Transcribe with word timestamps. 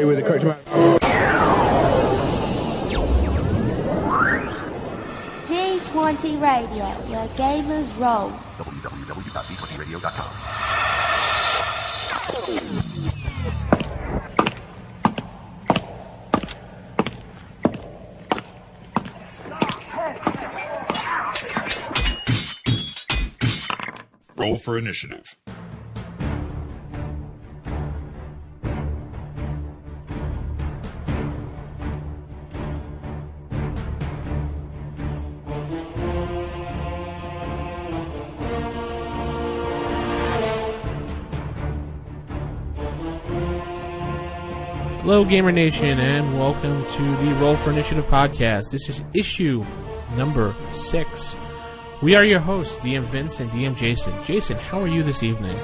exactly 0.00 0.04
with 0.04 0.16
the 0.16 0.22
correct 0.22 0.44
amount. 0.44 1.02
D20 5.48 6.40
Radio, 6.40 6.84
where 7.08 7.28
gamers 7.36 7.98
roll. 8.00 8.30
Roll 24.36 24.56
for 24.56 24.78
initiative. 24.78 25.39
Hello, 45.20 45.28
Gamer 45.28 45.52
Nation, 45.52 46.00
and 46.00 46.38
welcome 46.38 46.82
to 46.82 47.02
the 47.02 47.34
Roll 47.34 47.54
for 47.54 47.68
Initiative 47.70 48.06
podcast. 48.06 48.70
This 48.70 48.88
is 48.88 49.04
issue 49.12 49.62
number 50.16 50.56
six. 50.70 51.36
We 52.00 52.14
are 52.14 52.24
your 52.24 52.40
hosts, 52.40 52.76
DM 52.76 53.04
Vince 53.04 53.38
and 53.38 53.50
DM 53.50 53.76
Jason. 53.76 54.14
Jason, 54.24 54.56
how 54.56 54.80
are 54.80 54.88
you 54.88 55.02
this 55.02 55.22
evening? 55.22 55.58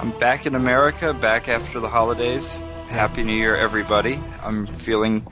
I'm 0.00 0.18
back 0.18 0.46
in 0.46 0.54
America, 0.54 1.12
back 1.12 1.46
after 1.46 1.78
the 1.78 1.90
holidays. 1.90 2.64
Happy 2.88 3.22
New 3.22 3.34
Year, 3.34 3.54
everybody. 3.54 4.18
I'm 4.42 4.66
feeling 4.66 5.26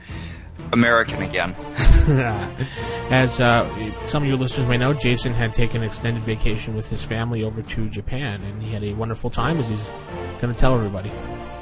American 0.71 1.23
again. 1.23 1.55
As 3.09 3.39
uh, 3.39 3.67
some 4.05 4.21
of 4.21 4.29
you 4.29 4.37
listeners 4.37 4.67
may 4.67 4.77
know, 4.77 4.93
Jason 4.93 5.33
had 5.33 5.55
taken 5.55 5.81
an 5.81 5.87
extended 5.87 6.21
vacation 6.21 6.75
with 6.75 6.87
his 6.87 7.03
family 7.03 7.43
over 7.43 7.63
to 7.63 7.89
Japan, 7.89 8.43
and 8.43 8.61
he 8.61 8.71
had 8.71 8.83
a 8.83 8.93
wonderful 8.93 9.31
time, 9.31 9.57
as 9.59 9.69
he's 9.69 9.89
going 10.39 10.53
to 10.53 10.59
tell 10.59 10.75
everybody. 10.75 11.11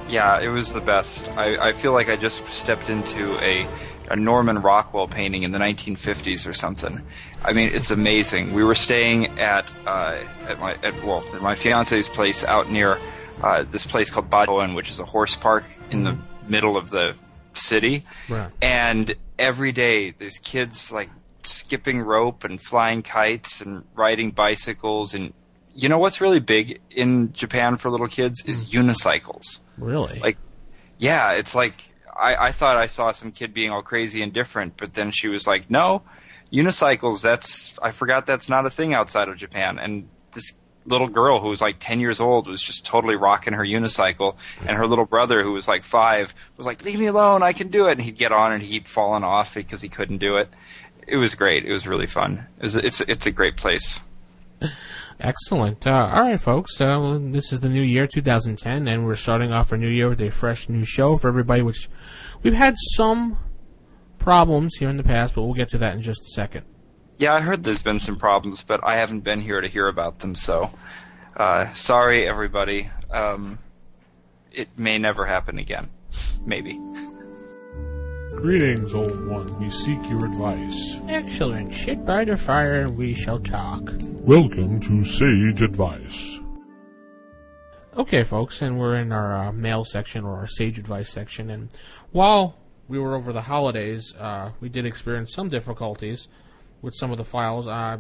Yeah, 0.10 0.40
it 0.40 0.48
was 0.48 0.74
the 0.74 0.82
best. 0.82 1.30
I, 1.32 1.70
I 1.70 1.74
feel 1.74 1.94
like 1.94 2.10
I 2.10 2.16
just 2.16 2.48
stepped 2.48 2.90
into 2.90 3.38
a, 3.40 3.68
a 4.10 4.16
Norman 4.16 4.60
Rockwell 4.60 5.08
painting 5.08 5.44
in 5.44 5.52
the 5.52 5.60
1950s 5.60 6.50
or 6.50 6.54
something. 6.54 7.02
I 7.44 7.54
mean, 7.54 7.72
it's 7.74 7.92
amazing. 7.92 8.54
We 8.54 8.64
were 8.64 8.76
staying 8.76 9.40
at 9.40 9.72
uh, 9.86 10.24
at 10.48 10.60
my 10.60 10.76
at 10.84 11.04
well 11.04 11.24
at 11.34 11.42
my 11.42 11.56
fiance's 11.56 12.08
place 12.08 12.44
out 12.44 12.72
near 12.72 12.98
uh, 13.44 13.64
this 13.70 13.86
place 13.86 14.10
called 14.10 14.30
Bajoan, 14.30 14.76
which 14.76 14.90
is 14.90 15.00
a 15.00 15.06
horse 15.06 15.36
park 15.36 15.66
in 15.92 16.04
the 16.04 16.18
middle 16.48 16.78
of 16.78 16.90
the 16.90 17.16
city. 17.54 18.06
Right. 18.30 18.50
And 18.62 19.16
every 19.38 19.72
day 19.72 20.12
there's 20.12 20.38
kids 20.40 20.92
like 20.92 21.10
skipping 21.44 22.02
rope 22.02 22.44
and 22.44 22.62
flying 22.62 23.04
kites 23.04 23.62
and 23.62 23.84
riding 23.96 24.32
bicycles 24.32 25.14
and 25.14 25.34
you 25.78 25.90
know 25.90 26.00
what's 26.00 26.20
really 26.20 26.40
big 26.40 26.82
in 26.90 27.32
Japan 27.34 27.78
for 27.78 27.92
little 27.92 28.08
kids 28.08 28.44
is 28.46 28.72
hmm. 28.72 28.80
unicycles. 28.80 29.60
Really? 29.78 30.20
Like, 30.20 30.38
yeah, 30.98 31.34
it's 31.34 31.54
like 31.54 31.94
I, 32.20 32.48
I 32.48 32.52
thought 32.52 32.78
I 32.78 32.88
saw 32.88 33.12
some 33.12 33.32
kid 33.32 33.54
being 33.54 33.72
all 33.72 33.84
crazy 33.84 34.24
and 34.24 34.34
different, 34.34 34.76
but 34.76 34.96
then 34.96 35.12
she 35.12 35.28
was 35.28 35.46
like, 35.46 35.70
"No, 35.70 36.02
unicycles. 36.52 37.22
That's 37.22 37.78
I 37.80 37.92
forgot 37.92 38.26
that's 38.26 38.50
not 38.50 38.66
a 38.66 38.72
thing 38.72 38.96
outside 38.96 39.30
of 39.30 39.38
Japan." 39.38 39.78
And 39.78 40.10
this 40.32 40.60
little 40.88 41.08
girl 41.08 41.40
who 41.40 41.50
was 41.50 41.62
like 41.62 41.76
10 41.80 42.00
years 42.00 42.20
old 42.22 42.48
was 42.48 42.62
just 42.62 42.86
totally 42.86 43.18
rocking 43.18 43.54
her 43.54 43.64
unicycle 43.64 44.38
and 44.66 44.78
her 44.78 44.88
little 44.88 45.06
brother 45.06 45.44
who 45.44 45.52
was 45.52 45.68
like 45.68 45.84
5 45.84 46.34
was 46.56 46.66
like 46.66 46.82
leave 46.86 46.98
me 46.98 47.08
alone 47.08 47.44
I 47.44 47.52
can 47.52 47.68
do 47.68 47.90
it 47.90 47.94
and 47.94 48.02
he'd 48.02 48.18
get 48.18 48.32
on 48.32 48.54
and 48.54 48.64
he'd 48.64 48.88
fallen 48.88 49.22
off 49.22 49.54
because 49.54 49.82
he 49.82 49.90
couldn't 49.90 50.20
do 50.20 50.38
it 50.38 50.48
it 51.06 51.18
was 51.18 51.36
great 51.36 51.66
it 51.66 51.74
was 51.74 51.90
really 51.90 52.08
fun 52.08 52.48
it 52.60 52.64
was, 52.64 52.78
it's 52.78 53.02
it's 53.02 53.26
a 53.26 53.32
great 53.32 53.58
place 53.58 54.00
Excellent. 55.20 55.88
Uh, 55.88 56.12
all 56.14 56.22
right, 56.22 56.40
folks. 56.40 56.80
Uh, 56.80 57.18
this 57.20 57.52
is 57.52 57.60
the 57.62 57.70
new 57.70 57.82
year, 57.82 58.06
2010, 58.06 58.88
and 58.88 59.06
we're 59.06 59.16
starting 59.16 59.52
off 59.52 59.72
our 59.72 59.78
new 59.78 59.90
year 59.90 60.10
with 60.10 60.22
a 60.22 60.30
fresh 60.30 60.70
new 60.70 60.84
show 60.84 61.18
for 61.18 61.28
everybody. 61.28 61.64
Which 61.64 61.90
we've 62.44 62.54
had 62.54 62.76
some 62.96 63.38
problems 64.20 64.76
here 64.76 64.90
in 64.90 64.98
the 64.98 65.04
past, 65.04 65.34
but 65.34 65.42
we'll 65.42 65.56
get 65.56 65.70
to 65.70 65.80
that 65.80 65.96
in 65.96 66.02
just 66.02 66.22
a 66.22 66.32
second. 66.36 66.66
Yeah, 67.18 67.34
I 67.34 67.42
heard 67.42 67.64
there's 67.64 67.82
been 67.82 68.00
some 68.00 68.18
problems, 68.18 68.62
but 68.62 68.82
I 68.84 68.98
haven't 68.98 69.22
been 69.22 69.42
here 69.42 69.60
to 69.60 69.68
hear 69.68 69.88
about 69.88 70.20
them, 70.20 70.36
so 70.36 70.70
uh, 71.36 71.74
sorry, 71.74 72.28
everybody. 72.28 72.90
Um, 73.10 73.58
it 74.52 74.70
may 74.78 75.00
never 75.00 75.26
happen 75.26 75.58
again. 75.58 75.90
Maybe. 76.46 76.80
Greetings, 78.38 78.94
old 78.94 79.26
one. 79.26 79.60
We 79.60 79.72
seek 79.72 80.08
your 80.12 80.24
advice. 80.24 81.00
Excellent. 81.08 81.74
Sit 81.74 82.06
by 82.06 82.24
the 82.24 82.38
fire, 82.38 82.82
and 82.82 82.96
we 82.96 83.16
shall 83.16 83.40
talk. 83.40 83.82
Welcome 84.00 84.80
to 84.82 85.04
Sage 85.04 85.64
Advice. 85.64 86.40
Okay, 87.98 88.24
folks, 88.24 88.62
and 88.62 88.78
we're 88.78 88.98
in 88.98 89.12
our 89.12 89.36
uh, 89.36 89.52
mail 89.52 89.84
section 89.84 90.24
or 90.24 90.38
our 90.38 90.46
sage 90.46 90.78
advice 90.78 91.10
section. 91.10 91.50
And 91.50 91.70
while 92.12 92.60
we 92.88 93.00
were 93.00 93.16
over 93.16 93.34
the 93.34 93.42
holidays, 93.42 94.14
uh, 94.20 94.52
we 94.60 94.70
did 94.70 94.86
experience 94.86 95.34
some 95.34 95.48
difficulties 95.48 96.28
with 96.84 96.94
some 96.96 97.10
of 97.10 97.18
the 97.18 97.24
files. 97.24 97.68
Uh, 97.68 97.98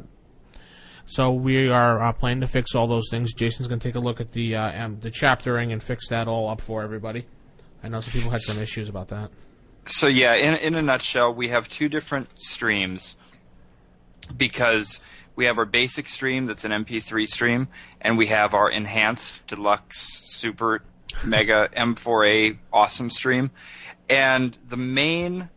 so 1.08 1.32
we 1.32 1.68
are 1.68 2.00
uh, 2.00 2.14
planning 2.14 2.42
to 2.42 2.48
fix 2.48 2.76
all 2.76 2.86
those 2.86 3.10
things. 3.10 3.34
Jason's 3.34 3.68
going 3.68 3.80
to 3.80 3.88
take 3.88 3.96
a 3.96 4.00
look 4.00 4.22
at 4.22 4.34
the 4.34 4.56
uh, 4.56 4.86
um, 4.86 5.00
the 5.00 5.10
chaptering 5.10 5.72
and 5.72 5.82
fix 5.82 6.10
that 6.10 6.28
all 6.28 6.48
up 6.48 6.62
for 6.62 6.84
everybody. 6.84 7.26
I 7.84 7.88
know 7.90 8.02
some 8.02 8.14
people 8.14 8.30
had 8.30 8.40
some 8.40 8.62
issues 8.62 8.88
about 8.88 9.08
that. 9.08 9.32
So 9.88 10.08
yeah, 10.08 10.34
in 10.34 10.56
in 10.56 10.76
a 10.76 10.82
nutshell, 10.82 11.34
we 11.34 11.48
have 11.50 11.70
two 11.70 11.88
different 11.88 12.30
streams 12.42 13.16
because 14.36 15.00
we 15.36 15.46
have 15.46 15.58
our 15.58 15.66
basic 15.66 16.08
stream 16.08 16.46
that's 16.46 16.66
an 16.66 16.72
MP3 16.72 17.26
stream, 17.26 17.68
and 18.02 18.18
we 18.18 18.28
have 18.28 18.54
our 18.54 18.70
enhanced, 18.70 19.46
deluxe, 19.48 19.98
super, 20.26 20.84
mega 21.24 21.70
M4A 21.76 22.58
awesome 22.74 23.10
stream. 23.10 23.52
And 24.10 24.58
the 24.68 24.78
main 24.78 25.50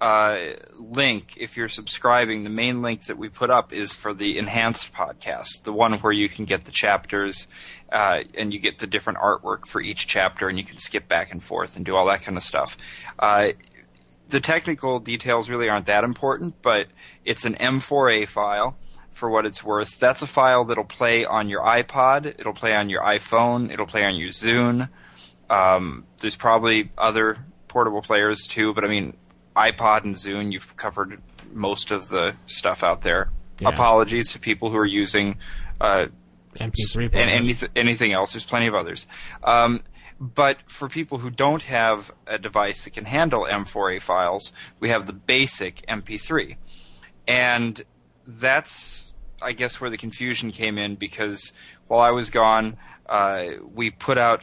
uh, 0.00 0.36
link, 0.78 1.34
if 1.36 1.56
you're 1.56 1.68
subscribing, 1.68 2.42
the 2.42 2.50
main 2.50 2.82
link 2.82 3.06
that 3.06 3.18
we 3.18 3.28
put 3.28 3.50
up 3.50 3.72
is 3.72 3.92
for 3.92 4.12
the 4.12 4.38
enhanced 4.38 4.92
podcast, 4.92 5.62
the 5.64 5.72
one 5.72 5.94
where 6.00 6.12
you 6.12 6.28
can 6.28 6.44
get 6.44 6.64
the 6.64 6.72
chapters 6.72 7.46
uh, 7.92 8.20
and 8.34 8.52
you 8.52 8.58
get 8.58 8.78
the 8.78 8.86
different 8.86 9.18
artwork 9.18 9.66
for 9.66 9.80
each 9.80 10.06
chapter, 10.06 10.48
and 10.48 10.58
you 10.58 10.64
can 10.64 10.76
skip 10.76 11.08
back 11.08 11.30
and 11.30 11.42
forth 11.42 11.76
and 11.76 11.84
do 11.84 11.94
all 11.94 12.06
that 12.06 12.22
kind 12.22 12.36
of 12.36 12.42
stuff. 12.42 12.76
Uh, 13.18 13.48
the 14.28 14.40
technical 14.40 14.98
details 14.98 15.48
really 15.48 15.68
aren't 15.68 15.86
that 15.86 16.04
important, 16.04 16.60
but 16.62 16.86
it's 17.24 17.44
an 17.44 17.54
M4A 17.54 18.26
file 18.28 18.76
for 19.12 19.30
what 19.30 19.46
it's 19.46 19.64
worth. 19.64 19.98
That's 19.98 20.22
a 20.22 20.26
file 20.26 20.64
that'll 20.64 20.84
play 20.84 21.24
on 21.24 21.48
your 21.48 21.62
iPod, 21.62 22.26
it'll 22.26 22.52
play 22.52 22.74
on 22.74 22.90
your 22.90 23.02
iPhone, 23.02 23.72
it'll 23.72 23.86
play 23.86 24.04
on 24.04 24.14
your 24.16 24.30
Zune. 24.30 24.88
Um, 25.48 26.04
there's 26.20 26.36
probably 26.36 26.90
other 26.98 27.36
portable 27.68 28.02
players 28.02 28.46
too, 28.46 28.74
but 28.74 28.84
I 28.84 28.88
mean, 28.88 29.16
iPod 29.54 30.04
and 30.04 30.14
Zune, 30.14 30.52
you've 30.52 30.76
covered 30.76 31.20
most 31.52 31.90
of 31.90 32.08
the 32.08 32.34
stuff 32.46 32.82
out 32.82 33.02
there. 33.02 33.30
Yeah. 33.60 33.70
Apologies 33.70 34.32
to 34.32 34.38
people 34.38 34.70
who 34.70 34.76
are 34.76 34.86
using 34.86 35.38
uh, 35.80 36.06
MP3 36.56 37.04
and 37.04 37.12
players. 37.12 37.42
anyth- 37.42 37.68
anything 37.74 38.12
else. 38.12 38.32
There's 38.32 38.44
plenty 38.44 38.66
of 38.66 38.74
others. 38.74 39.06
Um, 39.42 39.82
but 40.18 40.58
for 40.70 40.88
people 40.88 41.18
who 41.18 41.30
don't 41.30 41.62
have 41.64 42.10
a 42.26 42.38
device 42.38 42.84
that 42.84 42.94
can 42.94 43.04
handle 43.04 43.46
M4A 43.50 44.00
files, 44.00 44.52
we 44.80 44.88
have 44.88 45.06
the 45.06 45.12
basic 45.12 45.84
MP3. 45.86 46.56
And 47.28 47.82
that's, 48.26 49.14
I 49.42 49.52
guess, 49.52 49.80
where 49.80 49.90
the 49.90 49.96
confusion 49.96 50.52
came 50.52 50.78
in 50.78 50.94
because 50.94 51.52
while 51.86 52.00
I 52.00 52.10
was 52.10 52.30
gone, 52.30 52.76
uh, 53.08 53.44
we 53.74 53.90
put 53.90 54.18
out 54.18 54.42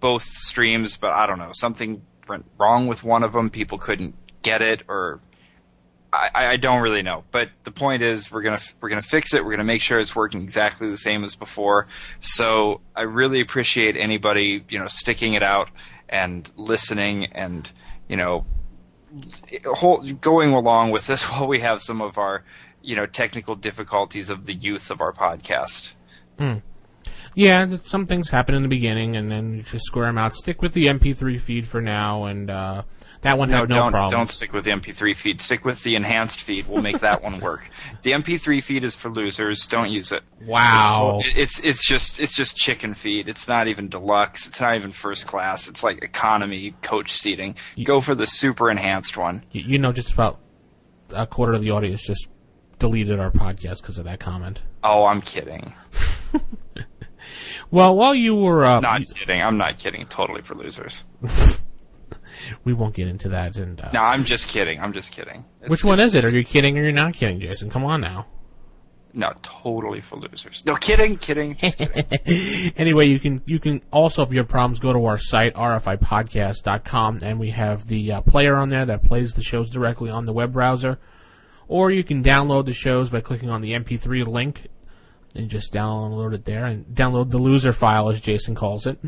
both 0.00 0.22
streams, 0.22 0.96
but 0.96 1.10
I 1.10 1.26
don't 1.26 1.38
know, 1.38 1.52
something 1.52 2.02
went 2.28 2.44
wrong 2.58 2.86
with 2.86 3.02
one 3.02 3.24
of 3.24 3.32
them. 3.32 3.50
People 3.50 3.78
couldn't 3.78 4.14
get 4.42 4.62
it, 4.62 4.82
or 4.88 5.20
I, 6.12 6.52
I 6.52 6.56
don't 6.56 6.82
really 6.82 7.02
know. 7.02 7.24
But 7.30 7.50
the 7.64 7.70
point 7.70 8.02
is, 8.02 8.30
we're 8.30 8.42
gonna 8.42 8.60
we're 8.80 8.88
gonna 8.88 9.02
fix 9.02 9.34
it. 9.34 9.44
We're 9.44 9.52
gonna 9.52 9.64
make 9.64 9.82
sure 9.82 9.98
it's 9.98 10.16
working 10.16 10.42
exactly 10.42 10.88
the 10.88 10.96
same 10.96 11.24
as 11.24 11.34
before. 11.34 11.86
So 12.20 12.80
I 12.96 13.02
really 13.02 13.40
appreciate 13.40 13.96
anybody 13.96 14.64
you 14.68 14.78
know 14.78 14.86
sticking 14.88 15.34
it 15.34 15.42
out 15.42 15.68
and 16.08 16.50
listening 16.56 17.26
and 17.26 17.70
you 18.08 18.16
know 18.16 18.46
whole, 19.66 20.02
going 20.02 20.52
along 20.52 20.90
with 20.90 21.06
this 21.06 21.22
while 21.30 21.46
we 21.46 21.60
have 21.60 21.82
some 21.82 22.00
of 22.00 22.18
our 22.18 22.44
you 22.82 22.96
know 22.96 23.06
technical 23.06 23.54
difficulties 23.54 24.30
of 24.30 24.46
the 24.46 24.54
youth 24.54 24.90
of 24.90 25.00
our 25.00 25.12
podcast. 25.12 25.94
Yeah, 27.34 27.76
some 27.84 28.06
things 28.06 28.30
happen 28.30 28.54
in 28.54 28.62
the 28.62 28.68
beginning, 28.68 29.14
and 29.14 29.30
then 29.30 29.52
you 29.54 29.62
just 29.62 29.84
square 29.84 30.06
them 30.06 30.18
out. 30.18 30.34
Stick 30.34 30.60
with 30.60 30.72
the 30.72 30.86
MP3 30.86 31.38
feed 31.38 31.68
for 31.68 31.80
now, 31.80 32.24
and 32.24 32.50
uh, 32.50 32.82
That 33.22 33.36
one 33.36 33.50
No, 33.50 33.58
had 33.60 33.68
no 33.68 33.74
don't 33.76 33.90
problems. 33.92 34.12
don't 34.12 34.30
stick 34.30 34.52
with 34.52 34.64
the 34.64 34.70
MP3 34.70 35.14
feed. 35.16 35.40
Stick 35.40 35.64
with 35.64 35.82
the 35.82 35.96
enhanced 35.96 36.40
feed. 36.42 36.66
We'll 36.68 36.82
make 36.82 37.00
that 37.00 37.22
one 37.22 37.40
work. 37.40 37.68
The 38.02 38.12
MP3 38.12 38.62
feed 38.62 38.84
is 38.84 38.94
for 38.94 39.10
losers. 39.10 39.66
Don't 39.66 39.90
use 39.90 40.12
it. 40.12 40.22
Wow. 40.46 41.20
It's, 41.24 41.58
it's 41.58 41.60
it's 41.60 41.86
just 41.86 42.20
it's 42.20 42.36
just 42.36 42.56
chicken 42.56 42.94
feed. 42.94 43.28
It's 43.28 43.48
not 43.48 43.66
even 43.66 43.88
deluxe. 43.88 44.46
It's 44.46 44.60
not 44.60 44.76
even 44.76 44.92
first 44.92 45.26
class. 45.26 45.68
It's 45.68 45.82
like 45.82 46.02
economy 46.02 46.74
coach 46.82 47.12
seating. 47.12 47.56
Go 47.82 48.00
for 48.00 48.14
the 48.14 48.26
super 48.26 48.70
enhanced 48.70 49.16
one. 49.16 49.44
You, 49.50 49.62
you 49.66 49.78
know, 49.78 49.90
just 49.92 50.12
about 50.12 50.38
a 51.10 51.26
quarter 51.26 51.54
of 51.54 51.60
the 51.62 51.72
audience 51.72 52.06
just 52.06 52.28
deleted 52.78 53.18
our 53.18 53.32
podcast 53.32 53.80
because 53.82 53.98
of 53.98 54.04
that 54.04 54.20
comment. 54.20 54.60
Oh, 54.84 55.04
I'm 55.06 55.20
kidding. 55.20 55.74
Well, 57.70 57.94
while 57.96 58.14
you 58.14 58.34
were, 58.34 58.64
uh, 58.64 58.80
Not 58.80 59.02
kidding. 59.14 59.42
I'm 59.42 59.58
not 59.58 59.76
kidding. 59.76 60.04
Totally 60.06 60.40
for 60.40 60.54
losers. 60.54 61.04
we 62.64 62.72
won't 62.72 62.94
get 62.94 63.08
into 63.08 63.28
that. 63.30 63.56
And 63.56 63.80
uh, 63.80 63.90
No, 63.92 64.02
I'm 64.02 64.24
just 64.24 64.48
kidding. 64.48 64.80
I'm 64.80 64.92
just 64.92 65.12
kidding. 65.12 65.44
It's- 65.58 65.70
which 65.70 65.84
one 65.84 66.00
is 66.00 66.14
it? 66.14 66.24
Are 66.24 66.30
you 66.36 66.44
kidding 66.44 66.78
or 66.78 66.82
you're 66.82 66.92
not 66.92 67.14
kidding, 67.14 67.40
Jason? 67.40 67.70
Come 67.70 67.84
on 67.84 68.00
now. 68.00 68.26
No, 69.14 69.32
totally 69.42 70.00
for 70.02 70.16
losers. 70.16 70.64
No, 70.66 70.76
kidding, 70.76 71.16
kidding, 71.16 71.56
just 71.56 71.78
kidding. 71.78 72.04
anyway, 72.76 73.06
you 73.06 73.18
can 73.18 73.42
you 73.46 73.58
can 73.58 73.80
also 73.90 74.22
if 74.22 74.30
you 74.32 74.38
have 74.38 74.48
problems 74.48 74.78
go 74.80 74.92
to 74.92 75.04
our 75.06 75.16
site 75.18 75.54
rfipodcast.com 75.54 77.20
and 77.22 77.40
we 77.40 77.50
have 77.50 77.86
the 77.86 78.12
uh, 78.12 78.20
player 78.20 78.54
on 78.56 78.68
there 78.68 78.84
that 78.86 79.02
plays 79.02 79.32
the 79.34 79.42
shows 79.42 79.70
directly 79.70 80.10
on 80.10 80.26
the 80.26 80.32
web 80.32 80.52
browser, 80.52 80.98
or 81.68 81.90
you 81.90 82.04
can 82.04 82.22
download 82.22 82.66
the 82.66 82.72
shows 82.72 83.10
by 83.10 83.20
clicking 83.20 83.48
on 83.50 83.60
the 83.62 83.72
MP3 83.72 84.26
link 84.26 84.68
and 85.34 85.48
just 85.48 85.72
download 85.72 86.34
it 86.34 86.44
there 86.44 86.66
and 86.66 86.84
download 86.86 87.30
the 87.30 87.38
loser 87.38 87.72
file 87.72 88.10
as 88.10 88.20
Jason 88.20 88.54
calls 88.54 88.86
it. 88.86 88.98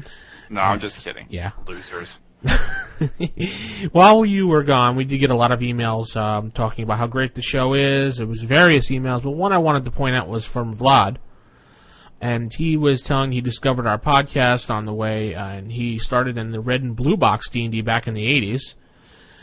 No, 0.48 0.62
I'm 0.62 0.80
just 0.80 1.04
kidding. 1.04 1.26
Yeah. 1.30 1.52
Losers. 1.68 2.18
While 3.92 4.24
you 4.24 4.46
were 4.46 4.62
gone, 4.62 4.96
we 4.96 5.04
did 5.04 5.18
get 5.18 5.30
a 5.30 5.36
lot 5.36 5.52
of 5.52 5.60
emails 5.60 6.16
um, 6.16 6.50
talking 6.50 6.84
about 6.84 6.98
how 6.98 7.06
great 7.06 7.34
the 7.34 7.42
show 7.42 7.74
is. 7.74 8.20
It 8.20 8.28
was 8.28 8.42
various 8.42 8.90
emails, 8.90 9.22
but 9.22 9.30
one 9.30 9.52
I 9.52 9.58
wanted 9.58 9.84
to 9.84 9.90
point 9.90 10.16
out 10.16 10.28
was 10.28 10.44
from 10.44 10.76
Vlad, 10.76 11.16
and 12.20 12.52
he 12.52 12.76
was 12.76 13.02
telling 13.02 13.32
he 13.32 13.40
discovered 13.40 13.86
our 13.86 13.98
podcast 13.98 14.70
on 14.70 14.84
the 14.84 14.92
way, 14.92 15.34
uh, 15.34 15.46
and 15.46 15.72
he 15.72 15.98
started 15.98 16.36
in 16.38 16.52
the 16.52 16.60
red 16.60 16.82
and 16.82 16.94
blue 16.94 17.16
box 17.16 17.48
D 17.48 17.64
and 17.64 17.72
D 17.72 17.80
back 17.80 18.06
in 18.06 18.14
the 18.14 18.26
80s 18.26 18.74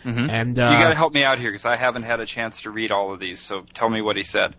And 0.08 0.58
uh, 0.58 0.64
You 0.72 0.78
got 0.78 0.90
to 0.90 0.96
help 0.96 1.14
me 1.14 1.24
out 1.24 1.38
here 1.40 1.52
because 1.52 1.66
I 1.66 1.76
haven't 1.76 2.04
had 2.04 2.20
a 2.20 2.26
chance 2.26 2.62
to 2.62 2.72
read 2.72 2.92
all 2.92 3.14
of 3.14 3.20
these. 3.20 3.40
So 3.42 3.66
tell 3.74 3.90
me 3.90 4.02
what 4.02 4.16
he 4.16 4.24
said. 4.24 4.56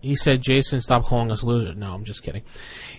he 0.00 0.14
said, 0.16 0.42
"Jason, 0.42 0.80
stop 0.80 1.04
calling 1.04 1.30
us 1.32 1.42
losers." 1.42 1.76
No, 1.76 1.92
I'm 1.92 2.04
just 2.04 2.22
kidding. 2.22 2.42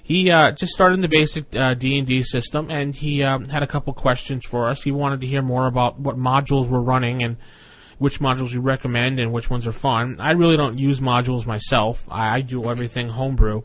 He 0.01 0.29
uh, 0.29 0.51
just 0.51 0.73
started 0.73 0.95
in 0.95 1.01
the 1.01 1.07
basic 1.07 1.55
uh, 1.55 1.73
D 1.75 1.97
and 1.97 2.05
D 2.05 2.21
system, 2.23 2.69
and 2.69 2.93
he 2.93 3.23
um, 3.23 3.45
had 3.49 3.63
a 3.63 3.67
couple 3.67 3.93
questions 3.93 4.45
for 4.45 4.69
us. 4.69 4.83
He 4.83 4.91
wanted 4.91 5.21
to 5.21 5.27
hear 5.27 5.41
more 5.41 5.67
about 5.67 5.99
what 5.99 6.17
modules 6.17 6.67
we're 6.67 6.81
running 6.81 7.23
and 7.23 7.37
which 7.99 8.19
modules 8.19 8.51
you 8.51 8.59
recommend 8.59 9.19
and 9.19 9.31
which 9.31 9.49
ones 9.49 9.65
are 9.65 9.71
fun. 9.71 10.17
I 10.19 10.31
really 10.31 10.57
don't 10.57 10.77
use 10.77 10.99
modules 10.99 11.45
myself. 11.45 12.05
I, 12.09 12.35
I 12.37 12.41
do 12.41 12.65
everything 12.69 13.07
homebrew. 13.09 13.61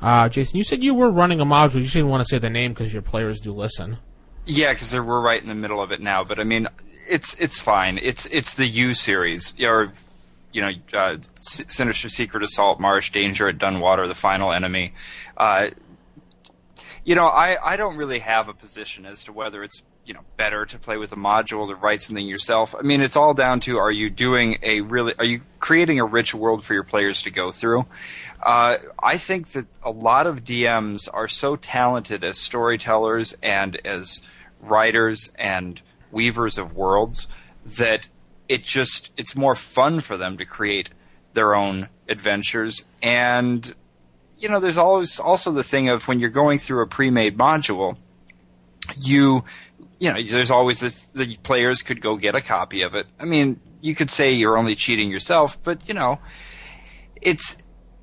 Uh, 0.00 0.28
Jason, 0.28 0.58
you 0.58 0.64
said 0.64 0.82
you 0.82 0.94
were 0.94 1.10
running 1.10 1.40
a 1.40 1.46
module. 1.46 1.76
You 1.82 1.88
didn't 1.88 2.08
want 2.08 2.20
to 2.20 2.28
say 2.28 2.38
the 2.38 2.50
name 2.50 2.72
because 2.72 2.92
your 2.92 3.02
players 3.02 3.40
do 3.40 3.52
listen. 3.52 3.96
Yeah, 4.44 4.72
because 4.72 4.92
we're 4.94 5.22
right 5.22 5.40
in 5.40 5.48
the 5.48 5.54
middle 5.54 5.80
of 5.82 5.90
it 5.90 6.00
now. 6.00 6.22
But 6.24 6.38
I 6.38 6.44
mean, 6.44 6.68
it's 7.08 7.34
it's 7.34 7.60
fine. 7.60 7.98
It's 8.02 8.26
it's 8.26 8.54
the 8.54 8.66
U 8.66 8.94
series, 8.94 9.54
or 9.62 9.92
you 10.52 10.62
know, 10.62 10.70
uh, 10.92 11.16
Sinister 11.36 12.08
Secret 12.08 12.42
of 12.42 12.50
Saltmarsh, 12.50 13.10
Danger 13.10 13.48
at 13.48 13.58
Dunwater, 13.58 14.08
the 14.08 14.14
final 14.14 14.52
enemy. 14.52 14.94
Uh, 15.36 15.68
you 17.04 17.14
know, 17.14 17.26
I 17.26 17.56
I 17.62 17.76
don't 17.76 17.96
really 17.96 18.18
have 18.20 18.48
a 18.48 18.54
position 18.54 19.06
as 19.06 19.24
to 19.24 19.32
whether 19.32 19.62
it's 19.62 19.82
you 20.04 20.14
know 20.14 20.20
better 20.36 20.64
to 20.66 20.78
play 20.78 20.96
with 20.96 21.12
a 21.12 21.16
module 21.16 21.68
or 21.68 21.74
write 21.76 22.02
something 22.02 22.26
yourself. 22.26 22.74
I 22.78 22.82
mean, 22.82 23.00
it's 23.00 23.16
all 23.16 23.34
down 23.34 23.60
to 23.60 23.78
are 23.78 23.90
you 23.90 24.10
doing 24.10 24.58
a 24.62 24.80
really 24.80 25.14
are 25.18 25.24
you 25.24 25.40
creating 25.58 26.00
a 26.00 26.04
rich 26.04 26.34
world 26.34 26.64
for 26.64 26.74
your 26.74 26.84
players 26.84 27.22
to 27.22 27.30
go 27.30 27.50
through. 27.50 27.86
Uh, 28.42 28.76
I 29.02 29.18
think 29.18 29.48
that 29.48 29.66
a 29.82 29.90
lot 29.90 30.26
of 30.26 30.44
DMs 30.44 31.08
are 31.12 31.28
so 31.28 31.56
talented 31.56 32.24
as 32.24 32.38
storytellers 32.38 33.34
and 33.42 33.76
as 33.84 34.22
writers 34.60 35.30
and 35.38 35.80
weavers 36.10 36.58
of 36.58 36.74
worlds 36.74 37.28
that 37.64 38.08
it 38.48 38.64
just 38.64 39.12
it's 39.16 39.36
more 39.36 39.54
fun 39.54 40.00
for 40.00 40.16
them 40.16 40.38
to 40.38 40.44
create 40.44 40.90
their 41.34 41.54
own 41.54 41.88
adventures. 42.08 42.84
And 43.02 43.74
you 44.38 44.48
know 44.48 44.60
there's 44.60 44.78
always 44.78 45.20
also 45.20 45.52
the 45.52 45.64
thing 45.64 45.88
of 45.88 46.08
when 46.08 46.20
you're 46.20 46.30
going 46.30 46.58
through 46.58 46.82
a 46.82 46.86
pre-made 46.86 47.36
module 47.36 47.96
you 48.96 49.44
you 49.98 50.12
know 50.12 50.22
there's 50.22 50.50
always 50.50 50.80
this 50.80 51.04
the 51.06 51.36
players 51.38 51.82
could 51.82 52.00
go 52.00 52.16
get 52.16 52.34
a 52.34 52.40
copy 52.40 52.82
of 52.82 52.94
it. 52.94 53.06
I 53.18 53.24
mean 53.24 53.60
you 53.80 53.94
could 53.94 54.10
say 54.10 54.32
you're 54.32 54.56
only 54.56 54.74
cheating 54.74 55.10
yourself 55.10 55.62
but 55.62 55.88
you 55.88 55.94
know 55.94 56.20
it's 57.20 57.58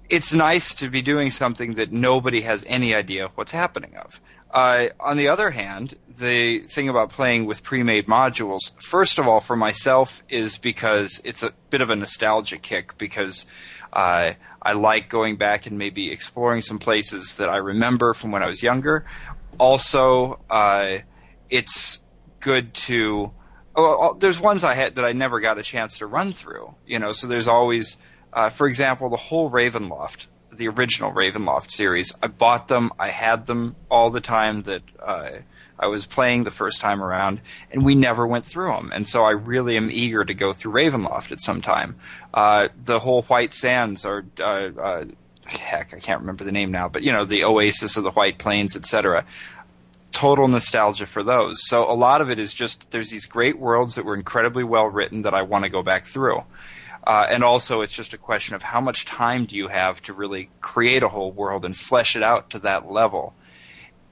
it's 0.10 0.34
nice 0.34 0.76
to 0.76 0.90
be 0.90 1.02
doing 1.02 1.32
something 1.32 1.76
that 1.76 1.92
nobody 1.92 2.42
has 2.42 2.64
any 2.68 2.94
idea 2.94 3.30
what's 3.36 3.52
happening 3.52 3.96
of. 3.96 4.20
Uh, 4.52 4.88
on 5.02 5.18
the 5.18 5.28
other 5.28 5.52
hand, 5.52 5.96
the 6.08 6.60
thing 6.60 6.88
about 6.88 7.10
playing 7.10 7.46
with 7.46 7.62
pre-made 7.62 8.08
modules, 8.08 8.72
first 8.82 9.20
of 9.20 9.28
all, 9.28 9.42
for 9.42 9.56
myself, 9.56 10.24
is 10.30 10.58
because 10.58 11.20
it's 11.26 11.44
a 11.44 11.52
bit 11.70 11.82
of 11.82 11.90
a 11.90 11.96
nostalgia 11.96 12.58
kick 12.58 12.98
because 12.98 13.46
uh, 13.92 14.32
I 14.62 14.74
like 14.74 15.10
going 15.10 15.36
back 15.36 15.66
and 15.66 15.78
maybe 15.78 16.12
exploring 16.12 16.62
some 16.62 16.80
places 16.80 17.36
that 17.36 17.50
I 17.50 17.58
remember 17.58 18.14
from 18.14 18.32
when 18.32 18.44
I 18.44 18.48
was 18.48 18.64
younger. 18.64 19.06
Also, 19.58 20.40
uh, 20.50 21.00
it's 21.50 22.00
good 22.40 22.74
to. 22.74 23.32
Oh, 23.76 23.98
oh, 24.00 24.18
there's 24.18 24.40
ones 24.40 24.64
I 24.64 24.74
had 24.74 24.96
that 24.96 25.04
I 25.04 25.12
never 25.12 25.42
got 25.42 25.58
a 25.58 25.64
chance 25.64 25.98
to 25.98 26.06
run 26.06 26.32
through. 26.32 26.76
You 26.86 27.00
know, 27.00 27.12
so 27.12 27.28
there's 27.28 27.50
always 27.50 27.98
uh, 28.36 28.50
for 28.50 28.68
example, 28.68 29.10
the 29.10 29.18
whole 29.18 29.50
Ravenloft, 29.50 30.28
the 30.52 30.68
original 30.68 31.12
Ravenloft 31.12 31.72
series, 31.72 32.14
I 32.22 32.28
bought 32.28 32.68
them. 32.68 32.92
I 33.00 33.10
had 33.10 33.46
them 33.46 33.76
all 33.90 34.10
the 34.12 34.22
time 34.22 34.64
that 34.64 34.82
uh, 35.02 35.30
I 35.80 35.88
was 35.88 36.06
playing 36.06 36.44
the 36.44 36.52
first 36.52 36.82
time 36.82 37.02
around, 37.02 37.40
and 37.72 37.86
we 37.86 37.96
never 37.96 38.28
went 38.28 38.46
through 38.46 38.74
them. 38.74 38.92
And 38.94 39.08
so 39.08 39.24
I 39.24 39.32
really 39.32 39.78
am 39.78 39.90
eager 39.90 40.24
to 40.24 40.34
go 40.34 40.52
through 40.52 40.74
Ravenloft 40.74 41.32
at 41.32 41.42
some 41.42 41.62
time. 41.62 41.96
Uh, 42.34 42.68
the 42.84 43.00
whole 43.00 43.24
White 43.24 43.54
Sands 43.54 44.06
are. 44.06 44.26
Uh, 44.40 44.70
uh, 44.80 45.06
heck, 45.46 45.94
I 45.94 46.00
can't 46.00 46.22
remember 46.22 46.44
the 46.44 46.52
name 46.52 46.72
now, 46.72 46.90
but 46.90 47.04
you 47.04 47.12
know, 47.12 47.24
the 47.24 47.44
Oasis 47.44 47.98
of 47.98 48.04
the 48.04 48.12
White 48.12 48.38
Plains, 48.38 48.76
etc 48.76 49.26
total 50.16 50.48
nostalgia 50.48 51.06
for 51.06 51.24
those. 51.24 51.58
So 51.68 51.92
a 51.92 51.94
lot 51.94 52.22
of 52.22 52.30
it 52.30 52.40
is 52.40 52.54
just 52.54 52.90
there's 52.92 53.10
these 53.10 53.26
great 53.26 53.60
worlds 53.60 53.96
that 53.96 54.06
were 54.06 54.16
incredibly 54.16 54.64
well 54.64 54.86
written 54.86 55.24
that 55.24 55.34
I 55.34 55.42
want 55.42 55.66
to 55.66 55.70
go 55.70 55.84
back 55.84 56.06
through. 56.06 56.42
Uh, 57.06 57.26
and 57.30 57.44
also, 57.44 57.82
it's 57.82 57.94
just 57.94 58.14
a 58.14 58.18
question 58.18 58.56
of 58.56 58.64
how 58.64 58.82
much 58.82 59.06
time 59.06 59.46
do 59.46 59.56
you 59.56 59.68
have 59.68 60.02
to 60.04 60.14
really 60.14 60.50
create 60.62 61.04
a 61.04 61.10
whole 61.10 61.32
world 61.32 61.64
and 61.64 61.78
flesh 61.78 62.16
it 62.16 62.24
out 62.24 62.50
to 62.50 62.60
that 62.60 62.92
level. 62.92 63.34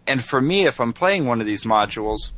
And 0.06 0.24
for 0.24 0.40
me, 0.40 0.68
if 0.68 0.80
I'm 0.80 0.94
playing 0.94 1.26
one 1.26 1.42
of 1.42 1.48
these 1.48 1.64
modules, 1.64 2.32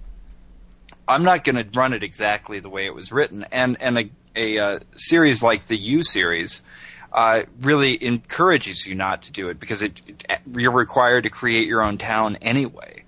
I'm 1.07 1.23
not 1.23 1.43
going 1.43 1.57
to 1.57 1.67
run 1.77 1.93
it 1.93 2.03
exactly 2.03 2.59
the 2.59 2.69
way 2.69 2.85
it 2.85 2.95
was 2.95 3.11
written. 3.11 3.45
And 3.51 3.77
and 3.81 3.97
a, 3.97 4.09
a, 4.35 4.59
uh 4.59 4.79
series 4.95 5.43
like 5.43 5.65
the 5.65 5.77
U 5.77 6.03
series 6.03 6.63
uh, 7.11 7.43
really 7.61 8.03
encourages 8.03 8.85
you 8.85 8.93
not 8.93 9.23
to 9.23 9.31
do 9.31 9.49
it 9.49 9.59
because 9.59 9.81
it, 9.81 10.01
it, 10.07 10.39
you're 10.57 10.71
required 10.71 11.23
to 11.23 11.29
create 11.29 11.67
your 11.67 11.81
own 11.81 11.97
town 11.97 12.37
anyway. 12.41 13.03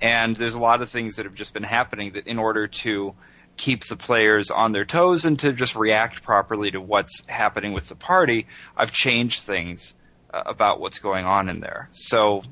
And 0.00 0.34
there's 0.34 0.54
a 0.54 0.60
lot 0.60 0.82
of 0.82 0.90
things 0.90 1.16
that 1.16 1.26
have 1.26 1.34
just 1.34 1.54
been 1.54 1.62
happening 1.62 2.12
that 2.12 2.26
in 2.26 2.40
order 2.40 2.66
to 2.66 3.14
keep 3.56 3.84
the 3.84 3.96
players 3.96 4.50
on 4.50 4.72
their 4.72 4.84
toes 4.84 5.24
and 5.24 5.38
to 5.40 5.52
just 5.52 5.76
react 5.76 6.22
properly 6.22 6.70
to 6.70 6.80
what's 6.80 7.26
happening 7.28 7.72
with 7.72 7.88
the 7.88 7.94
party, 7.94 8.46
I've 8.76 8.92
changed 8.92 9.42
things 9.42 9.94
uh, 10.32 10.42
about 10.46 10.80
what's 10.80 10.98
going 10.98 11.24
on 11.24 11.48
in 11.48 11.60
there. 11.60 11.88
So, 11.92 12.42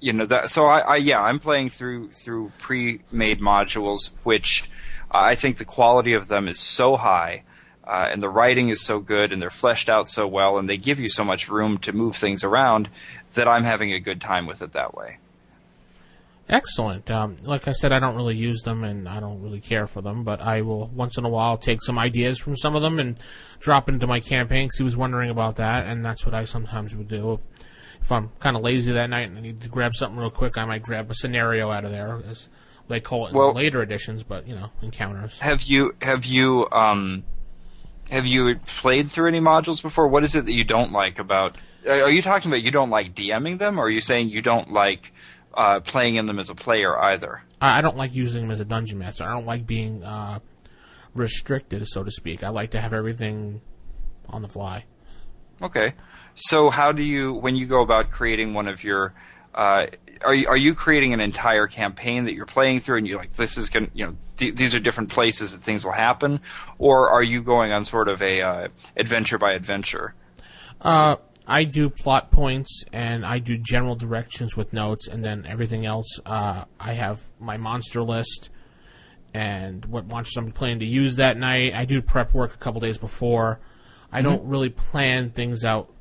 you 0.00 0.12
know 0.12 0.26
that. 0.26 0.50
So 0.50 0.66
I, 0.66 0.78
I 0.80 0.96
yeah, 0.96 1.20
I'm 1.20 1.38
playing 1.38 1.70
through 1.70 2.10
through 2.10 2.52
pre-made 2.58 3.40
modules, 3.40 4.12
which 4.22 4.70
I 5.10 5.34
think 5.34 5.58
the 5.58 5.64
quality 5.64 6.14
of 6.14 6.28
them 6.28 6.48
is 6.48 6.60
so 6.60 6.96
high. 6.96 7.42
Uh, 7.84 8.06
and 8.10 8.22
the 8.22 8.28
writing 8.28 8.68
is 8.68 8.82
so 8.82 9.00
good, 9.00 9.32
and 9.32 9.40
they're 9.40 9.48
fleshed 9.48 9.88
out 9.88 10.10
so 10.10 10.26
well, 10.26 10.58
and 10.58 10.68
they 10.68 10.76
give 10.76 11.00
you 11.00 11.08
so 11.08 11.24
much 11.24 11.48
room 11.48 11.78
to 11.78 11.90
move 11.90 12.14
things 12.14 12.44
around 12.44 12.86
that 13.32 13.48
I'm 13.48 13.64
having 13.64 13.94
a 13.94 13.98
good 13.98 14.20
time 14.20 14.46
with 14.46 14.60
it 14.60 14.72
that 14.74 14.94
way. 14.94 15.16
Excellent. 16.48 17.10
Um, 17.10 17.36
like 17.44 17.68
I 17.68 17.72
said, 17.72 17.92
I 17.92 17.98
don't 17.98 18.16
really 18.16 18.36
use 18.36 18.62
them 18.62 18.82
and 18.84 19.06
I 19.08 19.20
don't 19.20 19.42
really 19.42 19.60
care 19.60 19.86
for 19.86 20.00
them, 20.00 20.24
but 20.24 20.40
I 20.40 20.62
will 20.62 20.86
once 20.94 21.18
in 21.18 21.24
a 21.24 21.28
while 21.28 21.58
take 21.58 21.82
some 21.82 21.98
ideas 21.98 22.38
from 22.38 22.56
some 22.56 22.74
of 22.74 22.80
them 22.82 22.98
and 22.98 23.20
drop 23.60 23.88
into 23.88 24.06
my 24.06 24.20
campaign. 24.20 24.68
'cause 24.68 24.78
he 24.78 24.84
was 24.84 24.96
wondering 24.96 25.30
about 25.30 25.56
that, 25.56 25.86
and 25.86 26.04
that's 26.04 26.24
what 26.24 26.34
I 26.34 26.44
sometimes 26.44 26.96
would 26.96 27.08
do. 27.08 27.32
If, 27.32 27.40
if 28.00 28.10
I'm 28.12 28.30
kind 28.40 28.56
of 28.56 28.62
lazy 28.62 28.92
that 28.92 29.10
night 29.10 29.28
and 29.28 29.36
I 29.36 29.40
need 29.42 29.60
to 29.60 29.68
grab 29.68 29.94
something 29.94 30.18
real 30.18 30.30
quick, 30.30 30.56
I 30.56 30.64
might 30.64 30.82
grab 30.82 31.10
a 31.10 31.14
scenario 31.14 31.70
out 31.70 31.84
of 31.84 31.90
there, 31.90 32.22
as 32.30 32.48
they 32.88 33.00
call 33.00 33.26
it 33.26 33.30
in 33.30 33.36
Well- 33.36 33.52
later 33.52 33.82
editions, 33.82 34.22
but 34.22 34.48
you 34.48 34.54
know, 34.54 34.70
encounters. 34.80 35.40
Have 35.40 35.62
you 35.64 35.94
have 36.00 36.24
you 36.24 36.66
um 36.72 37.24
have 38.10 38.26
you 38.26 38.56
played 38.66 39.10
through 39.10 39.28
any 39.28 39.40
modules 39.40 39.82
before? 39.82 40.08
What 40.08 40.24
is 40.24 40.34
it 40.34 40.46
that 40.46 40.54
you 40.54 40.64
don't 40.64 40.92
like 40.92 41.18
about? 41.18 41.56
Are 41.86 42.10
you 42.10 42.22
talking 42.22 42.50
about 42.50 42.62
you 42.62 42.70
don't 42.70 42.90
like 42.90 43.14
DMing 43.14 43.58
them, 43.58 43.78
or 43.78 43.84
are 43.84 43.90
you 43.90 44.00
saying 44.00 44.30
you 44.30 44.40
don't 44.42 44.72
like 44.72 45.12
uh, 45.58 45.80
playing 45.80 46.14
in 46.14 46.26
them 46.26 46.38
as 46.38 46.48
a 46.48 46.54
player 46.54 46.96
either? 46.96 47.42
I, 47.60 47.78
I 47.78 47.82
don't 47.82 47.96
like 47.96 48.14
using 48.14 48.42
them 48.42 48.50
as 48.50 48.60
a 48.60 48.64
dungeon 48.64 48.98
master. 48.98 49.24
I 49.24 49.32
don't 49.32 49.46
like 49.46 49.66
being 49.66 50.04
uh, 50.04 50.38
restricted, 51.14 51.86
so 51.88 52.04
to 52.04 52.10
speak. 52.10 52.44
I 52.44 52.48
like 52.48 52.70
to 52.70 52.80
have 52.80 52.94
everything 52.94 53.60
on 54.28 54.42
the 54.42 54.48
fly. 54.48 54.84
Okay. 55.60 55.94
So 56.36 56.70
how 56.70 56.92
do 56.92 57.02
you 57.02 57.34
when 57.34 57.56
you 57.56 57.66
go 57.66 57.82
about 57.82 58.10
creating 58.10 58.54
one 58.54 58.68
of 58.68 58.84
your 58.84 59.12
uh, 59.54 59.86
are 60.24 60.34
you, 60.34 60.46
are 60.48 60.56
you 60.56 60.74
creating 60.74 61.12
an 61.12 61.20
entire 61.20 61.66
campaign 61.66 62.24
that 62.24 62.34
you're 62.34 62.46
playing 62.46 62.78
through 62.78 62.98
and 62.98 63.08
you're 63.08 63.18
like 63.18 63.32
this 63.32 63.58
is 63.58 63.70
going 63.70 63.90
you 63.92 64.06
know 64.06 64.16
th- 64.36 64.54
these 64.54 64.76
are 64.76 64.80
different 64.80 65.10
places 65.10 65.52
that 65.52 65.62
things 65.62 65.84
will 65.84 65.92
happen 65.92 66.40
or 66.78 67.10
are 67.10 67.22
you 67.22 67.42
going 67.42 67.72
on 67.72 67.84
sort 67.84 68.08
of 68.08 68.22
a 68.22 68.40
uh, 68.40 68.68
adventure 68.96 69.38
by 69.38 69.52
adventure? 69.54 70.14
Uh, 70.80 71.16
I 71.48 71.64
do 71.64 71.88
plot 71.88 72.30
points 72.30 72.84
and 72.92 73.24
I 73.24 73.38
do 73.38 73.56
general 73.56 73.96
directions 73.96 74.54
with 74.54 74.74
notes, 74.74 75.08
and 75.08 75.24
then 75.24 75.46
everything 75.46 75.86
else. 75.86 76.20
Uh, 76.24 76.64
I 76.78 76.92
have 76.92 77.26
my 77.40 77.56
monster 77.56 78.02
list 78.02 78.50
and 79.32 79.84
what 79.86 80.06
monsters 80.06 80.36
I'm 80.36 80.52
planning 80.52 80.80
to 80.80 80.86
use 80.86 81.16
that 81.16 81.38
night. 81.38 81.72
I 81.74 81.86
do 81.86 82.02
prep 82.02 82.34
work 82.34 82.54
a 82.54 82.58
couple 82.58 82.80
days 82.80 82.98
before. 82.98 83.60
I 84.12 84.22
don't 84.22 84.46
really 84.46 84.70
plan 84.70 85.30
things 85.30 85.64
out 85.64 85.92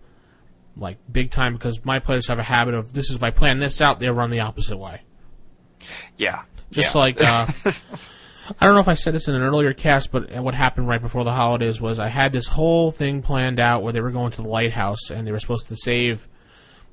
like 0.75 0.97
big 1.11 1.31
time 1.31 1.53
because 1.53 1.83
my 1.83 1.99
players 1.99 2.27
have 2.27 2.39
a 2.39 2.43
habit 2.43 2.73
of 2.73 2.93
this 2.93 3.09
is 3.09 3.15
if 3.15 3.23
I 3.23 3.31
plan 3.31 3.59
this 3.59 3.81
out, 3.81 3.99
they 3.99 4.09
run 4.09 4.29
the 4.29 4.41
opposite 4.41 4.77
way. 4.77 5.01
Yeah. 6.17 6.43
Just 6.71 6.93
yeah. 6.93 6.99
like 6.99 7.17
uh, 7.21 7.47
I 8.59 8.65
don't 8.65 8.75
know 8.75 8.81
if 8.81 8.87
I 8.87 8.93
said 8.93 9.13
this 9.13 9.27
in 9.27 9.35
an 9.35 9.41
earlier 9.41 9.73
cast, 9.73 10.11
but 10.11 10.31
what 10.41 10.55
happened 10.55 10.87
right 10.87 11.01
before 11.01 11.23
the 11.23 11.33
holidays 11.33 11.81
was 11.81 11.99
I 11.99 12.07
had 12.07 12.31
this 12.31 12.47
whole 12.47 12.91
thing 12.91 13.21
planned 13.21 13.59
out 13.59 13.83
where 13.83 13.91
they 13.91 14.01
were 14.01 14.11
going 14.11 14.31
to 14.31 14.41
the 14.41 14.47
lighthouse 14.47 15.09
and 15.09 15.27
they 15.27 15.31
were 15.31 15.39
supposed 15.39 15.67
to 15.67 15.75
save. 15.75 16.27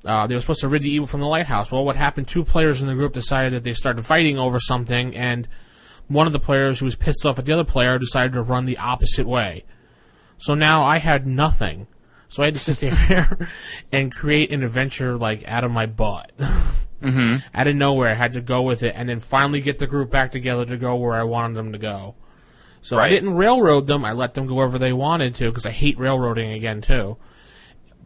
Uh, 0.03 0.27
they 0.27 0.35
were 0.35 0.41
supposed 0.41 0.61
to 0.61 0.67
rid 0.67 0.81
the 0.81 0.89
evil 0.89 1.07
from 1.07 1.21
the 1.21 1.27
lighthouse. 1.27 1.71
Well, 1.71 1.85
what 1.85 1.95
happened? 1.95 2.27
Two 2.27 2.43
players 2.43 2.81
in 2.81 2.87
the 2.87 2.93
group 2.93 3.13
decided 3.13 3.53
that 3.53 3.63
they 3.63 3.73
started 3.73 4.05
fighting 4.05 4.37
over 4.37 4.59
something, 4.59 5.15
and 5.15 5.47
one 6.07 6.27
of 6.27 6.33
the 6.33 6.39
players 6.39 6.79
who 6.79 6.85
was 6.85 6.95
pissed 6.95 7.25
off 7.25 7.39
at 7.39 7.45
the 7.45 7.53
other 7.53 7.63
player 7.63 7.97
decided 7.97 8.33
to 8.33 8.41
run 8.41 8.65
the 8.65 8.77
opposite 8.77 9.25
way. 9.25 9.63
So 10.37 10.53
now 10.53 10.83
I 10.83 10.99
had 10.99 11.25
nothing. 11.25 11.87
So 12.27 12.43
I 12.43 12.47
had 12.47 12.55
to 12.55 12.59
sit 12.59 12.77
there 12.79 13.49
and 13.91 14.13
create 14.13 14.51
an 14.51 14.63
adventure 14.63 15.17
like 15.17 15.47
out 15.47 15.63
of 15.63 15.71
my 15.71 15.85
butt. 15.85 16.31
Mm-hmm. 17.05 17.47
Out 17.53 17.67
of 17.67 17.75
nowhere, 17.75 18.09
I 18.09 18.15
had 18.15 18.33
to 18.33 18.41
go 18.41 18.61
with 18.61 18.83
it, 18.83 18.93
and 18.95 19.07
then 19.07 19.19
finally 19.19 19.61
get 19.61 19.79
the 19.79 19.87
group 19.87 20.09
back 20.09 20.31
together 20.31 20.65
to 20.65 20.77
go 20.77 20.95
where 20.95 21.13
I 21.13 21.23
wanted 21.23 21.55
them 21.55 21.71
to 21.73 21.77
go. 21.77 22.15
So 22.81 22.99
I 22.99 23.09
didn't 23.09 23.33
railroad 23.33 23.87
them. 23.87 24.05
I 24.05 24.11
let 24.11 24.35
them 24.35 24.45
go 24.45 24.53
wherever 24.53 24.77
they 24.77 24.93
wanted 24.93 25.33
to 25.35 25.49
because 25.49 25.65
I 25.65 25.71
hate 25.71 25.97
railroading 25.97 26.51
again 26.51 26.81
too. 26.81 27.17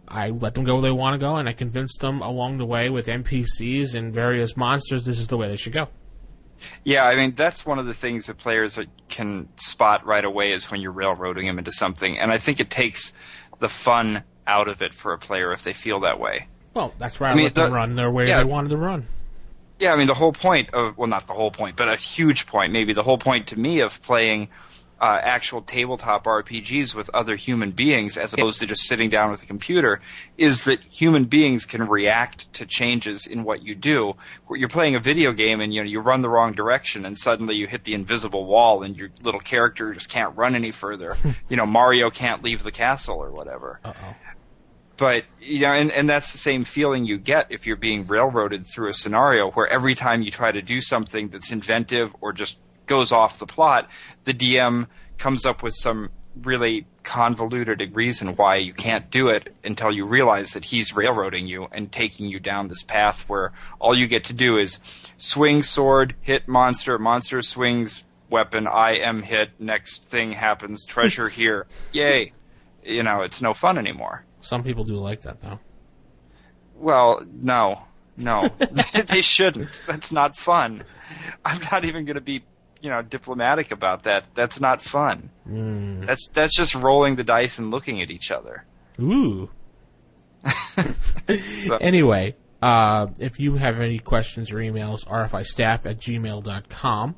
I 0.08 0.30
let 0.30 0.54
them 0.54 0.64
go 0.64 0.76
where 0.76 0.84
they 0.84 0.92
want 0.92 1.16
to 1.16 1.18
go, 1.20 1.36
and 1.36 1.50
I 1.50 1.54
convinced 1.54 2.00
them 2.00 2.22
along 2.22 2.60
the 2.60 2.66
way 2.66 2.90
with 2.90 3.08
NPCs 3.08 3.94
and 3.94 4.14
various 4.14 4.56
monsters 4.56 5.04
this 5.04 5.20
is 5.20 5.28
the 5.28 5.36
way 5.36 5.50
they 5.50 5.58
should 5.58 5.74
go. 5.74 5.90
Yeah, 6.84 7.04
I 7.04 7.16
mean 7.16 7.36
that's 7.36 7.66
one 7.66 7.78
of 7.78 7.86
the 7.86 7.94
things 7.94 8.28
that 8.28 8.38
players 8.38 8.80
can 9.10 9.50
spot 9.58 10.06
right 10.06 10.24
away 10.24 10.52
is 10.52 10.72
when 10.72 10.82
you're 10.82 10.92
railroading 10.92 11.46
them 11.46 11.60
into 11.60 11.72
something, 11.72 12.18
and 12.18 12.32
I 12.32 12.38
think 12.38 12.60
it 12.60 12.70
takes 12.70 13.14
the 13.60 13.70
fun 13.70 14.24
out 14.48 14.68
of 14.68 14.82
it 14.82 14.94
for 14.94 15.14
a 15.14 15.18
player 15.18 15.52
if 15.52 15.64
they 15.64 15.74
feel 15.74 16.00
that 16.02 16.20
way. 16.20 16.48
Well, 16.80 16.94
that's 16.98 17.20
why 17.20 17.28
I, 17.28 17.32
I 17.32 17.36
mean, 17.36 17.44
let 17.44 17.56
them 17.56 17.72
the- 17.72 17.76
run 17.76 17.96
their 17.96 18.10
way 18.10 18.30
yeah. 18.30 18.38
they 18.38 18.46
wanted 18.46 18.70
to 18.70 18.78
run. 18.78 19.06
Yeah, 19.80 19.94
I 19.94 19.98
mean 19.98 20.08
the 20.08 20.14
whole 20.14 20.34
point 20.34 20.74
of 20.74 20.98
well, 20.98 21.08
not 21.08 21.28
the 21.28 21.34
whole 21.34 21.52
point, 21.52 21.76
but 21.76 21.90
a 21.90 21.96
huge 21.96 22.48
point, 22.48 22.72
maybe 22.74 22.94
the 22.94 23.04
whole 23.04 23.18
point 23.18 23.48
to 23.48 23.60
me 23.60 23.82
of 23.82 24.02
playing 24.04 24.50
uh, 25.02 25.20
actual 25.22 25.62
tabletop 25.62 26.26
RPGs 26.26 26.94
with 26.94 27.10
other 27.14 27.36
human 27.36 27.72
beings 27.72 28.18
as 28.18 28.34
opposed 28.34 28.60
to 28.60 28.66
just 28.66 28.84
sitting 28.84 29.10
down 29.10 29.32
with 29.32 29.44
a 29.44 29.46
computer 29.46 30.02
is 30.38 30.66
that 30.66 30.82
human 30.82 31.26
beings 31.26 31.66
can 31.66 31.88
react 31.88 32.52
to 32.54 32.66
changes 32.66 33.26
in 33.26 33.44
what 33.44 33.64
you 33.64 33.76
do. 33.76 34.16
You're 34.54 34.68
playing 34.68 34.96
a 34.96 35.00
video 35.00 35.32
game 35.32 35.62
and 35.62 35.74
you 35.74 35.82
know 35.82 35.90
you 35.90 36.02
run 36.02 36.22
the 36.22 36.30
wrong 36.30 36.54
direction 36.54 37.06
and 37.06 37.18
suddenly 37.18 37.56
you 37.56 37.68
hit 37.68 37.86
the 37.86 37.94
invisible 37.94 38.46
wall 38.46 38.84
and 38.84 38.98
your 38.98 39.10
little 39.24 39.40
character 39.40 39.94
just 39.94 40.10
can't 40.10 40.36
run 40.36 40.56
any 40.56 40.72
further. 40.72 41.16
you 41.50 41.56
know 41.56 41.66
Mario 41.66 42.10
can't 42.10 42.44
leave 42.44 42.64
the 42.64 42.72
castle 42.72 43.18
or 43.20 43.32
whatever. 43.32 43.80
Uh 43.84 43.94
oh. 43.96 44.16
But 45.00 45.24
you 45.40 45.62
know, 45.62 45.72
and, 45.72 45.92
and 45.94 46.10
that's 46.10 46.34
the 46.34 46.38
same 46.38 46.66
feeling 46.66 47.06
you 47.06 47.18
get 47.18 47.48
if 47.50 47.66
you're 47.66 47.78
being 47.78 48.06
railroaded 48.06 48.68
through 48.68 48.90
a 48.90 48.94
scenario 48.94 49.50
where 49.52 49.66
every 49.68 49.96
time 49.96 50.22
you 50.22 50.30
try 50.30 50.52
to 50.52 50.62
do 50.62 50.82
something 50.82 51.30
that's 51.30 51.54
inventive 51.54 52.14
or 52.20 52.34
just 52.34 52.60
goes 52.86 53.14
off 53.14 53.40
the 53.40 53.46
plot, 53.46 53.90
the 54.26 54.34
DM 54.34 54.88
comes 55.18 55.46
up 55.46 55.64
with 55.64 55.74
some 55.74 56.10
really 56.42 56.86
convoluted 57.04 57.96
reason 57.96 58.36
why 58.36 58.58
you 58.58 58.74
can't 58.74 59.10
do 59.10 59.30
it 59.30 59.56
until 59.64 59.90
you 59.92 60.06
realize 60.06 60.52
that 60.52 60.66
he's 60.66 60.94
railroading 60.94 61.48
you 61.48 61.68
and 61.72 61.92
taking 61.92 62.28
you 62.28 62.40
down 62.40 62.68
this 62.68 62.84
path 62.84 63.28
where 63.30 63.54
all 63.80 63.96
you 63.96 64.06
get 64.06 64.26
to 64.26 64.34
do 64.34 64.58
is 64.58 64.80
swing 65.18 65.64
sword, 65.64 66.14
hit 66.22 66.46
monster, 66.48 67.00
monster 67.00 67.42
swings 67.42 68.04
weapon, 68.30 68.68
I 68.68 68.98
am 68.98 69.24
hit, 69.24 69.52
next 69.60 70.04
thing 70.04 70.34
happens, 70.34 70.86
treasure 70.86 71.30
here. 71.40 71.68
Yay. 71.94 72.34
You 72.90 73.04
know, 73.04 73.22
it's 73.22 73.42
no 73.42 73.54
fun 73.54 73.78
anymore. 73.78 74.26
Some 74.42 74.64
people 74.64 74.84
do 74.84 74.96
like 74.96 75.22
that 75.24 75.42
though. 75.42 75.60
Well, 76.76 77.22
no, 77.32 77.84
no, 78.18 78.50
they 79.08 79.22
shouldn't. 79.22 79.82
That's 79.88 80.12
not 80.12 80.36
fun. 80.36 80.84
I'm 81.44 81.62
not 81.72 81.86
even 81.86 82.06
going 82.06 82.16
to 82.16 82.22
be, 82.22 82.44
you 82.82 82.90
know, 82.90 83.02
diplomatic 83.02 83.72
about 83.72 84.04
that. 84.04 84.26
That's 84.36 84.60
not 84.60 84.82
fun. 84.82 85.30
That's 86.06 86.28
that's 86.30 86.56
just 86.56 86.76
rolling 86.76 87.16
the 87.16 87.24
dice 87.24 87.60
and 87.60 87.72
looking 87.72 88.02
at 88.02 88.12
each 88.12 88.32
other. 88.32 88.66
Ooh. 89.00 89.50
anyway, 91.82 92.36
uh, 92.62 93.08
if 93.20 93.40
you 93.40 93.56
have 93.56 93.80
any 93.80 94.00
questions 94.00 94.52
or 94.52 94.58
emails, 94.58 95.06
rfistaff 95.06 95.86
at 95.86 96.00
gmail.com. 96.00 97.16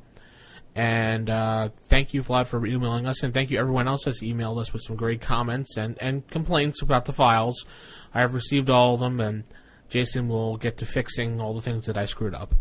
And 0.74 1.28
uh, 1.28 1.68
thank 1.68 2.14
you, 2.14 2.22
Vlad, 2.22 2.46
for 2.46 2.64
emailing 2.66 3.06
us, 3.06 3.22
and 3.22 3.34
thank 3.34 3.50
you 3.50 3.58
everyone 3.58 3.88
else 3.88 4.04
that's 4.04 4.22
emailed 4.22 4.58
us 4.58 4.72
with 4.72 4.82
some 4.82 4.96
great 4.96 5.20
comments 5.20 5.76
and, 5.76 5.98
and 6.00 6.26
complaints 6.28 6.80
about 6.80 7.04
the 7.04 7.12
files. 7.12 7.66
I 8.14 8.20
have 8.20 8.32
received 8.32 8.70
all 8.70 8.94
of 8.94 9.00
them, 9.00 9.20
and 9.20 9.44
Jason 9.90 10.28
will 10.28 10.56
get 10.56 10.78
to 10.78 10.86
fixing 10.86 11.40
all 11.40 11.52
the 11.52 11.60
things 11.60 11.86
that 11.86 11.98
I 11.98 12.06
screwed 12.06 12.34
up. 12.34 12.54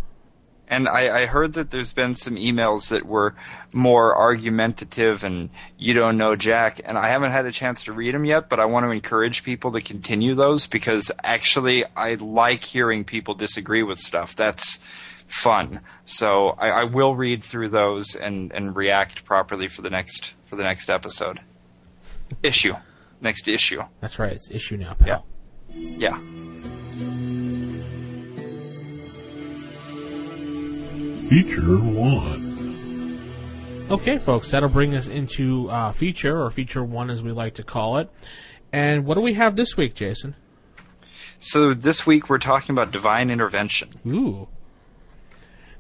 And 0.68 0.88
I, 0.88 1.24
I 1.24 1.26
heard 1.26 1.54
that 1.54 1.70
there's 1.70 1.92
been 1.92 2.16
some 2.16 2.36
emails 2.36 2.90
that 2.90 3.06
were 3.06 3.36
more 3.74 4.16
argumentative 4.16 5.26
and 5.26 5.50
you 5.78 5.94
don't 5.94 6.18
know 6.18 6.38
Jack. 6.38 6.80
And 6.86 6.98
I 6.98 7.10
haven't 7.10 7.32
had 7.32 7.46
a 7.46 7.52
chance 7.52 7.84
to 7.84 7.92
read 7.92 8.16
them 8.16 8.24
yet, 8.24 8.48
but 8.48 8.62
I 8.62 8.66
want 8.66 8.86
to 8.86 8.92
encourage 8.92 9.44
people 9.44 9.74
to 9.74 9.82
continue 9.82 10.34
those 10.34 10.68
because 10.68 11.12
actually 11.26 11.84
I 11.98 12.14
like 12.16 12.64
hearing 12.64 13.04
people 13.04 13.34
disagree 13.34 13.84
with 13.84 14.00
stuff. 14.00 14.38
That's 14.38 14.80
fun. 15.32 15.82
So 16.06 16.50
I, 16.58 16.70
I 16.70 16.84
will 16.84 17.16
read 17.16 17.44
through 17.44 17.70
those 17.70 18.16
and, 18.16 18.52
and 18.52 18.76
react 18.76 19.26
properly 19.26 19.68
for 19.68 19.82
the 19.82 19.90
next 19.90 20.36
for 20.46 20.56
the 20.56 20.64
next 20.64 20.90
episode. 20.90 21.40
issue. 22.44 22.74
Next 23.22 23.48
issue. 23.48 23.82
That's 24.02 24.20
right, 24.20 24.34
it's 24.34 24.50
issue 24.52 24.78
now, 24.78 24.94
pal. 24.94 25.26
Yeah. 25.74 26.20
Feature 31.30 31.78
1. 31.78 33.88
Okay, 33.92 34.18
folks, 34.18 34.52
that'll 34.52 34.70
bring 34.70 34.96
us 34.96 35.08
into 35.08 35.70
uh, 35.70 35.92
feature, 35.92 36.42
or 36.42 36.50
feature 36.50 36.84
one 36.84 37.10
as 37.10 37.24
we 37.24 37.32
like 37.32 37.56
to 37.56 37.64
call 37.64 37.98
it. 37.98 38.10
And 38.74 39.06
what 39.06 39.18
do 39.18 39.24
we 39.24 39.34
have 39.36 39.56
this 39.56 39.78
week, 39.78 39.96
Jason? 39.96 40.36
So 41.40 41.74
this 41.74 42.06
week 42.06 42.30
we're 42.30 42.38
talking 42.38 42.74
about 42.74 42.92
divine 42.92 43.30
intervention. 43.30 43.90
Ooh. 44.08 44.48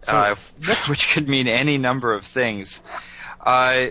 Uh, 0.08 0.36
which 0.88 1.13
could 1.13 1.29
mean 1.29 1.48
any 1.48 1.77
number 1.77 2.13
of 2.13 2.25
things. 2.25 2.81
Uh, 3.39 3.88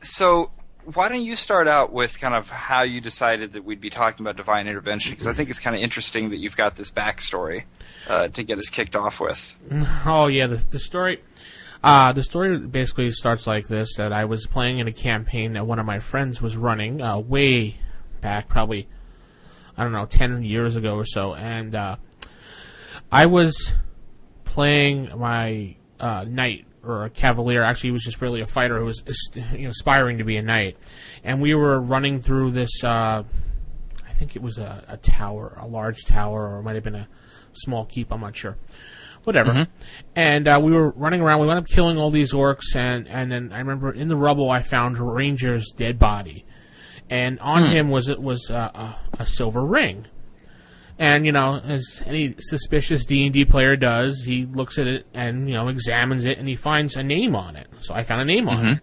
so, 0.00 0.50
why 0.94 1.08
don't 1.08 1.22
you 1.22 1.36
start 1.36 1.68
out 1.68 1.92
with 1.92 2.18
kind 2.20 2.34
of 2.34 2.48
how 2.48 2.82
you 2.82 3.00
decided 3.00 3.52
that 3.52 3.64
we'd 3.64 3.80
be 3.80 3.90
talking 3.90 4.24
about 4.24 4.36
divine 4.36 4.66
intervention? 4.66 5.12
Because 5.12 5.26
I 5.26 5.32
think 5.32 5.50
it's 5.50 5.58
kind 5.58 5.76
of 5.76 5.82
interesting 5.82 6.30
that 6.30 6.38
you've 6.38 6.56
got 6.56 6.76
this 6.76 6.90
backstory 6.90 7.64
uh, 8.08 8.28
to 8.28 8.42
get 8.42 8.58
us 8.58 8.68
kicked 8.68 8.96
off 8.96 9.20
with. 9.20 9.54
Oh 10.06 10.26
yeah, 10.28 10.46
the, 10.46 10.56
the 10.70 10.78
story. 10.78 11.22
Uh, 11.82 12.12
the 12.12 12.22
story 12.22 12.58
basically 12.58 13.10
starts 13.12 13.46
like 13.46 13.68
this: 13.68 13.96
that 13.96 14.12
I 14.12 14.24
was 14.24 14.46
playing 14.46 14.78
in 14.78 14.88
a 14.88 14.92
campaign 14.92 15.52
that 15.52 15.66
one 15.66 15.78
of 15.78 15.86
my 15.86 15.98
friends 15.98 16.40
was 16.40 16.56
running 16.56 17.02
uh, 17.02 17.18
way 17.18 17.76
back, 18.20 18.48
probably 18.48 18.88
I 19.76 19.82
don't 19.82 19.92
know, 19.92 20.06
ten 20.06 20.42
years 20.42 20.76
ago 20.76 20.96
or 20.96 21.04
so, 21.04 21.34
and 21.34 21.74
uh, 21.74 21.96
I 23.12 23.26
was 23.26 23.74
playing 24.58 25.08
my 25.16 25.76
uh, 26.00 26.24
knight 26.26 26.66
or 26.82 27.04
a 27.04 27.10
cavalier. 27.10 27.62
Actually, 27.62 27.90
he 27.90 27.92
was 27.92 28.02
just 28.02 28.20
really 28.20 28.40
a 28.40 28.46
fighter 28.46 28.80
who 28.80 28.86
was 28.86 29.04
you 29.36 29.62
know 29.62 29.70
aspiring 29.70 30.18
to 30.18 30.24
be 30.24 30.36
a 30.36 30.42
knight, 30.42 30.76
and 31.22 31.40
we 31.40 31.54
were 31.54 31.80
running 31.80 32.20
through 32.20 32.50
this. 32.50 32.82
Uh, 32.82 33.22
I 34.04 34.12
think 34.14 34.34
it 34.34 34.42
was 34.42 34.58
a, 34.58 34.84
a 34.88 34.96
tower, 34.96 35.56
a 35.60 35.66
large 35.68 36.04
tower, 36.06 36.48
or 36.48 36.58
it 36.58 36.64
might 36.64 36.74
have 36.74 36.82
been 36.82 36.96
a 36.96 37.06
small 37.52 37.84
keep. 37.84 38.12
I'm 38.12 38.20
not 38.20 38.34
sure. 38.34 38.56
Whatever. 39.22 39.68
And 40.16 40.48
uh, 40.48 40.58
we 40.60 40.72
were 40.72 40.90
running 40.90 41.20
around. 41.20 41.38
We 41.38 41.46
wound 41.46 41.60
up 41.60 41.68
killing 41.68 41.96
all 41.96 42.10
these 42.10 42.32
orcs, 42.32 42.74
and 42.74 43.06
and 43.06 43.30
then 43.30 43.52
I 43.52 43.58
remember 43.60 43.92
in 43.92 44.08
the 44.08 44.16
rubble 44.16 44.50
I 44.50 44.62
found 44.62 44.98
Ranger's 44.98 45.70
dead 45.70 46.00
body, 46.00 46.44
and 47.08 47.38
on 47.38 47.70
him 47.70 47.90
was 47.90 48.08
it 48.08 48.20
was 48.20 48.50
uh, 48.50 48.72
a, 48.74 48.96
a 49.20 49.26
silver 49.26 49.64
ring. 49.64 50.08
And 50.98 51.24
you 51.24 51.32
know, 51.32 51.60
as 51.64 52.02
any 52.06 52.34
suspicious 52.40 53.04
D 53.04 53.24
and 53.24 53.32
D 53.32 53.44
player 53.44 53.76
does, 53.76 54.24
he 54.24 54.46
looks 54.46 54.78
at 54.78 54.86
it 54.88 55.06
and 55.14 55.48
you 55.48 55.54
know 55.54 55.68
examines 55.68 56.24
it, 56.24 56.38
and 56.38 56.48
he 56.48 56.54
finds 56.56 56.96
a 56.96 57.02
name 57.02 57.36
on 57.36 57.54
it. 57.56 57.68
So 57.80 57.94
I 57.94 58.02
found 58.02 58.22
a 58.22 58.24
name 58.24 58.48
on 58.48 58.66
it, 58.66 58.80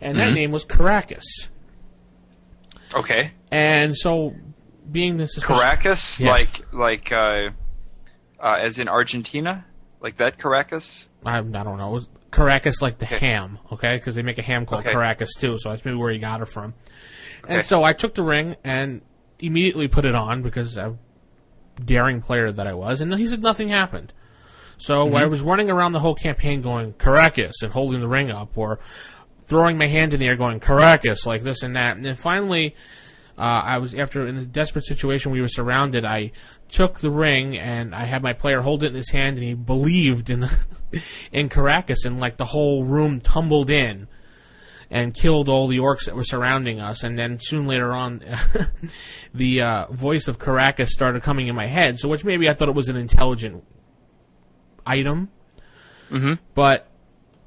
and 0.00 0.18
that 0.18 0.32
name 0.34 0.50
was 0.50 0.64
Caracas. 0.64 1.24
Okay. 2.94 3.32
And 3.50 3.96
so, 3.96 4.34
being 4.90 5.16
the 5.16 5.28
suspicious- 5.28 5.62
Caracas, 5.62 6.20
Yeah. 6.20 6.30
like 6.30 6.72
like 6.72 7.12
uh, 7.12 7.50
uh, 8.40 8.56
as 8.60 8.78
in 8.78 8.88
Argentina, 8.88 9.64
like 10.00 10.16
that 10.16 10.38
Caracas. 10.38 11.08
I, 11.24 11.38
I 11.38 11.42
don't 11.42 11.78
know. 11.78 12.00
Caracas 12.30 12.82
like 12.82 12.98
the 12.98 13.06
ham, 13.06 13.58
okay? 13.72 13.96
Because 13.96 14.14
they 14.14 14.22
make 14.22 14.38
a 14.38 14.42
ham 14.42 14.66
called 14.66 14.82
Okay. 14.82 14.92
Caracas 14.92 15.34
too, 15.34 15.56
so 15.58 15.70
that's 15.70 15.84
maybe 15.84 15.96
where 15.96 16.12
he 16.12 16.18
got 16.18 16.42
it 16.42 16.46
from. 16.48 16.74
Okay. 17.44 17.54
And 17.56 17.66
so 17.66 17.82
I 17.82 17.92
took 17.92 18.14
the 18.14 18.22
ring 18.22 18.56
and 18.64 19.00
immediately 19.38 19.88
put 19.88 20.04
it 20.04 20.14
on 20.14 20.42
because 20.42 20.76
a 20.76 20.96
daring 21.84 22.20
player 22.20 22.50
that 22.52 22.66
I 22.66 22.74
was, 22.74 23.00
and 23.00 23.14
he 23.14 23.26
said 23.26 23.42
nothing 23.42 23.68
happened. 23.68 24.12
So 24.78 25.06
Mm-hmm. 25.06 25.16
I 25.16 25.24
was 25.26 25.42
running 25.42 25.70
around 25.70 25.92
the 25.92 26.00
whole 26.00 26.14
campaign 26.14 26.60
going 26.62 26.92
Caracas 26.94 27.62
and 27.62 27.72
holding 27.72 28.00
the 28.00 28.08
ring 28.08 28.30
up, 28.30 28.56
or 28.56 28.78
throwing 29.44 29.78
my 29.78 29.86
hand 29.86 30.12
in 30.12 30.20
the 30.20 30.26
air 30.26 30.36
going 30.36 30.60
Caracas 30.60 31.26
like 31.26 31.42
this 31.42 31.62
and 31.62 31.76
that, 31.76 31.96
and 31.96 32.04
then 32.04 32.16
finally. 32.16 32.74
Uh, 33.38 33.60
I 33.64 33.76
was 33.76 33.94
after 33.94 34.26
in 34.26 34.38
a 34.38 34.46
desperate 34.46 34.86
situation. 34.86 35.30
We 35.30 35.42
were 35.42 35.48
surrounded. 35.48 36.06
I 36.06 36.32
took 36.70 37.00
the 37.00 37.10
ring 37.10 37.58
and 37.58 37.94
I 37.94 38.04
had 38.04 38.22
my 38.22 38.32
player 38.32 38.62
hold 38.62 38.82
it 38.82 38.86
in 38.86 38.94
his 38.94 39.10
hand, 39.10 39.36
and 39.36 39.44
he 39.44 39.52
believed 39.52 40.30
in 40.30 40.40
the, 40.40 40.58
in 41.32 41.50
Caracas, 41.50 42.06
and 42.06 42.18
like 42.18 42.38
the 42.38 42.46
whole 42.46 42.84
room 42.84 43.20
tumbled 43.20 43.68
in 43.68 44.08
and 44.90 45.14
killed 45.14 45.48
all 45.48 45.66
the 45.66 45.78
orcs 45.78 46.06
that 46.06 46.14
were 46.14 46.24
surrounding 46.24 46.80
us. 46.80 47.02
And 47.02 47.18
then 47.18 47.38
soon 47.40 47.66
later 47.66 47.92
on, 47.92 48.22
the 49.34 49.62
uh, 49.62 49.86
voice 49.90 50.28
of 50.28 50.38
Caracas 50.38 50.92
started 50.92 51.22
coming 51.22 51.48
in 51.48 51.56
my 51.56 51.66
head. 51.66 51.98
So 51.98 52.08
which 52.08 52.24
maybe 52.24 52.48
I 52.48 52.54
thought 52.54 52.68
it 52.68 52.74
was 52.74 52.88
an 52.88 52.96
intelligent 52.96 53.64
item, 54.86 55.30
mm-hmm. 56.10 56.34
but 56.54 56.88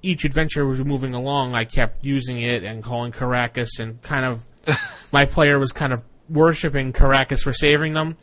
each 0.01 0.25
adventure 0.25 0.65
was 0.65 0.79
moving 0.79 1.13
along, 1.13 1.55
I 1.55 1.65
kept 1.65 2.03
using 2.03 2.41
it 2.41 2.63
and 2.63 2.84
calling 2.84 3.12
Caracas, 3.12 3.79
and 3.79 4.01
kind 4.01 4.25
of 4.25 4.46
my 5.12 5.25
player 5.25 5.60
was 5.60 5.72
kind 5.72 5.93
of 5.93 6.01
worshiping 6.29 6.93
Caracas 6.93 7.41
for 7.41 7.53
saving 7.53 7.93
them. 7.93 8.17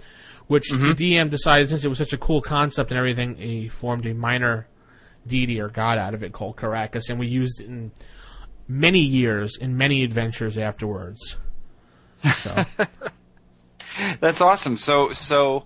Which 0.47 0.71
the 0.71 0.95
DM 0.95 1.29
decided, 1.29 1.69
since 1.69 1.85
it 1.85 1.89
was 1.89 1.99
such 1.99 2.13
a 2.13 2.19
cool 2.19 2.41
concept 2.41 2.93
and 2.93 2.99
everything, 2.99 3.35
he 3.35 3.69
formed 3.69 4.07
a 4.07 4.15
minor 4.15 4.69
deity 5.27 5.61
or 5.61 5.69
god 5.69 5.99
out 5.99 6.15
of 6.15 6.23
it 6.23 6.33
called 6.33 6.57
Caracas, 6.57 7.11
and 7.11 7.19
we 7.19 7.27
used 7.27 7.61
it 7.61 7.67
in 7.67 7.91
many 8.69 9.01
years 9.01 9.57
and 9.61 9.77
many 9.77 10.03
adventures 10.05 10.59
afterwards. 10.59 11.39
So 12.25 12.55
That's 14.21 14.41
awesome. 14.41 14.77
So 14.79 15.13
so. 15.13 15.65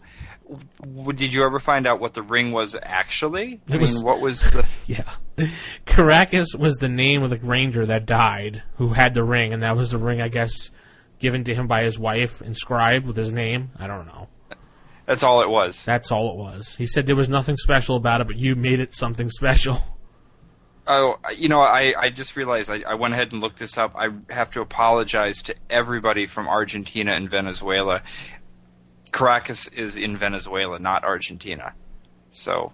W- 0.81 1.13
did 1.13 1.33
you 1.33 1.45
ever 1.47 1.61
find 1.61 1.87
out 1.87 2.01
what 2.01 2.13
the 2.15 2.23
ring 2.23 2.51
was 2.51 2.75
actually? 2.83 3.61
I 3.71 3.75
It 3.77 3.81
was- 3.81 3.95
mean, 3.95 4.05
what 4.05 4.21
was 4.21 4.43
the? 4.51 4.67
yeah, 4.87 5.47
Caracas 5.87 6.55
was 6.59 6.79
the 6.79 6.89
name 6.89 7.23
of 7.23 7.31
the 7.31 7.39
ranger 7.39 7.87
that 7.87 8.05
died, 8.05 8.63
who 8.77 8.89
had 8.95 9.15
the 9.15 9.23
ring, 9.23 9.53
and 9.53 9.63
that 9.63 9.77
was 9.77 9.93
the 9.93 9.99
ring, 9.99 10.21
I 10.21 10.27
guess, 10.27 10.73
given 11.21 11.45
to 11.45 11.55
him 11.55 11.69
by 11.69 11.85
his 11.85 12.01
wife, 12.01 12.43
inscribed 12.43 13.07
with 13.07 13.17
his 13.17 13.33
name. 13.33 13.71
I 13.79 13.87
don't 13.87 14.07
know. 14.07 14.27
That's 15.07 15.23
all 15.23 15.41
it 15.43 15.49
was. 15.49 15.85
That's 15.85 16.11
all 16.11 16.33
it 16.33 16.37
was. 16.37 16.75
He 16.75 16.89
said 16.89 17.07
there 17.07 17.15
was 17.17 17.29
nothing 17.29 17.57
special 17.57 17.95
about 17.95 18.21
it, 18.21 18.27
but 18.27 18.37
you 18.37 18.57
made 18.57 18.81
it 18.81 18.93
something 18.95 19.31
special. 19.31 19.79
Oh, 20.87 21.17
you 21.37 21.49
know, 21.49 21.61
I, 21.61 21.95
I 21.97 22.11
just 22.11 22.37
realized 22.37 22.71
I, 22.71 22.83
I 22.89 22.95
went 22.95 23.15
ahead 23.15 23.33
and 23.33 23.41
looked 23.41 23.59
this 23.59 23.79
up. 23.79 23.95
I 23.97 24.09
have 24.33 24.51
to 24.53 24.61
apologize 24.61 25.43
to 25.45 25.55
everybody 25.69 26.27
from 26.27 26.49
Argentina 26.49 27.13
and 27.13 27.31
Venezuela. 27.31 28.03
Caracas 29.13 29.69
is 29.69 29.97
in 29.97 30.17
Venezuela, 30.17 30.79
not 30.79 31.05
Argentina. 31.05 31.75
So, 32.31 32.73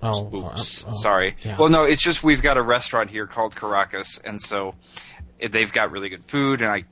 Oh, 0.00 0.32
oops, 0.32 0.84
uh, 0.84 0.90
uh, 0.90 0.92
sorry. 0.94 1.36
yeah. 1.42 1.56
Well, 1.58 1.68
no, 1.68 1.82
it's 1.82 2.02
just 2.02 2.22
we've 2.22 2.40
got 2.42 2.56
a 2.56 2.62
restaurant 2.62 3.10
here 3.10 3.26
called 3.26 3.56
Caracas, 3.56 4.18
and 4.18 4.40
so 4.40 4.76
they've 5.50 5.72
got 5.72 5.90
really 5.90 6.08
good 6.08 6.24
food, 6.24 6.60
and 6.62 6.70
I 6.70 6.84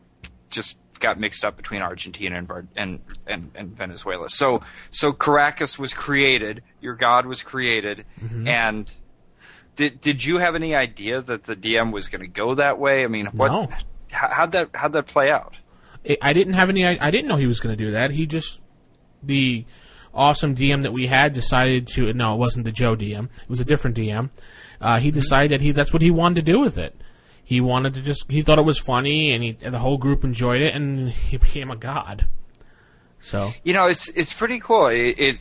just 0.51 0.77
got 0.99 1.21
mixed 1.21 1.45
up 1.45 1.57
between 1.57 1.83
Argentina 1.83 2.37
and, 2.37 2.49
Bar- 2.49 2.67
and 2.75 2.99
and 3.29 3.53
and 3.55 3.77
Venezuela. 3.77 4.29
So 4.29 4.61
so 4.91 5.13
Caracas 5.13 5.79
was 5.79 5.95
created, 5.95 6.65
your 6.81 6.95
god 6.97 7.27
was 7.27 7.45
created, 7.45 8.05
Mm-hmm. 8.21 8.49
and 8.49 8.93
did 9.77 10.01
did 10.01 10.25
you 10.25 10.39
have 10.39 10.55
any 10.55 10.75
idea 10.75 11.23
that 11.23 11.45
the 11.45 11.55
DM 11.55 11.93
was 11.93 12.09
going 12.09 12.23
to 12.23 12.27
go 12.27 12.55
that 12.57 12.79
way? 12.79 13.05
I 13.05 13.07
mean, 13.09 13.27
what? 13.27 13.49
No. 13.53 13.69
How, 14.13 14.29
how'd 14.33 14.53
that 14.53 14.71
how'd 14.75 14.93
that 14.93 15.07
play 15.07 15.31
out? 15.31 15.55
I- 16.09 16.19
I 16.23 16.33
didn't 16.33 16.55
have 16.55 16.69
any. 16.69 16.85
I 16.87 17.11
didn't 17.11 17.29
know 17.29 17.37
he 17.37 17.47
was 17.47 17.61
going 17.61 17.77
to 17.77 17.85
do 17.85 17.93
that. 17.93 18.11
He 18.11 18.27
just 18.27 18.61
the 19.23 19.65
awesome 20.15 20.55
DM 20.55 20.83
that 20.83 20.93
we 20.93 21.07
had 21.07 21.33
decided 21.33 21.87
to. 21.89 22.13
No, 22.13 22.35
it 22.35 22.39
wasn't 22.39 22.65
the 22.65 22.73
Joe 22.73 22.97
DM. 22.97 23.25
It 23.27 23.49
was 23.49 23.61
a 23.61 23.65
different 23.65 23.97
DM. 23.97 24.31
Uh, 24.81 24.99
he 24.99 25.11
decided 25.11 25.51
that 25.53 25.61
he 25.63 25.73
that's 25.73 25.93
what 25.93 26.03
he 26.03 26.11
wanted 26.11 26.47
to 26.47 26.53
do 26.53 26.61
with 26.61 26.79
it. 26.79 26.95
He 27.45 27.61
wanted 27.61 27.95
to 27.95 28.03
just. 28.03 28.31
He 28.31 28.43
thought 28.43 28.59
it 28.59 28.65
was 28.65 28.79
funny, 28.79 29.33
and, 29.33 29.43
he, 29.43 29.57
and 29.63 29.73
the 29.75 29.79
whole 29.79 29.99
group 29.99 30.25
enjoyed 30.25 30.63
it, 30.63 30.75
and 30.75 31.11
he 31.11 31.37
became 31.37 31.71
a 31.71 31.77
god. 31.77 32.27
So 33.19 33.51
You 33.65 33.73
know, 33.73 33.87
it's 33.87 34.09
it's 34.11 34.33
pretty 34.33 34.61
cool. 34.61 34.87
It, 34.89 35.15
it 35.19 35.39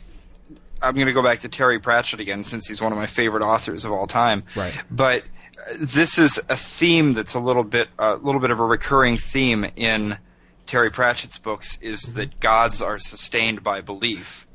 I'm 0.82 0.94
going 0.94 1.06
to 1.06 1.12
go 1.12 1.22
back 1.22 1.40
to 1.40 1.48
Terry 1.48 1.78
Pratchett 1.78 2.20
again 2.20 2.44
since 2.44 2.66
he's 2.66 2.82
one 2.82 2.92
of 2.92 2.98
my 2.98 3.06
favorite 3.06 3.42
authors 3.42 3.84
of 3.84 3.92
all 3.92 4.06
time. 4.06 4.44
Right. 4.54 4.78
But 4.90 5.22
uh, 5.58 5.76
this 5.80 6.18
is 6.18 6.40
a 6.48 6.56
theme 6.56 7.14
that's 7.14 7.34
a 7.34 7.40
little 7.40 7.64
bit 7.64 7.88
a 7.98 8.14
little 8.14 8.40
bit 8.40 8.50
of 8.50 8.60
a 8.60 8.64
recurring 8.64 9.16
theme 9.16 9.66
in 9.76 10.18
Terry 10.66 10.90
Pratchett's 10.90 11.38
books 11.38 11.78
is 11.80 12.14
that 12.14 12.40
gods 12.40 12.82
are 12.82 12.98
sustained 12.98 13.62
by 13.62 13.80
belief. 13.80 14.46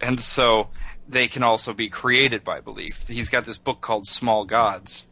And 0.00 0.18
so 0.18 0.68
they 1.08 1.28
can 1.28 1.42
also 1.42 1.72
be 1.72 1.88
created 1.88 2.42
by 2.44 2.60
belief. 2.60 3.06
He's 3.08 3.28
got 3.28 3.44
this 3.44 3.58
book 3.58 3.80
called 3.80 4.06
Small 4.06 4.44
Gods 4.44 5.06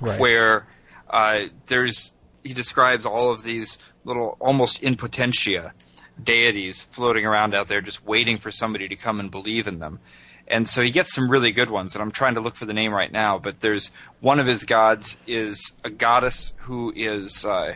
right. 0.00 0.18
where 0.18 0.66
uh, 1.08 1.42
there's 1.66 2.14
he 2.42 2.54
describes 2.54 3.04
all 3.04 3.32
of 3.32 3.42
these 3.42 3.78
little 4.04 4.36
almost 4.40 4.82
in 4.82 4.96
potentia 4.96 5.74
deities 6.22 6.82
floating 6.82 7.26
around 7.26 7.54
out 7.54 7.68
there 7.68 7.80
just 7.80 8.04
waiting 8.04 8.38
for 8.38 8.50
somebody 8.50 8.88
to 8.88 8.96
come 8.96 9.20
and 9.20 9.30
believe 9.30 9.66
in 9.66 9.78
them 9.78 10.00
and 10.48 10.68
so 10.68 10.82
he 10.82 10.90
gets 10.90 11.14
some 11.14 11.30
really 11.30 11.52
good 11.52 11.70
ones 11.70 11.94
and 11.94 12.02
i'm 12.02 12.10
trying 12.10 12.34
to 12.34 12.40
look 12.40 12.54
for 12.54 12.66
the 12.66 12.72
name 12.72 12.92
right 12.92 13.12
now 13.12 13.38
but 13.38 13.60
there's 13.60 13.90
one 14.20 14.40
of 14.40 14.46
his 14.46 14.64
gods 14.64 15.18
is 15.26 15.72
a 15.84 15.90
goddess 15.90 16.52
who 16.58 16.92
is 16.96 17.44
uh, 17.44 17.74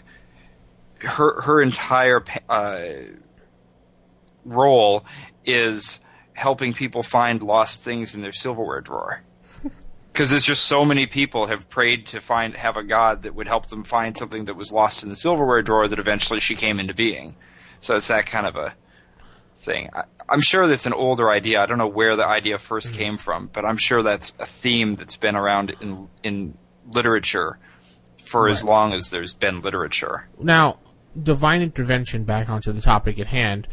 her 1.00 1.40
her 1.42 1.60
entire 1.60 2.22
uh, 2.48 2.82
role 4.44 5.04
is 5.44 6.00
helping 6.32 6.72
people 6.72 7.02
find 7.02 7.42
lost 7.42 7.82
things 7.82 8.14
in 8.14 8.22
their 8.22 8.32
silverware 8.32 8.80
drawer 8.80 9.22
because 10.12 10.30
there's 10.30 10.44
just 10.44 10.64
so 10.64 10.84
many 10.84 11.06
people 11.06 11.46
have 11.46 11.68
prayed 11.68 12.06
to 12.06 12.20
find 12.20 12.56
have 12.56 12.76
a 12.76 12.82
god 12.82 13.22
that 13.22 13.34
would 13.34 13.48
help 13.48 13.66
them 13.66 13.84
find 13.84 14.16
something 14.16 14.46
that 14.46 14.56
was 14.56 14.72
lost 14.72 15.02
in 15.02 15.08
the 15.08 15.16
silverware 15.16 15.62
drawer 15.62 15.88
that 15.88 15.98
eventually 15.98 16.40
she 16.40 16.54
came 16.54 16.80
into 16.80 16.94
being. 16.94 17.34
So 17.80 17.96
it's 17.96 18.08
that 18.08 18.26
kind 18.26 18.46
of 18.46 18.56
a 18.56 18.74
thing. 19.56 19.90
I, 19.92 20.04
I'm 20.28 20.40
sure 20.40 20.68
that's 20.68 20.86
an 20.86 20.92
older 20.92 21.30
idea. 21.30 21.60
I 21.60 21.66
don't 21.66 21.78
know 21.78 21.88
where 21.88 22.16
the 22.16 22.26
idea 22.26 22.56
1st 22.56 22.92
came 22.92 23.16
from, 23.16 23.48
but 23.52 23.64
I'm 23.64 23.76
sure 23.76 24.02
that's 24.02 24.32
a 24.38 24.46
theme 24.46 24.94
that's 24.94 25.16
been 25.16 25.36
around 25.36 25.74
in 25.80 26.08
in 26.22 26.56
literature 26.92 27.58
for 28.22 28.48
as 28.48 28.62
long 28.62 28.92
as 28.92 29.10
there's 29.10 29.34
been 29.34 29.60
literature. 29.60 30.28
now 30.38 30.78
divine 31.20 31.62
intervention. 31.62 32.24
Back 32.24 32.48
onto 32.48 32.72
the 32.72 32.80
topic 32.80 33.18
at 33.18 33.26
hand. 33.26 33.66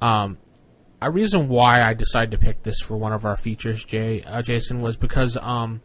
Um, 0.00 0.38
a 1.00 1.10
reason 1.10 1.48
why 1.48 1.82
I 1.82 1.94
decided 1.94 2.32
to 2.32 2.38
pick 2.38 2.62
this 2.62 2.80
for 2.80 2.96
one 2.96 3.12
of 3.12 3.24
our 3.24 3.36
features, 3.36 3.84
Jay 3.84 4.22
uh, 4.22 4.42
Jason, 4.42 4.80
was 4.80 4.96
because 4.96 5.36
um, 5.36 5.80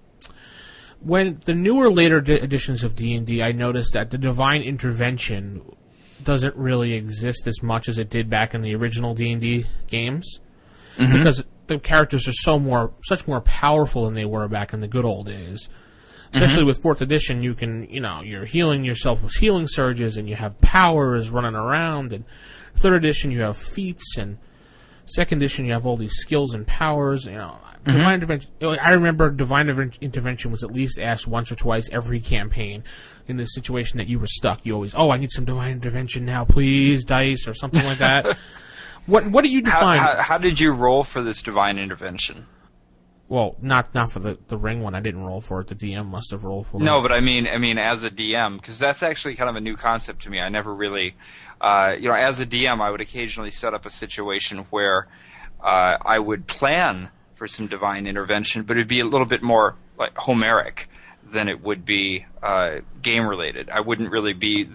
when 0.99 1.39
the 1.45 1.53
newer 1.53 1.89
later 1.89 2.19
di- 2.19 2.41
editions 2.41 2.83
of 2.83 2.95
D 2.95 3.13
and 3.13 3.29
I 3.41 3.51
noticed 3.51 3.93
that 3.93 4.09
the 4.09 4.17
divine 4.17 4.61
intervention 4.61 5.61
doesn't 6.23 6.55
really 6.55 6.93
exist 6.93 7.47
as 7.47 7.61
much 7.61 7.89
as 7.89 7.97
it 7.99 8.09
did 8.09 8.29
back 8.29 8.53
in 8.53 8.61
the 8.61 8.75
original 8.75 9.13
D 9.13 9.31
and 9.31 9.41
D 9.41 9.65
games, 9.87 10.39
mm-hmm. 10.97 11.17
because 11.17 11.43
the 11.67 11.79
characters 11.79 12.27
are 12.27 12.33
so 12.33 12.59
more, 12.59 12.91
such 13.03 13.27
more 13.27 13.41
powerful 13.41 14.05
than 14.05 14.13
they 14.13 14.25
were 14.25 14.47
back 14.47 14.73
in 14.73 14.79
the 14.79 14.87
good 14.87 15.05
old 15.05 15.27
days. 15.27 15.67
Mm-hmm. 15.67 16.37
Especially 16.37 16.63
with 16.63 16.81
fourth 16.81 17.01
edition, 17.01 17.43
you 17.43 17.53
can, 17.53 17.87
you 17.89 17.99
know, 17.99 18.21
you're 18.21 18.45
healing 18.45 18.83
yourself 18.83 19.21
with 19.21 19.33
healing 19.33 19.67
surges, 19.67 20.17
and 20.17 20.27
you 20.27 20.35
have 20.35 20.59
powers 20.61 21.29
running 21.29 21.55
around. 21.55 22.13
And 22.13 22.25
third 22.75 22.93
edition, 22.93 23.31
you 23.31 23.41
have 23.41 23.57
feats, 23.57 24.17
and 24.17 24.37
second 25.05 25.39
edition, 25.39 25.65
you 25.65 25.73
have 25.73 25.85
all 25.85 25.97
these 25.97 26.13
skills 26.13 26.53
and 26.53 26.65
powers. 26.65 27.25
You 27.25 27.33
know, 27.33 27.57
mm-hmm. 27.85 27.97
divine 27.97 28.13
intervention. 28.15 28.51
I 28.61 28.93
remember 28.93 29.29
divine 29.29 29.69
intervention 30.01 30.51
was 30.51 30.63
at 30.63 30.71
least 30.71 30.99
asked 30.99 31.27
once 31.27 31.51
or 31.51 31.55
twice 31.55 31.89
every 31.91 32.19
campaign. 32.19 32.83
In 33.27 33.37
the 33.37 33.45
situation 33.47 33.97
that 33.97 34.07
you 34.07 34.19
were 34.19 34.27
stuck, 34.27 34.67
you 34.67 34.75
always, 34.75 34.93
oh, 34.93 35.09
I 35.09 35.17
need 35.17 35.31
some 35.31 35.45
divine 35.45 35.71
intervention 35.71 36.25
now, 36.25 36.45
please, 36.45 37.03
dice 37.03 37.47
or 37.47 37.55
something 37.55 37.83
like 37.83 37.97
that. 37.97 38.37
what 39.07 39.25
What 39.31 39.43
do 39.43 39.49
you 39.49 39.63
How, 39.65 39.79
define? 39.79 39.97
how, 39.97 40.21
how 40.21 40.37
did 40.37 40.59
you 40.59 40.71
roll 40.73 41.03
for 41.03 41.23
this 41.23 41.41
divine 41.41 41.79
intervention? 41.79 42.45
Well, 43.27 43.55
not 43.61 43.93
not 43.95 44.11
for 44.11 44.19
the 44.19 44.37
the 44.47 44.57
ring 44.57 44.81
one. 44.81 44.93
I 44.93 44.99
didn't 44.99 45.23
roll 45.23 45.41
for 45.41 45.61
it. 45.61 45.67
The 45.67 45.75
DM 45.75 46.07
must 46.07 46.31
have 46.31 46.43
rolled 46.43 46.67
for 46.67 46.77
it. 46.77 46.83
No, 46.83 47.01
but 47.01 47.11
I 47.11 47.19
mean, 47.21 47.47
I 47.47 47.57
mean, 47.57 47.77
as 47.77 48.03
a 48.03 48.11
DM, 48.11 48.57
because 48.57 48.77
that's 48.77 49.01
actually 49.01 49.35
kind 49.35 49.49
of 49.49 49.55
a 49.55 49.61
new 49.61 49.75
concept 49.75 50.23
to 50.23 50.29
me. 50.29 50.39
I 50.39 50.49
never 50.49 50.73
really, 50.73 51.15
uh, 51.59 51.95
you 51.99 52.07
know, 52.09 52.15
as 52.15 52.39
a 52.39 52.45
DM, 52.45 52.81
I 52.81 52.91
would 52.91 53.01
occasionally 53.01 53.51
set 53.51 53.73
up 53.73 53.85
a 53.85 53.89
situation 53.89 54.59
where 54.69 55.07
uh, 55.61 55.97
I 56.01 56.19
would 56.19 56.45
plan 56.45 57.09
for 57.33 57.47
some 57.47 57.67
divine 57.67 58.05
intervention, 58.07 58.63
but 58.63 58.77
it'd 58.77 58.87
be 58.87 58.99
a 58.99 59.05
little 59.05 59.27
bit 59.27 59.41
more 59.41 59.75
like 59.97 60.15
Homeric 60.17 60.87
than 61.23 61.49
it 61.49 61.63
would 61.63 61.83
be 61.83 62.25
uh, 62.43 62.77
game 63.01 63.25
related. 63.27 63.69
I 63.69 63.79
wouldn't 63.81 64.11
really 64.11 64.33
be 64.33 64.69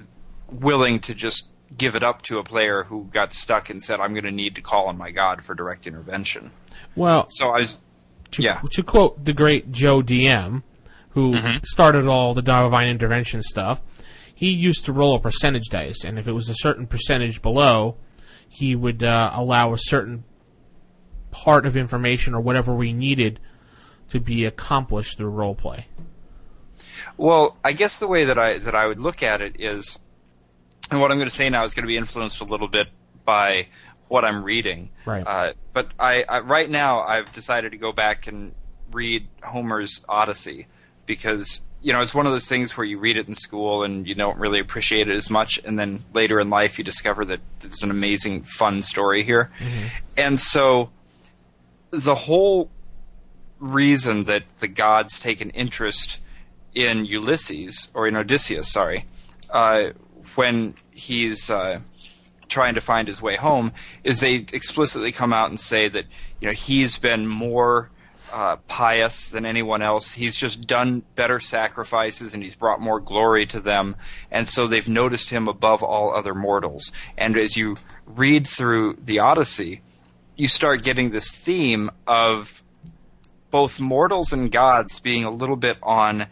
willing 0.50 0.98
to 1.00 1.14
just 1.14 1.48
give 1.76 1.94
it 1.94 2.02
up 2.02 2.22
to 2.22 2.38
a 2.38 2.42
player 2.42 2.82
who 2.82 3.04
got 3.12 3.32
stuck 3.32 3.70
and 3.70 3.80
said, 3.80 4.00
"I'm 4.00 4.12
going 4.12 4.24
to 4.24 4.32
need 4.32 4.56
to 4.56 4.60
call 4.60 4.88
on 4.88 4.98
my 4.98 5.12
god 5.12 5.44
for 5.44 5.54
direct 5.54 5.86
intervention." 5.86 6.50
Well, 6.96 7.26
So 7.28 7.50
I 7.50 7.60
was, 7.60 7.78
to, 8.32 8.42
yeah, 8.42 8.60
to 8.72 8.82
quote 8.82 9.24
the 9.24 9.32
great 9.32 9.72
Joe 9.72 10.02
DM, 10.02 10.62
who 11.10 11.34
started 11.64 12.06
all 12.06 12.34
the 12.34 12.42
divine 12.42 12.88
intervention 12.88 13.42
stuff, 13.42 13.82
he 14.34 14.50
used 14.50 14.86
to 14.86 14.92
roll 14.92 15.14
a 15.14 15.20
percentage 15.20 15.68
dice, 15.68 16.04
and 16.04 16.18
if 16.18 16.26
it 16.26 16.32
was 16.32 16.48
a 16.48 16.54
certain 16.54 16.86
percentage 16.86 17.42
below, 17.42 17.96
he 18.48 18.74
would 18.74 19.02
uh, 19.02 19.30
allow 19.34 19.72
a 19.72 19.78
certain 19.78 20.24
part 21.30 21.66
of 21.66 21.76
information 21.76 22.34
or 22.34 22.40
whatever 22.40 22.74
we 22.74 22.92
needed 22.92 23.38
to 24.08 24.20
be 24.20 24.44
accomplished 24.44 25.18
through 25.18 25.28
role 25.28 25.54
play. 25.54 25.86
Well, 27.16 27.56
I 27.64 27.72
guess 27.72 27.98
the 27.98 28.08
way 28.08 28.24
that 28.24 28.38
I 28.38 28.58
that 28.58 28.74
I 28.74 28.86
would 28.86 29.00
look 29.00 29.22
at 29.22 29.40
it 29.40 29.56
is, 29.58 29.98
and 30.90 31.00
what 31.00 31.10
I'm 31.10 31.18
going 31.18 31.28
to 31.28 31.34
say 31.34 31.48
now 31.50 31.64
is 31.64 31.74
going 31.74 31.84
to 31.84 31.88
be 31.88 31.96
influenced 31.96 32.40
a 32.40 32.44
little 32.44 32.68
bit 32.68 32.88
by 33.24 33.68
what 34.10 34.24
I'm 34.24 34.42
reading. 34.42 34.90
Right. 35.06 35.24
Uh, 35.24 35.52
but 35.72 35.88
I, 35.98 36.24
I 36.28 36.40
right 36.40 36.68
now 36.68 37.00
I've 37.00 37.32
decided 37.32 37.72
to 37.72 37.78
go 37.78 37.92
back 37.92 38.26
and 38.26 38.54
read 38.90 39.28
Homer's 39.42 40.04
Odyssey 40.08 40.66
because 41.06 41.62
you 41.80 41.92
know 41.92 42.02
it's 42.02 42.12
one 42.12 42.26
of 42.26 42.32
those 42.32 42.48
things 42.48 42.76
where 42.76 42.84
you 42.84 42.98
read 42.98 43.16
it 43.16 43.28
in 43.28 43.36
school 43.36 43.84
and 43.84 44.08
you 44.08 44.16
don't 44.16 44.36
really 44.38 44.58
appreciate 44.58 45.08
it 45.08 45.14
as 45.14 45.30
much, 45.30 45.60
and 45.64 45.78
then 45.78 46.00
later 46.12 46.40
in 46.40 46.50
life 46.50 46.76
you 46.76 46.84
discover 46.84 47.24
that 47.24 47.40
it's 47.62 47.84
an 47.84 47.90
amazing, 47.90 48.42
fun 48.42 48.82
story 48.82 49.22
here, 49.22 49.50
and 50.18 50.40
so 50.40 50.90
the 51.92 52.16
whole 52.16 52.68
reason 53.60 54.24
that 54.24 54.42
the 54.58 54.68
gods 54.68 55.20
take 55.20 55.40
an 55.40 55.50
interest 55.50 56.18
in 56.74 57.04
Ulysses 57.04 57.88
or 57.94 58.08
in 58.08 58.16
Odysseus, 58.16 58.72
sorry, 58.72 59.06
uh, 59.50 59.90
when 60.34 60.74
he's 60.92 61.48
uh, 61.48 61.80
trying 62.50 62.74
to 62.74 62.80
find 62.80 63.08
his 63.08 63.22
way 63.22 63.36
home, 63.36 63.72
is 64.04 64.20
they 64.20 64.34
explicitly 64.34 65.12
come 65.12 65.32
out 65.32 65.48
and 65.48 65.58
say 65.58 65.88
that 65.88 66.04
you 66.40 66.48
know 66.48 66.52
he's 66.52 66.98
been 66.98 67.26
more 67.26 67.90
uh, 68.32 68.56
pious 68.68 69.30
than 69.30 69.46
anyone 69.46 69.82
else. 69.82 70.12
He's 70.12 70.36
just 70.36 70.66
done 70.66 71.02
better 71.14 71.40
sacrifices 71.40 72.34
and 72.34 72.42
he's 72.42 72.54
brought 72.54 72.80
more 72.80 73.00
glory 73.00 73.46
to 73.46 73.60
them, 73.60 73.96
and 74.30 74.46
so 74.46 74.66
they've 74.66 74.88
noticed 74.88 75.30
him 75.30 75.48
above 75.48 75.82
all 75.82 76.14
other 76.14 76.34
mortals. 76.34 76.92
And 77.16 77.38
as 77.38 77.56
you 77.56 77.76
read 78.06 78.46
through 78.46 78.98
the 79.02 79.20
Odyssey, 79.20 79.82
you 80.36 80.48
start 80.48 80.82
getting 80.82 81.10
this 81.10 81.30
theme 81.30 81.90
of 82.06 82.62
both 83.50 83.80
mortals 83.80 84.32
and 84.32 84.50
gods 84.50 85.00
being 85.00 85.24
a 85.24 85.30
little 85.30 85.56
bit 85.56 85.76
on 85.82 86.26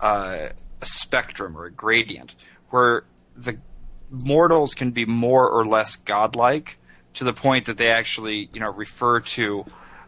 uh, 0.00 0.48
a 0.80 0.86
spectrum 0.86 1.56
or 1.56 1.66
a 1.66 1.70
gradient, 1.70 2.34
where 2.70 3.04
the 3.36 3.58
mortals 4.10 4.74
can 4.74 4.90
be 4.90 5.04
more 5.04 5.48
or 5.48 5.64
less 5.64 5.96
godlike 5.96 6.78
to 7.14 7.24
the 7.24 7.32
point 7.32 7.66
that 7.66 7.76
they 7.76 7.90
actually, 7.90 8.48
you 8.52 8.60
know, 8.60 8.72
refer 8.72 9.20
to 9.20 9.64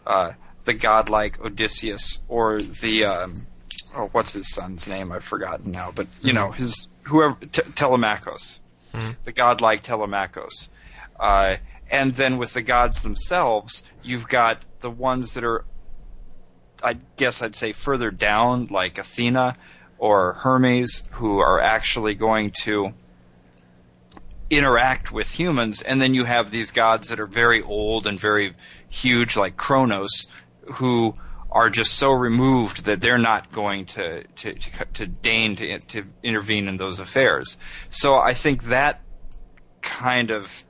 uh, 0.07 0.33
the 0.65 0.75
godlike 0.75 1.41
Odysseus 1.41 2.19
or 2.29 2.61
the 2.61 3.05
um, 3.05 3.47
oh, 3.97 4.09
what's 4.13 4.33
his 4.33 4.53
son's 4.53 4.89
name? 4.89 5.13
I've 5.13 5.25
forgotten 5.25 5.73
now, 5.73 5.91
but 5.95 6.07
you 6.23 6.33
know, 6.33 6.51
his 6.51 6.89
whoever 7.05 7.37
T- 7.41 7.63
Telemachus, 7.75 8.61
the 9.25 9.33
godlike 9.33 9.83
Telemachus. 9.83 10.71
Uh, 11.19 11.57
and 11.91 12.15
then 12.15 12.39
with 12.39 12.55
the 12.55 12.63
gods 12.63 13.03
themselves, 13.03 13.83
you've 14.03 14.29
got 14.29 14.63
the 14.81 14.91
ones 14.91 15.35
that 15.35 15.45
are 15.45 15.65
I 16.83 16.95
guess 17.17 17.43
I'd 17.43 17.55
say 17.55 17.73
further 17.73 18.11
down, 18.11 18.67
like 18.67 18.99
Athena 18.99 19.57
or 19.99 20.33
Hermes, 20.35 21.05
who 21.13 21.39
are 21.39 21.61
actually 21.61 22.15
going 22.15 22.53
to 22.63 22.93
interact 24.51 25.13
with 25.13 25.31
humans, 25.31 25.83
and 25.83 26.01
then 26.01 26.15
you 26.15 26.25
have 26.25 26.51
these 26.51 26.71
gods 26.71 27.09
that 27.09 27.21
are 27.21 27.27
very 27.27 27.63
old 27.63 28.07
and 28.07 28.19
very 28.19 28.55
huge, 28.89 29.37
like 29.37 29.57
Kronos, 29.57 30.27
who 30.75 31.15
are 31.51 31.69
just 31.69 31.95
so 31.95 32.13
removed 32.13 32.85
that 32.87 33.01
they're 33.01 33.19
not 33.19 33.53
going 33.53 33.85
to 33.85 34.25
to 34.25 34.55
to, 34.55 34.85
to 34.95 35.07
deign 35.07 35.57
to, 35.57 35.79
to 35.81 36.05
intervene 36.23 36.69
in 36.69 36.77
those 36.77 36.99
affairs. 36.99 37.59
So 37.91 38.17
I 38.17 38.35
think 38.35 38.65
that 38.65 39.01
kind 39.83 40.31
of 40.31 40.65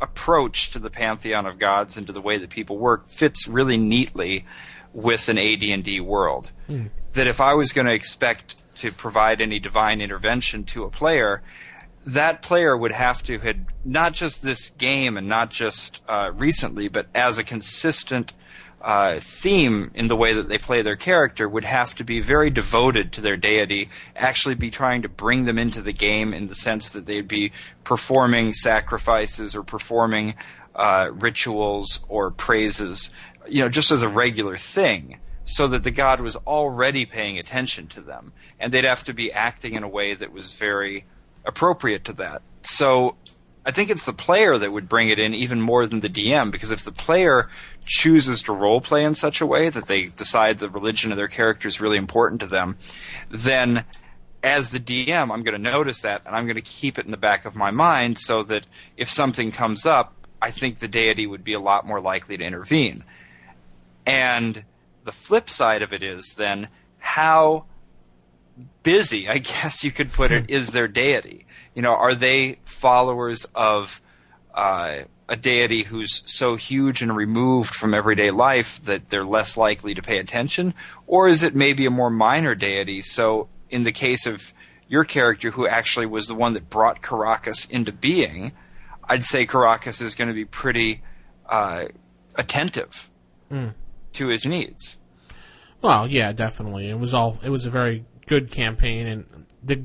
approach 0.00 0.70
to 0.72 0.78
the 0.78 0.90
pantheon 0.90 1.46
of 1.46 1.58
gods 1.58 1.96
and 1.96 2.06
to 2.06 2.12
the 2.12 2.20
way 2.20 2.38
that 2.38 2.50
people 2.50 2.76
work 2.76 3.08
fits 3.08 3.46
really 3.46 3.76
neatly 3.76 4.44
with 4.92 5.28
an 5.28 5.38
AD&D 5.38 6.00
world. 6.00 6.50
Hmm. 6.66 6.86
That 7.12 7.26
if 7.26 7.40
I 7.40 7.54
was 7.54 7.72
going 7.72 7.86
to 7.86 7.94
expect 7.94 8.62
to 8.76 8.90
provide 8.90 9.40
any 9.40 9.58
divine 9.58 10.00
intervention 10.00 10.64
to 10.64 10.84
a 10.84 10.90
player, 10.90 11.42
that 12.06 12.42
player 12.42 12.76
would 12.76 12.92
have 12.92 13.22
to 13.24 13.38
had 13.38 13.66
not 13.84 14.12
just 14.12 14.42
this 14.42 14.70
game 14.70 15.16
and 15.16 15.28
not 15.28 15.50
just 15.50 16.02
uh, 16.08 16.30
recently, 16.34 16.88
but 16.88 17.06
as 17.14 17.38
a 17.38 17.44
consistent 17.44 18.32
uh, 18.80 19.20
theme 19.20 19.92
in 19.94 20.08
the 20.08 20.16
way 20.16 20.34
that 20.34 20.48
they 20.48 20.58
play 20.58 20.82
their 20.82 20.96
character, 20.96 21.48
would 21.48 21.64
have 21.64 21.94
to 21.94 22.04
be 22.04 22.20
very 22.20 22.50
devoted 22.50 23.12
to 23.12 23.20
their 23.20 23.36
deity. 23.36 23.88
Actually, 24.16 24.56
be 24.56 24.70
trying 24.70 25.02
to 25.02 25.08
bring 25.08 25.44
them 25.44 25.58
into 25.58 25.80
the 25.80 25.92
game 25.92 26.34
in 26.34 26.48
the 26.48 26.54
sense 26.54 26.90
that 26.90 27.06
they'd 27.06 27.28
be 27.28 27.52
performing 27.84 28.52
sacrifices 28.52 29.54
or 29.54 29.62
performing 29.62 30.34
uh, 30.74 31.08
rituals 31.12 32.04
or 32.08 32.32
praises, 32.32 33.10
you 33.48 33.62
know, 33.62 33.68
just 33.68 33.92
as 33.92 34.02
a 34.02 34.08
regular 34.08 34.56
thing 34.56 35.20
so 35.44 35.66
that 35.66 35.82
the 35.82 35.90
god 35.90 36.20
was 36.20 36.36
already 36.36 37.04
paying 37.04 37.36
attention 37.36 37.88
to 37.88 38.00
them 38.00 38.32
and 38.60 38.72
they'd 38.72 38.84
have 38.84 39.02
to 39.02 39.12
be 39.12 39.32
acting 39.32 39.74
in 39.74 39.82
a 39.82 39.88
way 39.88 40.14
that 40.14 40.32
was 40.32 40.54
very 40.54 41.04
appropriate 41.44 42.04
to 42.06 42.12
that. 42.14 42.42
So 42.62 43.16
i 43.64 43.70
think 43.70 43.90
it's 43.90 44.06
the 44.06 44.12
player 44.12 44.58
that 44.58 44.72
would 44.72 44.88
bring 44.88 45.08
it 45.08 45.20
in 45.20 45.34
even 45.34 45.60
more 45.60 45.86
than 45.86 46.00
the 46.00 46.08
dm 46.08 46.50
because 46.50 46.72
if 46.72 46.82
the 46.82 46.90
player 46.90 47.48
chooses 47.86 48.42
to 48.42 48.52
role 48.52 48.80
play 48.80 49.04
in 49.04 49.14
such 49.14 49.40
a 49.40 49.46
way 49.46 49.68
that 49.68 49.86
they 49.86 50.06
decide 50.06 50.58
the 50.58 50.68
religion 50.68 51.12
of 51.12 51.16
their 51.16 51.28
character 51.28 51.68
is 51.68 51.80
really 51.80 51.96
important 51.96 52.40
to 52.40 52.46
them 52.48 52.76
then 53.30 53.84
as 54.42 54.70
the 54.70 54.80
dm 54.80 55.30
i'm 55.30 55.44
going 55.44 55.54
to 55.54 55.70
notice 55.70 56.02
that 56.02 56.22
and 56.26 56.34
i'm 56.34 56.44
going 56.44 56.56
to 56.56 56.60
keep 56.60 56.98
it 56.98 57.04
in 57.04 57.12
the 57.12 57.16
back 57.16 57.44
of 57.44 57.54
my 57.54 57.70
mind 57.70 58.18
so 58.18 58.42
that 58.42 58.66
if 58.96 59.08
something 59.08 59.52
comes 59.52 59.86
up 59.86 60.22
i 60.42 60.50
think 60.50 60.80
the 60.80 60.88
deity 60.88 61.24
would 61.24 61.44
be 61.44 61.52
a 61.52 61.60
lot 61.60 61.86
more 61.86 62.00
likely 62.00 62.36
to 62.36 62.44
intervene. 62.44 63.04
And 64.04 64.64
the 65.04 65.12
flip 65.12 65.48
side 65.48 65.82
of 65.82 65.92
it 65.92 66.02
is 66.02 66.34
then 66.34 66.68
how 66.98 67.66
busy, 68.82 69.28
I 69.28 69.38
guess 69.38 69.84
you 69.84 69.90
could 69.90 70.12
put 70.12 70.32
it, 70.32 70.50
is 70.50 70.70
their 70.70 70.88
deity? 70.88 71.46
You 71.74 71.82
know, 71.82 71.94
are 71.94 72.14
they 72.14 72.58
followers 72.64 73.46
of 73.54 74.00
uh, 74.54 75.00
a 75.28 75.36
deity 75.36 75.82
who's 75.82 76.22
so 76.30 76.56
huge 76.56 77.02
and 77.02 77.14
removed 77.14 77.74
from 77.74 77.94
everyday 77.94 78.30
life 78.30 78.82
that 78.84 79.08
they're 79.08 79.24
less 79.24 79.56
likely 79.56 79.94
to 79.94 80.02
pay 80.02 80.18
attention? 80.18 80.74
Or 81.06 81.28
is 81.28 81.42
it 81.42 81.54
maybe 81.54 81.86
a 81.86 81.90
more 81.90 82.10
minor 82.10 82.54
deity? 82.54 83.00
So, 83.02 83.48
in 83.70 83.84
the 83.84 83.92
case 83.92 84.26
of 84.26 84.52
your 84.88 85.04
character, 85.04 85.50
who 85.50 85.66
actually 85.66 86.06
was 86.06 86.26
the 86.26 86.34
one 86.34 86.52
that 86.52 86.68
brought 86.68 87.00
Caracas 87.00 87.64
into 87.66 87.92
being, 87.92 88.52
I'd 89.08 89.24
say 89.24 89.46
Caracas 89.46 90.02
is 90.02 90.14
going 90.14 90.28
to 90.28 90.34
be 90.34 90.44
pretty 90.44 91.02
uh, 91.48 91.86
attentive 92.36 93.08
to 94.12 94.28
his 94.28 94.46
needs. 94.46 94.98
Well, 95.80 96.06
yeah, 96.06 96.32
definitely. 96.32 96.88
It 96.88 96.98
was 96.98 97.12
all. 97.12 97.38
It 97.42 97.50
was 97.50 97.66
a 97.66 97.70
very 97.70 98.04
good 98.26 98.50
campaign, 98.50 99.06
and 99.06 99.46
the 99.62 99.82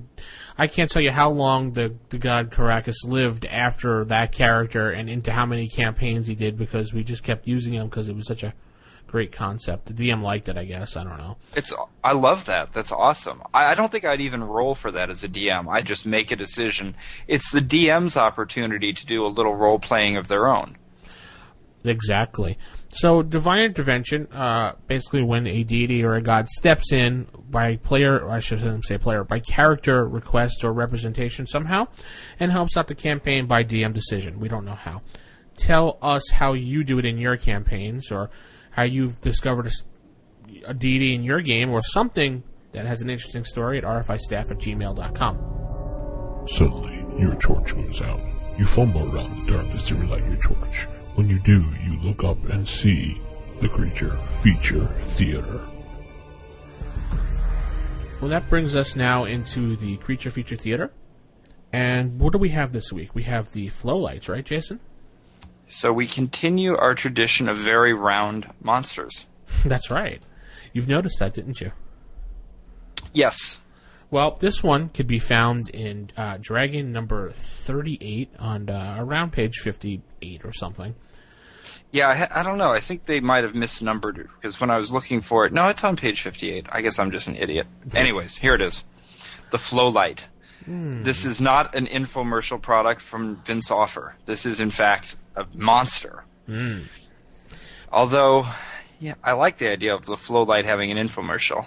I 0.58 0.68
can't 0.68 0.90
tell 0.90 1.02
you 1.02 1.12
how 1.12 1.30
long 1.30 1.74
the 1.74 1.96
the 2.10 2.18
god 2.18 2.52
Caracas 2.52 3.04
lived 3.04 3.46
after 3.46 4.06
that 4.06 4.32
character, 4.32 4.90
and 4.92 5.10
into 5.10 5.32
how 5.32 5.46
many 5.46 5.68
campaigns 5.68 6.28
he 6.28 6.36
did 6.36 6.58
because 6.58 6.94
we 6.94 7.04
just 7.04 7.24
kept 7.24 7.48
using 7.48 7.74
him 7.74 7.88
because 7.88 8.10
it 8.10 8.16
was 8.16 8.28
such 8.28 8.44
a 8.44 8.54
great 9.08 9.32
concept. 9.32 9.86
The 9.88 9.94
DM 9.94 10.22
liked 10.22 10.50
it, 10.50 10.58
I 10.58 10.66
guess. 10.66 10.98
I 10.98 11.04
don't 11.04 11.18
know. 11.18 11.38
It's 11.56 11.74
I 12.04 12.12
love 12.14 12.46
that. 12.46 12.74
That's 12.74 12.92
awesome. 12.92 13.42
I, 13.54 13.72
I 13.72 13.76
don't 13.76 13.92
think 13.92 14.06
I'd 14.06 14.22
even 14.22 14.44
roll 14.44 14.76
for 14.76 14.92
that 14.92 15.10
as 15.10 15.24
a 15.24 15.30
DM. 15.30 15.68
I 15.72 15.82
just 15.82 16.06
make 16.06 16.32
a 16.32 16.36
decision. 16.36 16.96
It's 17.28 17.52
the 17.52 17.62
DM's 17.62 18.18
opportunity 18.18 18.94
to 18.94 19.06
do 19.06 19.26
a 19.26 19.28
little 19.28 19.56
role 19.56 19.80
playing 19.80 20.18
of 20.18 20.28
their 20.28 20.48
own. 20.48 20.78
Exactly. 21.84 22.58
So 22.98 23.22
divine 23.22 23.62
intervention, 23.62 24.28
uh, 24.34 24.74
basically 24.88 25.22
when 25.22 25.46
a 25.46 25.64
deity 25.64 26.04
or 26.04 26.16
a 26.16 26.22
god 26.22 26.50
steps 26.50 26.92
in 26.92 27.28
by 27.48 27.76
player, 27.76 28.28
I 28.28 28.40
shouldn't 28.40 28.86
say 28.86 28.98
player, 28.98 29.24
by 29.24 29.40
character 29.40 30.08
request 30.08 30.64
or 30.64 30.74
representation 30.74 31.46
somehow, 31.46 31.90
and 32.40 32.52
helps 32.52 32.76
out 32.76 32.88
the 32.88 32.96
campaign 32.96 33.46
by 33.46 33.64
DM 33.64 33.94
decision. 33.94 34.40
We 34.40 34.48
don't 34.48 34.66
know 34.66 34.74
how. 34.74 35.04
Tell 35.58 36.00
us 36.02 36.32
how 36.32 36.54
you 36.54 36.84
do 36.84 36.98
it 36.98 37.06
in 37.06 37.20
your 37.20 37.38
campaigns, 37.38 38.12
or 38.12 38.32
how 38.72 38.84
you've 38.84 39.22
discovered 39.22 39.72
a 40.66 40.74
deity 40.74 41.14
in 41.14 41.22
your 41.24 41.42
game, 41.42 41.70
or 41.70 41.84
something 41.84 42.42
that 42.72 42.88
has 42.88 43.02
an 43.02 43.12
interesting 43.12 43.44
story 43.44 43.78
at 43.78 43.84
rfistaff 43.84 44.50
at 44.50 44.58
gmail.com. 44.58 46.48
Suddenly, 46.48 47.06
your 47.20 47.36
torch 47.36 47.76
goes 47.76 48.02
out. 48.02 48.20
You 48.58 48.66
fumble 48.66 49.16
around 49.16 49.46
the 49.46 49.52
darkness 49.54 49.88
to 49.90 49.96
relight 49.96 50.26
your 50.26 50.38
torch. 50.38 50.88
When 51.18 51.30
you 51.30 51.40
do, 51.40 51.66
you 51.84 51.98
look 52.04 52.24
up 52.24 52.38
and 52.48 52.68
see 52.68 53.20
the 53.60 53.68
creature 53.68 54.16
feature 54.44 54.86
theater. 55.08 55.68
Well, 58.22 58.30
that 58.30 58.48
brings 58.52 58.76
us 58.76 58.96
now 58.96 59.24
into 59.24 59.76
the 59.78 59.98
creature 59.98 60.30
feature 60.30 60.58
theater. 60.58 60.92
And 61.74 62.20
what 62.20 62.34
do 62.34 62.38
we 62.38 62.50
have 62.50 62.72
this 62.72 62.94
week? 62.94 63.16
We 63.16 63.24
have 63.24 63.52
the 63.52 63.70
flow 63.70 63.98
lights, 63.98 64.30
right, 64.30 64.46
Jason? 64.46 64.80
So 65.66 65.92
we 65.92 66.06
continue 66.06 66.78
our 66.78 66.94
tradition 66.94 67.50
of 67.50 67.58
very 67.58 67.96
round 67.96 68.54
monsters. 68.62 69.26
That's 69.66 69.90
right. 69.90 70.22
You've 70.72 70.88
noticed 70.88 71.18
that, 71.18 71.34
didn't 71.34 71.62
you? 71.62 71.72
Yes. 73.12 73.60
Well, 74.12 74.38
this 74.40 74.62
one 74.62 74.90
could 74.90 75.08
be 75.08 75.18
found 75.18 75.70
in 75.70 76.12
uh, 76.16 76.38
Dragon 76.40 76.92
number 76.92 77.32
38 77.32 78.30
on 78.38 78.70
uh, 78.70 78.98
around 79.00 79.32
page 79.32 79.56
58 79.58 80.46
or 80.46 80.54
something. 80.54 80.94
Yeah, 81.92 82.10
I, 82.10 82.16
ha- 82.16 82.28
I 82.32 82.44
don't 82.44 82.58
know. 82.58 82.72
I 82.72 82.80
think 82.82 83.06
they 83.06 83.20
might 83.22 83.44
have 83.44 83.54
misnumbered 83.54 84.18
it 84.18 84.28
because 84.36 84.60
when 84.60 84.70
I 84.70 84.78
was 84.78 84.92
looking 84.92 85.22
for 85.22 85.46
it, 85.46 85.54
no, 85.54 85.70
it's 85.70 85.84
on 85.84 85.96
page 85.96 86.22
58. 86.22 86.66
I 86.72 86.82
guess 86.82 87.00
I'm 87.00 87.12
just 87.12 87.28
an 87.28 87.36
idiot. 87.36 87.66
Anyways, 87.96 88.38
here 88.38 88.54
it 88.56 88.62
is. 88.62 88.84
The 89.52 89.58
Flow 89.58 89.88
Light. 89.90 90.28
This 90.70 91.24
is 91.24 91.40
not 91.40 91.74
an 91.76 91.88
infomercial 91.88 92.62
product 92.62 93.02
from 93.02 93.38
Vince 93.46 93.72
Offer. 93.72 94.18
This 94.26 94.46
is, 94.46 94.60
in 94.60 94.70
fact, 94.70 95.16
a 95.38 95.46
monster. 95.56 96.26
Although, 97.90 98.44
yeah, 99.00 99.14
I 99.24 99.32
like 99.32 99.58
the 99.60 99.70
idea 99.70 99.96
of 99.96 100.06
the 100.06 100.18
Flow 100.18 100.44
Light 100.44 100.66
having 100.66 100.92
an 100.92 100.98
infomercial. 100.98 101.66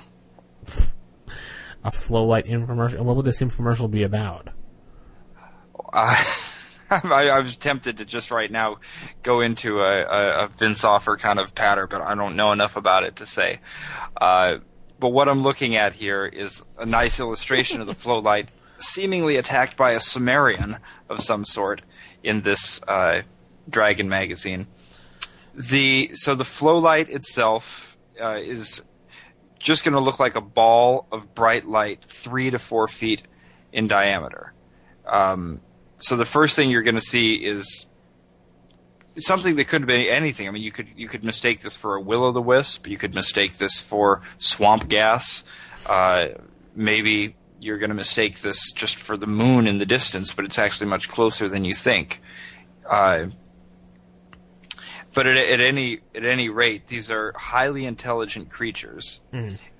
A 1.82 1.90
flow 1.90 2.24
light 2.24 2.44
infomercial. 2.44 3.00
What 3.00 3.16
would 3.16 3.24
this 3.24 3.40
infomercial 3.40 3.90
be 3.90 4.02
about? 4.02 4.48
Uh, 5.94 6.14
I, 7.04 7.28
I 7.28 7.40
was 7.40 7.56
tempted 7.56 7.98
to 7.98 8.04
just 8.04 8.30
right 8.30 8.50
now 8.50 8.78
go 9.22 9.40
into 9.40 9.80
a, 9.80 10.02
a, 10.02 10.44
a 10.44 10.48
Vince 10.48 10.82
Offer 10.82 11.16
kind 11.16 11.38
of 11.38 11.54
patter, 11.54 11.86
but 11.86 12.00
I 12.00 12.14
don't 12.14 12.36
know 12.36 12.50
enough 12.52 12.76
about 12.76 13.04
it 13.04 13.16
to 13.16 13.26
say. 13.26 13.60
Uh, 14.20 14.58
but 14.98 15.10
what 15.10 15.28
I'm 15.28 15.42
looking 15.42 15.76
at 15.76 15.94
here 15.94 16.26
is 16.26 16.64
a 16.78 16.84
nice 16.84 17.20
illustration 17.20 17.80
of 17.80 17.86
the 17.86 17.94
flow 17.94 18.18
light 18.18 18.50
seemingly 18.80 19.36
attacked 19.36 19.76
by 19.76 19.92
a 19.92 20.00
Sumerian 20.00 20.78
of 21.08 21.22
some 21.22 21.44
sort 21.44 21.82
in 22.22 22.42
this 22.42 22.82
uh, 22.88 23.22
Dragon 23.68 24.08
magazine. 24.08 24.66
The 25.54 26.10
so 26.14 26.34
the 26.34 26.44
flow 26.44 26.78
light 26.78 27.08
itself 27.08 27.96
uh, 28.20 28.36
is 28.36 28.82
just 29.58 29.84
going 29.84 29.94
to 29.94 30.00
look 30.00 30.18
like 30.18 30.34
a 30.34 30.40
ball 30.40 31.06
of 31.12 31.34
bright 31.34 31.66
light, 31.66 32.04
three 32.04 32.50
to 32.50 32.58
four 32.58 32.88
feet 32.88 33.22
in 33.72 33.86
diameter. 33.86 34.52
Um, 35.06 35.60
so 36.00 36.16
the 36.16 36.24
first 36.24 36.56
thing 36.56 36.70
you're 36.70 36.82
going 36.82 36.94
to 36.94 37.00
see 37.00 37.34
is 37.34 37.86
something 39.18 39.56
that 39.56 39.66
could 39.68 39.86
be 39.86 40.10
anything. 40.10 40.48
I 40.48 40.50
mean, 40.50 40.62
you 40.62 40.72
could 40.72 40.88
you 40.96 41.08
could 41.08 41.24
mistake 41.24 41.60
this 41.60 41.76
for 41.76 41.94
a 41.94 42.00
will 42.00 42.24
o' 42.24 42.32
the 42.32 42.42
wisp. 42.42 42.86
You 42.86 42.96
could 42.96 43.14
mistake 43.14 43.58
this 43.58 43.80
for 43.80 44.22
swamp 44.38 44.88
gas. 44.88 45.44
Uh, 45.86 46.28
maybe 46.74 47.36
you're 47.60 47.78
going 47.78 47.90
to 47.90 47.96
mistake 47.96 48.40
this 48.40 48.72
just 48.72 48.98
for 48.98 49.16
the 49.16 49.26
moon 49.26 49.66
in 49.66 49.78
the 49.78 49.86
distance, 49.86 50.32
but 50.32 50.44
it's 50.44 50.58
actually 50.58 50.86
much 50.86 51.08
closer 51.08 51.48
than 51.48 51.64
you 51.64 51.74
think. 51.74 52.22
Uh, 52.88 53.26
but 55.14 55.26
at, 55.26 55.36
at 55.36 55.60
any 55.60 56.00
at 56.14 56.24
any 56.24 56.48
rate, 56.48 56.86
these 56.86 57.10
are 57.10 57.32
highly 57.36 57.84
intelligent 57.84 58.48
creatures. 58.50 59.20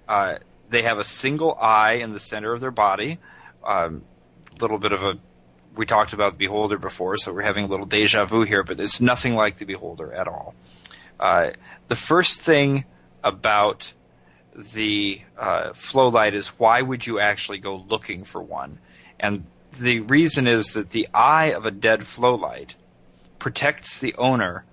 Uh, 0.08 0.38
they 0.68 0.82
have 0.82 0.98
a 0.98 1.04
single 1.04 1.56
eye 1.60 1.94
in 1.94 2.12
the 2.12 2.20
center 2.20 2.52
of 2.52 2.60
their 2.60 2.70
body. 2.70 3.18
A 3.64 3.70
um, 3.70 4.02
little 4.60 4.78
bit 4.78 4.92
of 4.92 5.02
a 5.02 5.14
we 5.76 5.86
talked 5.86 6.12
about 6.12 6.32
the 6.32 6.38
Beholder 6.38 6.78
before, 6.78 7.16
so 7.16 7.32
we're 7.32 7.42
having 7.42 7.64
a 7.64 7.68
little 7.68 7.86
deja 7.86 8.24
vu 8.24 8.42
here, 8.42 8.62
but 8.62 8.80
it's 8.80 9.00
nothing 9.00 9.34
like 9.34 9.58
the 9.58 9.64
Beholder 9.64 10.12
at 10.12 10.28
all. 10.28 10.54
Uh, 11.18 11.50
the 11.88 11.96
first 11.96 12.40
thing 12.40 12.84
about 13.22 13.92
the 14.54 15.20
uh, 15.38 15.72
flow 15.72 16.08
light 16.08 16.34
is 16.34 16.48
why 16.48 16.82
would 16.82 17.06
you 17.06 17.20
actually 17.20 17.58
go 17.58 17.76
looking 17.76 18.24
for 18.24 18.42
one? 18.42 18.78
And 19.18 19.44
the 19.78 20.00
reason 20.00 20.46
is 20.46 20.72
that 20.74 20.90
the 20.90 21.08
eye 21.14 21.52
of 21.52 21.66
a 21.66 21.70
dead 21.70 22.04
flow 22.06 22.34
light 22.34 22.74
protects 23.38 24.00
the 24.00 24.14
owner 24.16 24.64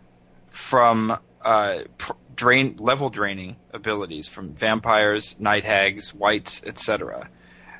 from 0.50 1.18
uh, 1.42 1.80
pr- 1.98 2.14
drain 2.36 2.78
level 2.80 3.10
draining 3.10 3.58
abilities 3.74 4.28
from 4.28 4.54
vampires, 4.54 5.36
night 5.40 5.64
hags, 5.64 6.14
wights, 6.14 6.64
etc. 6.66 7.30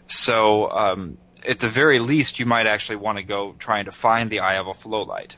So 0.08 0.70
um, 0.70 1.18
at 1.48 1.60
the 1.60 1.70
very 1.70 2.00
least, 2.00 2.40
you 2.40 2.46
might 2.46 2.68
actually 2.68 2.98
want 2.98 3.18
to 3.18 3.24
go 3.24 3.56
trying 3.58 3.86
to 3.86 3.92
find 3.92 4.30
the 4.30 4.42
eye 4.42 4.58
of 4.58 4.68
a 4.68 4.74
flow 4.74 5.04
light. 5.04 5.38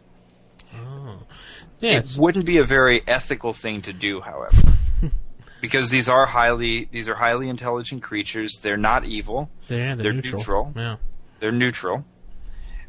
Yeah, 1.82 2.00
It 2.00 2.18
wouldn't 2.18 2.46
be 2.46 2.58
a 2.58 2.64
very 2.66 3.02
ethical 3.08 3.54
thing 3.54 3.82
to 3.84 3.94
do, 3.94 4.20
however, 4.20 4.58
because 5.62 5.90
these 5.90 6.10
are 6.10 6.26
highly 6.26 6.90
these 6.92 7.08
are 7.08 7.16
highly 7.16 7.48
intelligent 7.48 8.04
creatures. 8.04 8.60
They're 8.62 8.76
not 8.76 9.06
evil. 9.06 9.50
they're, 9.96 10.04
they're 10.04 10.14
neutral. 10.14 10.66
neutral. 10.66 10.74
Yeah. 10.76 10.96
They're 11.40 11.52
neutral. 11.54 12.06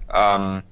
Um, 0.09 0.65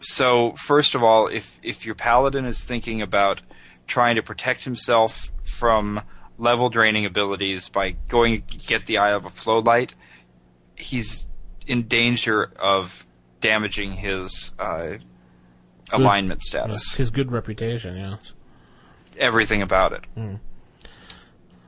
so 0.00 0.52
first 0.56 0.96
of 0.96 1.04
all, 1.04 1.28
if 1.28 1.60
if 1.62 1.86
your 1.86 1.94
paladin 1.94 2.44
is 2.44 2.64
thinking 2.64 3.02
about 3.02 3.40
trying 3.86 4.16
to 4.16 4.22
protect 4.22 4.64
himself 4.64 5.30
from 5.44 6.00
level 6.38 6.70
draining 6.70 7.06
abilities 7.06 7.68
by 7.68 7.92
going 8.08 8.42
to 8.48 8.58
get 8.58 8.86
the 8.86 8.98
eye 8.98 9.12
of 9.12 9.26
a 9.26 9.30
flow 9.30 9.60
light, 9.60 9.94
he's 10.74 11.28
in 11.66 11.88
danger 11.88 12.50
of 12.58 13.06
damaging 13.40 13.92
his 13.92 14.52
uh, 14.58 14.94
alignment 15.92 16.40
Yeah, 16.44 16.48
status. 16.48 16.94
His 16.94 17.10
good 17.10 17.30
reputation, 17.32 17.96
yeah. 17.96 18.16
Everything 19.18 19.62
about 19.62 19.92
it. 19.92 20.04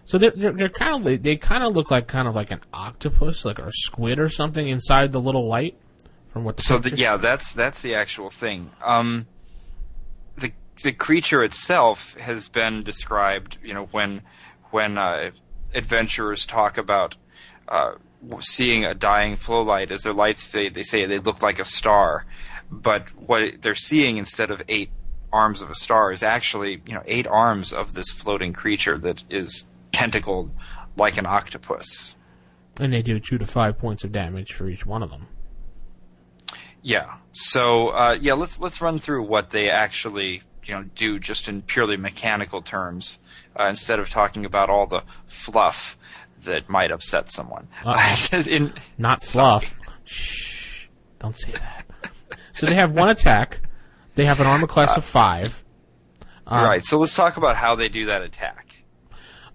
So 0.04 0.18
they're 0.18 0.30
they're, 0.30 0.52
they're 0.52 0.68
kind 0.68 0.96
of 0.96 1.04
they, 1.04 1.16
they 1.16 1.36
kind 1.36 1.64
of 1.64 1.74
look 1.74 1.90
like 1.90 2.06
kind 2.06 2.28
of 2.28 2.34
like 2.34 2.50
an 2.50 2.60
octopus, 2.72 3.44
like 3.44 3.58
or 3.58 3.68
a 3.68 3.72
squid 3.72 4.18
or 4.18 4.28
something 4.28 4.68
inside 4.68 5.12
the 5.12 5.20
little 5.20 5.46
light. 5.46 5.76
From 6.32 6.44
what 6.44 6.56
the 6.56 6.62
So 6.62 6.78
the, 6.78 6.94
yeah, 6.94 7.16
that's 7.16 7.52
that's 7.52 7.82
the 7.82 7.94
actual 7.94 8.30
thing. 8.30 8.72
Um, 8.82 9.26
the 10.36 10.52
the 10.82 10.92
creature 10.92 11.42
itself 11.42 12.14
has 12.18 12.48
been 12.48 12.82
described. 12.84 13.58
You 13.62 13.74
know, 13.74 13.86
when 13.86 14.22
when 14.70 14.96
uh, 14.98 15.30
adventurers 15.74 16.46
talk 16.46 16.78
about 16.78 17.16
uh, 17.68 17.92
seeing 18.40 18.84
a 18.84 18.94
dying 18.94 19.36
flow 19.36 19.62
light 19.62 19.90
as 19.90 20.02
their 20.02 20.12
lights 20.12 20.44
fade, 20.44 20.74
they 20.74 20.82
say 20.82 21.06
they 21.06 21.18
look 21.18 21.42
like 21.42 21.58
a 21.58 21.64
star. 21.64 22.26
But 22.70 23.10
what 23.14 23.62
they're 23.62 23.74
seeing 23.74 24.16
instead 24.16 24.50
of 24.50 24.62
eight 24.68 24.90
arms 25.32 25.62
of 25.62 25.70
a 25.70 25.74
star 25.74 26.12
is 26.12 26.22
actually 26.22 26.80
you 26.86 26.94
know 26.94 27.02
eight 27.06 27.26
arms 27.26 27.72
of 27.72 27.94
this 27.94 28.10
floating 28.10 28.52
creature 28.52 28.98
that 28.98 29.22
is 29.30 29.68
tentacled 29.92 30.50
like 30.96 31.18
an 31.18 31.26
octopus. 31.26 32.16
and 32.78 32.92
they 32.92 33.02
do 33.02 33.18
two 33.20 33.38
to 33.38 33.46
five 33.46 33.78
points 33.78 34.04
of 34.04 34.12
damage 34.12 34.52
for 34.52 34.68
each 34.68 34.86
one 34.86 35.02
of 35.02 35.10
them. 35.10 35.26
Yeah. 36.82 37.16
So 37.32 37.88
uh, 37.88 38.16
yeah, 38.20 38.34
let's 38.34 38.58
let's 38.60 38.80
run 38.80 38.98
through 38.98 39.24
what 39.24 39.50
they 39.50 39.70
actually 39.70 40.42
you 40.64 40.74
know 40.74 40.84
do 40.94 41.18
just 41.18 41.48
in 41.48 41.62
purely 41.62 41.96
mechanical 41.96 42.62
terms 42.62 43.18
uh, 43.58 43.64
instead 43.64 43.98
of 43.98 44.10
talking 44.10 44.44
about 44.44 44.70
all 44.70 44.86
the 44.86 45.02
fluff 45.26 45.98
that 46.44 46.68
might 46.68 46.90
upset 46.90 47.32
someone. 47.32 47.68
In, 48.46 48.72
Not 48.98 49.22
fluff. 49.22 49.74
Shh! 50.04 50.86
Don't 51.18 51.38
say 51.38 51.52
that. 51.52 51.86
so 52.54 52.66
they 52.66 52.74
have 52.74 52.94
one 52.94 53.08
attack. 53.08 53.60
They 54.14 54.24
have 54.24 54.40
an 54.40 54.46
armor 54.46 54.66
class 54.66 54.96
of 54.96 55.04
five. 55.04 55.64
Um, 56.46 56.64
right. 56.64 56.84
So 56.84 56.98
let's 56.98 57.14
talk 57.14 57.36
about 57.36 57.56
how 57.56 57.74
they 57.74 57.88
do 57.88 58.06
that 58.06 58.22
attack. 58.22 58.82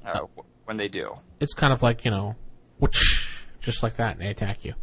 Uh, 0.06 0.22
wh- 0.36 0.68
when 0.68 0.78
they 0.78 0.88
do. 0.88 1.14
It's 1.40 1.54
kind 1.54 1.72
of 1.74 1.82
like 1.84 2.06
you 2.06 2.12
know, 2.12 2.36
whoosh, 2.80 3.30
just 3.60 3.84
like 3.84 3.96
that, 3.96 4.14
and 4.14 4.22
they 4.22 4.28
attack 4.28 4.66
you. 4.66 4.74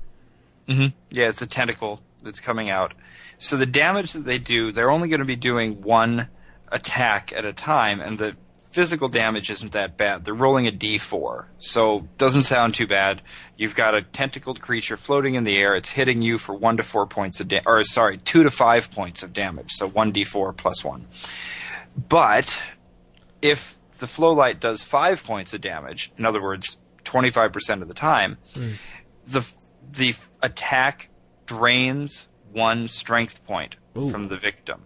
Mm-hmm. 0.68 0.86
Yeah, 1.10 1.28
it's 1.28 1.42
a 1.42 1.46
tentacle 1.46 2.00
that's 2.22 2.40
coming 2.40 2.70
out. 2.70 2.94
So 3.38 3.56
the 3.56 3.66
damage 3.66 4.12
that 4.12 4.24
they 4.24 4.38
do, 4.38 4.72
they're 4.72 4.90
only 4.90 5.08
going 5.08 5.20
to 5.20 5.26
be 5.26 5.36
doing 5.36 5.82
one 5.82 6.28
attack 6.70 7.32
at 7.34 7.44
a 7.44 7.52
time, 7.52 8.00
and 8.00 8.18
the 8.18 8.36
physical 8.78 9.08
damage 9.08 9.50
isn't 9.50 9.72
that 9.72 9.96
bad. 9.96 10.24
They're 10.24 10.32
rolling 10.32 10.68
a 10.68 10.70
d4, 10.70 11.46
so 11.58 12.06
doesn't 12.16 12.42
sound 12.42 12.74
too 12.74 12.86
bad. 12.86 13.22
You've 13.56 13.74
got 13.74 13.96
a 13.96 14.02
tentacled 14.02 14.60
creature 14.60 14.96
floating 14.96 15.34
in 15.34 15.42
the 15.42 15.56
air. 15.56 15.74
It's 15.74 15.90
hitting 15.90 16.22
you 16.22 16.38
for 16.38 16.54
one 16.54 16.76
to 16.76 16.84
four 16.84 17.04
points 17.08 17.40
of 17.40 17.48
damage, 17.48 17.64
or 17.66 17.82
sorry, 17.82 18.18
two 18.18 18.44
to 18.44 18.52
five 18.52 18.92
points 18.92 19.24
of 19.24 19.32
damage. 19.32 19.72
So 19.72 19.88
one 19.88 20.12
d4 20.12 20.56
plus 20.56 20.84
one. 20.84 21.08
But 22.08 22.62
if 23.42 23.76
the 23.98 24.06
flow 24.06 24.32
light 24.32 24.60
does 24.60 24.80
five 24.80 25.24
points 25.24 25.54
of 25.54 25.60
damage, 25.60 26.12
in 26.16 26.24
other 26.24 26.40
words, 26.40 26.76
25% 27.02 27.82
of 27.82 27.88
the 27.88 27.94
time, 27.94 28.38
hmm. 28.54 28.74
the 29.26 29.44
the 29.90 30.14
attack 30.40 31.08
drains 31.46 32.28
one 32.52 32.86
strength 32.86 33.44
point 33.44 33.74
Ooh. 33.96 34.08
from 34.08 34.28
the 34.28 34.36
victim. 34.36 34.82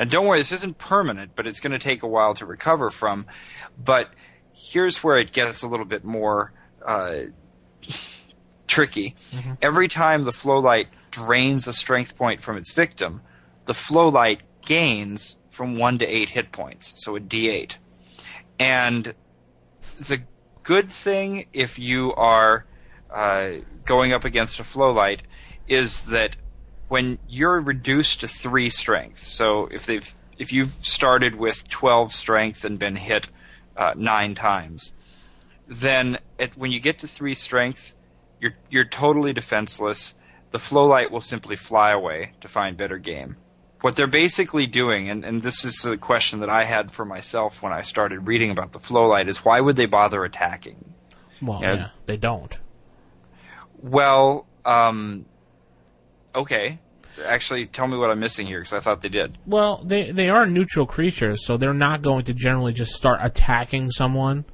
Now, 0.00 0.06
don't 0.06 0.26
worry, 0.26 0.38
this 0.38 0.52
isn't 0.52 0.78
permanent, 0.78 1.32
but 1.36 1.46
it's 1.46 1.60
going 1.60 1.72
to 1.72 1.78
take 1.78 2.02
a 2.02 2.06
while 2.06 2.32
to 2.36 2.46
recover 2.46 2.88
from. 2.88 3.26
But 3.76 4.08
here's 4.54 5.04
where 5.04 5.18
it 5.18 5.30
gets 5.30 5.62
a 5.62 5.68
little 5.68 5.84
bit 5.84 6.06
more 6.06 6.54
uh, 6.82 7.24
tricky. 8.66 9.14
Every 9.60 9.88
time 9.88 10.24
the 10.24 10.32
flow 10.32 10.58
light 10.58 10.88
drains 11.10 11.68
a 11.68 11.74
strength 11.74 12.16
point 12.16 12.40
from 12.40 12.56
its 12.56 12.72
victim, 12.72 13.20
the 13.66 13.74
flow 13.74 14.08
light 14.08 14.42
gains 14.62 15.36
from 15.50 15.76
one 15.76 15.98
to 15.98 16.06
eight 16.06 16.30
hit 16.30 16.50
points, 16.50 16.94
so 17.04 17.14
a 17.14 17.20
d8. 17.20 17.76
And 18.58 19.12
the 19.98 20.22
good 20.62 20.90
thing 20.90 21.44
if 21.52 21.78
you 21.78 22.14
are 22.14 22.64
uh, 23.10 23.50
going 23.84 24.14
up 24.14 24.24
against 24.24 24.60
a 24.60 24.64
flow 24.64 24.92
light 24.92 25.24
is 25.68 26.06
that 26.06 26.36
when 26.90 27.20
you're 27.28 27.60
reduced 27.60 28.20
to 28.20 28.26
three 28.28 28.68
strength, 28.68 29.22
so 29.22 29.66
if 29.70 29.86
they've 29.86 30.12
if 30.38 30.52
you've 30.52 30.70
started 30.70 31.36
with 31.36 31.68
12 31.68 32.12
strength 32.12 32.64
and 32.64 32.78
been 32.78 32.96
hit 32.96 33.28
uh, 33.76 33.92
nine 33.96 34.34
times, 34.34 34.92
then 35.68 36.18
at, 36.38 36.56
when 36.56 36.72
you 36.72 36.80
get 36.80 36.98
to 36.98 37.06
three 37.06 37.34
strength, 37.36 37.94
you're 38.40 38.54
you're 38.70 38.84
totally 38.84 39.32
defenseless. 39.32 40.14
The 40.50 40.58
flow 40.58 40.86
light 40.86 41.12
will 41.12 41.20
simply 41.20 41.54
fly 41.54 41.92
away 41.92 42.32
to 42.40 42.48
find 42.48 42.76
better 42.76 42.98
game. 42.98 43.36
What 43.82 43.94
they're 43.94 44.08
basically 44.08 44.66
doing, 44.66 45.08
and, 45.08 45.24
and 45.24 45.42
this 45.42 45.64
is 45.64 45.84
a 45.84 45.96
question 45.96 46.40
that 46.40 46.50
I 46.50 46.64
had 46.64 46.90
for 46.90 47.04
myself 47.04 47.62
when 47.62 47.72
I 47.72 47.82
started 47.82 48.26
reading 48.26 48.50
about 48.50 48.72
the 48.72 48.80
flow 48.80 49.06
light, 49.06 49.28
is 49.28 49.44
why 49.44 49.60
would 49.60 49.76
they 49.76 49.86
bother 49.86 50.24
attacking? 50.24 50.92
Well, 51.40 51.60
Yeah. 51.62 51.74
yeah, 51.74 51.88
they 52.06 52.16
don't. 52.16 52.58
Well, 53.80 54.46
um, 54.64 55.24
okay. 56.34 56.78
Actually, 57.24 57.66
tell 57.66 57.86
me 57.86 57.98
what 57.98 58.10
I'm 58.10 58.20
missing 58.20 58.46
here 58.46 58.60
because 58.60 58.72
I 58.72 58.80
thought 58.80 59.02
they 59.02 59.08
did. 59.08 59.36
Well, 59.46 59.82
they 59.84 60.10
they 60.10 60.30
are 60.30 60.46
neutral 60.46 60.86
creatures, 60.86 61.44
so 61.44 61.56
they're 61.56 61.74
not 61.74 62.02
going 62.02 62.24
to 62.26 62.34
generally 62.34 62.72
just 62.72 62.92
start 62.92 63.20
attacking 63.22 63.90
someone. 63.90 64.44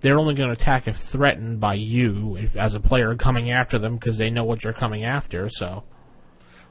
They're 0.00 0.18
only 0.18 0.34
going 0.34 0.48
to 0.48 0.52
attack 0.52 0.88
if 0.88 0.96
threatened 0.96 1.60
by 1.60 1.74
you, 1.74 2.36
if, 2.36 2.56
as 2.56 2.74
a 2.74 2.80
player 2.80 3.14
coming 3.16 3.50
after 3.50 3.78
them, 3.78 3.96
because 3.96 4.16
they 4.16 4.30
know 4.30 4.44
what 4.44 4.64
you're 4.64 4.72
coming 4.72 5.04
after. 5.04 5.50
So, 5.50 5.84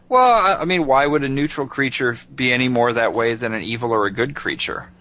Well, 0.10 0.32
I, 0.32 0.62
I 0.62 0.66
mean, 0.66 0.88
why 0.88 1.06
would 1.06 1.24
a 1.24 1.30
neutral 1.30 1.68
creature 1.68 2.18
be 2.34 2.52
any 2.52 2.70
more 2.70 2.92
that 2.92 3.14
way 3.14 3.36
than 3.36 3.54
an 3.54 3.62
evil 3.62 3.92
or 3.92 4.08
a 4.08 4.12
good 4.12 4.36
creature 4.36 4.92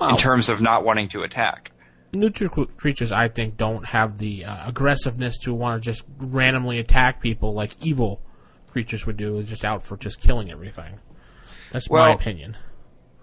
in 0.00 0.16
terms 0.16 0.48
of 0.48 0.60
not 0.60 0.84
wanting 0.84 1.08
to 1.08 1.22
attack? 1.22 1.72
neutral 2.14 2.66
creatures, 2.66 3.12
I 3.12 3.28
think, 3.28 3.56
don't 3.56 3.84
have 3.86 4.18
the 4.18 4.44
uh, 4.44 4.68
aggressiveness 4.68 5.38
to 5.38 5.54
want 5.54 5.82
to 5.82 5.90
just 5.90 6.04
randomly 6.18 6.78
attack 6.78 7.20
people 7.20 7.54
like 7.54 7.74
evil 7.84 8.20
creatures 8.72 9.06
would 9.06 9.16
do. 9.16 9.38
Is 9.38 9.48
just 9.48 9.64
out 9.64 9.82
for 9.82 9.96
just 9.96 10.20
killing 10.20 10.50
everything. 10.50 10.98
That's 11.70 11.90
my 11.90 12.12
opinion. 12.12 12.56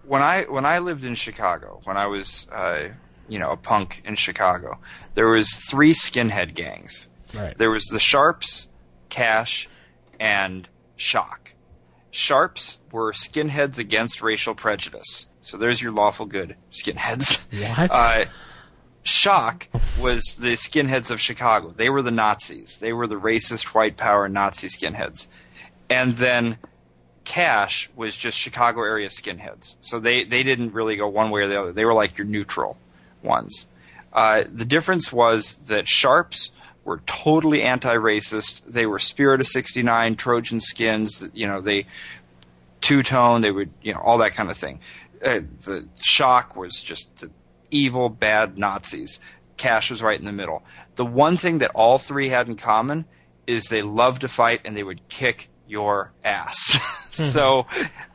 when 0.05 0.21
I 0.21 0.43
when 0.43 0.65
I 0.65 0.79
lived 0.79 1.03
in 1.03 1.15
Chicago, 1.15 1.81
when 1.83 1.97
I 1.97 2.07
was 2.07 2.47
uh, 2.51 2.89
you 3.27 3.39
know 3.39 3.51
a 3.51 3.57
punk 3.57 4.01
in 4.05 4.15
Chicago, 4.15 4.79
there 5.15 5.27
was 5.29 5.49
three 5.69 5.93
skinhead 5.93 6.53
gangs. 6.55 7.07
Right. 7.35 7.57
There 7.57 7.69
was 7.69 7.85
the 7.85 7.99
Sharps, 7.99 8.69
Cash, 9.09 9.67
and 10.19 10.67
Shock. 10.95 11.53
Sharps 12.11 12.79
were 12.91 13.11
skinheads 13.11 13.77
against 13.77 14.21
racial 14.23 14.55
prejudice. 14.55 15.27
So 15.41 15.57
there's 15.57 15.79
your 15.81 15.91
lawful 15.91 16.25
good 16.25 16.55
skinheads. 16.71 17.37
What? 17.77 17.91
Uh, 17.91 18.25
Shock 19.03 19.67
was 19.99 20.37
the 20.39 20.53
skinheads 20.53 21.11
of 21.11 21.19
Chicago. 21.19 21.73
They 21.75 21.89
were 21.89 22.01
the 22.01 22.11
Nazis. 22.11 22.77
They 22.77 22.93
were 22.93 23.07
the 23.07 23.15
racist 23.15 23.65
white 23.67 23.97
power 23.97 24.27
Nazi 24.29 24.67
skinheads. 24.67 25.27
And 25.89 26.15
then 26.17 26.57
Cash 27.23 27.89
was 27.95 28.15
just 28.15 28.37
Chicago 28.37 28.81
area 28.81 29.09
skinheads. 29.09 29.77
So 29.81 29.99
they, 29.99 30.23
they 30.23 30.43
didn't 30.43 30.73
really 30.73 30.95
go 30.95 31.07
one 31.07 31.31
way 31.31 31.41
or 31.41 31.47
the 31.47 31.59
other. 31.59 31.71
They 31.71 31.85
were 31.85 31.93
like 31.93 32.17
your 32.17 32.27
neutral 32.27 32.77
ones. 33.23 33.67
Uh, 34.11 34.43
the 34.51 34.65
difference 34.65 35.13
was 35.13 35.55
that 35.67 35.87
Sharps 35.87 36.51
were 36.83 37.01
totally 37.05 37.61
anti-racist. 37.61 38.63
They 38.67 38.85
were 38.85 38.99
Spirit 38.99 39.41
of 39.41 39.47
'69, 39.47 40.15
Trojan 40.15 40.59
skins. 40.59 41.25
You 41.33 41.47
know, 41.47 41.61
they 41.61 41.85
two 42.81 43.03
tone. 43.03 43.41
They 43.41 43.51
would, 43.51 43.71
you 43.81 43.93
know, 43.93 43.99
all 43.99 44.17
that 44.19 44.33
kind 44.33 44.49
of 44.49 44.57
thing. 44.57 44.79
Uh, 45.23 45.41
the 45.61 45.87
Shock 46.01 46.55
was 46.55 46.81
just 46.81 47.23
evil, 47.71 48.09
bad 48.09 48.57
Nazis. 48.57 49.19
Cash 49.57 49.91
was 49.91 50.01
right 50.01 50.19
in 50.19 50.25
the 50.25 50.31
middle. 50.31 50.63
The 50.95 51.05
one 51.05 51.37
thing 51.37 51.59
that 51.59 51.71
all 51.71 51.97
three 51.97 52.29
had 52.29 52.47
in 52.47 52.55
common 52.55 53.05
is 53.45 53.65
they 53.65 53.81
loved 53.81 54.21
to 54.21 54.27
fight 54.27 54.61
and 54.65 54.75
they 54.75 54.83
would 54.83 55.07
kick 55.09 55.49
your 55.67 56.11
ass. 56.23 56.79
so, 57.11 57.65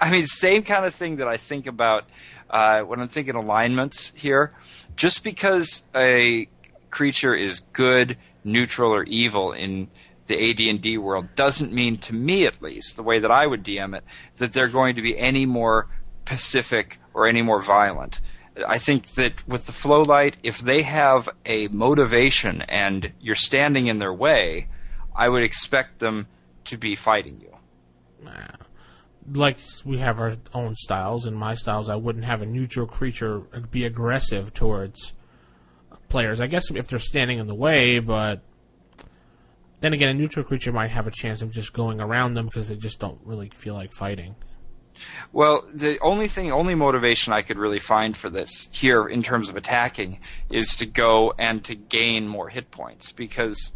I 0.01 0.11
mean, 0.11 0.27
same 0.27 0.63
kind 0.63 0.85
of 0.85 0.95
thing 0.95 1.17
that 1.17 1.29
I 1.29 1.37
think 1.37 1.67
about 1.67 2.05
uh, 2.51 2.83
when 2.83 3.01
I'm 3.01 3.09
thinking 3.09 3.35
alignments 3.35 4.13
here. 4.15 4.53
Just 4.97 5.25
because 5.25 5.83
a 5.95 6.49
creature 6.91 7.35
is 7.35 7.61
good, 7.61 8.17
neutral, 8.45 8.93
or 8.93 9.03
evil 9.05 9.53
in 9.53 9.89
the 10.27 10.51
AD&D 10.51 10.99
world 10.99 11.35
doesn't 11.35 11.73
mean, 11.73 11.99
to 11.99 12.15
me 12.15 12.47
at 12.47 12.63
least, 12.63 12.97
the 12.97 13.03
way 13.03 13.19
that 13.19 13.31
I 13.31 13.47
would 13.47 13.65
DM 13.65 13.97
it, 13.97 14.05
that 14.37 14.53
they're 14.53 14.69
going 14.69 14.97
to 14.97 15.03
be 15.03 15.19
any 15.19 15.47
more 15.47 15.89
pacific 16.25 16.99
or 17.13 17.27
any 17.27 17.43
more 17.43 17.61
violent. 17.61 18.21
I 18.67 18.79
think 18.79 19.09
that 19.15 19.47
with 19.49 19.67
the 19.67 19.73
flow 19.73 20.03
light, 20.03 20.37
if 20.43 20.61
they 20.61 20.83
have 20.83 21.29
a 21.45 21.69
motivation 21.69 22.63
and 22.63 23.13
you're 23.21 23.35
standing 23.35 23.89
in 23.89 23.99
their 23.99 24.13
way, 24.13 24.69
I 25.15 25.29
would 25.29 25.43
expect 25.43 25.99
them 25.99 26.29
to 26.65 26.77
be 26.77 26.95
fighting 26.95 27.39
you. 27.41 27.51
like 29.33 29.59
we 29.85 29.99
have 29.99 30.21
our 30.21 30.37
own 30.53 30.77
styles. 30.77 31.27
In 31.27 31.35
my 31.35 31.55
styles, 31.55 31.89
I 31.89 31.97
wouldn't 31.97 32.25
have 32.25 32.43
a 32.43 32.47
neutral 32.47 32.87
creature 32.87 33.41
be 33.71 33.85
aggressive 33.85 34.53
towards 34.53 35.15
players. 36.09 36.41
I 36.41 36.47
guess 36.47 36.71
if 36.71 36.89
they're 36.89 36.99
standing 36.99 37.39
in 37.39 37.47
the 37.47 37.55
way, 37.55 37.99
but 37.99 38.43
then 39.81 39.93
again, 39.93 40.11
a 40.11 40.15
neutral 40.15 40.45
creature 40.45 40.73
might 40.73 40.91
have 40.91 41.07
a 41.07 41.11
chance 41.11 41.43
of 41.43 41.51
just 41.51 41.73
going 41.73 42.01
around 42.01 42.35
them 42.35 42.47
because 42.47 42.69
they 42.69 42.77
just 42.77 42.99
don't 42.99 43.21
really 43.25 43.51
feel 43.51 43.75
like 43.75 43.93
fighting. 43.93 44.35
Well, 45.33 45.65
the 45.73 45.99
only 46.01 46.29
thing, 46.29 46.53
only 46.53 46.75
motivation 46.75 47.33
I 47.33 47.43
could 47.43 47.59
really 47.59 47.79
find 47.79 48.17
for 48.17 48.31
this 48.31 48.69
here 48.73 49.07
in 49.07 49.23
terms 49.23 49.49
of 49.49 49.57
attacking 49.57 50.21
is 50.51 50.77
to 50.77 50.87
go 50.87 51.35
and 51.39 51.65
to 51.65 51.75
gain 51.75 52.29
more 52.29 52.49
hit 52.49 52.71
points 52.71 53.13
because 53.13 53.73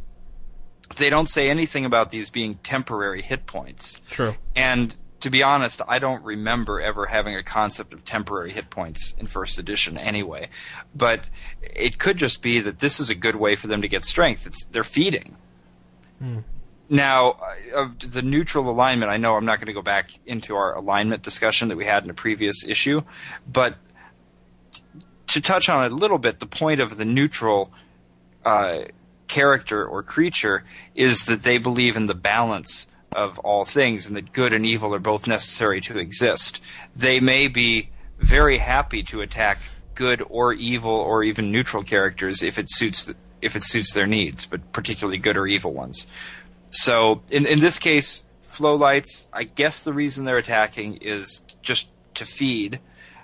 they 0.97 1.11
don't 1.11 1.29
say 1.29 1.51
anything 1.51 1.85
about 1.85 2.11
these 2.11 2.31
being 2.31 2.57
temporary 2.57 3.23
hit 3.23 3.47
points. 3.47 4.01
True. 4.09 4.35
And 4.55 4.95
to 5.21 5.31
be 5.31 5.43
honest, 5.43 5.83
I 5.87 5.99
don't 5.99 6.25
remember 6.25 6.81
ever 6.81 7.07
having 7.07 7.35
a 7.35 7.43
concept 7.43 7.93
of 7.93 8.05
temporary 8.05 8.53
hit 8.53 8.71
points 8.71 9.15
in 9.19 9.27
first 9.27 9.59
edition 9.59 9.99
anyway. 9.99 10.49
But 10.95 11.23
it 11.63 11.99
could 11.99 12.17
just 12.17 12.43
be 12.43 12.61
that 12.61 12.79
this 12.79 13.01
is 13.01 13.11
a 13.11 13.15
good 13.15 13.37
way 13.37 13.57
for 13.57 13.67
them 13.67 13.83
to 13.83 13.89
get 13.89 14.05
strength. 14.05 14.47
It's 14.47 14.65
they're 14.67 14.85
feeding. 14.85 15.37
Hmm. 16.21 16.41
Now, 16.91 17.37
of 17.75 17.99
the 17.99 18.23
neutral 18.23 18.71
alignment, 18.71 19.11
I 19.11 19.19
know 19.19 19.35
I'm 19.35 19.45
not 19.45 19.59
going 19.59 19.67
to 19.67 19.75
go 19.75 19.83
back 19.83 20.11
into 20.27 20.57
our 20.57 20.75
alignment 20.75 21.23
discussion 21.23 21.69
that 21.69 21.77
we 21.77 21.85
had 21.85 22.05
in 22.05 22.11
a 22.11 22.15
previous 22.15 22.65
issue, 22.67 23.03
but 23.47 23.77
to 25.29 25.41
touch 25.41 25.69
on 25.69 25.85
it 25.85 25.93
a 25.93 25.95
little 25.95 26.19
bit, 26.19 26.41
the 26.41 26.47
point 26.47 26.81
of 26.81 26.97
the 26.97 27.05
neutral 27.05 27.71
uh, 28.45 28.85
character 29.27 29.87
or 29.87 30.03
creature 30.03 30.65
is 30.95 31.27
that 31.27 31.43
they 31.43 31.59
believe 31.59 31.97
in 31.97 32.07
the 32.07 32.15
balance 32.15 32.87
of 33.13 33.39
all 33.41 33.65
things 33.65 34.07
and 34.07 34.17
that 34.17 34.33
good 34.33 34.53
and 34.53 34.67
evil 34.67 34.95
are 34.95 34.99
both 34.99 35.27
necessary 35.27 35.81
to 35.83 35.99
exist. 35.99 36.61
They 36.97 37.21
may 37.21 37.49
be 37.49 37.91
very 38.19 38.59
happy 38.59 39.03
to 39.05 39.21
attack 39.21 39.59
good 39.95 40.23
or 40.29 40.53
evil 40.53 40.93
or 40.93 41.23
even 41.23 41.53
neutral 41.53 41.83
characters 41.83 42.43
if 42.43 42.59
it 42.59 42.71
suits 42.71 43.05
the, 43.05 43.15
if 43.41 43.57
it 43.57 43.65
suits 43.65 43.93
their 43.93 44.07
needs, 44.07 44.47
but 44.47 44.73
particularly 44.73 45.19
good 45.19 45.37
or 45.37 45.47
evil 45.47 45.73
ones. 45.73 46.07
So 46.71 47.23
in 47.31 47.47
in 47.47 47.61
this 47.61 47.79
case, 47.79 48.25
flow 48.41 48.75
lights. 48.75 49.29
I 49.33 49.45
guess 49.45 49.83
the 49.83 49.93
reason 49.93 50.25
they're 50.25 50.39
attacking 50.39 50.97
is 50.97 51.41
just 51.63 51.91
to 52.15 52.25
feed, 52.25 52.81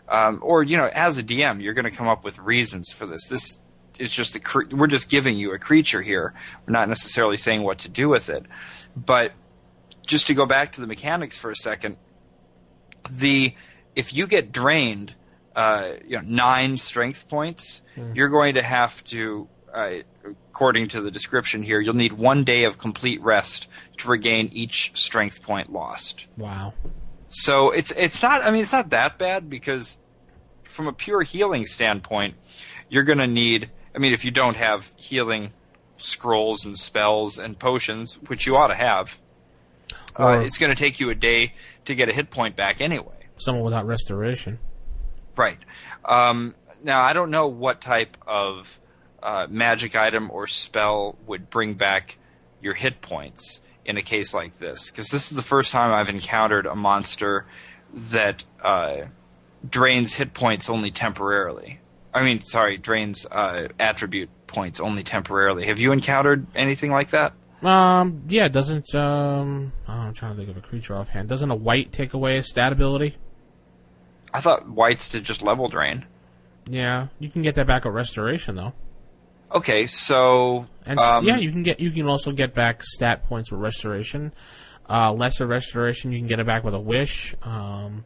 um, 0.09 0.40
or 0.42 0.62
you 0.62 0.76
know, 0.76 0.90
as 0.92 1.18
a 1.18 1.22
DM, 1.22 1.62
you're 1.62 1.74
going 1.74 1.90
to 1.90 1.96
come 1.96 2.09
up 2.09 2.24
with 2.24 2.38
reasons 2.38 2.92
for 2.92 3.07
this. 3.07 3.28
This 3.28 3.59
is 3.98 4.12
just 4.12 4.35
a 4.35 4.40
cre- 4.40 4.64
we're 4.72 4.87
just 4.87 5.11
giving 5.11 5.37
you 5.37 5.52
a 5.52 5.59
creature 5.59 6.02
here. 6.02 6.35
We're 6.66 6.72
not 6.72 6.88
necessarily 6.88 7.37
saying 7.37 7.62
what 7.62 7.78
to 7.80 7.88
do 7.88 8.09
with 8.09 8.28
it, 8.28 8.44
but 8.96 9.33
just 10.07 10.26
to 10.28 10.35
go 10.35 10.46
back 10.46 10.72
to 10.72 10.80
the 10.80 10.87
mechanics 10.87 11.38
for 11.38 11.50
a 11.50 11.57
second, 11.57 11.96
the 13.11 13.54
if 13.94 14.12
you 14.14 14.26
get 14.26 14.52
drained, 14.52 15.14
uh, 15.57 15.92
you 16.07 16.16
know, 16.16 16.22
nine 16.26 16.76
strength 16.76 17.28
points, 17.28 17.80
you're 18.14 18.28
going 18.28 18.54
to 18.54 18.62
have 18.62 19.02
to, 19.04 19.48
uh, 19.72 19.90
according 20.24 20.88
to 20.88 21.00
the 21.00 21.10
description 21.10 21.62
here, 21.62 21.80
you'll 21.80 21.94
need 21.94 22.12
one 22.12 22.44
day 22.44 22.64
of 22.64 22.78
complete 22.78 23.20
rest 23.22 23.68
to 23.98 24.08
regain 24.08 24.50
each 24.52 24.92
strength 24.94 25.42
point 25.42 25.72
lost. 25.72 26.26
Wow. 26.37 26.75
So 27.29 27.70
it's 27.70 27.90
it's 27.92 28.22
not. 28.22 28.42
I 28.42 28.50
mean, 28.50 28.62
it's 28.62 28.72
not 28.72 28.90
that 28.90 29.18
bad 29.18 29.50
because 29.50 29.98
from 30.62 30.87
a 30.87 30.92
pure 30.92 31.22
healing 31.22 31.66
standpoint, 31.66 32.35
you're 32.88 33.02
going 33.02 33.18
to 33.18 33.27
need. 33.27 33.70
I 33.94 33.98
mean, 33.98 34.12
if 34.12 34.25
you 34.25 34.31
don't 34.31 34.56
have 34.56 34.92
healing 34.96 35.52
scrolls 35.96 36.64
and 36.64 36.77
spells 36.77 37.38
and 37.38 37.58
potions, 37.58 38.18
which 38.27 38.46
you 38.46 38.56
ought 38.56 38.68
to 38.68 38.75
have, 38.75 39.18
uh, 40.18 40.40
it's 40.40 40.58
going 40.58 40.75
to 40.75 40.79
take 40.81 41.00
you 41.00 41.10
a 41.10 41.14
day 41.14 41.54
to 41.85 41.94
get 41.94 42.08
a 42.08 42.12
hit 42.12 42.31
point 42.31 42.56
back 42.56 42.81
anyway. 42.81 43.14
Someone 43.37 43.64
without 43.64 43.87
restoration. 43.87 44.58
Right. 45.37 45.58
Um, 46.04 46.54
now, 46.83 47.02
I 47.02 47.12
don't 47.12 47.31
know 47.31 47.48
what 47.48 47.81
type 47.81 48.16
of 48.27 48.81
uh, 49.25 49.46
magic 49.48 49.96
item 49.96 50.31
or 50.31 50.46
spell 50.46 51.16
would 51.27 51.50
bring 51.50 51.75
back 51.75 52.18
your 52.60 52.75
hit 52.75 53.00
points 53.00 53.62
in 53.85 53.96
a 53.96 54.02
case 54.02 54.33
like 54.33 54.58
this, 54.58 54.90
because 54.90 55.08
this 55.08 55.31
is 55.31 55.37
the 55.37 55.42
first 55.42 55.72
time 55.72 55.92
I've 55.92 56.08
encountered 56.08 56.66
a 56.66 56.77
monster 56.77 57.46
that 57.94 58.44
uh, 58.62 59.02
drains 59.68 60.14
hit 60.14 60.35
points 60.35 60.70
only 60.70 60.90
temporarily. 60.90 61.81
I 62.12 62.22
mean, 62.22 62.40
sorry, 62.40 62.79
drains 62.79 63.27
uh, 63.27 63.68
attribute 63.81 64.31
points 64.46 64.79
only 64.79 65.02
temporarily. 65.02 65.66
Have 65.66 65.81
you 65.81 65.92
encountered 65.92 66.46
anything 66.54 66.92
like 66.92 67.10
that? 67.10 67.33
Um, 67.62 68.22
yeah, 68.29 68.48
doesn't 68.48 68.94
um, 68.94 69.72
oh, 69.88 69.92
I'm 69.92 70.14
trying 70.14 70.33
to 70.33 70.37
think 70.37 70.50
of 70.50 70.56
a 70.56 70.66
creature 70.66 70.94
offhand. 70.94 71.29
Doesn't 71.29 71.50
a 71.50 71.54
wight 71.54 71.92
take 71.92 72.12
away 72.12 72.38
a 72.38 72.42
stat 72.42 72.72
ability? 72.72 73.16
I 74.33 74.40
thought 74.40 74.68
wights 74.68 75.08
did 75.08 75.25
just 75.25 75.42
level 75.42 75.68
drain. 75.68 76.04
Yeah, 76.68 77.08
you 77.18 77.31
can 77.31 77.42
get 77.42 77.54
that 77.54 77.66
back 77.66 77.87
at 77.87 77.92
restoration 77.92 78.56
though. 78.56 78.75
Okay, 79.55 79.87
so 79.87 80.67
And 80.85 80.98
um, 80.98 81.25
yeah, 81.25 81.37
you 81.38 81.50
can 81.52 81.63
get 81.63 81.79
you 81.81 81.90
can 81.90 82.07
also 82.09 82.33
get 82.33 82.55
back 82.55 82.83
stat 82.83 83.25
points 83.27 83.52
with 83.52 83.61
restoration. 83.61 84.33
Uh, 84.88 85.13
lesser 85.13 85.46
restoration, 85.46 86.13
you 86.13 86.19
can 86.19 86.27
get 86.27 86.40
it 86.40 86.46
back 86.46 86.65
with 86.65 86.75
a 86.75 86.81
wish. 86.81 87.35
Um, 87.42 88.05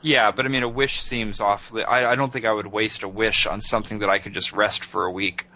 yeah, 0.00 0.30
but 0.30 0.46
I 0.46 0.48
mean, 0.48 0.62
a 0.62 0.68
wish 0.68 1.00
seems 1.00 1.40
awfully. 1.40 1.82
I, 1.82 2.12
I 2.12 2.14
don't 2.14 2.32
think 2.32 2.44
I 2.46 2.52
would 2.52 2.68
waste 2.68 3.02
a 3.02 3.08
wish 3.08 3.46
on 3.46 3.60
something 3.60 3.98
that 3.98 4.08
I 4.08 4.18
could 4.18 4.32
just 4.32 4.52
rest 4.52 4.84
for 4.84 5.04
a 5.04 5.10
week. 5.10 5.46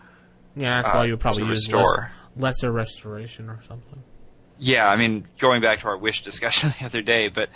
yeah, 0.57 0.83
that's 0.83 0.93
Uh, 0.95 0.99
why 0.99 1.05
you 1.07 1.13
would 1.13 1.21
probably 1.21 1.45
use 1.45 1.73
restore. 1.73 2.13
less, 2.37 2.61
lesser 2.63 2.73
restoration 2.73 3.49
or 3.49 3.61
something. 3.63 4.03
Yeah, 4.59 4.87
I 4.87 4.97
mean, 4.97 5.27
going 5.39 5.63
back 5.63 5.79
to 5.81 5.87
our 5.89 5.97
wish 5.97 6.23
discussion 6.23 6.71
the 6.81 6.85
other 6.87 7.01
day, 7.01 7.29
but 7.29 7.49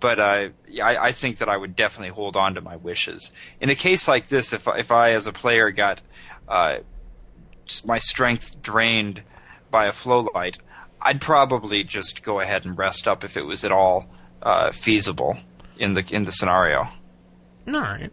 but 0.00 0.18
uh, 0.20 0.48
yeah, 0.68 0.86
I, 0.86 1.06
I 1.06 1.12
think 1.12 1.38
that 1.38 1.48
I 1.48 1.56
would 1.56 1.74
definitely 1.76 2.12
hold 2.14 2.36
on 2.36 2.56
to 2.56 2.60
my 2.60 2.76
wishes. 2.76 3.30
In 3.60 3.70
a 3.70 3.74
case 3.74 4.06
like 4.08 4.28
this, 4.28 4.52
if 4.52 4.66
if 4.68 4.90
I 4.90 5.12
as 5.12 5.26
a 5.26 5.32
player 5.32 5.70
got 5.70 6.02
uh, 6.48 6.78
my 7.84 7.98
strength 7.98 8.60
drained 8.62 9.22
by 9.70 9.86
a 9.86 9.92
flow 9.92 10.28
light, 10.34 10.58
I'd 11.02 11.20
probably 11.20 11.84
just 11.84 12.22
go 12.22 12.40
ahead 12.40 12.64
and 12.64 12.76
rest 12.76 13.08
up 13.08 13.24
if 13.24 13.36
it 13.36 13.46
was 13.46 13.64
at 13.64 13.72
all 13.72 14.08
uh, 14.42 14.72
feasible 14.72 15.36
in 15.78 15.94
the 15.94 16.04
in 16.10 16.24
the 16.24 16.32
scenario. 16.32 16.88
All 17.66 17.80
right. 17.80 18.10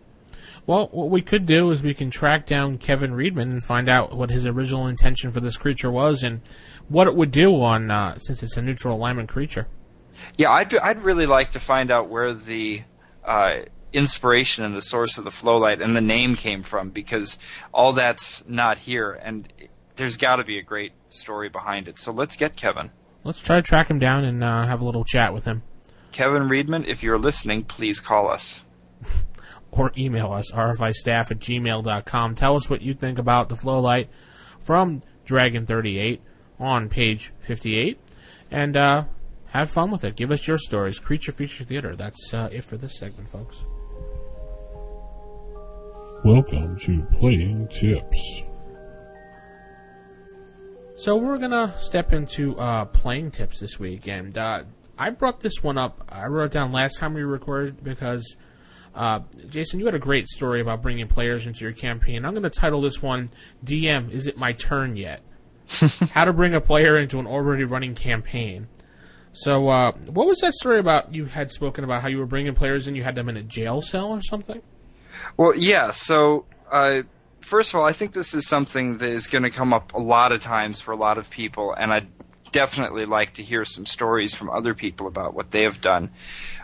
Well, 0.65 0.89
what 0.91 1.09
we 1.09 1.21
could 1.21 1.45
do 1.45 1.71
is 1.71 1.81
we 1.81 1.93
can 1.93 2.11
track 2.11 2.45
down 2.45 2.77
Kevin 2.77 3.11
Reedman 3.11 3.43
and 3.43 3.63
find 3.63 3.87
out 3.87 4.15
what 4.15 4.29
his 4.29 4.45
original 4.45 4.87
intention 4.87 5.31
for 5.31 5.39
this 5.39 5.55
creature 5.55 5.89
was 5.89 6.23
and 6.23 6.41
what 6.89 7.07
it 7.07 7.15
would 7.15 7.31
do 7.31 7.61
on 7.61 7.89
uh, 7.89 8.17
since 8.19 8.43
it's 8.43 8.57
a 8.57 8.61
neutral 8.61 8.95
alignment 8.97 9.29
creature. 9.29 9.67
Yeah, 10.37 10.51
I'd 10.51 10.69
be- 10.69 10.79
I'd 10.79 11.03
really 11.03 11.25
like 11.25 11.51
to 11.51 11.59
find 11.59 11.89
out 11.89 12.09
where 12.09 12.33
the 12.33 12.83
uh, 13.23 13.59
inspiration 13.97 14.63
and 14.63 14.75
the 14.75 14.81
source 14.81 15.17
of 15.17 15.23
the 15.23 15.31
flow 15.31 15.57
light 15.57 15.81
and 15.81 15.95
the 15.95 16.01
name 16.01 16.35
came 16.35 16.61
from 16.61 16.91
because 16.91 17.39
all 17.73 17.93
that's 17.93 18.47
not 18.47 18.77
here, 18.77 19.11
and 19.11 19.51
there's 19.95 20.17
got 20.17 20.35
to 20.35 20.43
be 20.43 20.59
a 20.59 20.61
great 20.61 20.93
story 21.07 21.49
behind 21.49 21.87
it. 21.87 21.97
So 21.97 22.11
let's 22.11 22.35
get 22.35 22.55
Kevin. 22.55 22.91
Let's 23.23 23.39
try 23.39 23.55
to 23.55 23.61
track 23.63 23.89
him 23.89 23.97
down 23.97 24.23
and 24.23 24.43
uh, 24.43 24.67
have 24.67 24.81
a 24.81 24.85
little 24.85 25.03
chat 25.03 25.33
with 25.33 25.45
him. 25.45 25.63
Kevin 26.11 26.43
Reedman, 26.43 26.87
if 26.87 27.01
you're 27.01 27.17
listening, 27.17 27.63
please 27.63 27.99
call 27.99 28.29
us. 28.29 28.63
or 29.71 29.91
email 29.97 30.31
us, 30.31 30.51
rfistaff 30.51 31.31
at 31.31 31.39
gmail.com. 31.39 32.35
Tell 32.35 32.55
us 32.55 32.69
what 32.69 32.81
you 32.81 32.93
think 32.93 33.17
about 33.17 33.49
the 33.49 33.55
flow 33.55 33.79
light 33.79 34.09
from 34.59 35.01
Dragon 35.25 35.65
38 35.65 36.21
on 36.59 36.87
page 36.87 37.33
58. 37.39 37.99
And 38.51 38.77
uh, 38.77 39.05
have 39.47 39.71
fun 39.71 39.91
with 39.91 40.03
it. 40.03 40.15
Give 40.15 40.31
us 40.31 40.47
your 40.47 40.57
stories. 40.57 40.99
Creature 40.99 41.31
Feature 41.31 41.63
Theater. 41.63 41.95
That's 41.95 42.33
uh, 42.33 42.49
it 42.51 42.63
for 42.63 42.77
this 42.77 42.97
segment, 42.97 43.29
folks. 43.29 43.65
Welcome 46.23 46.79
to 46.79 47.03
Playing 47.19 47.67
Tips. 47.67 48.41
So 50.95 51.15
we're 51.15 51.37
gonna 51.37 51.75
step 51.79 52.11
into 52.11 52.57
uh, 52.57 52.85
playing 52.85 53.31
tips 53.31 53.59
this 53.59 53.79
week, 53.79 54.07
and 54.07 54.35
uh, 54.35 54.63
I 54.97 55.11
brought 55.11 55.41
this 55.41 55.61
one 55.61 55.77
up. 55.77 56.03
I 56.09 56.25
wrote 56.25 56.45
it 56.45 56.51
down 56.51 56.71
last 56.71 56.97
time 56.97 57.13
we 57.13 57.21
recorded 57.21 57.83
because 57.83 58.35
uh, 58.95 59.19
Jason, 59.47 59.79
you 59.79 59.85
had 59.85 59.93
a 59.93 59.99
great 59.99 60.27
story 60.27 60.59
about 60.59 60.81
bringing 60.81 61.07
players 61.07 61.45
into 61.45 61.63
your 61.63 61.71
campaign. 61.71 62.25
I'm 62.25 62.33
gonna 62.33 62.49
title 62.49 62.81
this 62.81 62.99
one 62.99 63.29
"DM: 63.63 64.09
Is 64.11 64.25
it 64.25 64.37
my 64.37 64.53
turn 64.53 64.97
yet?" 64.97 65.21
How 66.11 66.25
to 66.25 66.33
bring 66.33 66.55
a 66.55 66.61
player 66.61 66.97
into 66.97 67.19
an 67.19 67.27
already 67.27 67.63
running 67.63 67.93
campaign. 67.93 68.67
So, 69.33 69.69
uh, 69.69 69.91
what 69.91 70.25
was 70.25 70.39
that 70.39 70.55
story 70.55 70.79
about? 70.79 71.13
You 71.13 71.25
had 71.25 71.51
spoken 71.51 71.83
about 71.83 72.01
how 72.01 72.07
you 72.07 72.17
were 72.17 72.25
bringing 72.25 72.55
players 72.55 72.87
in. 72.87 72.95
You 72.95 73.03
had 73.03 73.13
them 73.13 73.29
in 73.29 73.37
a 73.37 73.43
jail 73.43 73.83
cell 73.83 74.07
or 74.07 74.21
something. 74.21 74.63
Well, 75.35 75.55
yeah. 75.55 75.91
So, 75.91 76.45
uh, 76.71 77.03
first 77.41 77.73
of 77.73 77.79
all, 77.79 77.85
I 77.85 77.93
think 77.93 78.13
this 78.13 78.33
is 78.33 78.47
something 78.47 78.97
that 78.97 79.09
is 79.09 79.27
going 79.27 79.43
to 79.43 79.49
come 79.49 79.73
up 79.73 79.93
a 79.93 79.99
lot 79.99 80.31
of 80.31 80.41
times 80.41 80.79
for 80.79 80.91
a 80.91 80.97
lot 80.97 81.17
of 81.17 81.29
people, 81.29 81.73
and 81.73 81.91
I'd 81.91 82.07
definitely 82.51 83.05
like 83.05 83.35
to 83.35 83.43
hear 83.43 83.65
some 83.65 83.85
stories 83.85 84.33
from 84.33 84.49
other 84.49 84.73
people 84.73 85.07
about 85.07 85.33
what 85.33 85.51
they 85.51 85.63
have 85.63 85.81
done. 85.81 86.09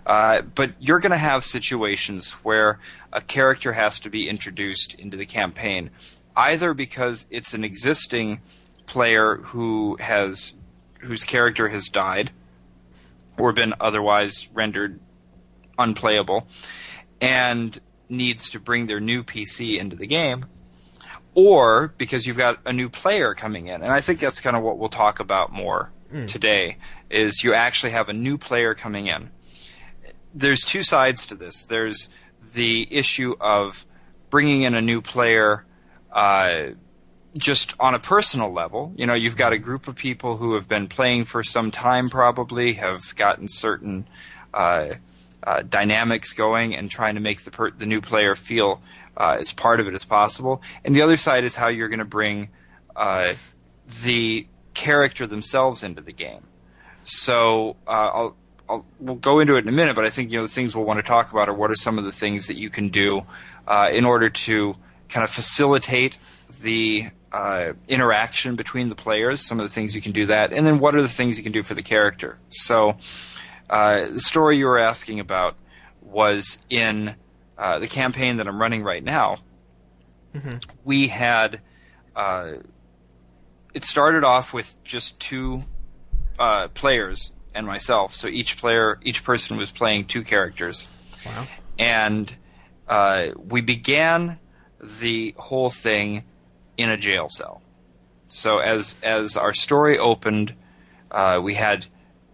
Uh, 0.06 0.42
but 0.42 0.72
you're 0.80 1.00
going 1.00 1.12
to 1.12 1.18
have 1.18 1.44
situations 1.44 2.34
where 2.44 2.80
a 3.12 3.22
character 3.22 3.74
has 3.74 4.00
to 4.02 4.10
be 4.10 4.28
introduced 4.28 4.96
into 4.96 5.18
the 5.18 5.26
campaign, 5.26 5.90
either 6.36 6.74
because 6.74 7.26
it's 7.30 7.54
an 7.54 7.64
existing 7.64 8.42
player 8.86 9.38
who 9.38 9.98
has 10.00 10.54
whose 11.00 11.24
character 11.24 11.68
has 11.68 11.90
died 11.90 12.32
or 13.40 13.52
been 13.52 13.74
otherwise 13.80 14.48
rendered 14.54 15.00
unplayable 15.78 16.48
and 17.20 17.80
needs 18.10 18.50
to 18.52 18.60
bring 18.60 18.86
their 18.86 19.00
new 19.00 19.24
PC 19.24 19.78
into 19.78 19.96
the 19.96 20.08
game, 20.08 20.46
or 21.34 21.94
because 21.98 22.28
you've 22.28 22.38
got 22.38 22.60
a 22.66 22.74
new 22.74 22.90
player 22.90 23.34
coming 23.34 23.68
in. 23.68 23.82
And 23.82 23.92
I 23.92 24.02
think 24.02 24.20
that's 24.20 24.40
kind 24.40 24.56
of 24.56 24.64
what 24.64 24.78
we'll 24.78 24.90
talk 24.90 25.20
about 25.20 25.52
more 25.52 25.92
today 26.28 26.78
is 27.10 27.44
you 27.44 27.54
actually 27.54 27.92
have 27.92 28.10
a 28.10 28.14
new 28.14 28.38
player 28.38 28.76
coming 28.76 29.08
in. 29.08 29.30
There's 30.34 30.62
two 30.62 30.84
sides 30.84 31.26
to 31.28 31.36
this. 31.36 31.64
There's 31.64 32.10
the 32.54 32.88
issue 32.92 33.36
of 33.40 33.86
bringing 34.30 34.62
in 34.62 34.74
a 34.76 34.82
new 34.82 35.02
player 35.02 35.66
uh, 36.12 36.70
just 37.38 37.74
on 37.80 37.96
a 37.96 38.00
personal 38.00 38.54
level. 38.54 38.94
You 38.96 39.06
know, 39.06 39.14
you've 39.14 39.36
got 39.36 39.54
a 39.54 39.58
group 39.58 39.88
of 39.88 39.96
people 39.96 40.38
who 40.38 40.56
have 40.56 40.68
been 40.68 40.88
playing 40.88 41.26
for 41.26 41.44
some 41.44 41.72
time, 41.72 42.10
probably 42.10 42.74
have 42.74 43.16
gotten 43.16 43.48
certain 43.48 44.08
uh, 44.54 44.94
uh, 45.46 45.62
dynamics 45.62 46.34
going, 46.34 46.76
and 46.76 46.90
trying 46.90 47.16
to 47.16 47.22
make 47.22 47.42
the 47.44 47.52
per- 47.52 47.72
the 47.72 47.86
new 47.86 48.02
player 48.02 48.36
feel 48.36 48.82
uh, 49.18 49.38
as 49.40 49.52
part 49.52 49.80
of 49.80 49.88
it 49.88 49.94
as 49.94 50.04
possible. 50.04 50.62
And 50.84 50.96
the 50.96 51.02
other 51.02 51.18
side 51.18 51.44
is 51.44 51.56
how 51.56 51.68
you're 51.68 51.90
going 51.90 52.00
to 52.00 52.06
bring 52.06 52.50
uh, 52.96 53.34
the 54.04 54.48
character 54.74 55.28
themselves 55.28 55.84
into 55.84 56.02
the 56.02 56.14
game. 56.14 56.44
So 57.04 57.76
uh, 57.88 57.92
I'll, 58.14 58.36
I'll 58.70 58.86
we'll 59.00 59.16
go 59.16 59.40
into 59.40 59.56
it 59.56 59.60
in 59.60 59.68
a 59.68 59.74
minute, 59.74 59.96
but 59.96 60.06
I 60.06 60.10
think 60.10 60.32
you 60.32 60.38
know 60.38 60.44
the 60.44 60.54
things 60.54 60.76
we'll 60.76 60.86
want 60.86 61.00
to 61.00 61.04
talk 61.04 61.32
about 61.32 61.50
are 61.50 61.54
what 61.54 61.72
are 61.72 61.76
some 61.76 62.00
of 62.00 62.06
the 62.06 62.12
things 62.12 62.48
that 62.48 62.58
you 62.58 62.70
can 62.70 62.90
do 62.90 63.24
uh, 63.68 63.90
in 63.92 64.06
order 64.06 64.30
to 64.30 64.76
kind 65.10 65.24
of 65.24 65.30
facilitate 65.30 66.18
the 66.62 67.08
uh, 67.32 67.74
interaction 67.88 68.56
between 68.56 68.88
the 68.88 68.96
players. 68.96 69.46
Some 69.46 69.60
of 69.60 69.68
the 69.68 69.74
things 69.74 69.96
you 69.96 70.02
can 70.02 70.14
do 70.14 70.28
that, 70.28 70.54
and 70.54 70.66
then 70.66 70.80
what 70.80 70.96
are 70.96 71.02
the 71.02 71.10
things 71.10 71.38
you 71.38 71.44
can 71.44 71.52
do 71.52 71.64
for 71.64 71.74
the 71.74 71.84
character. 71.84 72.38
So 72.50 72.98
uh, 73.74 74.08
the 74.10 74.20
story 74.20 74.58
you 74.58 74.66
were 74.68 74.80
asking 74.80 75.20
about 75.20 75.56
was 76.02 76.60
in 76.70 77.16
uh, 77.58 77.80
the 77.80 77.88
campaign 77.88 78.38
that 78.38 78.48
I'm 78.48 78.62
running 78.62 78.84
right 78.84 79.04
now. 79.04 79.38
We 80.84 81.08
had 81.10 81.62
uh, 82.16 82.54
it 83.74 83.84
started 83.84 84.24
off 84.24 84.54
with 84.54 84.76
just 84.84 85.20
two 85.20 85.64
uh, 86.40 86.68
players 86.70 87.34
and 87.56 87.68
myself. 87.68 88.16
So 88.16 88.28
each 88.28 88.58
player, 88.58 89.00
each 89.04 89.24
person 89.24 89.58
was 89.58 89.72
playing 89.72 90.06
two 90.06 90.24
characters, 90.24 90.88
Wow. 91.26 91.46
and 91.78 92.36
uh, 92.88 93.28
we 93.38 93.62
began 93.62 94.40
the 94.82 95.36
whole 95.38 95.70
thing 95.70 96.24
in 96.78 96.90
a 96.90 96.98
jail 96.98 97.28
cell. 97.30 97.62
So 98.28 98.58
as 98.60 98.98
as 99.04 99.38
our 99.38 99.54
story 99.54 99.98
opened, 100.00 100.54
uh, 101.12 101.40
we 101.44 101.54
had 101.54 101.86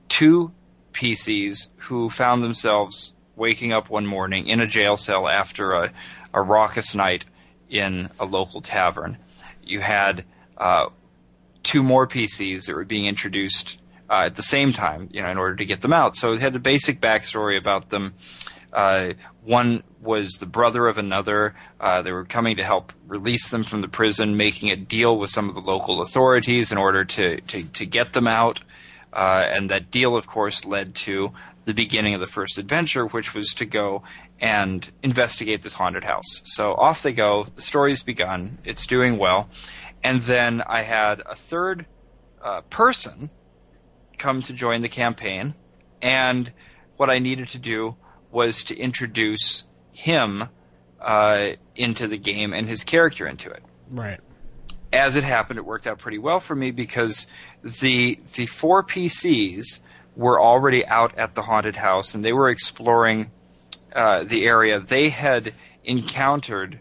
two 0.08 0.52
PCs 1.00 1.70
who 1.78 2.10
found 2.10 2.44
themselves 2.44 3.14
waking 3.38 3.72
up 3.72 3.90
one 3.90 4.06
morning 4.06 4.48
in 4.48 4.60
a 4.60 4.68
jail 4.68 4.98
cell 4.98 5.30
after 5.30 5.72
a, 5.72 5.94
a 6.34 6.42
raucous 6.42 6.94
night 6.94 7.26
in 7.70 8.10
a 8.20 8.26
local 8.26 8.60
tavern. 8.60 9.18
You 9.64 9.80
had 9.80 10.26
uh, 10.58 10.90
two 11.64 11.84
more 11.84 12.06
PCs 12.06 12.66
that 12.66 12.76
were 12.76 12.84
being 12.84 13.06
introduced 13.06 13.82
uh, 14.10 14.24
at 14.26 14.36
the 14.36 14.44
same 14.44 14.74
time, 14.74 15.08
you 15.14 15.22
know, 15.22 15.30
in 15.30 15.38
order 15.38 15.56
to 15.56 15.66
get 15.66 15.80
them 15.80 15.94
out. 15.94 16.18
So 16.18 16.34
it 16.34 16.42
had 16.42 16.56
a 16.58 16.60
basic 16.60 17.00
backstory 17.00 17.58
about 17.58 17.88
them. 17.88 18.14
Uh, 18.74 19.14
one 19.42 19.84
was 20.02 20.34
the 20.34 20.46
brother 20.46 20.86
of 20.88 20.98
another. 20.98 21.56
Uh, 21.80 22.02
they 22.02 22.12
were 22.12 22.26
coming 22.26 22.58
to 22.58 22.64
help 22.64 22.92
release 23.08 23.50
them 23.52 23.64
from 23.64 23.80
the 23.80 23.88
prison, 23.88 24.36
making 24.36 24.70
a 24.70 24.76
deal 24.76 25.18
with 25.18 25.30
some 25.30 25.48
of 25.48 25.56
the 25.56 25.62
local 25.62 26.02
authorities 26.02 26.74
in 26.74 26.78
order 26.78 27.06
to, 27.06 27.40
to, 27.42 27.64
to 27.64 27.86
get 27.86 28.12
them 28.12 28.28
out. 28.28 28.62
Uh, 29.12 29.46
and 29.50 29.70
that 29.70 29.90
deal, 29.90 30.16
of 30.16 30.28
course, 30.28 30.66
led 30.66 30.94
to 30.94 31.32
the 31.66 31.74
beginning 31.74 32.14
of 32.14 32.20
the 32.20 32.28
first 32.28 32.58
adventure, 32.58 33.06
which 33.06 33.34
was 33.34 33.50
to 33.56 33.66
go 33.66 34.04
and 34.40 34.90
investigate 35.04 35.62
this 35.62 35.74
haunted 35.74 36.04
house. 36.04 36.42
So 36.46 36.74
off 36.74 37.02
they 37.04 37.14
go. 37.14 37.44
The 37.44 37.62
story's 37.62 38.04
begun. 38.04 38.60
It's 38.64 38.86
doing 38.86 39.18
well. 39.18 39.50
And 40.04 40.22
then 40.22 40.62
I 40.62 40.82
had 40.84 41.22
a 41.26 41.36
third 41.36 41.86
uh, 42.42 42.62
person 42.70 43.30
come 44.18 44.42
to 44.44 44.54
join 44.54 44.82
the 44.82 44.90
campaign. 44.90 45.56
And 46.02 46.52
what 46.98 47.10
I 47.10 47.20
needed 47.20 47.50
to 47.50 47.58
do 47.58 47.96
was 48.32 48.64
to 48.66 48.78
introduce 48.78 49.64
him 49.92 50.50
uh, 51.02 51.50
into 51.76 52.08
the 52.08 52.18
game 52.18 52.54
and 52.54 52.68
his 52.68 52.84
character 52.84 53.28
into 53.28 53.50
it. 53.50 53.64
Right. 53.90 54.20
As 54.92 55.16
it 55.16 55.24
happened, 55.24 55.60
it 55.60 55.66
worked 55.66 55.88
out 55.88 56.00
pretty 56.00 56.18
well 56.18 56.40
for 56.40 56.56
me 56.56 56.72
because 56.72 57.28
the 57.64 58.20
the 58.36 58.46
four 58.46 58.84
PCs 58.84 59.80
were 60.16 60.42
already 60.42 60.86
out 60.86 61.18
at 61.18 61.36
the 61.36 61.44
haunted 61.44 61.76
house 61.76 62.14
and 62.14 62.24
they 62.24 62.34
were 62.34 62.50
exploring 62.50 63.32
uh, 63.94 64.24
the 64.24 64.46
area. 64.46 64.80
They 64.80 65.10
had 65.10 65.54
encountered 65.84 66.80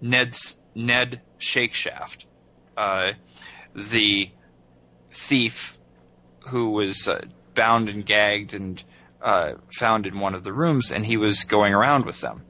Ned's 0.00 0.58
Ned 0.74 1.20
Shakeshaft, 1.38 2.24
uh, 2.76 3.12
the 3.74 4.30
thief 5.10 5.76
who 6.48 6.70
was 6.70 7.08
uh, 7.08 7.24
bound 7.54 7.88
and 7.88 8.04
gagged 8.04 8.54
and 8.54 8.82
uh, 9.22 9.54
found 9.76 10.06
in 10.06 10.20
one 10.20 10.34
of 10.34 10.44
the 10.44 10.52
rooms, 10.52 10.92
and 10.92 11.04
he 11.04 11.16
was 11.16 11.44
going 11.44 11.74
around 11.74 12.06
with 12.06 12.20
them. 12.20 12.44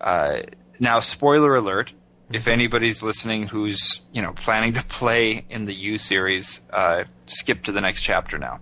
Uh, 0.00 0.40
now, 0.78 1.00
spoiler 1.00 1.56
alert: 1.56 1.92
if 2.32 2.46
anybody's 2.46 3.02
listening 3.02 3.46
who's 3.46 4.00
you 4.12 4.22
know 4.22 4.32
planning 4.32 4.72
to 4.74 4.84
play 4.84 5.44
in 5.48 5.64
the 5.64 5.74
U 5.74 5.98
series, 5.98 6.60
uh, 6.72 7.04
skip 7.26 7.64
to 7.64 7.72
the 7.72 7.80
next 7.80 8.02
chapter 8.02 8.38
now. 8.38 8.60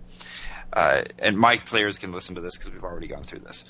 Uh, 0.72 1.02
and 1.18 1.36
Mike 1.38 1.66
players 1.66 1.98
can 1.98 2.12
listen 2.12 2.34
to 2.34 2.40
this 2.40 2.56
because 2.56 2.72
we've 2.72 2.84
already 2.84 3.08
gone 3.08 3.22
through 3.22 3.40
this. 3.40 3.64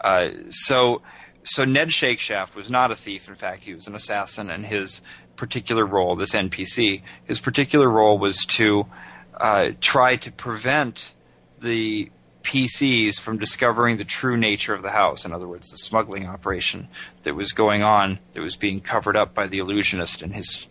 Uh, 0.00 0.28
so, 0.50 1.00
so 1.44 1.64
Ned 1.64 1.88
Shakeshaft 1.88 2.54
was 2.54 2.70
not 2.70 2.90
a 2.90 2.96
thief. 2.96 3.28
In 3.28 3.34
fact, 3.34 3.64
he 3.64 3.74
was 3.74 3.86
an 3.86 3.94
assassin, 3.94 4.50
and 4.50 4.64
his 4.64 5.00
particular 5.36 5.84
role, 5.84 6.14
this 6.14 6.34
NPC, 6.34 7.02
his 7.24 7.40
particular 7.40 7.88
role 7.88 8.18
was 8.18 8.44
to 8.46 8.86
uh, 9.38 9.70
try 9.80 10.16
to 10.16 10.30
prevent 10.30 11.14
the 11.60 12.10
PCs 12.42 13.20
from 13.20 13.38
discovering 13.38 13.96
the 13.96 14.04
true 14.04 14.36
nature 14.36 14.74
of 14.74 14.82
the 14.82 14.90
house. 14.90 15.24
In 15.24 15.32
other 15.32 15.48
words, 15.48 15.70
the 15.70 15.76
smuggling 15.76 16.26
operation 16.26 16.88
that 17.22 17.34
was 17.34 17.52
going 17.52 17.82
on, 17.82 18.18
that 18.32 18.42
was 18.42 18.56
being 18.56 18.80
covered 18.80 19.16
up 19.16 19.34
by 19.34 19.46
the 19.46 19.58
illusionist 19.58 20.22
and 20.22 20.34
his. 20.34 20.68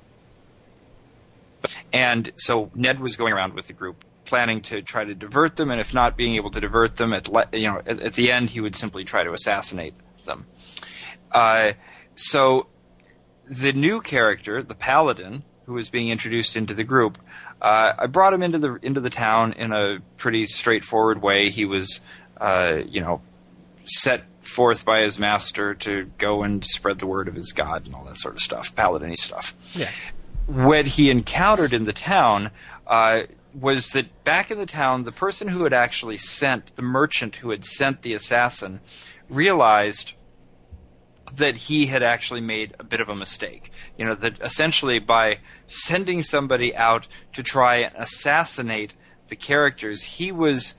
And 1.93 2.31
so 2.37 2.71
Ned 2.75 2.99
was 2.99 3.15
going 3.15 3.33
around 3.33 3.53
with 3.53 3.67
the 3.67 3.73
group 3.73 4.03
planning 4.25 4.61
to 4.61 4.81
try 4.81 5.03
to 5.03 5.13
divert 5.13 5.55
them, 5.57 5.71
and 5.71 5.81
if 5.81 5.93
not 5.93 6.15
being 6.15 6.35
able 6.35 6.51
to 6.51 6.59
divert 6.59 6.95
them, 6.95 7.13
at 7.13 7.27
le- 7.27 7.49
you 7.53 7.67
know 7.67 7.81
at, 7.85 7.99
at, 7.99 8.13
the 8.13 8.31
end 8.31 8.49
he 8.49 8.61
would 8.61 8.75
simply 8.75 9.03
try 9.03 9.23
to 9.23 9.33
assassinate 9.33 9.93
them. 10.25 10.45
Uh, 11.31 11.73
so 12.15 12.67
the 13.45 13.73
new 13.73 13.99
character, 14.01 14.63
the 14.63 14.75
paladin, 14.75 15.43
who 15.65 15.73
was 15.73 15.89
being 15.89 16.09
introduced 16.09 16.55
into 16.55 16.73
the 16.73 16.83
group, 16.83 17.17
uh, 17.61 17.93
I 17.97 18.07
brought 18.07 18.33
him 18.33 18.41
into 18.41 18.57
the 18.57 18.79
into 18.81 18.99
the 18.99 19.09
town 19.09 19.53
in 19.53 19.71
a 19.71 19.99
pretty 20.17 20.45
straightforward 20.45 21.21
way. 21.21 21.49
He 21.49 21.65
was, 21.65 22.01
uh, 22.37 22.79
you 22.85 23.01
know, 23.01 23.21
set 23.85 24.23
forth 24.41 24.83
by 24.83 25.01
his 25.01 25.19
master 25.19 25.75
to 25.75 26.09
go 26.17 26.41
and 26.41 26.65
spread 26.65 26.99
the 26.99 27.05
word 27.05 27.27
of 27.27 27.35
his 27.35 27.51
god 27.51 27.85
and 27.85 27.93
all 27.93 28.03
that 28.05 28.17
sort 28.17 28.35
of 28.35 28.41
stuff, 28.41 28.75
paladin 28.75 29.15
stuff. 29.15 29.53
Yeah. 29.73 29.89
What 30.47 30.87
he 30.87 31.11
encountered 31.11 31.73
in 31.73 31.83
the 31.83 31.93
town 31.93 32.49
uh, 32.87 33.21
was 33.59 33.89
that 33.89 34.23
back 34.23 34.49
in 34.49 34.57
the 34.57 34.65
town, 34.65 35.03
the 35.03 35.11
person 35.11 35.47
who 35.47 35.63
had 35.63 35.73
actually 35.73 36.17
sent 36.17 36.75
the 36.75 36.81
merchant 36.81 37.37
who 37.37 37.51
had 37.51 37.63
sent 37.63 38.01
the 38.01 38.13
assassin 38.13 38.79
realized 39.29 40.13
that 41.35 41.55
he 41.55 41.85
had 41.85 42.03
actually 42.03 42.41
made 42.41 42.75
a 42.79 42.83
bit 42.83 42.99
of 42.99 43.07
a 43.07 43.15
mistake. 43.15 43.71
You 44.01 44.07
know, 44.07 44.15
that 44.15 44.41
essentially 44.41 44.97
by 44.97 45.37
sending 45.67 46.23
somebody 46.23 46.75
out 46.75 47.07
to 47.33 47.43
try 47.43 47.75
and 47.75 47.95
assassinate 47.95 48.95
the 49.27 49.35
characters, 49.35 50.01
he 50.01 50.31
was 50.31 50.73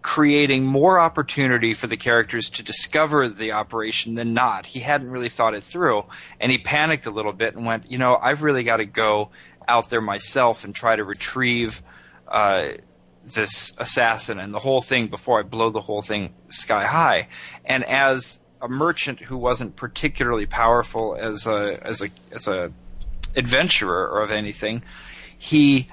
creating 0.00 0.64
more 0.64 1.00
opportunity 1.00 1.74
for 1.74 1.88
the 1.88 1.96
characters 1.96 2.50
to 2.50 2.62
discover 2.62 3.28
the 3.28 3.50
operation 3.50 4.14
than 4.14 4.32
not. 4.32 4.64
He 4.64 4.78
hadn't 4.78 5.10
really 5.10 5.28
thought 5.28 5.54
it 5.54 5.64
through, 5.64 6.04
and 6.38 6.52
he 6.52 6.58
panicked 6.58 7.06
a 7.06 7.10
little 7.10 7.32
bit 7.32 7.56
and 7.56 7.66
went, 7.66 7.90
you 7.90 7.98
know, 7.98 8.14
I've 8.14 8.44
really 8.44 8.62
got 8.62 8.76
to 8.76 8.84
go 8.84 9.30
out 9.66 9.90
there 9.90 10.00
myself 10.00 10.62
and 10.64 10.72
try 10.72 10.94
to 10.94 11.02
retrieve 11.02 11.82
uh, 12.28 12.74
this 13.24 13.72
assassin 13.76 14.38
and 14.38 14.54
the 14.54 14.60
whole 14.60 14.80
thing 14.80 15.08
before 15.08 15.40
I 15.40 15.42
blow 15.42 15.70
the 15.70 15.80
whole 15.80 16.00
thing 16.00 16.32
sky 16.48 16.86
high. 16.86 17.26
And 17.64 17.82
as 17.82 18.38
a 18.62 18.68
merchant 18.68 19.20
who 19.20 19.36
wasn't 19.36 19.76
particularly 19.76 20.46
powerful 20.46 21.16
as 21.18 21.46
a 21.46 21.78
as 21.82 22.02
a 22.02 22.08
as 22.32 22.48
a 22.48 22.72
adventurer 23.36 24.08
or 24.08 24.22
of 24.22 24.30
anything, 24.30 24.82
he 25.38 25.88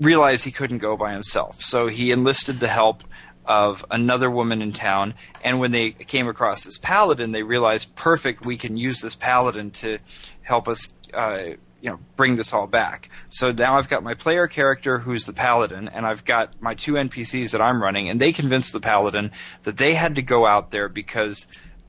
realized 0.00 0.44
he 0.44 0.50
couldn't 0.50 0.78
go 0.78 0.96
by 0.96 1.12
himself. 1.12 1.60
So 1.60 1.86
he 1.86 2.10
enlisted 2.10 2.60
the 2.60 2.68
help 2.68 3.02
of 3.44 3.84
another 3.90 4.30
woman 4.30 4.60
in 4.62 4.72
town. 4.72 5.14
And 5.42 5.58
when 5.58 5.70
they 5.70 5.90
came 5.90 6.28
across 6.28 6.64
this 6.64 6.78
paladin, 6.78 7.32
they 7.32 7.42
realized, 7.42 7.94
perfect, 7.94 8.44
we 8.44 8.56
can 8.56 8.76
use 8.76 9.00
this 9.00 9.14
paladin 9.14 9.70
to 9.72 9.98
help 10.42 10.68
us 10.68 10.92
uh, 11.14 11.54
you 11.80 11.90
know 11.90 11.98
bring 12.16 12.34
this 12.34 12.52
all 12.52 12.66
back. 12.66 13.08
So 13.30 13.52
now 13.52 13.78
I've 13.78 13.88
got 13.88 14.02
my 14.02 14.14
player 14.14 14.46
character 14.46 14.98
who's 14.98 15.24
the 15.24 15.32
paladin, 15.32 15.88
and 15.88 16.06
I've 16.06 16.24
got 16.24 16.60
my 16.60 16.74
two 16.74 16.94
NPCs 16.94 17.52
that 17.52 17.62
I'm 17.62 17.82
running, 17.82 18.08
and 18.08 18.20
they 18.20 18.32
convinced 18.32 18.72
the 18.72 18.80
paladin 18.80 19.30
that 19.62 19.76
they 19.76 19.94
had 19.94 20.16
to 20.16 20.22
go 20.22 20.46
out 20.46 20.70
there 20.70 20.88
because 20.88 21.46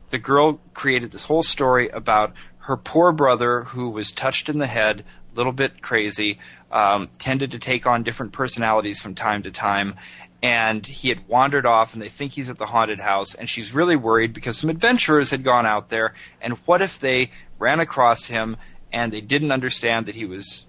the 0.10 0.18
girl 0.18 0.60
created 0.74 1.12
this 1.12 1.26
whole 1.26 1.44
story 1.44 1.90
about 1.90 2.34
her 2.60 2.78
poor 2.78 3.12
brother 3.12 3.64
who 3.64 3.90
was 3.90 4.12
touched 4.12 4.50
in 4.50 4.60
the 4.60 4.68
head, 4.68 5.04
a 5.32 5.36
little 5.36 5.52
bit 5.52 5.82
crazy, 5.82 6.40
um, 6.72 7.08
tended 7.18 7.52
to 7.52 7.60
take 7.60 7.88
on 7.88 8.04
different 8.04 8.32
personalities 8.32 9.00
from 9.00 9.16
time 9.16 9.44
to 9.44 9.52
time. 9.52 9.96
And 10.42 10.86
he 10.86 11.10
had 11.10 11.28
wandered 11.28 11.66
off, 11.66 11.94
and 11.94 12.02
they 12.02 12.10
think 12.10 12.32
he's 12.32 12.50
at 12.50 12.58
the 12.58 12.66
haunted 12.66 13.00
house. 13.00 13.36
And 13.36 13.50
she's 13.50 13.74
really 13.74 13.98
worried 13.98 14.34
because 14.34 14.58
some 14.58 14.70
adventurers 14.70 15.32
had 15.32 15.44
gone 15.44 15.66
out 15.66 15.90
there. 15.90 16.14
And 16.42 16.54
what 16.66 16.82
if 16.82 17.00
they 17.00 17.32
ran 17.58 17.80
across 17.80 18.28
him 18.28 18.58
and 18.92 19.12
they 19.12 19.22
didn't 19.22 19.52
understand 19.52 20.06
that 20.08 20.16
he 20.16 20.26
was 20.26 20.66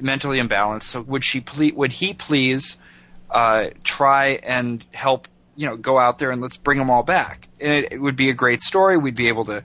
mentally 0.00 0.40
imbalanced. 0.40 0.82
So 0.82 1.00
would 1.02 1.24
she 1.24 1.40
ple- 1.40 1.74
would 1.74 1.92
he 1.92 2.14
please 2.14 2.76
uh, 3.30 3.70
try 3.84 4.40
and 4.42 4.84
help 4.92 5.28
you 5.58 5.66
know 5.66 5.76
go 5.76 5.98
out 5.98 6.18
there 6.18 6.30
and 6.30 6.40
let's 6.40 6.56
bring 6.56 6.78
them 6.78 6.88
all 6.88 7.02
back? 7.02 7.48
And 7.60 7.72
it, 7.72 7.92
it, 7.94 8.00
would 8.00 8.14
be 8.14 8.30
a 8.30 8.32
great 8.32 8.62
story. 8.62 8.96
We'd 8.96 9.16
be 9.16 9.26
able 9.26 9.44
to 9.46 9.64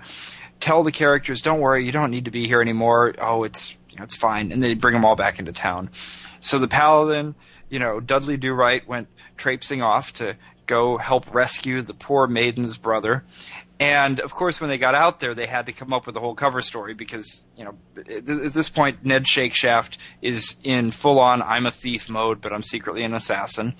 tell 0.59 0.81
the 0.81 0.91
characters, 0.91 1.41
"Don't 1.41 1.61
worry, 1.61 1.85
you 1.85 1.91
don't 1.91 2.09
need 2.09 2.25
to 2.25 2.31
be 2.31 2.47
here 2.47 2.61
anymore. 2.61 3.13
Oh, 3.19 3.43
it's 3.43 3.77
you 3.91 3.97
know, 3.97 4.03
it's 4.03 4.15
fine," 4.15 4.51
and 4.51 4.61
they 4.61 4.73
bring 4.73 4.93
them 4.93 5.05
all 5.05 5.15
back 5.15 5.37
into 5.37 5.53
town. 5.53 5.91
So 6.41 6.57
the 6.57 6.67
paladin, 6.67 7.35
you 7.69 7.77
know, 7.77 7.99
Dudley 7.99 8.37
Do 8.37 8.53
Right 8.53 8.85
went 8.87 9.07
traipsing 9.37 9.83
off 9.83 10.13
to 10.13 10.35
go 10.65 10.97
help 10.97 11.31
rescue 11.33 11.81
the 11.83 11.93
poor 11.93 12.25
maiden's 12.25 12.77
brother. 12.77 13.23
And 13.79 14.19
of 14.19 14.33
course, 14.33 14.61
when 14.61 14.69
they 14.69 14.77
got 14.77 14.95
out 14.95 15.19
there, 15.19 15.33
they 15.33 15.47
had 15.47 15.65
to 15.65 15.73
come 15.73 15.93
up 15.93 16.05
with 16.05 16.15
a 16.15 16.19
whole 16.19 16.35
cover 16.35 16.61
story 16.61 16.93
because, 16.93 17.45
you 17.57 17.65
know, 17.65 17.75
at 17.97 18.53
this 18.53 18.69
point, 18.69 19.03
Ned 19.03 19.23
Shakeshaft 19.23 19.97
is 20.21 20.57
in 20.63 20.91
full 20.91 21.19
on 21.19 21.41
I'm 21.41 21.65
a 21.65 21.71
thief 21.71 22.09
mode, 22.09 22.39
but 22.39 22.53
I'm 22.53 22.63
secretly 22.63 23.03
an 23.03 23.13
assassin. 23.13 23.73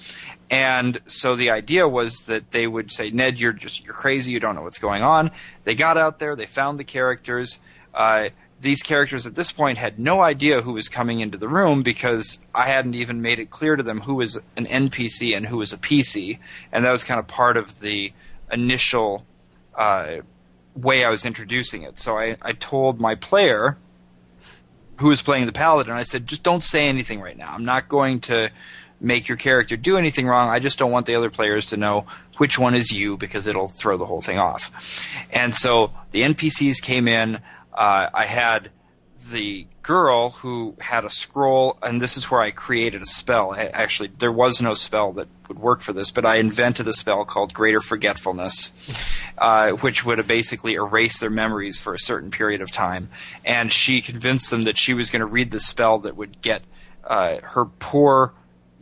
And 0.50 1.00
so 1.06 1.36
the 1.36 1.52
idea 1.52 1.88
was 1.88 2.26
that 2.26 2.52
they 2.52 2.68
would 2.68 2.91
say, 2.91 3.12
Ned, 3.12 3.39
you're 3.39 3.54
just, 3.54 3.86
you're 3.86 3.94
crazy, 3.94 4.32
you 4.32 4.39
don't 4.39 4.56
know 4.56 4.64
what's 4.64 4.80
going 4.80 5.04
on. 5.04 5.32
They 5.64 5.76
got 5.76 5.98
out 5.98 6.20
there, 6.20 6.36
they 6.36 6.48
found 6.48 6.80
the 6.80 6.84
characters. 6.84 7.60
Uh, 7.94 8.30
these 8.60 8.82
characters 8.82 9.26
at 9.28 9.36
this 9.36 9.52
point 9.52 9.78
had 9.78 10.00
no 10.00 10.22
idea 10.22 10.62
who 10.62 10.74
was 10.74 10.89
coming 10.89 11.20
into 11.20 11.38
the 11.38 11.50
room 11.50 11.84
because 11.84 12.39
I 12.56 12.68
hadn't 12.68 12.96
even 12.96 13.22
made 13.22 13.39
it 13.39 13.50
clear 13.50 13.76
to 13.76 13.84
them 13.84 14.02
who 14.02 14.16
was 14.16 14.38
an 14.58 14.66
NPC 14.66 15.36
and 15.36 15.46
who 15.46 15.58
was 15.58 15.74
a 15.74 15.78
PC. 15.78 16.39
And 16.72 16.84
that 16.84 16.91
was 16.91 17.04
kind 17.04 17.20
of 17.20 17.28
part 17.28 17.58
of 17.58 17.80
the 17.80 18.12
initial 18.52 19.26
uh, 19.76 20.17
way 20.76 21.03
I 21.03 21.09
was 21.09 21.26
introducing 21.26 21.84
it. 21.84 21.99
So 21.99 22.17
I, 22.17 22.38
I 22.41 22.53
told 22.53 22.99
my 22.99 23.15
player, 23.15 23.78
who 24.99 25.07
was 25.07 25.21
playing 25.21 25.45
the 25.45 25.51
paladin, 25.51 25.93
I 25.93 26.03
said, 26.03 26.28
just 26.28 26.43
don't 26.43 26.63
say 26.63 26.88
anything 26.88 27.21
right 27.21 27.38
now. 27.38 27.51
I'm 27.51 27.65
not 27.65 27.88
going 27.88 28.21
to 28.21 28.49
make 28.99 29.28
your 29.28 29.38
character 29.38 29.76
do 29.76 29.97
anything 29.97 30.26
wrong. 30.28 30.49
I 30.49 30.59
just 30.59 30.80
don't 30.80 30.91
want 30.91 31.05
the 31.05 31.15
other 31.15 31.30
players 31.30 31.67
to 31.67 31.78
know 31.78 32.05
which 32.38 32.57
one 32.57 32.74
is 32.74 32.91
you 32.91 33.17
because 33.17 33.47
it'll 33.47 33.67
throw 33.67 33.97
the 33.97 34.05
whole 34.05 34.21
thing 34.21 34.39
off. 34.39 34.71
And 35.32 35.53
so 35.53 35.91
the 36.11 36.21
NPCs 36.21 36.82
came 36.82 37.07
in. 37.07 37.36
Uh, 37.74 38.09
I 38.13 38.26
had 38.26 38.69
the 39.32 39.65
girl 39.82 40.32
who 40.32 40.76
had 40.80 41.05
a 41.05 41.09
scroll, 41.09 41.78
and 41.82 42.01
this 42.01 42.17
is 42.17 42.32
where 42.32 42.41
I 42.41 42.51
created 42.51 43.01
a 43.01 43.05
spell. 43.05 43.53
Actually, 43.55 44.09
there 44.19 44.32
was 44.32 44.61
no 44.61 44.74
spell 44.74 45.11
that 45.13 45.28
would 45.47 45.59
work 45.59 45.82
for 45.82 45.93
this, 45.93 46.11
but 46.11 46.26
I 46.26 46.38
invented 46.38 46.88
a 46.88 46.93
spell 46.93 47.26
called 47.26 47.53
Greater 47.53 47.82
Forgetfulness, 47.82 48.71
uh, 49.38 49.71
which 49.71 50.05
would 50.05 50.17
have 50.19 50.28
basically 50.28 50.74
erase 50.74 51.19
their 51.19 51.30
memories 51.30 51.80
for 51.80 51.93
a 51.93 51.99
certain 51.99 52.32
period 52.32 52.61
of 52.61 52.71
time. 52.71 53.09
And 53.45 53.71
she 53.71 54.01
convinced 54.01 54.49
them 54.49 54.63
that 54.63 54.78
she 54.78 54.93
was 54.93 55.09
going 55.09 55.21
to 55.21 55.26
read 55.26 55.51
the 55.51 55.59
spell 55.59 55.99
that 55.99 56.15
would 56.15 56.41
get 56.41 56.63
uh, 57.03 57.39
her 57.41 57.65
poor 57.65 58.34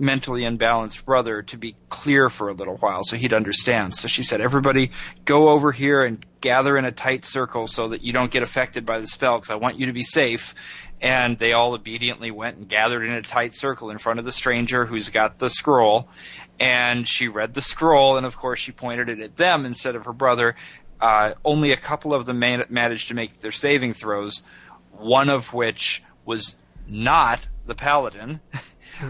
mentally 0.02 0.44
unbalanced 0.44 1.06
brother 1.06 1.42
to 1.44 1.58
be 1.58 1.76
clear 1.90 2.30
for 2.30 2.50
a 2.50 2.54
little 2.54 2.78
while 2.78 3.04
so 3.04 3.16
he'd 3.16 3.34
understand. 3.34 3.96
So 3.96 4.08
she 4.08 4.24
said, 4.24 4.42
Everybody 4.42 4.92
go 5.26 5.50
over 5.50 5.72
here 5.72 6.04
and 6.04 6.26
gather 6.42 6.78
in 6.78 6.86
a 6.86 6.92
tight 6.92 7.24
circle 7.24 7.68
so 7.68 7.90
that 7.90 8.02
you 8.02 8.12
don't 8.12 8.32
get 8.32 8.44
affected 8.44 8.86
by 8.86 9.00
the 9.00 9.08
spell 9.08 9.38
because 9.38 9.52
I 9.52 9.56
want 9.56 9.80
you 9.80 9.86
to 9.86 9.94
be 9.94 10.04
safe. 10.04 10.56
And 11.00 11.38
they 11.40 11.54
all 11.54 11.74
obediently 11.74 12.32
went 12.32 12.58
and 12.58 12.68
gathered 12.68 13.04
in 13.04 13.14
a 13.14 13.22
tight 13.22 13.54
circle 13.54 13.90
in 13.90 13.98
front 13.98 14.20
of 14.20 14.26
the 14.26 14.32
stranger 14.32 14.86
who's 14.86 15.10
got 15.10 15.40
the 15.40 15.50
scroll. 15.50 16.10
And 16.60 17.08
she 17.08 17.28
read 17.28 17.54
the 17.54 17.62
scroll, 17.62 18.18
and 18.18 18.26
of 18.26 18.38
course, 18.38 18.60
she 18.60 18.72
pointed 18.72 19.10
it 19.10 19.20
at 19.20 19.36
them 19.36 19.66
instead 19.66 19.96
of 19.96 20.06
her 20.06 20.14
brother. 20.14 20.56
Uh, 21.00 21.34
only 21.44 21.72
a 21.72 21.78
couple 21.78 22.14
of 22.14 22.26
them 22.26 22.38
man- 22.38 22.66
managed 22.70 23.08
to 23.08 23.16
make 23.16 23.40
their 23.40 23.52
saving 23.52 23.94
throws 23.94 24.44
one 24.92 25.30
of 25.30 25.54
which 25.54 26.04
was 26.26 26.58
not 26.88 27.48
the 27.66 27.76
paladin. 27.76 28.40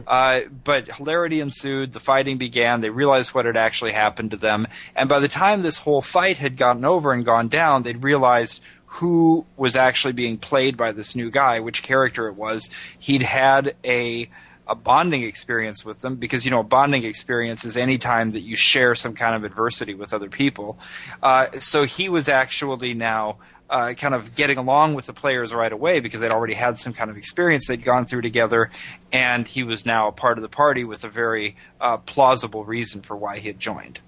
Uh, 0.07 0.41
but 0.63 0.91
hilarity 0.91 1.39
ensued. 1.39 1.93
The 1.93 1.99
fighting 1.99 2.37
began. 2.37 2.81
They 2.81 2.89
realized 2.89 3.33
what 3.33 3.45
had 3.45 3.57
actually 3.57 3.91
happened 3.91 4.31
to 4.31 4.37
them. 4.37 4.67
And 4.95 5.09
by 5.09 5.19
the 5.19 5.27
time 5.27 5.61
this 5.61 5.77
whole 5.77 6.01
fight 6.01 6.37
had 6.37 6.57
gotten 6.57 6.85
over 6.85 7.13
and 7.13 7.25
gone 7.25 7.47
down, 7.47 7.83
they'd 7.83 8.03
realized 8.03 8.61
who 8.85 9.45
was 9.55 9.75
actually 9.75 10.13
being 10.13 10.37
played 10.37 10.75
by 10.75 10.91
this 10.91 11.15
new 11.15 11.31
guy, 11.31 11.59
which 11.61 11.81
character 11.81 12.27
it 12.27 12.35
was. 12.35 12.69
He'd 12.99 13.23
had 13.23 13.75
a 13.85 14.29
a 14.67 14.75
bonding 14.75 15.23
experience 15.23 15.83
with 15.83 15.99
them 15.99 16.15
because 16.15 16.45
you 16.45 16.51
know 16.51 16.61
a 16.61 16.63
bonding 16.63 17.03
experience 17.03 17.65
is 17.65 17.75
any 17.75 17.97
time 17.97 18.31
that 18.31 18.41
you 18.41 18.55
share 18.55 18.95
some 18.95 19.13
kind 19.13 19.35
of 19.35 19.43
adversity 19.43 19.93
with 19.93 20.13
other 20.13 20.29
people. 20.29 20.79
Uh, 21.21 21.47
so 21.59 21.83
he 21.83 22.09
was 22.09 22.29
actually 22.29 22.93
now 22.93 23.37
uh, 23.71 23.93
kind 23.93 24.13
of 24.13 24.35
getting 24.35 24.57
along 24.57 24.93
with 24.93 25.05
the 25.05 25.13
players 25.13 25.53
right 25.53 25.71
away 25.71 26.01
because 26.01 26.19
they'd 26.19 26.31
already 26.31 26.53
had 26.53 26.77
some 26.77 26.91
kind 26.91 27.09
of 27.09 27.15
experience 27.15 27.67
they'd 27.67 27.83
gone 27.83 28.05
through 28.05 28.21
together, 28.21 28.69
and 29.13 29.47
he 29.47 29.63
was 29.63 29.85
now 29.85 30.09
a 30.09 30.11
part 30.11 30.37
of 30.37 30.41
the 30.41 30.49
party 30.49 30.83
with 30.83 31.05
a 31.05 31.09
very 31.09 31.55
uh, 31.79 31.97
plausible 31.97 32.65
reason 32.65 33.01
for 33.01 33.15
why 33.15 33.39
he 33.39 33.47
had 33.47 33.59
joined. 33.59 34.01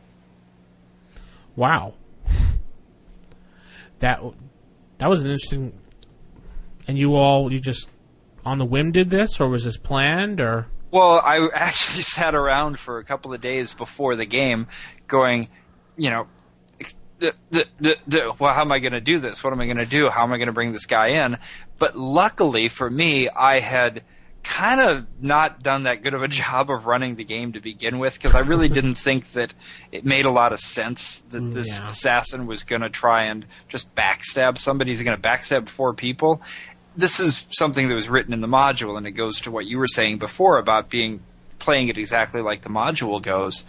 Wow, 1.56 1.94
that 4.00 4.22
that 4.98 5.10
was 5.10 5.24
an 5.24 5.32
interesting. 5.32 5.74
And 6.86 6.98
you 6.98 7.16
all, 7.16 7.52
you 7.52 7.62
just 7.62 7.88
on 8.46 8.58
the 8.58 8.66
whim 8.66 8.92
did 8.92 9.10
this, 9.10 9.40
or 9.40 9.48
was 9.48 9.64
this 9.64 9.78
planned, 9.78 10.42
or? 10.42 10.68
Well, 10.92 11.22
I 11.24 11.48
actually 11.54 12.02
sat 12.02 12.36
around 12.36 12.80
for 12.80 12.98
a 12.98 13.04
couple 13.06 13.34
of 13.34 13.40
days 13.40 13.74
before 13.74 14.18
the 14.18 14.26
game, 14.26 14.68
going, 15.08 15.48
you 15.96 16.10
know, 16.10 16.28
the, 17.52 17.66
the, 17.80 17.98
the, 18.08 18.34
well, 18.40 18.54
how 18.54 18.62
am 18.62 18.72
I 18.72 18.80
going 18.80 18.94
to 18.94 19.02
do 19.02 19.20
this? 19.20 19.44
What 19.44 19.54
am 19.54 19.60
I 19.60 19.66
going 19.66 19.78
to 19.78 19.86
do? 19.86 20.10
How 20.10 20.24
am 20.24 20.34
I 20.34 20.38
going 20.38 20.48
to 20.48 20.54
bring 20.54 20.72
this 20.74 20.86
guy 20.86 21.08
in? 21.26 21.38
But 21.80 21.96
luckily 21.98 22.70
for 22.70 22.90
me, 22.90 23.30
I 23.30 23.60
had 23.60 24.04
kind 24.44 24.82
of 24.82 25.06
not 25.22 25.64
done 25.64 25.84
that 25.84 26.04
good 26.04 26.14
of 26.14 26.22
a 26.22 26.28
job 26.44 26.70
of 26.70 26.86
running 26.86 27.16
the 27.16 27.24
game 27.24 27.54
to 27.54 27.62
begin 27.62 27.98
with 28.00 28.16
because 28.16 28.36
I 28.36 28.40
really 28.40 28.68
didn't 28.78 28.96
think 28.96 29.32
that 29.32 29.54
it 29.92 30.06
made 30.06 30.26
a 30.26 30.32
lot 30.32 30.52
of 30.54 30.60
sense 30.60 31.20
that 31.30 31.52
this 31.54 31.80
Yeah. 31.80 31.90
assassin 31.90 32.46
was 32.46 32.64
going 32.64 32.82
to 32.82 32.90
try 32.90 33.24
and 33.24 33.46
just 33.70 33.96
backstab 33.96 34.58
somebody. 34.58 34.92
He's 34.92 35.02
going 35.02 35.16
to 35.16 35.22
backstab 35.30 35.70
four 35.70 35.94
people. 35.94 36.42
This 36.96 37.20
is 37.20 37.48
something 37.52 37.88
that 37.88 37.96
was 37.96 38.08
written 38.10 38.34
in 38.34 38.42
the 38.42 38.48
module, 38.48 38.98
and 38.98 39.08
it 39.08 39.12
goes 39.12 39.42
to 39.42 39.52
what 39.52 39.66
you 39.66 39.80
were 39.80 39.88
saying 39.88 40.20
before 40.20 40.60
about 40.60 40.90
being 40.90 41.22
playing 41.64 41.88
it 41.88 41.98
exactly 41.98 42.42
like 42.42 42.62
the 42.62 42.70
module 42.70 43.22
goes. 43.22 43.64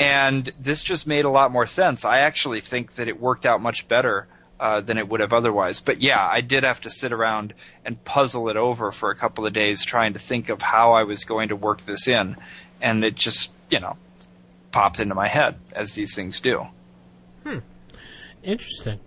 And 0.00 0.52
this 0.58 0.82
just 0.82 1.06
made 1.06 1.24
a 1.24 1.30
lot 1.30 1.52
more 1.52 1.68
sense. 1.68 2.04
I 2.04 2.18
actually 2.20 2.60
think 2.60 2.94
that 2.94 3.06
it 3.06 3.20
worked 3.20 3.46
out 3.46 3.62
much 3.62 3.86
better 3.86 4.26
uh, 4.58 4.80
than 4.80 4.98
it 4.98 5.08
would 5.08 5.20
have 5.20 5.32
otherwise. 5.32 5.80
But 5.80 6.02
yeah, 6.02 6.26
I 6.26 6.40
did 6.40 6.64
have 6.64 6.80
to 6.80 6.90
sit 6.90 7.12
around 7.12 7.54
and 7.84 8.02
puzzle 8.04 8.48
it 8.48 8.56
over 8.56 8.90
for 8.90 9.10
a 9.10 9.14
couple 9.14 9.46
of 9.46 9.52
days 9.52 9.84
trying 9.84 10.14
to 10.14 10.18
think 10.18 10.48
of 10.48 10.60
how 10.60 10.92
I 10.92 11.04
was 11.04 11.24
going 11.24 11.50
to 11.50 11.56
work 11.56 11.82
this 11.82 12.08
in. 12.08 12.36
And 12.80 13.04
it 13.04 13.14
just, 13.14 13.52
you 13.70 13.78
know, 13.78 13.96
popped 14.72 14.98
into 14.98 15.14
my 15.14 15.28
head, 15.28 15.56
as 15.72 15.94
these 15.94 16.16
things 16.16 16.40
do. 16.40 16.66
Hmm. 17.44 17.58
Interesting. 18.42 18.98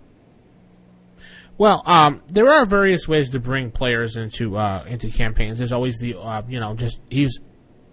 Well, 1.58 1.82
um, 1.84 2.22
there 2.28 2.50
are 2.50 2.64
various 2.64 3.06
ways 3.06 3.28
to 3.30 3.38
bring 3.38 3.70
players 3.70 4.16
into 4.16 4.56
uh, 4.56 4.84
into 4.88 5.10
campaigns. 5.10 5.58
There's 5.58 5.72
always 5.72 5.98
the 5.98 6.18
uh, 6.18 6.42
you 6.48 6.58
know 6.58 6.74
just 6.74 7.02
he's 7.10 7.38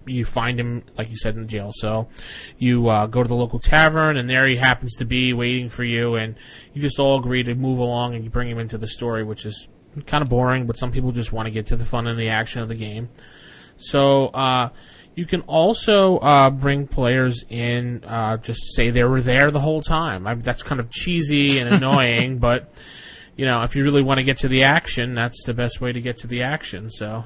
you 0.08 0.26
find 0.26 0.60
him 0.60 0.84
like 0.98 1.10
you 1.10 1.18
said 1.18 1.36
in 1.36 1.42
the 1.42 1.48
jail 1.48 1.72
cell. 1.74 2.10
You 2.58 2.88
uh, 2.88 3.08
go 3.08 3.24
to 3.24 3.28
the 3.28 3.36
local 3.36 3.60
tavern 3.60 4.18
and 4.18 4.30
there 4.30 4.48
he 4.48 4.58
happens 4.58 4.96
to 4.98 5.06
be 5.06 5.34
waiting 5.34 5.70
for 5.70 5.84
you, 5.84 6.16
and 6.16 6.36
you 6.74 6.82
just 6.82 7.00
all 7.00 7.20
agree 7.20 7.44
to 7.44 7.56
move 7.56 7.80
along 7.80 8.16
and 8.16 8.24
you 8.24 8.30
bring 8.30 8.50
him 8.50 8.60
into 8.60 8.78
the 8.78 8.88
story, 8.88 9.24
which 9.24 9.46
is 9.46 9.68
kind 10.06 10.22
of 10.22 10.30
boring, 10.30 10.66
but 10.68 10.78
some 10.78 10.92
people 10.92 11.12
just 11.12 11.34
want 11.34 11.48
to 11.48 11.52
get 11.52 11.68
to 11.68 11.76
the 11.76 11.86
fun 11.86 12.08
and 12.08 12.20
the 12.20 12.30
action 12.30 12.62
of 12.62 12.68
the 12.68 12.76
game. 12.76 13.10
So 13.78 14.28
uh, 14.28 14.70
you 15.16 15.26
can 15.26 15.42
also 15.42 16.18
uh, 16.18 16.50
bring 16.50 16.88
players 16.88 17.44
in, 17.50 18.04
uh, 18.04 18.38
just 18.38 18.76
say 18.76 18.90
they 18.92 19.04
were 19.04 19.22
there 19.22 19.52
the 19.52 19.60
whole 19.60 19.82
time. 19.82 20.28
I 20.28 20.36
that's 20.36 20.64
kind 20.64 20.80
of 20.80 20.90
cheesy 20.90 21.60
and 21.60 21.74
annoying, 21.74 22.40
but 22.40 22.72
you 23.36 23.46
know, 23.46 23.64
if 23.64 23.76
you 23.76 23.84
really 23.84 24.02
want 24.02 24.18
to 24.20 24.24
get 24.24 24.40
to 24.40 24.48
the 24.48 24.64
action, 24.64 25.14
that's 25.14 25.44
the 25.46 25.54
best 25.54 25.80
way 25.80 25.92
to 25.92 26.02
get 26.02 26.20
to 26.20 26.28
the 26.28 26.44
action. 26.44 26.90
So 26.90 27.24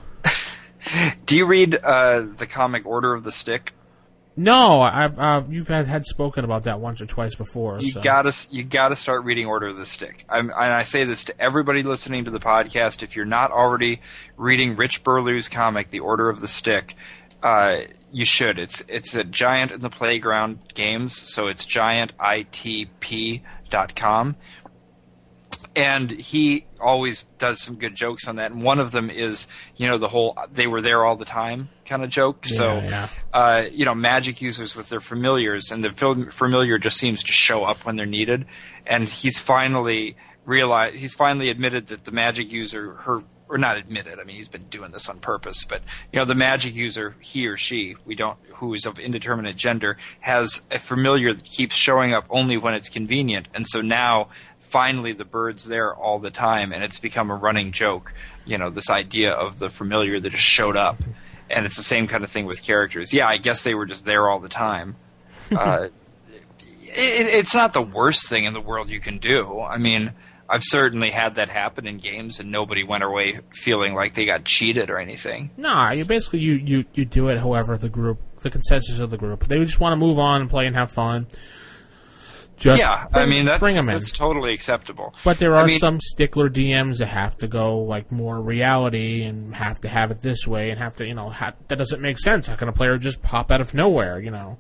Do 1.26 1.38
you 1.38 1.46
read 1.46 1.76
uh, 1.76 2.26
the 2.36 2.48
comic 2.48 2.86
Order 2.86 3.14
of 3.14 3.24
the 3.24 3.32
Stick? 3.32 3.74
no, 4.36 4.82
I've 4.82 5.20
uh, 5.20 5.44
you've 5.50 5.68
had, 5.68 5.88
had 5.88 6.06
spoken 6.06 6.46
about 6.46 6.64
that 6.64 6.80
once 6.80 7.02
or 7.02 7.06
twice 7.06 7.36
before. 7.36 7.80
You 7.80 7.92
so. 7.92 8.02
gotta 8.02 8.34
you 8.50 8.64
gotta 8.64 8.96
start 8.96 9.26
reading 9.26 9.46
Order 9.46 9.68
of 9.68 9.78
the 9.78 9.86
Stick. 9.86 10.24
I'm, 10.30 10.50
and 10.50 10.74
I 10.74 10.84
say 10.84 11.04
this 11.04 11.26
to 11.26 11.40
everybody 11.40 11.84
listening 11.84 12.26
to 12.26 12.32
the 12.32 12.40
podcast. 12.40 13.04
If 13.04 13.16
you're 13.16 13.26
not 13.26 13.52
already 13.52 14.02
reading 14.38 14.78
Rich 14.78 15.04
Burlew's 15.04 15.50
comic, 15.50 15.90
The 15.90 16.00
Order 16.00 16.30
of 16.30 16.40
the 16.40 16.48
Stick, 16.48 16.96
uh, 17.44 17.82
you 18.12 18.26
should. 18.26 18.58
It's 18.58 18.82
it's 18.88 19.14
a 19.16 19.24
Giant 19.24 19.72
in 19.72 19.82
the 19.82 19.90
Playground 19.90 20.60
games, 20.74 21.16
so 21.16 21.48
it's 21.48 21.66
giantitp.com. 21.66 24.36
And 25.76 26.12
he 26.12 26.66
always 26.82 27.24
does 27.38 27.62
some 27.62 27.76
good 27.76 27.96
jokes 27.96 28.28
on 28.28 28.36
that. 28.36 28.52
And 28.52 28.62
one 28.62 28.80
of 28.80 28.92
them 28.92 29.10
is, 29.10 29.48
you 29.78 29.88
know, 29.88 29.98
the 29.98 30.10
whole 30.10 30.38
"they 30.52 30.68
were 30.68 30.82
there 30.82 31.06
all 31.06 31.16
the 31.16 31.26
time" 31.26 31.70
kind 31.86 32.04
of 32.04 32.10
joke. 32.10 32.46
so, 32.46 32.80
yeah. 32.80 33.08
uh, 33.34 33.66
you 33.72 33.86
know, 33.86 33.96
magic 33.96 34.42
users 34.42 34.76
with 34.76 34.90
their 34.90 35.00
familiars, 35.00 35.72
and 35.72 35.84
the 35.84 35.92
familiar 36.32 36.78
just 36.78 36.98
seems 36.98 37.24
to 37.24 37.32
show 37.32 37.64
up 37.64 37.86
when 37.86 37.96
they're 37.96 38.06
needed. 38.06 38.46
And 38.86 39.08
he's 39.08 39.40
finally 39.40 40.18
realized, 40.46 40.96
he's 40.96 41.14
finally 41.14 41.50
admitted 41.50 41.88
that 41.88 42.04
the 42.04 42.12
magic 42.12 42.52
user, 42.52 42.94
her, 42.96 43.24
or 43.48 43.58
not 43.58 43.78
admitted, 43.78 44.20
I 44.20 44.24
mean, 44.24 44.38
he's 44.38 44.50
been 44.50 44.64
doing 44.70 44.92
this 44.92 45.10
on 45.10 45.20
purpose, 45.20 45.66
but, 45.66 45.82
you 46.12 46.20
know, 46.20 46.26
the 46.26 46.36
magic 46.36 46.74
user, 46.74 47.16
he 47.20 47.48
or 47.48 47.58
she, 47.58 47.98
we 48.06 48.16
don't, 48.16 48.38
who 48.56 48.74
is 48.74 48.86
of 48.86 48.98
indeterminate 48.98 49.58
gender, 49.58 49.98
has 50.22 50.66
a 50.72 50.80
familiar 50.80 51.34
that 51.34 51.44
keeps 51.44 51.76
showing 51.76 52.14
up 52.14 52.26
only 52.30 52.58
when 52.58 52.74
it's 52.74 52.88
convenient. 52.88 53.50
And 53.54 53.68
so 53.68 53.82
now, 53.82 54.30
finally, 54.72 55.14
the 55.14 55.26
bird's 55.26 55.66
there 55.66 55.94
all 55.94 56.20
the 56.20 56.32
time, 56.32 56.72
and 56.72 56.84
it's 56.84 57.00
become 57.00 57.30
a 57.30 57.36
running 57.36 57.72
joke, 57.72 58.14
you 58.46 58.58
know, 58.58 58.70
this 58.70 58.90
idea 58.90 59.32
of 59.32 59.60
the 59.60 59.70
familiar 59.70 60.20
that 60.20 60.30
just 60.32 60.44
showed 60.44 60.76
up 60.76 60.98
and 61.52 61.66
it's 61.66 61.76
the 61.76 61.84
same 61.84 62.08
kind 62.08 62.24
of 62.24 62.30
thing 62.30 62.46
with 62.46 62.64
characters. 62.64 63.14
Yeah, 63.14 63.28
I 63.28 63.38
guess 63.38 63.64
they 63.64 63.76
were 63.76 63.86
just 63.86 64.06
there 64.06 64.30
all 64.30 64.40
the 64.40 64.50
time. 64.50 64.96
Uh, 65.52 65.90
it, 66.94 67.34
it's 67.34 67.54
not 67.54 67.74
the 67.74 67.82
worst 67.82 68.30
thing 68.30 68.46
in 68.46 68.54
the 68.54 68.62
world 68.62 68.90
you 68.90 69.02
can 69.02 69.18
do. 69.18 69.60
I 69.60 69.78
mean, 69.78 70.14
I've 70.48 70.64
certainly 70.64 71.10
had 71.10 71.36
that 71.36 71.50
happen 71.50 71.86
in 71.88 71.98
games, 71.98 72.40
and 72.40 72.52
nobody 72.52 72.86
went 72.86 73.04
away 73.04 73.42
feeling 73.54 73.94
like 73.94 74.14
they 74.14 74.26
got 74.26 74.46
cheated 74.46 74.90
or 74.90 74.98
anything. 74.98 75.52
Nah, 75.58 75.92
you 75.92 76.06
basically 76.06 76.40
you, 76.40 76.54
you, 76.54 76.86
you 76.94 77.04
do 77.04 77.28
it 77.28 77.38
however 77.38 77.78
the 77.78 77.90
group 77.90 78.20
the 78.40 78.50
consensus 78.50 79.00
of 79.00 79.10
the 79.10 79.18
group. 79.18 79.44
They 79.44 79.60
just 79.60 79.82
want 79.82 79.92
to 79.92 79.98
move 79.98 80.20
on 80.20 80.40
and 80.40 80.50
play 80.50 80.68
and 80.68 80.76
have 80.78 80.90
fun. 80.90 81.28
Just 82.62 82.80
yeah, 82.80 83.08
I 83.12 83.26
mean 83.26 83.46
that's 83.46 83.60
bring 83.60 83.76
'em 83.76 83.90
in. 83.90 83.96
that's 83.96 84.12
totally 84.12 84.54
acceptable. 84.54 85.16
But 85.24 85.40
there 85.40 85.56
I 85.56 85.62
are 85.62 85.66
mean- 85.66 85.80
some 85.80 86.00
stickler 86.00 86.48
DMs 86.48 87.00
that 87.00 87.08
have 87.08 87.36
to 87.40 87.48
go 87.48 87.80
like 87.80 88.12
more 88.12 88.40
reality 88.40 89.24
and 89.24 89.56
have 89.56 89.82
to 89.82 89.90
have 89.90 90.12
it 90.12 90.22
this 90.22 90.48
way 90.48 90.70
and 90.70 90.80
have 90.80 90.96
to 90.98 91.06
you 91.08 91.16
know 91.16 91.30
ha- 91.30 91.54
that 91.70 91.78
doesn't 91.78 92.02
make 92.02 92.20
sense. 92.20 92.46
How 92.48 92.56
can 92.56 92.68
a 92.68 92.72
player 92.72 92.98
just 92.98 93.22
pop 93.24 93.52
out 93.52 93.62
of 93.62 93.74
nowhere? 93.74 94.20
You 94.20 94.30
know. 94.32 94.58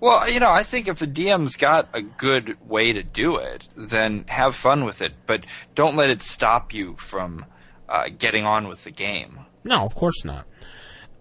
Well, 0.00 0.30
you 0.30 0.40
know, 0.40 0.50
I 0.50 0.62
think 0.62 0.86
if 0.88 0.98
the 0.98 1.06
DM's 1.06 1.56
got 1.56 1.88
a 1.92 2.00
good 2.02 2.56
way 2.68 2.92
to 2.92 3.02
do 3.02 3.36
it, 3.36 3.66
then 3.76 4.24
have 4.28 4.54
fun 4.54 4.84
with 4.84 5.02
it, 5.02 5.12
but 5.26 5.44
don't 5.74 5.96
let 5.96 6.08
it 6.10 6.22
stop 6.22 6.72
you 6.72 6.94
from 6.98 7.44
uh, 7.88 8.04
getting 8.16 8.44
on 8.46 8.68
with 8.68 8.84
the 8.84 8.90
game. 8.90 9.40
No, 9.64 9.84
of 9.84 9.94
course 9.94 10.24
not. 10.24 10.46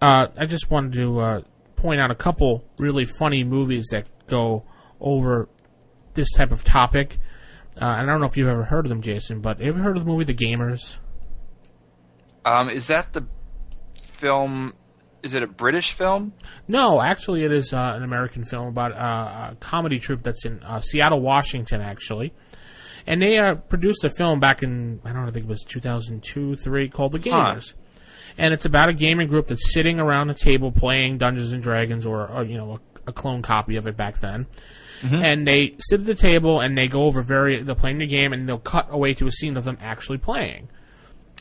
Uh, 0.01 0.27
I 0.37 0.45
just 0.45 0.69
wanted 0.69 0.93
to 0.93 1.19
uh, 1.19 1.41
point 1.75 1.99
out 1.99 2.11
a 2.11 2.15
couple 2.15 2.63
really 2.77 3.03
funny 3.05 3.43
movies 3.43 3.87
that 3.91 4.07
go 4.27 4.63
over 5.01 5.49
this 6.17 6.31
type 6.33 6.51
of 6.51 6.65
topic. 6.65 7.17
Uh, 7.79 7.85
and 7.85 8.01
I 8.01 8.05
don't 8.05 8.19
know 8.19 8.25
if 8.25 8.35
you've 8.35 8.47
ever 8.49 8.65
heard 8.65 8.85
of 8.85 8.89
them, 8.89 9.01
Jason, 9.01 9.39
but 9.39 9.57
have 9.59 9.65
you 9.65 9.71
ever 9.73 9.81
heard 9.81 9.97
of 9.97 10.03
the 10.05 10.11
movie 10.11 10.25
The 10.25 10.33
Gamers? 10.33 10.97
Um, 12.43 12.69
is 12.69 12.87
that 12.87 13.13
the 13.13 13.25
film? 14.01 14.73
Is 15.23 15.33
it 15.33 15.43
a 15.43 15.47
British 15.47 15.91
film? 15.93 16.33
No, 16.67 17.01
actually, 17.01 17.43
it 17.43 17.51
is 17.51 17.73
uh, 17.73 17.93
an 17.95 18.03
American 18.03 18.45
film 18.45 18.67
about 18.67 18.93
uh, 18.93 19.51
a 19.51 19.55
comedy 19.59 19.99
troupe 19.99 20.23
that's 20.23 20.45
in 20.45 20.61
uh, 20.63 20.79
Seattle, 20.79 21.21
Washington, 21.21 21.81
actually. 21.81 22.33
And 23.05 23.21
they 23.21 23.37
uh, 23.37 23.55
produced 23.55 24.03
a 24.03 24.09
film 24.09 24.39
back 24.39 24.63
in, 24.63 24.99
I 25.05 25.13
don't 25.13 25.23
know, 25.23 25.27
I 25.29 25.31
think 25.31 25.45
it 25.45 25.49
was 25.49 25.63
2002, 25.63 26.55
3, 26.57 26.89
called 26.89 27.13
The 27.13 27.29
Huh. 27.29 27.53
Gamers. 27.55 27.73
And 28.37 28.53
it's 28.53 28.65
about 28.65 28.89
a 28.89 28.93
gaming 28.93 29.27
group 29.27 29.47
that's 29.47 29.73
sitting 29.73 29.99
around 29.99 30.29
a 30.29 30.33
table 30.33 30.71
playing 30.71 31.17
Dungeons 31.17 31.53
and 31.53 31.63
Dragons 31.63 32.05
or, 32.05 32.27
or 32.27 32.43
you 32.43 32.57
know, 32.57 32.73
a, 33.05 33.09
a 33.09 33.13
clone 33.13 33.41
copy 33.41 33.75
of 33.77 33.87
it 33.87 33.97
back 33.97 34.19
then. 34.19 34.45
Mm-hmm. 35.01 35.15
And 35.15 35.47
they 35.47 35.75
sit 35.79 36.01
at 36.01 36.05
the 36.05 36.15
table 36.15 36.59
and 36.59 36.77
they 36.77 36.87
go 36.87 37.03
over 37.03 37.21
very, 37.21 37.61
they're 37.61 37.75
playing 37.75 37.99
the 37.99 38.07
game 38.07 38.33
and 38.33 38.47
they'll 38.47 38.57
cut 38.57 38.87
away 38.89 39.13
to 39.15 39.27
a 39.27 39.31
scene 39.31 39.57
of 39.57 39.63
them 39.63 39.77
actually 39.81 40.17
playing. 40.17 40.69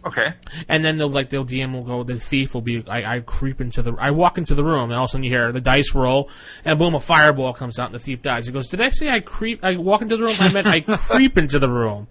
Okay. 0.04 0.34
And 0.68 0.84
then 0.84 0.98
they'll 0.98 1.10
like 1.10 1.30
they'll 1.30 1.44
DM 1.44 1.72
will 1.72 1.82
go. 1.82 2.04
The 2.04 2.18
thief 2.20 2.54
will 2.54 2.60
be. 2.60 2.84
I, 2.86 3.16
I 3.16 3.20
creep 3.20 3.60
into 3.60 3.82
the. 3.82 3.92
I 3.98 4.12
walk 4.12 4.38
into 4.38 4.54
the 4.54 4.62
room, 4.62 4.90
and 4.90 4.94
all 4.94 5.04
of 5.04 5.08
a 5.08 5.12
sudden 5.12 5.24
you 5.24 5.30
hear 5.30 5.50
the 5.50 5.60
dice 5.60 5.94
roll, 5.96 6.30
and 6.64 6.78
boom, 6.78 6.94
a 6.94 7.00
fireball 7.00 7.52
comes 7.54 7.78
out, 7.80 7.86
and 7.86 7.94
the 7.96 7.98
thief 7.98 8.22
dies. 8.22 8.46
He 8.46 8.52
goes, 8.52 8.68
"Did 8.68 8.80
I 8.80 8.90
say 8.90 9.08
I 9.08 9.18
creep? 9.18 9.64
I 9.64 9.76
walk 9.76 10.02
into 10.02 10.16
the 10.16 10.24
room? 10.24 10.36
I 10.38 10.52
meant 10.52 10.66
I 10.68 10.80
creep 10.96 11.36
into 11.36 11.58
the 11.58 11.68
room." 11.68 12.06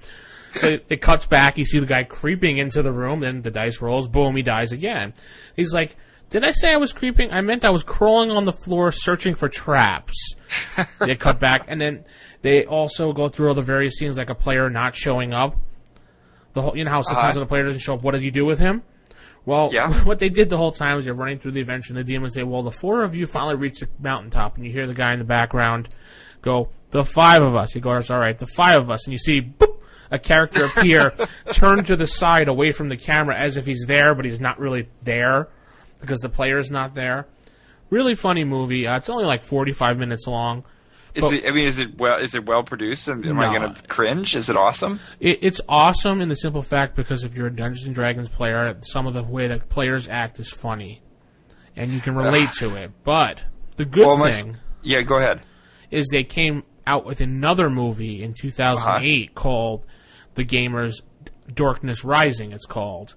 so 0.56 0.68
it, 0.68 0.86
it 0.90 1.02
cuts 1.02 1.26
back. 1.26 1.58
You 1.58 1.66
see 1.66 1.80
the 1.80 1.86
guy 1.86 2.04
creeping 2.04 2.58
into 2.58 2.82
the 2.82 2.92
room. 2.92 3.22
Then 3.22 3.42
the 3.42 3.52
dice 3.52 3.82
rolls. 3.82 4.08
Boom, 4.08 4.36
he 4.36 4.42
dies 4.42 4.72
again. 4.72 5.14
He's 5.56 5.74
like, 5.74 5.96
"Did 6.30 6.44
I 6.44 6.52
say 6.52 6.74
I 6.74 6.78
was 6.78 6.92
creeping? 6.94 7.32
I 7.32 7.42
meant 7.42 7.64
I 7.66 7.70
was 7.70 7.84
crawling 7.84 8.32
on 8.32 8.46
the 8.46 8.54
floor 8.54 8.92
searching 8.92 9.36
for 9.36 9.48
traps." 9.50 10.36
they 11.00 11.16
cut 11.16 11.40
back, 11.40 11.66
and 11.68 11.80
then 11.80 12.06
they 12.42 12.66
also 12.66 13.14
go 13.14 13.30
through 13.30 13.50
all 13.50 13.54
the 13.54 13.62
various 13.62 13.96
scenes, 13.96 14.18
like 14.18 14.30
a 14.30 14.36
player 14.36 14.70
not 14.70 14.96
showing 14.96 15.34
up. 15.34 15.56
The 16.54 16.62
whole, 16.62 16.78
you 16.78 16.84
know 16.86 16.92
how 16.92 17.02
sometimes 17.02 17.36
Uh-huh. 17.36 17.40
when 17.42 17.44
a 17.44 17.48
player 17.50 17.64
doesn't 17.64 17.82
show 17.82 17.96
up, 17.96 18.02
what 18.02 18.12
does 18.12 18.24
you 18.24 18.32
do 18.32 18.46
with 18.46 18.60
him? 18.60 18.84
Well, 19.46 19.70
Yeah. 19.74 19.94
what 20.04 20.20
they 20.20 20.30
did 20.30 20.50
the 20.50 20.58
whole 20.58 20.72
time 20.72 20.98
is 20.98 21.06
you're 21.06 21.16
running 21.16 21.38
through 21.40 21.52
the 21.52 21.62
adventure, 21.62 21.92
and 21.92 21.98
the 21.98 22.04
demons 22.04 22.34
say, 22.34 22.44
"Well, 22.44 22.64
the 22.64 22.72
four 22.72 23.04
of 23.04 23.16
you 23.16 23.28
finally 23.28 23.56
reached 23.56 23.82
the 23.82 23.88
mountaintop," 24.00 24.56
and 24.56 24.66
you 24.66 24.72
hear 24.72 24.88
the 24.88 24.94
guy 24.94 25.14
in 25.14 25.20
the 25.20 25.26
background 25.26 25.90
go, 26.42 26.70
"The 26.92 27.04
five 27.04 27.42
of 27.44 27.56
us." 27.56 27.74
He 27.74 27.80
goes, 27.80 28.10
"All 28.10 28.20
right, 28.20 28.38
the 28.38 28.48
five 28.48 28.82
of 28.82 28.90
us," 28.90 29.06
and 29.06 29.12
you 29.12 29.18
see 29.20 29.42
boop, 29.42 29.76
a 30.12 30.18
character 30.20 30.66
appear, 30.66 31.14
turn 31.52 31.84
to 31.84 31.96
the 31.96 32.08
side 32.08 32.48
away 32.48 32.72
from 32.72 32.90
the 32.90 32.98
camera 32.98 33.36
as 33.38 33.58
if 33.58 33.66
he's 33.66 33.86
there, 33.88 34.16
but 34.16 34.24
he's 34.26 34.40
not 34.40 34.60
really 34.60 34.88
there 35.04 35.48
because 36.06 36.22
the 36.22 36.30
player's 36.30 36.72
not 36.72 36.94
there. 36.96 37.28
Really 37.90 38.16
funny 38.16 38.44
movie. 38.44 38.88
Uh, 38.88 38.98
it's 38.98 39.10
only 39.10 39.26
like 39.26 39.42
45 39.42 39.98
minutes 39.98 40.28
long. 40.28 40.64
Is 41.14 41.24
But- 41.24 41.34
it? 41.34 41.48
I 41.48 41.52
mean, 41.52 41.66
is 41.66 41.80
it 41.80 41.98
well? 41.98 42.20
Is 42.20 42.36
it 42.36 42.46
well 42.46 42.64
produced? 42.64 43.08
Am, 43.08 43.24
am 43.24 43.38
No. 43.38 43.42
I 43.50 43.58
going 43.58 43.74
to 43.74 43.82
cringe? 43.88 44.36
Is 44.36 44.50
it 44.50 44.58
awesome? 44.58 45.00
It, 45.20 45.40
it's 45.42 45.62
awesome 45.70 46.20
in 46.22 46.28
the 46.30 46.36
simple 46.36 46.62
fact 46.62 46.96
because 46.96 47.24
if 47.24 47.36
you're 47.36 47.48
a 47.48 47.56
Dungeons 47.56 47.86
and 47.86 47.96
Dragons 47.96 48.28
player, 48.28 48.76
some 48.82 49.08
of 49.08 49.14
the 49.14 49.24
way 49.24 49.48
that 49.48 49.70
players 49.70 50.08
act 50.10 50.40
is 50.40 50.50
funny, 50.50 51.02
and 51.76 51.92
you 51.92 52.02
can 52.02 52.16
relate 52.16 52.50
to 52.60 52.76
it. 52.76 52.92
But 53.06 53.44
the 53.78 53.86
good 53.86 54.06
Well, 54.06 54.18
my- 54.18 54.32
thing 54.32 54.58
Yeah, 54.82 55.02
go 55.04 55.18
ahead. 55.18 55.42
is 55.90 56.08
they 56.12 56.24
came 56.26 56.64
out 56.86 57.06
with 57.06 57.22
another 57.22 57.70
movie 57.70 58.22
in 58.22 58.34
2008 58.34 59.36
called 59.36 59.86
The 60.34 60.44
Gamers 60.44 61.02
Darkness 61.54 62.04
Rising. 62.04 62.52
It's 62.52 62.66
called. 62.66 63.16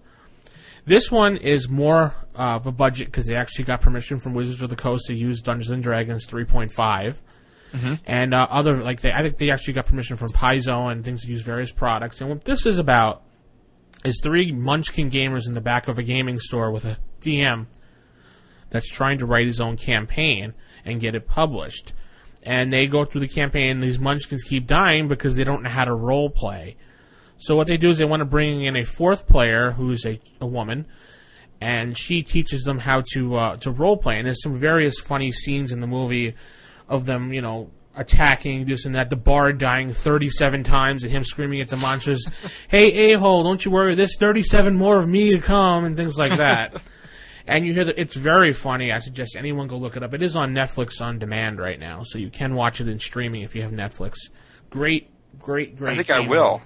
This 0.88 1.10
one 1.10 1.36
is 1.36 1.68
more 1.68 2.14
uh, 2.34 2.56
of 2.56 2.66
a 2.66 2.72
budget 2.72 3.08
because 3.08 3.26
they 3.26 3.36
actually 3.36 3.66
got 3.66 3.82
permission 3.82 4.18
from 4.18 4.32
Wizards 4.32 4.62
of 4.62 4.70
the 4.70 4.76
Coast 4.76 5.04
to 5.08 5.14
use 5.14 5.42
Dungeons 5.42 5.70
and 5.70 5.82
Dragons 5.82 6.26
3.5. 6.26 7.20
And 8.06 8.32
uh, 8.32 8.46
other 8.48 8.82
like 8.82 9.02
they, 9.02 9.12
I 9.12 9.20
think 9.20 9.36
they 9.36 9.50
actually 9.50 9.74
got 9.74 9.86
permission 9.86 10.16
from 10.16 10.30
Paizo 10.30 10.90
and 10.90 11.04
things 11.04 11.26
to 11.26 11.30
use 11.30 11.42
various 11.42 11.72
products. 11.72 12.22
And 12.22 12.30
what 12.30 12.46
this 12.46 12.64
is 12.64 12.78
about 12.78 13.22
is 14.02 14.18
three 14.22 14.50
Munchkin 14.50 15.10
gamers 15.10 15.46
in 15.46 15.52
the 15.52 15.60
back 15.60 15.88
of 15.88 15.98
a 15.98 16.02
gaming 16.02 16.38
store 16.38 16.70
with 16.70 16.86
a 16.86 16.96
DM 17.20 17.66
that's 18.70 18.88
trying 18.88 19.18
to 19.18 19.26
write 19.26 19.46
his 19.46 19.60
own 19.60 19.76
campaign 19.76 20.54
and 20.86 21.00
get 21.00 21.14
it 21.14 21.28
published. 21.28 21.92
And 22.42 22.72
they 22.72 22.86
go 22.86 23.04
through 23.04 23.20
the 23.20 23.28
campaign, 23.28 23.72
and 23.72 23.82
these 23.82 23.98
munchkins 23.98 24.42
keep 24.42 24.66
dying 24.66 25.06
because 25.06 25.36
they 25.36 25.44
don't 25.44 25.62
know 25.62 25.68
how 25.68 25.84
to 25.84 25.94
role 25.94 26.30
play. 26.30 26.76
So 27.38 27.54
what 27.54 27.68
they 27.68 27.76
do 27.76 27.90
is 27.90 27.98
they 27.98 28.04
want 28.04 28.20
to 28.20 28.26
bring 28.26 28.64
in 28.64 28.76
a 28.76 28.84
fourth 28.84 29.28
player 29.28 29.72
who's 29.72 30.04
a, 30.04 30.20
a 30.40 30.46
woman, 30.46 30.86
and 31.60 31.96
she 31.96 32.22
teaches 32.22 32.64
them 32.64 32.78
how 32.78 33.02
to 33.12 33.36
uh, 33.36 33.56
to 33.58 33.70
role 33.70 33.96
play. 33.96 34.18
And 34.18 34.26
there's 34.26 34.42
some 34.42 34.58
various 34.58 34.98
funny 34.98 35.32
scenes 35.32 35.72
in 35.72 35.80
the 35.80 35.86
movie 35.86 36.34
of 36.88 37.06
them, 37.06 37.32
you 37.32 37.40
know, 37.40 37.70
attacking 37.96 38.66
this 38.66 38.84
and 38.84 38.94
that. 38.96 39.10
The 39.10 39.16
bard 39.16 39.58
dying 39.58 39.92
37 39.92 40.64
times 40.64 41.04
and 41.04 41.12
him 41.12 41.24
screaming 41.24 41.60
at 41.60 41.68
the 41.68 41.76
monsters, 41.76 42.26
"Hey, 42.68 43.12
a 43.12 43.18
hole, 43.18 43.44
don't 43.44 43.64
you 43.64 43.70
worry, 43.70 43.94
there's 43.94 44.18
37 44.18 44.76
more 44.76 44.96
of 44.96 45.08
me 45.08 45.32
to 45.32 45.40
come," 45.40 45.84
and 45.84 45.96
things 45.96 46.18
like 46.18 46.36
that. 46.36 46.82
and 47.46 47.64
you 47.64 47.72
hear 47.72 47.84
that 47.84 47.98
it's 47.98 48.16
very 48.16 48.52
funny. 48.52 48.92
I 48.92 48.98
suggest 48.98 49.36
anyone 49.36 49.68
go 49.68 49.78
look 49.78 49.96
it 49.96 50.02
up. 50.02 50.12
It 50.12 50.22
is 50.22 50.36
on 50.36 50.54
Netflix 50.54 51.00
on 51.00 51.18
demand 51.18 51.60
right 51.60 51.78
now, 51.78 52.02
so 52.02 52.18
you 52.18 52.30
can 52.30 52.54
watch 52.54 52.80
it 52.80 52.88
in 52.88 52.98
streaming 52.98 53.42
if 53.42 53.54
you 53.54 53.62
have 53.62 53.72
Netflix. 53.72 54.14
Great, 54.70 55.08
great, 55.38 55.76
great. 55.76 55.92
I 55.92 55.96
think 55.96 56.10
I 56.10 56.20
will. 56.20 56.60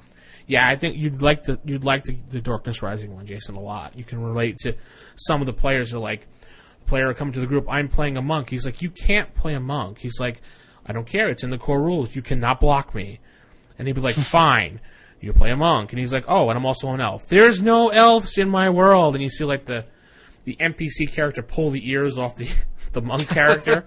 Yeah, 0.52 0.68
I 0.68 0.76
think 0.76 0.98
you'd 0.98 1.22
like 1.22 1.44
the 1.44 1.58
you'd 1.64 1.82
like 1.82 2.04
the, 2.04 2.14
the 2.28 2.42
Darkness 2.42 2.82
Rising 2.82 3.14
one, 3.14 3.24
Jason, 3.24 3.54
a 3.54 3.60
lot. 3.60 3.96
You 3.96 4.04
can 4.04 4.22
relate 4.22 4.58
to 4.58 4.74
some 5.16 5.40
of 5.40 5.46
the 5.46 5.54
players 5.54 5.94
are 5.94 5.98
like 5.98 6.28
the 6.80 6.84
player 6.84 7.14
coming 7.14 7.32
to 7.32 7.40
the 7.40 7.46
group. 7.46 7.64
I'm 7.70 7.88
playing 7.88 8.18
a 8.18 8.20
monk. 8.20 8.50
He's 8.50 8.66
like, 8.66 8.82
you 8.82 8.90
can't 8.90 9.32
play 9.32 9.54
a 9.54 9.60
monk. 9.60 10.00
He's 10.00 10.20
like, 10.20 10.42
I 10.84 10.92
don't 10.92 11.06
care. 11.06 11.28
It's 11.28 11.42
in 11.42 11.48
the 11.48 11.56
core 11.56 11.80
rules. 11.80 12.14
You 12.14 12.20
cannot 12.20 12.60
block 12.60 12.94
me. 12.94 13.18
And 13.78 13.88
he'd 13.88 13.94
be 13.94 14.02
like, 14.02 14.14
fine. 14.16 14.82
You 15.22 15.32
play 15.32 15.52
a 15.52 15.56
monk, 15.56 15.90
and 15.92 15.98
he's 15.98 16.12
like, 16.12 16.26
oh, 16.28 16.50
and 16.50 16.58
I'm 16.58 16.66
also 16.66 16.90
an 16.90 17.00
elf. 17.00 17.28
There's 17.28 17.62
no 17.62 17.88
elves 17.88 18.36
in 18.36 18.50
my 18.50 18.68
world. 18.68 19.14
And 19.14 19.22
you 19.22 19.30
see 19.30 19.44
like 19.44 19.64
the 19.64 19.86
the 20.44 20.56
NPC 20.56 21.10
character 21.10 21.42
pull 21.42 21.70
the 21.70 21.88
ears 21.88 22.18
off 22.18 22.36
the 22.36 22.50
the 22.92 23.00
monk 23.00 23.26
character. 23.26 23.86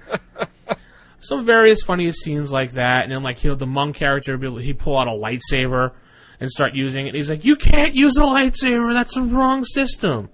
Some 1.19 1.45
various 1.45 1.83
funniest 1.83 2.23
scenes 2.23 2.51
like 2.51 2.71
that, 2.71 3.03
and 3.03 3.11
then 3.11 3.21
like 3.21 3.37
he'll 3.37 3.55
the 3.55 3.67
monk 3.67 3.97
character 3.97 4.35
be- 4.35 4.63
he'd 4.63 4.79
pull 4.79 4.97
out 4.97 5.07
a 5.07 5.11
lightsaber 5.11 5.91
and 6.39 6.49
start 6.49 6.73
using 6.73 7.07
it. 7.07 7.15
He's 7.15 7.29
like, 7.29 7.45
"You 7.45 7.55
can't 7.55 7.93
use 7.95 8.17
a 8.17 8.21
lightsaber. 8.21 8.93
That's 8.93 9.15
the 9.15 9.23
wrong 9.23 9.65
system." 9.65 10.29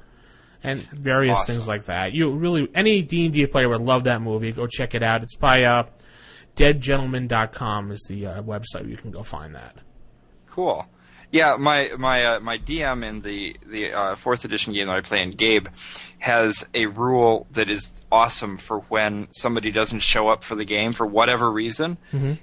And 0.63 0.79
various 0.91 1.39
Awesome. 1.39 1.55
things 1.55 1.67
like 1.67 1.85
that. 1.85 2.13
You 2.13 2.31
really 2.33 2.69
any 2.75 3.01
D 3.01 3.25
and 3.25 3.33
D 3.33 3.45
player 3.47 3.67
would 3.69 3.81
love 3.81 4.03
that 4.03 4.21
movie. 4.21 4.51
Go 4.51 4.67
check 4.67 4.93
it 4.93 5.01
out. 5.01 5.23
It's 5.23 5.35
by 5.35 5.63
uh, 5.63 5.83
deadgentleman.com 6.55 7.91
is 7.91 8.05
the 8.07 8.25
uh, 8.27 8.41
website. 8.43 8.87
You 8.89 8.97
can 8.97 9.11
go 9.11 9.23
find 9.23 9.55
that. 9.55 9.75
Cool. 10.49 10.85
Yeah, 11.31 11.55
my 11.57 11.91
my 11.97 12.25
uh, 12.25 12.39
my 12.41 12.57
DM 12.57 13.07
in 13.07 13.21
the 13.21 13.55
the 13.65 13.93
uh, 13.93 14.15
fourth 14.15 14.43
edition 14.43 14.73
game 14.73 14.87
that 14.87 14.97
I 14.97 15.01
play 15.01 15.21
in 15.23 15.31
Gabe 15.31 15.67
has 16.19 16.67
a 16.73 16.85
rule 16.87 17.47
that 17.51 17.69
is 17.69 18.05
awesome 18.11 18.57
for 18.57 18.81
when 18.81 19.27
somebody 19.31 19.71
doesn't 19.71 20.01
show 20.01 20.27
up 20.29 20.43
for 20.43 20.55
the 20.55 20.65
game 20.65 20.91
for 20.93 21.05
whatever 21.05 21.49
reason. 21.49 21.97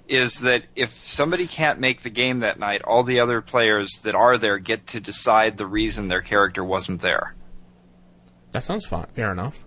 Is 0.08 0.40
that 0.40 0.64
if 0.74 0.90
somebody 0.90 1.46
can't 1.46 1.78
make 1.78 2.00
the 2.02 2.10
game 2.10 2.40
that 2.40 2.58
night, 2.58 2.82
all 2.82 3.02
the 3.04 3.20
other 3.20 3.42
players 3.42 4.00
that 4.04 4.14
are 4.14 4.38
there 4.38 4.58
get 4.58 4.86
to 4.88 5.00
decide 5.00 5.58
the 5.58 5.66
reason 5.66 6.08
their 6.08 6.22
character 6.22 6.64
wasn't 6.64 7.02
there. 7.02 7.34
That 8.52 8.64
sounds 8.64 8.86
fine. 8.86 9.06
Fair 9.06 9.30
enough. 9.30 9.66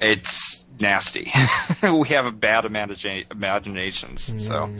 It's 0.00 0.66
nasty. 0.78 1.32
we 1.82 2.08
have 2.10 2.26
a 2.26 2.30
bad 2.30 2.64
imagina- 2.64 3.24
imaginations, 3.32 4.44
so 4.46 4.72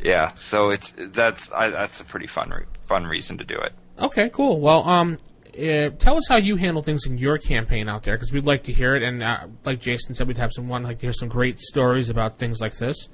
yeah. 0.00 0.34
So 0.34 0.70
it's 0.70 0.94
that's 0.96 1.50
I, 1.52 1.70
that's 1.70 2.00
a 2.00 2.04
pretty 2.04 2.26
fun 2.26 2.50
re- 2.50 2.64
fun 2.86 3.04
reason 3.06 3.38
to 3.38 3.44
do 3.44 3.56
it. 3.56 3.72
Okay, 3.98 4.30
cool. 4.32 4.60
Well, 4.60 4.88
um, 4.88 5.18
uh, 5.58 5.90
tell 5.98 6.16
us 6.16 6.28
how 6.28 6.36
you 6.36 6.56
handle 6.56 6.82
things 6.82 7.04
in 7.06 7.18
your 7.18 7.38
campaign 7.38 7.88
out 7.88 8.04
there, 8.04 8.16
because 8.16 8.32
we'd 8.32 8.46
like 8.46 8.64
to 8.64 8.72
hear 8.72 8.94
it. 8.94 9.02
And 9.02 9.22
uh, 9.22 9.46
like 9.64 9.80
Jason 9.80 10.14
said, 10.14 10.28
we'd 10.28 10.38
have 10.38 10.52
some 10.52 10.68
one 10.68 10.82
like 10.84 10.98
to 11.00 11.06
hear 11.06 11.12
some 11.12 11.28
great 11.28 11.58
stories 11.58 12.10
about 12.10 12.38
things 12.38 12.60
like 12.60 12.76
this. 12.76 13.08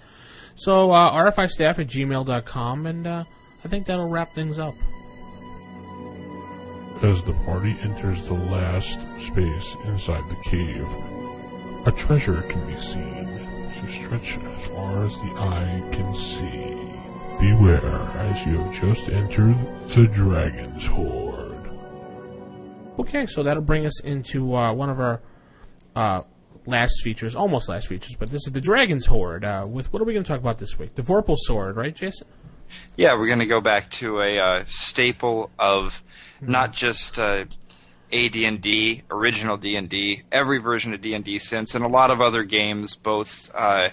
So 0.54 0.90
uh, 0.90 1.12
RFI 1.12 1.48
staff 1.48 1.78
at 1.78 1.86
gmail.com, 1.86 2.86
and 2.86 3.06
uh, 3.06 3.24
I 3.64 3.68
think 3.68 3.86
that'll 3.86 4.08
wrap 4.08 4.34
things 4.34 4.58
up. 4.58 4.74
As 7.02 7.22
the 7.24 7.34
party 7.44 7.76
enters 7.80 8.22
the 8.22 8.34
last 8.34 9.00
space 9.18 9.74
inside 9.84 10.22
the 10.30 10.36
cave, 10.44 10.86
a 11.86 11.92
treasure 11.92 12.42
can 12.42 12.64
be 12.66 12.78
seen 12.78 13.43
to 13.80 13.88
stretch 13.88 14.38
as 14.38 14.66
far 14.68 15.04
as 15.04 15.18
the 15.18 15.32
eye 15.36 15.82
can 15.92 16.14
see. 16.14 16.76
Beware 17.40 18.02
as 18.18 18.46
you 18.46 18.58
have 18.58 18.72
just 18.72 19.08
entered 19.08 19.56
the 19.88 20.06
Dragon's 20.06 20.86
Hoard. 20.86 21.68
Okay, 22.98 23.26
so 23.26 23.42
that'll 23.42 23.62
bring 23.62 23.86
us 23.86 24.00
into 24.00 24.54
uh, 24.54 24.72
one 24.72 24.88
of 24.88 25.00
our 25.00 25.20
uh, 25.96 26.22
last 26.66 27.02
features, 27.02 27.34
almost 27.34 27.68
last 27.68 27.88
features, 27.88 28.16
but 28.18 28.30
this 28.30 28.46
is 28.46 28.52
the 28.52 28.60
Dragon's 28.60 29.06
Hoard. 29.06 29.44
Uh, 29.44 29.66
with 29.68 29.92
what 29.92 30.00
are 30.00 30.04
we 30.04 30.12
going 30.12 30.24
to 30.24 30.28
talk 30.28 30.40
about 30.40 30.58
this 30.58 30.78
week? 30.78 30.94
The 30.94 31.02
Vorpal 31.02 31.36
Sword, 31.36 31.76
right, 31.76 31.94
Jason? 31.94 32.26
Yeah, 32.96 33.18
we're 33.18 33.26
going 33.26 33.40
to 33.40 33.46
go 33.46 33.60
back 33.60 33.90
to 33.92 34.20
a 34.20 34.38
uh, 34.38 34.64
staple 34.66 35.50
of 35.58 36.02
not 36.40 36.72
just 36.72 37.18
uh, 37.18 37.44
AD&D, 38.14 39.02
original 39.10 39.56
D&D, 39.56 40.22
every 40.30 40.58
version 40.58 40.94
of 40.94 41.00
D&D 41.00 41.38
since, 41.40 41.74
and 41.74 41.84
a 41.84 41.88
lot 41.88 42.12
of 42.12 42.20
other 42.20 42.44
games, 42.44 42.94
both 42.94 43.50
uh, 43.54 43.88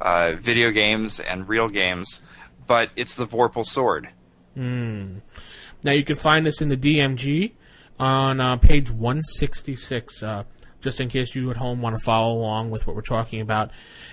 uh, 0.00 0.32
video 0.38 0.70
games 0.70 1.20
and 1.20 1.48
real 1.48 1.68
games. 1.68 2.20
But 2.66 2.90
it's 2.96 3.14
the 3.14 3.26
Vorpal 3.26 3.64
Sword. 3.64 4.10
Now 5.82 5.92
you 5.92 6.04
can 6.04 6.16
find 6.16 6.46
this 6.46 6.60
in 6.60 6.68
the 6.68 6.76
DMG 6.76 7.52
on 7.98 8.40
uh, 8.40 8.56
page 8.58 8.90
166, 8.90 10.22
uh, 10.22 10.44
just 10.80 11.00
in 11.00 11.08
case 11.08 11.34
you 11.34 11.50
at 11.50 11.56
home 11.56 11.80
want 11.80 11.96
to 11.96 12.04
follow 12.04 12.34
along 12.34 12.70
with 12.70 12.86
what 12.86 12.94
we're 12.94 13.02
talking 13.02 13.40
about. 13.40 13.70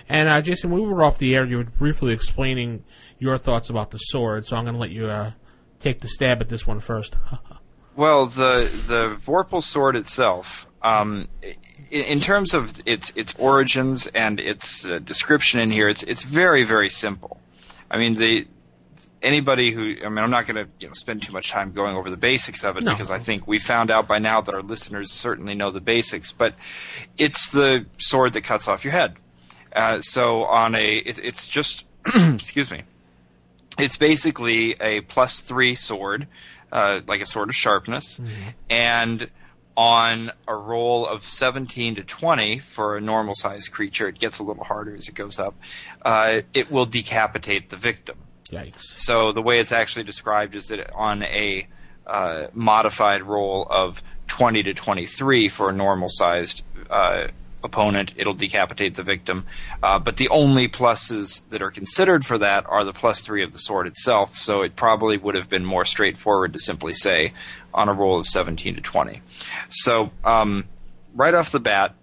And 0.07 0.29
uh, 0.29 0.41
Jason, 0.41 0.71
we 0.71 0.79
were 0.79 1.03
off 1.03 1.17
the 1.17 1.35
air, 1.35 1.45
you 1.45 1.57
were 1.57 1.63
briefly 1.65 2.13
explaining 2.13 2.85
your 3.17 3.37
thoughts 3.37 3.69
about 3.69 3.91
the 3.91 3.97
sword, 3.97 4.45
so 4.45 4.55
I'm 4.55 4.63
going 4.63 4.75
to 4.75 4.79
let 4.79 4.91
you 4.91 5.07
uh, 5.07 5.31
take 5.79 5.99
the 5.99 6.07
stab 6.07 6.39
at 6.39 6.47
this 6.47 6.65
one 6.65 6.79
first. 6.79 7.17
Well, 7.95 8.27
the 8.27 8.69
the 8.87 9.15
Vorpal 9.19 9.61
sword 9.63 9.95
itself, 9.95 10.67
um, 10.81 11.27
i- 11.43 11.55
in 11.91 12.19
terms 12.21 12.53
of 12.53 12.71
its 12.85 13.11
its 13.15 13.33
origins 13.37 14.07
and 14.07 14.39
its 14.39 14.85
uh, 14.85 14.99
description 14.99 15.59
in 15.59 15.71
here, 15.71 15.89
it's 15.89 16.03
it's 16.03 16.23
very 16.23 16.63
very 16.63 16.89
simple. 16.89 17.39
I 17.91 17.97
mean, 17.97 18.13
the 18.13 18.47
anybody 19.21 19.71
who 19.71 19.95
I 20.05 20.07
mean, 20.09 20.19
I'm 20.19 20.29
not 20.31 20.47
going 20.47 20.63
to 20.65 20.71
you 20.79 20.87
know 20.87 20.93
spend 20.93 21.23
too 21.23 21.33
much 21.33 21.49
time 21.49 21.71
going 21.73 21.95
over 21.97 22.09
the 22.09 22.15
basics 22.17 22.63
of 22.63 22.77
it 22.77 22.83
No. 22.83 22.91
because 22.91 23.11
I 23.11 23.19
think 23.19 23.47
we 23.47 23.59
found 23.59 23.91
out 23.91 24.07
by 24.07 24.19
now 24.19 24.39
that 24.39 24.53
our 24.55 24.61
listeners 24.63 25.11
certainly 25.11 25.55
know 25.55 25.71
the 25.71 25.81
basics. 25.81 26.31
But 26.31 26.55
it's 27.17 27.49
the 27.49 27.85
sword 27.97 28.33
that 28.33 28.41
cuts 28.43 28.67
off 28.69 28.85
your 28.85 28.93
head. 28.93 29.15
Uh, 29.75 29.99
so 30.01 30.45
on 30.45 30.73
a, 30.75 30.95
it, 30.95 31.19
it's 31.19 31.47
just 31.47 31.85
excuse 32.15 32.71
me 32.71 32.83
it's 33.77 33.97
basically 33.97 34.73
a 34.81 34.99
plus 35.01 35.39
three 35.41 35.73
sword 35.75 36.27
uh, 36.71 37.01
like 37.07 37.21
a 37.21 37.25
sword 37.25 37.49
of 37.49 37.55
sharpness, 37.55 38.21
and 38.69 39.29
on 39.75 40.31
a 40.45 40.53
roll 40.53 41.07
of 41.07 41.23
17 41.23 41.95
to 41.95 42.03
20 42.03 42.59
for 42.59 42.97
a 42.97 43.01
normal 43.01 43.33
sized 43.33 43.71
creature, 43.71 44.09
it 44.09 44.19
gets 44.19 44.39
a 44.39 44.43
little 44.43 44.63
harder 44.65 44.93
as 44.93 45.07
it 45.07 45.15
goes 45.15 45.39
up. 45.39 45.55
Uh, 46.01 46.41
it 46.53 46.69
will 46.69 46.85
decapitate 46.85 47.69
the 47.69 47.77
victim. 47.77 48.17
Yikes. 48.51 48.81
So 48.81 49.31
the 49.31 49.41
way 49.41 49.59
it's 49.59 49.71
actually 49.71 50.03
described 50.03 50.55
is 50.55 50.67
that 50.67 50.91
on 50.93 51.23
a 51.23 51.67
uh, 52.05 52.47
modified 52.53 53.23
roll 53.23 53.65
of 53.69 54.03
20 54.27 54.63
to 54.63 54.73
23 54.73 55.47
for 55.47 55.69
a 55.69 55.73
normal 55.73 56.09
sized 56.09 56.63
uh, 56.89 57.27
opponent, 57.63 58.13
it'll 58.15 58.33
decapitate 58.33 58.95
the 58.95 59.03
victim. 59.03 59.45
Uh, 59.83 59.99
but 59.99 60.17
the 60.17 60.29
only 60.29 60.67
pluses 60.67 61.47
that 61.49 61.61
are 61.61 61.71
considered 61.71 62.25
for 62.25 62.37
that 62.37 62.65
are 62.67 62.83
the 62.83 62.93
plus 62.93 63.21
three 63.21 63.43
of 63.43 63.51
the 63.51 63.57
sword 63.57 63.87
itself. 63.87 64.35
So 64.35 64.61
it 64.61 64.75
probably 64.75 65.17
would 65.17 65.35
have 65.35 65.49
been 65.49 65.65
more 65.65 65.85
straightforward 65.85 66.53
to 66.53 66.59
simply 66.59 66.93
say 66.93 67.33
on 67.73 67.89
a 67.89 67.93
roll 67.93 68.19
of 68.19 68.27
17 68.27 68.75
to 68.75 68.81
20. 68.81 69.21
So 69.69 70.11
um, 70.23 70.65
right 71.13 71.33
off 71.33 71.51
the 71.51 71.59
bat, 71.59 71.95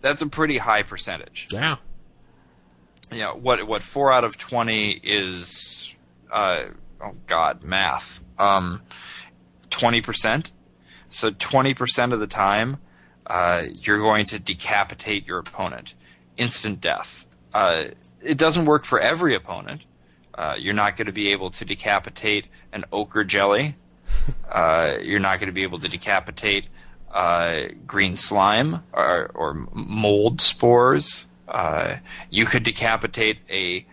that's 0.00 0.20
a 0.20 0.26
pretty 0.26 0.58
high 0.58 0.82
percentage 0.82 1.48
Yeah. 1.50 1.76
Yeah, 3.12 3.32
what 3.34 3.66
what 3.66 3.82
four 3.82 4.10
out 4.12 4.24
of 4.24 4.38
twenty 4.38 4.90
is 4.90 5.94
uh, 6.32 6.64
oh 6.98 7.14
god 7.26 7.62
math 7.62 8.22
um 8.38 8.80
twenty 9.68 10.00
percent 10.00 10.50
so 11.10 11.30
twenty 11.30 11.74
percent 11.74 12.14
of 12.14 12.20
the 12.20 12.26
time 12.26 12.78
uh, 13.26 13.64
you're 13.80 13.98
going 13.98 14.26
to 14.26 14.38
decapitate 14.38 15.26
your 15.26 15.38
opponent. 15.38 15.94
Instant 16.36 16.80
death. 16.80 17.26
Uh, 17.52 17.84
it 18.20 18.38
doesn't 18.38 18.64
work 18.64 18.84
for 18.84 19.00
every 19.00 19.34
opponent. 19.34 19.84
Uh, 20.34 20.54
you're 20.58 20.74
not 20.74 20.96
going 20.96 21.06
to 21.06 21.12
be 21.12 21.32
able 21.32 21.50
to 21.50 21.64
decapitate 21.64 22.48
an 22.72 22.84
ochre 22.92 23.24
jelly. 23.24 23.76
Uh, 24.50 24.98
you're 25.02 25.18
not 25.18 25.40
going 25.40 25.46
to 25.46 25.54
be 25.54 25.62
able 25.62 25.78
to 25.78 25.88
decapitate 25.88 26.68
uh, 27.12 27.62
green 27.86 28.16
slime 28.16 28.82
or, 28.92 29.30
or 29.34 29.66
mold 29.72 30.40
spores. 30.40 31.24
Uh, 31.48 31.96
you 32.30 32.44
could 32.44 32.62
decapitate 32.62 33.38
a 33.48 33.86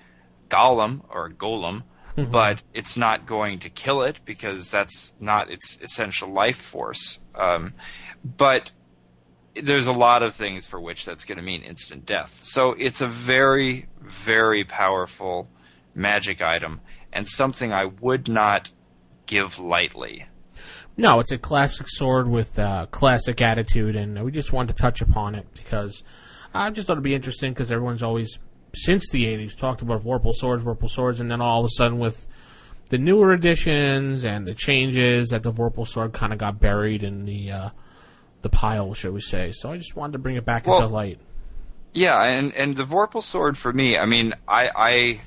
golem 0.49 1.01
or 1.09 1.27
a 1.27 1.31
golem, 1.31 1.83
but 2.17 2.61
it's 2.73 2.97
not 2.97 3.25
going 3.25 3.59
to 3.59 3.69
kill 3.69 4.01
it 4.01 4.19
because 4.25 4.69
that's 4.69 5.13
not 5.19 5.49
its 5.49 5.79
essential 5.81 6.29
life 6.29 6.57
force. 6.57 7.19
Um, 7.35 7.73
but 8.23 8.71
there's 9.55 9.87
a 9.87 9.91
lot 9.91 10.23
of 10.23 10.33
things 10.33 10.67
for 10.67 10.79
which 10.79 11.05
that's 11.05 11.25
going 11.25 11.37
to 11.37 11.43
mean 11.43 11.61
instant 11.63 12.05
death. 12.05 12.41
So 12.43 12.73
it's 12.73 13.01
a 13.01 13.07
very, 13.07 13.87
very 14.01 14.63
powerful 14.63 15.49
magic 15.95 16.41
item 16.41 16.81
and 17.11 17.27
something 17.27 17.73
I 17.73 17.85
would 17.85 18.27
not 18.27 18.71
give 19.25 19.59
lightly. 19.59 20.25
No, 20.97 21.19
it's 21.19 21.31
a 21.31 21.37
classic 21.37 21.87
sword 21.87 22.27
with 22.27 22.59
uh, 22.59 22.87
classic 22.91 23.41
attitude, 23.41 23.95
and 23.95 24.21
we 24.23 24.31
just 24.31 24.51
wanted 24.51 24.75
to 24.75 24.81
touch 24.81 25.01
upon 25.01 25.33
it 25.33 25.47
because 25.53 26.03
I 26.53 26.69
just 26.71 26.87
thought 26.87 26.93
it'd 26.93 27.03
be 27.03 27.15
interesting 27.15 27.53
because 27.53 27.71
everyone's 27.71 28.03
always, 28.03 28.39
since 28.73 29.09
the 29.09 29.23
80s, 29.23 29.55
talked 29.55 29.81
about 29.81 30.03
Vorpal 30.03 30.33
swords, 30.33 30.63
Vorpal 30.63 30.89
swords, 30.89 31.21
and 31.21 31.31
then 31.31 31.41
all 31.41 31.59
of 31.61 31.65
a 31.65 31.69
sudden 31.69 31.99
with 31.99 32.27
the 32.89 32.97
newer 32.97 33.33
editions 33.33 34.25
and 34.25 34.45
the 34.45 34.53
changes, 34.53 35.29
that 35.29 35.43
the 35.43 35.53
Vorpal 35.53 35.87
sword 35.87 36.11
kind 36.11 36.33
of 36.33 36.39
got 36.39 36.59
buried 36.59 37.03
in 37.03 37.25
the 37.25 37.51
uh, 37.51 37.69
the 38.41 38.49
pile, 38.49 38.93
shall 38.93 39.11
we 39.11 39.21
say. 39.21 39.51
So 39.51 39.71
I 39.71 39.77
just 39.77 39.95
wanted 39.95 40.13
to 40.13 40.19
bring 40.19 40.35
it 40.35 40.45
back 40.45 40.65
Well- 40.67 40.77
into 40.81 40.93
light. 40.93 41.19
Yeah, 41.91 42.21
and 42.21 42.53
and 42.53 42.75
the 42.75 42.83
Vorpal 42.85 43.23
sword 43.23 43.57
for 43.57 43.73
me, 43.73 43.97
I 43.97 44.05
mean, 44.05 44.35
I 44.47 44.69
I 44.75 45.21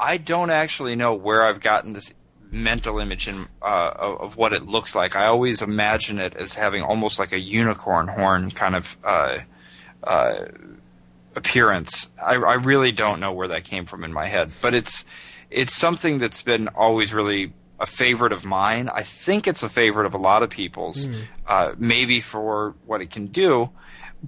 I 0.00 0.16
don't 0.16 0.50
actually 0.50 0.96
know 0.96 1.12
where 1.14 1.46
I've 1.46 1.60
gotten 1.60 1.92
this 1.92 2.14
mental 2.50 2.98
image 2.98 3.28
in 3.28 3.46
uh, 3.60 3.90
of, 3.94 4.20
of 4.20 4.36
what 4.36 4.52
it 4.54 4.64
looks 4.64 4.94
like. 4.94 5.14
I 5.14 5.26
always 5.26 5.60
imagine 5.60 6.18
it 6.18 6.34
as 6.34 6.54
having 6.54 6.82
almost 6.82 7.18
like 7.18 7.32
a 7.32 7.40
unicorn 7.40 8.08
horn 8.08 8.50
kind 8.50 8.74
of 8.74 8.96
uh, 9.04 9.38
uh, 10.02 10.46
appearance. 11.36 12.08
I, 12.22 12.34
I 12.34 12.54
really 12.54 12.92
don't 12.92 13.20
know 13.20 13.32
where 13.32 13.48
that 13.48 13.64
came 13.64 13.84
from 13.84 14.04
in 14.04 14.12
my 14.14 14.26
head, 14.26 14.50
but 14.62 14.72
it's 14.74 15.04
it's 15.50 15.74
something 15.74 16.18
that's 16.18 16.42
been 16.42 16.68
always 16.68 17.12
really 17.12 17.52
a 17.82 17.86
favorite 17.86 18.32
of 18.32 18.44
mine. 18.44 18.88
I 18.88 19.02
think 19.02 19.48
it's 19.48 19.64
a 19.64 19.68
favorite 19.68 20.06
of 20.06 20.14
a 20.14 20.18
lot 20.18 20.44
of 20.44 20.50
people's. 20.50 21.08
Uh, 21.46 21.72
maybe 21.76 22.20
for 22.20 22.76
what 22.86 23.00
it 23.02 23.10
can 23.10 23.26
do, 23.26 23.70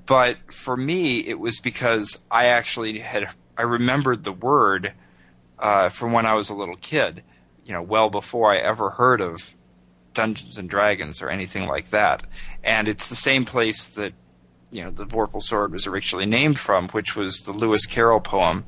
but 0.06 0.36
for 0.52 0.76
me, 0.76 1.20
it 1.20 1.38
was 1.38 1.60
because 1.60 2.20
I 2.30 2.46
actually 2.46 2.98
had 2.98 3.28
I 3.56 3.62
remembered 3.62 4.24
the 4.24 4.32
word 4.32 4.92
uh, 5.58 5.88
from 5.88 6.12
when 6.12 6.26
I 6.26 6.34
was 6.34 6.50
a 6.50 6.54
little 6.54 6.76
kid. 6.76 7.22
You 7.64 7.72
know, 7.72 7.82
well 7.82 8.10
before 8.10 8.52
I 8.52 8.58
ever 8.58 8.90
heard 8.90 9.20
of 9.20 9.54
Dungeons 10.12 10.58
and 10.58 10.68
Dragons 10.68 11.22
or 11.22 11.30
anything 11.30 11.66
like 11.66 11.90
that. 11.90 12.24
And 12.62 12.88
it's 12.88 13.08
the 13.08 13.14
same 13.16 13.44
place 13.44 13.88
that 13.90 14.12
you 14.72 14.82
know 14.82 14.90
the 14.90 15.06
Vorpal 15.06 15.40
sword 15.40 15.72
was 15.72 15.86
originally 15.86 16.26
named 16.26 16.58
from, 16.58 16.88
which 16.88 17.14
was 17.14 17.38
the 17.46 17.52
Lewis 17.52 17.86
Carroll 17.86 18.20
poem 18.20 18.64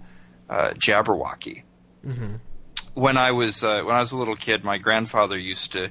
uh, 0.48 0.70
Jabberwocky. 0.74 1.62
When 2.96 3.18
I 3.18 3.32
was 3.32 3.62
uh, 3.62 3.82
when 3.84 3.94
I 3.94 4.00
was 4.00 4.12
a 4.12 4.16
little 4.16 4.36
kid, 4.36 4.64
my 4.64 4.78
grandfather 4.78 5.38
used 5.38 5.72
to 5.72 5.90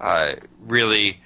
uh, 0.00 0.36
really 0.58 1.20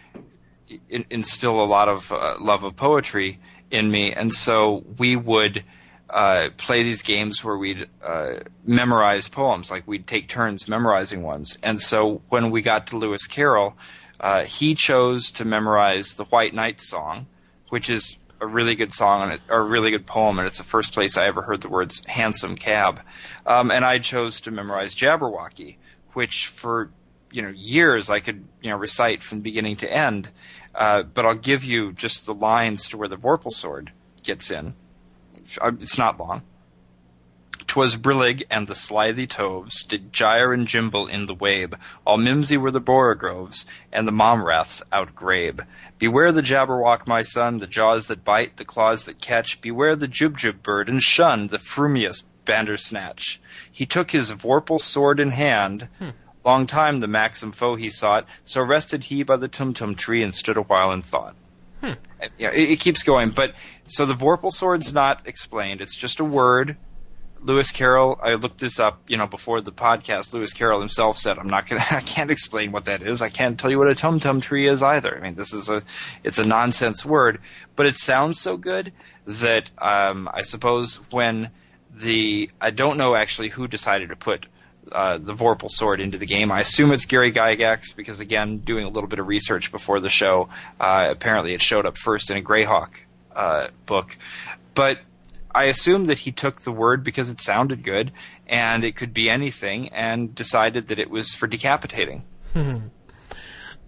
in- 0.88 1.06
instill 1.08 1.62
a 1.62 1.66
lot 1.66 1.88
of 1.88 2.10
uh, 2.10 2.34
love 2.40 2.64
of 2.64 2.74
poetry 2.74 3.38
in 3.70 3.92
me, 3.92 4.12
and 4.12 4.34
so 4.34 4.84
we 4.98 5.14
would 5.14 5.64
uh, 6.08 6.48
play 6.56 6.82
these 6.82 7.02
games 7.02 7.44
where 7.44 7.56
we'd 7.56 7.88
uh, 8.04 8.40
memorize 8.64 9.28
poems, 9.28 9.70
like 9.70 9.86
we'd 9.86 10.08
take 10.08 10.26
turns 10.26 10.66
memorizing 10.66 11.22
ones. 11.22 11.56
And 11.62 11.80
so 11.80 12.22
when 12.28 12.50
we 12.50 12.60
got 12.60 12.88
to 12.88 12.98
Lewis 12.98 13.28
Carroll, 13.28 13.76
uh, 14.18 14.44
he 14.46 14.74
chose 14.74 15.30
to 15.30 15.44
memorize 15.44 16.14
the 16.14 16.24
White 16.24 16.54
Knight 16.54 16.80
song, 16.80 17.26
which 17.68 17.88
is 17.88 18.18
a 18.40 18.46
really 18.48 18.74
good 18.74 18.92
song 18.92 19.22
and 19.22 19.32
it, 19.34 19.40
a 19.48 19.60
really 19.60 19.92
good 19.92 20.06
poem, 20.06 20.40
and 20.40 20.48
it's 20.48 20.58
the 20.58 20.64
first 20.64 20.92
place 20.92 21.16
I 21.16 21.28
ever 21.28 21.42
heard 21.42 21.60
the 21.60 21.68
words 21.68 22.04
"hansom 22.06 22.56
cab." 22.56 23.00
Um, 23.46 23.70
and 23.70 23.84
I 23.84 23.98
chose 23.98 24.40
to 24.42 24.50
memorize 24.50 24.94
Jabberwocky, 24.94 25.76
which 26.12 26.46
for 26.46 26.90
you 27.32 27.42
know 27.42 27.50
years 27.50 28.10
I 28.10 28.20
could 28.20 28.44
you 28.62 28.70
know 28.70 28.78
recite 28.78 29.22
from 29.22 29.40
beginning 29.40 29.76
to 29.76 29.92
end. 29.92 30.28
Uh, 30.74 31.02
but 31.02 31.26
I'll 31.26 31.34
give 31.34 31.64
you 31.64 31.92
just 31.92 32.26
the 32.26 32.34
lines 32.34 32.88
to 32.88 32.96
where 32.96 33.08
the 33.08 33.16
Vorpal 33.16 33.52
sword 33.52 33.92
gets 34.22 34.50
in. 34.50 34.74
Uh, 35.60 35.72
It's 35.80 35.98
not 35.98 36.18
long. 36.20 36.42
'Twas 37.66 37.96
Brillig 37.96 38.42
and 38.50 38.66
the 38.66 38.74
slithy 38.74 39.28
toves 39.28 39.84
did 39.84 40.12
gyre 40.12 40.52
and 40.52 40.66
gimble 40.66 41.06
in 41.06 41.26
the 41.26 41.34
wabe. 41.34 41.76
All 42.04 42.16
mimsy 42.16 42.56
were 42.56 42.72
the 42.72 42.80
borogoves, 42.80 43.64
and 43.92 44.08
the 44.08 44.12
mome 44.12 44.44
raths 44.44 44.82
outgrabe. 44.92 45.64
Beware 45.96 46.32
the 46.32 46.42
jabberwock, 46.42 47.06
my 47.06 47.22
son, 47.22 47.58
the 47.58 47.68
jaws 47.68 48.08
that 48.08 48.24
bite, 48.24 48.56
the 48.56 48.64
claws 48.64 49.04
that 49.04 49.20
catch. 49.20 49.60
Beware 49.60 49.94
the 49.94 50.08
jubjub 50.08 50.64
bird, 50.64 50.88
and 50.88 51.00
shun 51.00 51.46
the 51.46 51.60
frumious 51.60 52.22
bandersnatch. 52.44 53.40
He 53.70 53.86
took 53.86 54.10
his 54.10 54.32
vorpal 54.32 54.80
sword 54.80 55.20
in 55.20 55.30
hand. 55.30 55.88
Long 56.44 56.66
time 56.66 57.00
the 57.00 57.06
manxome 57.06 57.54
foe 57.54 57.76
he 57.76 57.90
sought, 57.90 58.26
so 58.44 58.62
rested 58.62 59.04
he 59.04 59.22
by 59.22 59.36
the 59.36 59.48
tumtum 59.48 59.96
tree 59.96 60.22
and 60.22 60.34
stood 60.34 60.56
a 60.56 60.62
while 60.62 60.90
in 60.92 61.02
thought. 61.02 61.34
You 61.82 61.88
know, 62.46 62.52
it, 62.52 62.70
it 62.72 62.80
keeps 62.80 63.02
going, 63.02 63.30
but 63.30 63.54
so 63.86 64.06
the 64.06 64.14
vorpal 64.14 64.52
sword's 64.52 64.92
not 64.92 65.26
explained. 65.26 65.80
It's 65.80 65.96
just 65.96 66.20
a 66.20 66.24
word. 66.24 66.76
Lewis 67.42 67.72
Carroll, 67.72 68.18
I 68.22 68.34
looked 68.34 68.58
this 68.58 68.78
up, 68.78 69.00
you 69.08 69.16
know, 69.16 69.26
before 69.26 69.62
the 69.62 69.72
podcast. 69.72 70.34
Lewis 70.34 70.52
Carroll 70.52 70.80
himself 70.80 71.16
said, 71.16 71.38
"I'm 71.38 71.48
not 71.48 71.66
gonna, 71.66 71.82
I 71.90 72.00
can't 72.00 72.30
explain 72.30 72.70
what 72.72 72.84
that 72.84 73.02
is. 73.02 73.22
I 73.22 73.30
can't 73.30 73.58
tell 73.58 73.70
you 73.70 73.78
what 73.78 73.88
a 73.88 73.94
tum 73.94 74.20
tum 74.20 74.40
tree 74.40 74.68
is 74.68 74.82
either. 74.82 75.16
I 75.16 75.20
mean, 75.20 75.36
this 75.36 75.54
is 75.54 75.70
a, 75.70 75.82
it's 76.22 76.38
a 76.38 76.46
nonsense 76.46 77.04
word, 77.04 77.40
but 77.76 77.86
it 77.86 77.96
sounds 77.96 78.38
so 78.38 78.58
good 78.58 78.92
that 79.26 79.70
um, 79.78 80.28
I 80.32 80.42
suppose 80.42 80.96
when 81.10 81.50
the, 82.00 82.50
I 82.60 82.70
don't 82.70 82.96
know 82.96 83.14
actually 83.14 83.48
who 83.48 83.68
decided 83.68 84.10
to 84.10 84.16
put 84.16 84.46
uh, 84.90 85.18
the 85.18 85.34
Vorpal 85.34 85.70
sword 85.70 86.00
into 86.00 86.18
the 86.18 86.26
game. 86.26 86.50
I 86.50 86.60
assume 86.60 86.92
it's 86.92 87.06
Gary 87.06 87.32
Gygax 87.32 87.94
because, 87.94 88.20
again, 88.20 88.58
doing 88.58 88.84
a 88.84 88.88
little 88.88 89.08
bit 89.08 89.18
of 89.18 89.26
research 89.28 89.70
before 89.70 90.00
the 90.00 90.08
show, 90.08 90.48
uh, 90.80 91.08
apparently 91.10 91.54
it 91.54 91.62
showed 91.62 91.86
up 91.86 91.96
first 91.96 92.30
in 92.30 92.36
a 92.36 92.42
Greyhawk 92.42 93.02
uh, 93.34 93.68
book. 93.86 94.16
But 94.74 94.98
I 95.54 95.64
assume 95.64 96.06
that 96.06 96.18
he 96.18 96.32
took 96.32 96.62
the 96.62 96.72
word 96.72 97.04
because 97.04 97.30
it 97.30 97.40
sounded 97.40 97.84
good 97.84 98.12
and 98.46 98.84
it 98.84 98.96
could 98.96 99.14
be 99.14 99.28
anything 99.28 99.88
and 99.90 100.34
decided 100.34 100.88
that 100.88 100.98
it 100.98 101.10
was 101.10 101.32
for 101.34 101.46
decapitating. 101.46 102.24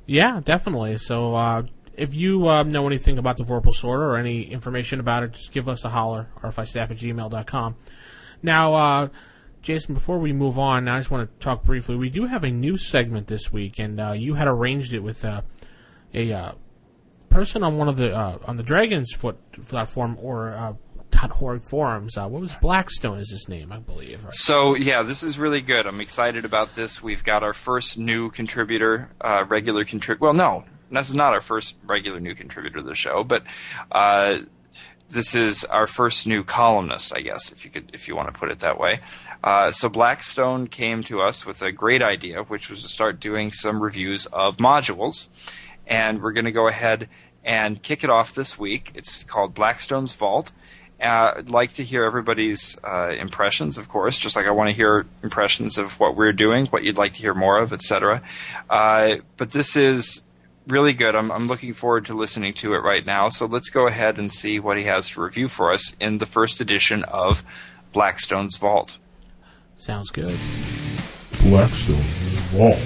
Yeah, 0.06 0.40
definitely. 0.44 0.98
So 0.98 1.34
uh, 1.34 1.62
if 1.94 2.14
you 2.14 2.48
um, 2.48 2.68
know 2.68 2.86
anything 2.86 3.18
about 3.18 3.36
the 3.36 3.44
Vorpal 3.44 3.74
Sword 3.74 4.00
or 4.00 4.16
any 4.16 4.42
information 4.42 5.00
about 5.00 5.22
it, 5.22 5.32
just 5.32 5.52
give 5.52 5.68
us 5.68 5.84
a 5.84 5.88
holler, 5.88 6.28
rfistaff 6.42 6.90
at 6.90 6.96
gmail.com. 6.96 7.76
Now, 8.42 8.74
uh, 8.74 9.08
Jason, 9.62 9.94
before 9.94 10.18
we 10.18 10.32
move 10.32 10.58
on, 10.58 10.88
I 10.88 10.98
just 10.98 11.10
want 11.10 11.30
to 11.30 11.44
talk 11.44 11.64
briefly. 11.64 11.94
We 11.94 12.10
do 12.10 12.26
have 12.26 12.42
a 12.42 12.50
new 12.50 12.76
segment 12.76 13.28
this 13.28 13.52
week, 13.52 13.78
and 13.78 14.00
uh, 14.00 14.12
you 14.12 14.34
had 14.34 14.48
arranged 14.48 14.92
it 14.92 15.00
with 15.00 15.24
uh, 15.24 15.42
a 16.12 16.32
uh, 16.32 16.52
person 17.30 17.62
on 17.62 17.76
one 17.76 17.88
of 17.88 17.96
the 17.96 18.14
uh, 18.14 18.38
on 18.44 18.56
the 18.56 18.64
Dragonsfoot 18.64 19.36
platform, 19.68 20.18
or 20.20 20.50
uh, 20.50 20.74
org 21.40 21.62
forums. 21.62 22.16
What 22.16 22.30
was 22.30 22.56
Blackstone? 22.56 23.18
Is 23.18 23.30
his 23.30 23.48
name, 23.48 23.70
I 23.70 23.78
believe. 23.78 24.24
Right? 24.24 24.34
So 24.34 24.74
yeah, 24.74 25.02
this 25.02 25.22
is 25.22 25.38
really 25.38 25.60
good. 25.60 25.86
I'm 25.86 26.00
excited 26.00 26.44
about 26.44 26.74
this. 26.74 27.00
We've 27.00 27.22
got 27.22 27.44
our 27.44 27.52
first 27.52 27.98
new 27.98 28.30
contributor, 28.30 29.10
regular 29.46 29.84
contributor. 29.84 30.24
Well, 30.24 30.34
no, 30.34 30.64
this 30.90 31.08
is 31.08 31.14
not 31.14 31.34
our 31.34 31.40
first 31.40 31.76
regular 31.86 32.18
new 32.18 32.34
contributor 32.34 32.80
to 32.80 32.82
the 32.82 32.96
show, 32.96 33.22
but 33.22 33.44
this 35.12 35.34
is 35.34 35.64
our 35.64 35.86
first 35.86 36.26
new 36.26 36.42
columnist, 36.42 37.12
I 37.14 37.20
guess, 37.20 37.52
if 37.52 37.64
you 37.64 37.70
could, 37.70 37.90
if 37.92 38.08
you 38.08 38.16
want 38.16 38.32
to 38.32 38.38
put 38.38 38.50
it 38.50 38.60
that 38.60 38.78
way. 38.78 39.00
Uh, 39.44 39.70
so 39.70 39.88
Blackstone 39.88 40.66
came 40.66 41.02
to 41.04 41.20
us 41.20 41.44
with 41.44 41.62
a 41.62 41.72
great 41.72 42.02
idea, 42.02 42.42
which 42.44 42.70
was 42.70 42.82
to 42.82 42.88
start 42.88 43.20
doing 43.20 43.52
some 43.52 43.82
reviews 43.82 44.26
of 44.26 44.56
modules, 44.56 45.28
and 45.86 46.22
we're 46.22 46.32
going 46.32 46.46
to 46.46 46.52
go 46.52 46.68
ahead 46.68 47.08
and 47.44 47.82
kick 47.82 48.04
it 48.04 48.10
off 48.10 48.34
this 48.34 48.58
week. 48.58 48.92
It's 48.94 49.24
called 49.24 49.54
Blackstone's 49.54 50.14
Vault. 50.14 50.52
Uh, 51.00 51.32
I'd 51.38 51.50
like 51.50 51.74
to 51.74 51.82
hear 51.82 52.04
everybody's 52.04 52.78
uh, 52.84 53.10
impressions, 53.10 53.76
of 53.76 53.88
course, 53.88 54.18
just 54.18 54.36
like 54.36 54.46
I 54.46 54.52
want 54.52 54.70
to 54.70 54.76
hear 54.76 55.04
impressions 55.24 55.76
of 55.76 55.98
what 55.98 56.16
we're 56.16 56.32
doing, 56.32 56.66
what 56.66 56.84
you'd 56.84 56.98
like 56.98 57.14
to 57.14 57.20
hear 57.20 57.34
more 57.34 57.60
of, 57.60 57.72
etc. 57.72 58.22
Uh, 58.70 59.16
but 59.36 59.50
this 59.50 59.74
is 59.74 60.22
really 60.68 60.92
good. 60.92 61.14
I'm, 61.14 61.30
I'm 61.30 61.46
looking 61.46 61.72
forward 61.72 62.06
to 62.06 62.14
listening 62.14 62.54
to 62.54 62.74
it 62.74 62.78
right 62.78 63.04
now. 63.04 63.28
So 63.28 63.46
let's 63.46 63.70
go 63.70 63.86
ahead 63.86 64.18
and 64.18 64.32
see 64.32 64.60
what 64.60 64.76
he 64.76 64.84
has 64.84 65.08
to 65.10 65.22
review 65.22 65.48
for 65.48 65.72
us 65.72 65.94
in 65.96 66.18
the 66.18 66.26
first 66.26 66.60
edition 66.60 67.04
of 67.04 67.42
Blackstone's 67.92 68.56
Vault. 68.56 68.98
Sounds 69.76 70.10
good. 70.10 70.38
Blackstone's 71.42 72.04
Vault. 72.52 72.78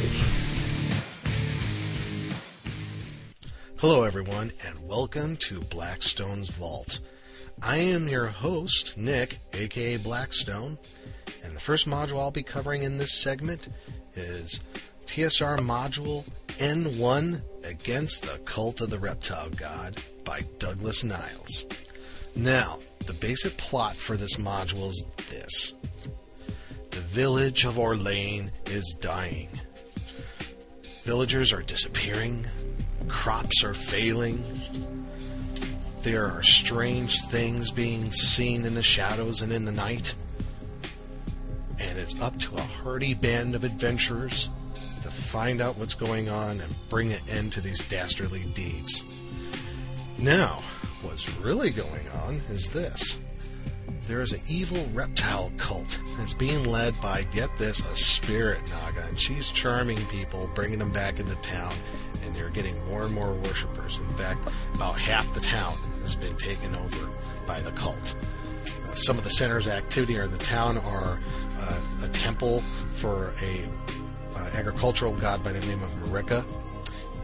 Hello, 3.79 4.05
everyone, 4.05 4.53
and 4.67 4.89
welcome 4.89 5.37
to 5.37 5.61
Blackstone's 5.61 6.49
Vault. 6.49 7.01
I 7.63 7.77
am 7.77 8.09
your 8.09 8.27
host, 8.27 8.97
Nick, 8.97 9.39
aka 9.53 9.99
Blackstone, 9.99 10.79
and 11.45 11.55
the 11.55 11.61
first 11.61 11.87
module 11.87 12.19
I'll 12.19 12.31
be 12.31 12.43
covering 12.43 12.83
in 12.85 12.97
this 12.97 13.13
segment 13.13 13.69
is 14.15 14.61
TSR 15.07 15.59
Module 15.61 16.25
N1 16.59 17.41
Against 17.65 18.23
the 18.25 18.39
Cult 18.45 18.81
of 18.81 18.91
the 18.91 18.99
Reptile 18.99 19.51
God 19.51 20.03
by 20.25 20.43
Douglas 20.59 21.05
Niles. 21.05 21.65
Now, 22.35 22.81
the 23.07 23.13
basic 23.15 23.57
plot 23.57 23.97
for 23.97 24.17
this 24.17 24.35
module 24.35 24.89
is 24.89 25.05
this 25.31 25.75
The 26.91 27.01
village 27.01 27.65
of 27.65 27.77
Orlane 27.77 28.51
is 28.67 28.97
dying. 29.01 29.49
Villagers 31.05 31.53
are 31.53 31.63
disappearing, 31.63 32.45
crops 33.09 33.63
are 33.65 33.75
failing. 33.75 34.45
There 36.03 36.27
are 36.27 36.43
strange 36.43 37.23
things 37.27 37.71
being 37.71 38.13
seen 38.13 38.65
in 38.65 38.75
the 38.75 38.83
shadows 38.83 39.41
and 39.41 39.53
in 39.53 39.65
the 39.65 39.73
night. 39.73 40.15
And 41.79 41.99
it's 41.99 42.21
up 42.21 42.39
to 42.41 42.57
a 42.57 42.61
hardy 42.61 43.15
band 43.15 43.55
of 43.55 43.65
adventurers 43.65 44.49
find 45.27 45.61
out 45.61 45.77
what's 45.77 45.95
going 45.95 46.29
on 46.29 46.61
and 46.61 46.75
bring 46.89 47.13
an 47.13 47.21
end 47.29 47.53
to 47.53 47.61
these 47.61 47.81
dastardly 47.89 48.45
deeds. 48.55 49.05
Now, 50.19 50.63
what's 51.03 51.29
really 51.37 51.71
going 51.71 52.09
on 52.25 52.37
is 52.51 52.71
this. 52.71 53.19
There 54.07 54.21
is 54.21 54.33
an 54.33 54.41
evil 54.49 54.87
reptile 54.95 55.53
cult 55.57 56.01
that's 56.17 56.33
being 56.33 56.65
led 56.65 56.99
by, 57.01 57.25
get 57.25 57.55
this, 57.57 57.81
a 57.81 57.97
spirit 57.97 58.61
naga, 58.69 59.05
and 59.09 59.21
she's 59.21 59.51
charming 59.51 60.05
people, 60.07 60.49
bringing 60.55 60.79
them 60.79 60.93
back 60.93 61.19
into 61.19 61.35
town, 61.37 61.75
and 62.25 62.35
they're 62.35 62.51
getting 62.51 62.83
more 62.89 63.03
and 63.03 63.13
more 63.13 63.33
worshippers. 63.35 63.99
In 63.99 64.13
fact, 64.15 64.49
about 64.75 64.99
half 64.99 65.33
the 65.35 65.41
town 65.41 65.77
has 66.03 66.15
been 66.15 66.37
taken 66.37 66.75
over 66.77 67.11
by 67.47 67.61
the 67.61 67.73
cult. 67.73 68.15
Some 68.95 69.19
of 69.19 69.25
the 69.25 69.31
centers 69.31 69.67
activity 69.69 70.17
in 70.17 70.31
the 70.31 70.39
town 70.39 70.79
are 70.79 71.19
uh, 71.59 71.81
a 72.03 72.09
temple 72.09 72.63
for 72.95 73.35
a 73.43 73.69
uh, 74.37 74.51
agricultural 74.55 75.15
god 75.15 75.43
by 75.43 75.53
the 75.53 75.61
name 75.67 75.83
of 75.83 75.91
Merikka, 75.93 76.45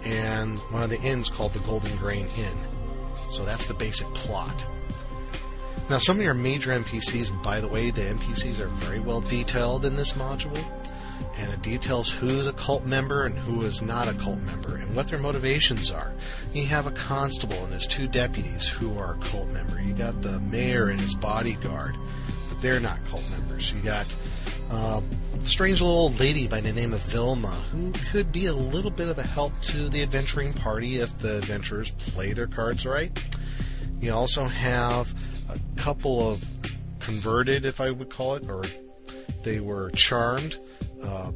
and 0.05 0.59
one 0.71 0.83
of 0.83 0.91
the 0.91 1.01
inns 1.03 1.29
called 1.29 1.53
the 1.53 1.61
Golden 1.61 1.95
Grain 1.97 2.27
Inn. 2.37 2.59
So 3.31 3.45
that's 3.45 3.67
the 3.67 3.75
basic 3.75 4.07
plot. 4.15 4.67
Now, 5.91 5.99
some 5.99 6.19
of 6.19 6.23
your 6.23 6.35
major 6.35 6.71
NPCs, 6.71 7.31
and 7.31 7.43
by 7.43 7.61
the 7.61 7.69
way, 7.69 7.91
the 7.91 8.03
NPCs 8.03 8.61
are 8.61 8.69
very 8.69 9.01
well 9.01 9.21
detailed 9.21 9.85
in 9.85 9.97
this 9.97 10.13
module, 10.13 10.57
and 11.37 11.53
it 11.53 11.63
details 11.63 12.11
who's 12.11 12.47
a 12.47 12.53
cult 12.53 12.87
member 12.87 13.25
and 13.25 13.37
who 13.37 13.63
is 13.63 13.83
not 13.83 14.09
a 14.09 14.15
cult 14.15 14.41
member, 14.41 14.77
and 14.77 14.95
what 14.95 15.09
their 15.09 15.19
motivations 15.19 15.91
are. 15.91 16.13
You 16.53 16.67
have 16.67 16.87
a 16.87 16.93
constable 16.93 17.65
and 17.65 17.73
his 17.73 17.87
two 17.87 18.07
deputies 18.09 18.69
who 18.69 18.97
are 18.99 19.15
a 19.15 19.19
cult 19.19 19.51
member. 19.51 19.81
You 19.81 19.93
got 19.93 20.23
the 20.23 20.41
mayor 20.41 20.89
and 20.89 21.01
his 21.01 21.15
bodyguard, 21.15 21.97
but 22.49 22.61
they're 22.61 22.81
not 22.81 23.05
cult 23.07 23.29
members. 23.31 23.73
You 23.73 23.81
got 23.81 24.15
a 24.73 25.03
strange 25.45 25.81
little 25.81 25.97
old 25.97 26.19
lady 26.19 26.49
by 26.49 26.61
the 26.61 26.73
name 26.73 26.93
of 26.93 27.01
Vilma, 27.01 27.51
who 27.73 27.93
could 28.11 28.33
be 28.33 28.47
a 28.47 28.53
little 28.53 28.91
bit 28.91 29.09
of 29.09 29.19
a 29.19 29.23
help 29.23 29.53
to 29.63 29.89
the 29.89 30.03
adventuring 30.03 30.53
party 30.53 30.99
if 30.99 31.17
the 31.19 31.39
adventurers 31.39 31.91
play 31.93 32.33
their 32.33 32.47
cards 32.47 32.87
right. 32.87 33.11
You 34.01 34.13
also 34.13 34.45
have 34.45 35.15
a 35.49 35.59
couple 35.81 36.29
of 36.29 36.49
converted, 37.01 37.65
if 37.65 37.81
I 37.81 37.91
would 37.91 38.11
call 38.11 38.35
it, 38.35 38.49
or 38.49 38.63
they 39.43 39.61
were 39.61 39.91
charmed. 39.91 40.57
Uh, 41.03 41.33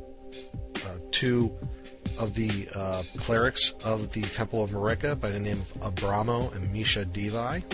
uh, 0.76 0.99
two 1.11 1.53
of 2.18 2.34
the 2.34 2.68
uh, 2.74 3.03
clerics 3.16 3.72
of 3.84 4.12
the 4.12 4.22
Temple 4.22 4.62
of 4.62 4.70
Merikka 4.70 5.20
by 5.20 5.30
the 5.30 5.41
name 5.41 5.61
of 5.61 5.95
Abramo 5.95 6.55
and 6.55 6.72
Misha 6.72 7.05
Devi. 7.05 7.64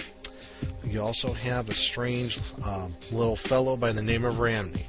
You 0.84 1.02
also 1.02 1.32
have 1.32 1.68
a 1.68 1.74
strange 1.74 2.40
um, 2.64 2.96
little 3.10 3.36
fellow 3.36 3.76
by 3.76 3.92
the 3.92 4.02
name 4.02 4.24
of 4.24 4.36
Ramney. 4.36 4.82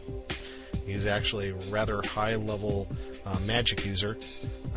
He's 0.86 1.06
actually 1.06 1.50
a 1.50 1.56
rather 1.70 2.02
high 2.02 2.36
level 2.36 2.88
uh, 3.26 3.38
magic 3.46 3.86
user, 3.86 4.18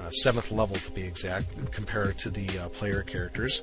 uh, 0.00 0.10
seventh 0.10 0.50
level 0.50 0.76
to 0.76 0.90
be 0.92 1.02
exact, 1.02 1.72
compared 1.72 2.18
to 2.18 2.30
the 2.30 2.58
uh, 2.58 2.68
player 2.68 3.02
characters. 3.02 3.62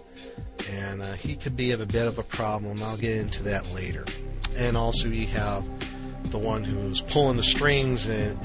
And 0.70 1.02
uh, 1.02 1.14
he 1.14 1.36
could 1.36 1.56
be 1.56 1.72
of 1.72 1.82
a 1.82 1.86
bit 1.86 2.08
of 2.08 2.20
a 2.20 2.24
problem. 2.24 2.84
I'll 2.84 2.98
get 2.98 3.18
into 3.18 3.44
that 3.44 3.68
later. 3.72 4.06
And 4.58 4.76
also, 4.76 5.08
you 5.08 5.28
have 5.28 5.64
the 6.32 6.38
one 6.38 6.64
who's 6.64 7.02
pulling 7.02 7.38
the 7.38 7.44
strings 7.44 8.10
in, 8.10 8.38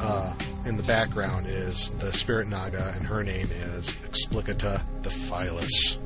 uh, 0.00 0.34
in 0.64 0.76
the 0.76 0.82
background 0.82 1.46
is 1.46 1.90
the 1.98 2.12
Spirit 2.12 2.48
Naga, 2.48 2.92
and 2.96 3.06
her 3.06 3.22
name 3.22 3.48
is 3.50 3.94
Explictica 4.04 4.84
Defilus. 5.02 5.98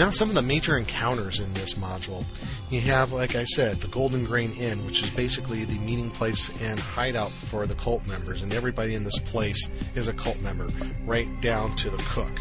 Now, 0.00 0.08
some 0.08 0.30
of 0.30 0.34
the 0.34 0.40
major 0.40 0.78
encounters 0.78 1.40
in 1.40 1.52
this 1.52 1.74
module. 1.74 2.24
You 2.70 2.80
have, 2.80 3.12
like 3.12 3.34
I 3.34 3.44
said, 3.44 3.82
the 3.82 3.88
Golden 3.88 4.24
Grain 4.24 4.50
Inn, 4.52 4.86
which 4.86 5.02
is 5.02 5.10
basically 5.10 5.66
the 5.66 5.78
meeting 5.78 6.10
place 6.10 6.50
and 6.62 6.80
hideout 6.80 7.32
for 7.32 7.66
the 7.66 7.74
cult 7.74 8.06
members, 8.06 8.40
and 8.40 8.54
everybody 8.54 8.94
in 8.94 9.04
this 9.04 9.18
place 9.18 9.68
is 9.94 10.08
a 10.08 10.14
cult 10.14 10.40
member, 10.40 10.68
right 11.04 11.28
down 11.42 11.76
to 11.76 11.90
the 11.90 11.98
cook. 12.04 12.32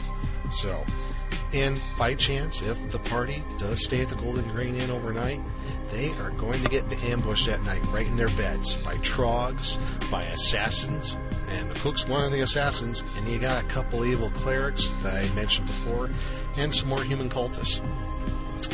So, 0.53 0.86
and 1.51 1.82
by 1.97 2.16
chance, 2.16 2.62
if 2.62 2.78
the 2.93 2.99
party 2.99 3.43
does 3.57 3.84
stay 3.84 4.03
at 4.03 4.07
the 4.07 4.16
Golden 4.16 4.49
Grain 4.51 4.78
Inn 4.78 4.89
overnight, 4.89 5.41
they 5.91 6.11
are 6.19 6.31
going 6.31 6.61
to 6.63 6.69
get 6.69 6.85
ambushed 7.03 7.47
at 7.47 7.61
night 7.63 7.81
right 7.91 8.07
in 8.07 8.15
their 8.15 8.29
beds 8.29 8.75
by 8.75 8.97
trogs, 8.97 9.77
by 10.09 10.23
assassins, 10.23 11.17
and 11.49 11.71
the 11.71 11.79
cook's 11.79 12.07
one 12.07 12.23
of 12.23 12.31
the 12.31 12.41
assassins, 12.41 13.03
and 13.15 13.27
you 13.27 13.39
got 13.39 13.63
a 13.63 13.67
couple 13.67 14.05
evil 14.05 14.29
clerics 14.31 14.89
that 15.03 15.15
I 15.15 15.29
mentioned 15.33 15.67
before, 15.67 16.09
and 16.57 16.73
some 16.73 16.89
more 16.89 17.03
human 17.03 17.29
cultists. 17.29 17.81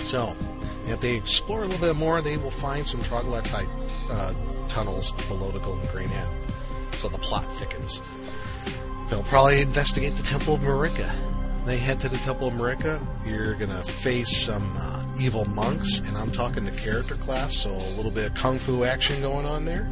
So, 0.05 0.35
if 0.87 0.99
they 1.01 1.15
explore 1.15 1.63
a 1.63 1.67
little 1.67 1.87
bit 1.87 1.95
more, 1.95 2.21
they 2.21 2.37
will 2.37 2.51
find 2.51 2.85
some 2.85 3.01
troglodyte 3.01 3.69
uh, 4.09 4.33
tunnels 4.67 5.13
below 5.27 5.51
the 5.51 5.59
Golden 5.59 5.85
Grain 5.87 6.09
Inn. 6.11 6.27
So 6.97 7.09
the 7.09 7.17
plot 7.17 7.51
thickens. 7.53 8.01
They'll 9.09 9.23
probably 9.23 9.61
investigate 9.61 10.15
the 10.15 10.23
Temple 10.23 10.55
of 10.55 10.61
Merikka. 10.61 11.13
They 11.65 11.77
head 11.77 11.99
to 12.01 12.09
the 12.09 12.17
Temple 12.17 12.49
of 12.49 12.53
Merikka. 12.53 13.01
You're 13.25 13.55
going 13.55 13.71
to 13.71 13.81
face 13.81 14.45
some 14.45 14.71
uh, 14.77 15.03
evil 15.19 15.45
monks, 15.45 15.97
and 15.99 16.15
I'm 16.15 16.31
talking 16.31 16.63
the 16.63 16.71
character 16.71 17.15
class, 17.15 17.55
so 17.55 17.71
a 17.71 17.93
little 17.95 18.11
bit 18.11 18.27
of 18.27 18.35
kung 18.35 18.59
fu 18.59 18.83
action 18.83 19.19
going 19.19 19.47
on 19.47 19.65
there. 19.65 19.91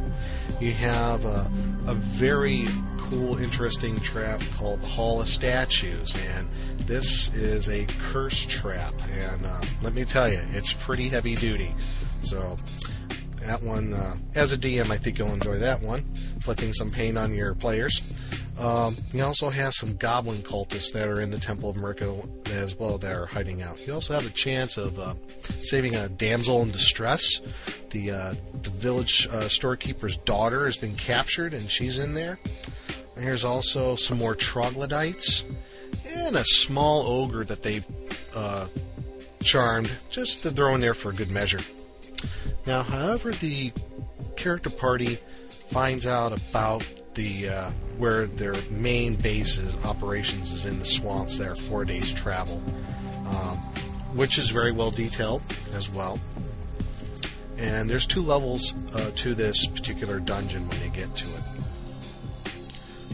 You 0.60 0.70
have 0.70 1.24
a, 1.24 1.50
a 1.88 1.94
very 1.94 2.68
cool, 2.96 3.38
interesting 3.38 3.98
trap 4.00 4.40
called 4.56 4.82
the 4.82 4.86
Hall 4.86 5.20
of 5.20 5.28
Statues, 5.28 6.14
and 6.28 6.48
this 6.86 7.34
is 7.34 7.68
a 7.68 7.86
curse 8.12 8.46
trap. 8.46 8.94
And 9.10 9.44
uh, 9.44 9.60
let 9.82 9.94
me 9.94 10.04
tell 10.04 10.30
you, 10.30 10.40
it's 10.52 10.72
pretty 10.72 11.08
heavy 11.08 11.34
duty. 11.34 11.74
So 12.22 12.56
that 13.40 13.60
one, 13.62 13.94
uh, 13.94 14.14
as 14.36 14.52
a 14.52 14.56
DM, 14.56 14.90
I 14.90 14.96
think 14.96 15.18
you'll 15.18 15.32
enjoy 15.32 15.58
that 15.58 15.82
one, 15.82 16.04
flicking 16.40 16.72
some 16.72 16.92
pain 16.92 17.16
on 17.16 17.34
your 17.34 17.52
players. 17.54 18.00
Um, 18.58 18.96
you 19.12 19.24
also 19.24 19.50
have 19.50 19.74
some 19.74 19.94
goblin 19.94 20.42
cultists 20.42 20.92
that 20.92 21.08
are 21.08 21.20
in 21.20 21.30
the 21.30 21.38
Temple 21.38 21.70
of 21.70 21.76
Merikka 21.76 22.50
as 22.50 22.76
well 22.76 22.98
that 22.98 23.14
are 23.14 23.26
hiding 23.26 23.62
out. 23.62 23.84
You 23.86 23.94
also 23.94 24.14
have 24.14 24.26
a 24.26 24.30
chance 24.30 24.76
of 24.76 24.98
uh, 24.98 25.14
saving 25.62 25.96
a 25.96 26.08
damsel 26.08 26.62
in 26.62 26.70
distress. 26.70 27.40
The, 27.90 28.10
uh, 28.10 28.34
the 28.62 28.70
village 28.70 29.28
uh, 29.30 29.48
storekeeper's 29.48 30.18
daughter 30.18 30.66
has 30.66 30.76
been 30.76 30.94
captured 30.94 31.52
and 31.52 31.68
she's 31.68 31.98
in 31.98 32.14
there. 32.14 32.38
There's 33.16 33.44
also 33.44 33.96
some 33.96 34.18
more 34.18 34.34
troglodytes 34.34 35.44
and 36.06 36.36
a 36.36 36.44
small 36.44 37.02
ogre 37.06 37.44
that 37.44 37.62
they've 37.62 37.86
uh, 38.34 38.66
charmed, 39.42 39.90
just 40.10 40.42
to 40.42 40.50
throw 40.50 40.74
in 40.74 40.80
there 40.80 40.94
for 40.94 41.12
good 41.12 41.30
measure. 41.30 41.60
Now, 42.66 42.82
however, 42.82 43.32
the 43.32 43.72
character 44.36 44.70
party 44.70 45.18
finds 45.70 46.06
out 46.06 46.32
about 46.32 46.86
the 47.14 47.48
uh, 47.48 47.70
where 47.98 48.26
their 48.26 48.54
main 48.70 49.14
base 49.14 49.58
is 49.58 49.76
operations 49.84 50.50
is 50.50 50.64
in 50.64 50.78
the 50.78 50.84
swamps. 50.84 51.38
There, 51.38 51.54
four 51.54 51.84
days 51.84 52.12
travel, 52.12 52.62
um, 53.26 53.56
which 54.14 54.38
is 54.38 54.50
very 54.50 54.72
well 54.72 54.90
detailed 54.90 55.42
as 55.74 55.90
well. 55.90 56.18
And 57.56 57.88
there's 57.88 58.06
two 58.06 58.22
levels 58.22 58.74
uh, 58.94 59.10
to 59.16 59.34
this 59.34 59.66
particular 59.66 60.18
dungeon 60.18 60.68
when 60.68 60.82
you 60.82 60.90
get 60.90 61.14
to 61.16 61.26
it. 61.28 62.54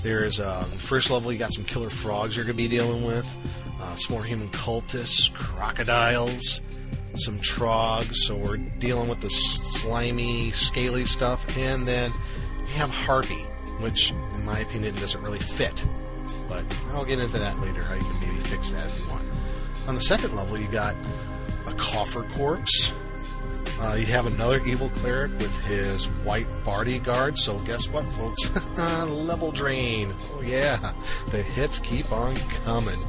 There's 0.03 0.41
uh, 0.41 0.67
the 0.73 0.79
first 0.79 1.11
level, 1.11 1.31
you 1.31 1.39
got 1.39 1.53
some 1.53 1.65
killer 1.65 1.91
frogs 1.91 2.37
you're 2.37 2.47
to 2.47 2.55
be 2.55 2.69
dealing 2.69 3.05
with, 3.05 3.37
uh, 3.81 3.95
some 3.97 4.17
more 4.17 4.25
human 4.25 4.49
cultists, 4.49 5.33
crocodiles, 5.35 6.63
some 7.17 7.39
trogs. 7.41 8.15
So 8.15 8.35
we're 8.35 8.57
dealing 8.57 9.09
with 9.11 9.21
the 9.21 9.29
slimy, 9.29 10.51
scaly 10.53 11.05
stuff, 11.05 11.45
and 11.59 11.87
then 11.87 12.13
you 12.61 12.67
have 12.77 12.89
harpy, 12.89 13.45
which, 13.83 14.13
in 14.35 14.45
my 14.45 14.61
opinion, 14.61 14.95
doesn't 14.97 15.23
really 15.23 15.39
fit. 15.39 15.85
But 16.49 16.65
I'll 16.91 17.05
get 17.05 17.19
into 17.19 17.39
that 17.39 17.59
later. 17.61 17.83
How 17.83 17.95
you 17.95 18.01
can 18.01 18.21
maybe 18.21 18.41
fix 18.41 18.71
that 18.73 18.87
if 18.89 18.99
you 18.99 19.09
want. 19.09 19.23
On 19.87 19.95
the 19.95 20.01
second 20.01 20.35
level, 20.37 20.59
you 20.59 20.67
got 20.69 20.95
a 21.67 21.73
coffer 21.75 22.27
corpse. 22.35 22.93
Uh, 23.81 23.95
you 23.95 24.05
have 24.07 24.27
another 24.27 24.63
evil 24.67 24.91
cleric 24.91 25.33
with 25.39 25.59
his 25.63 26.09
wight 26.25 26.47
bodyguard. 26.65 27.39
So 27.39 27.59
guess 27.61 27.89
what, 27.89 28.05
folks? 28.13 28.55
Level 28.77 29.53
drain. 29.53 30.13
Oh 30.35 30.43
yeah, 30.43 30.93
the 31.29 31.43
hits 31.43 31.79
keep 31.79 32.13
on 32.13 32.37
coming. 32.65 33.03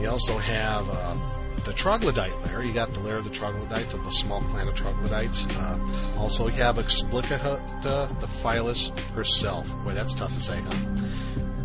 You 0.00 0.08
also 0.10 0.38
have 0.38 0.88
uh, 0.88 1.16
the 1.64 1.72
troglodyte 1.72 2.38
lair. 2.42 2.62
You 2.62 2.72
got 2.72 2.92
the 2.92 3.00
lair 3.00 3.16
of 3.16 3.24
the 3.24 3.30
troglodytes 3.30 3.94
of 3.94 4.04
the 4.04 4.10
small 4.10 4.40
clan 4.42 4.68
of 4.68 4.74
troglodytes. 4.74 5.46
Uh, 5.56 5.78
also, 6.16 6.46
you 6.46 6.54
have 6.54 6.78
Explictica, 6.78 7.62
the 7.82 8.26
Phyllis 8.26 8.90
herself. 9.14 9.68
Boy, 9.84 9.94
that's 9.94 10.14
tough 10.14 10.32
to 10.34 10.40
say, 10.40 10.60
huh? 10.60 11.04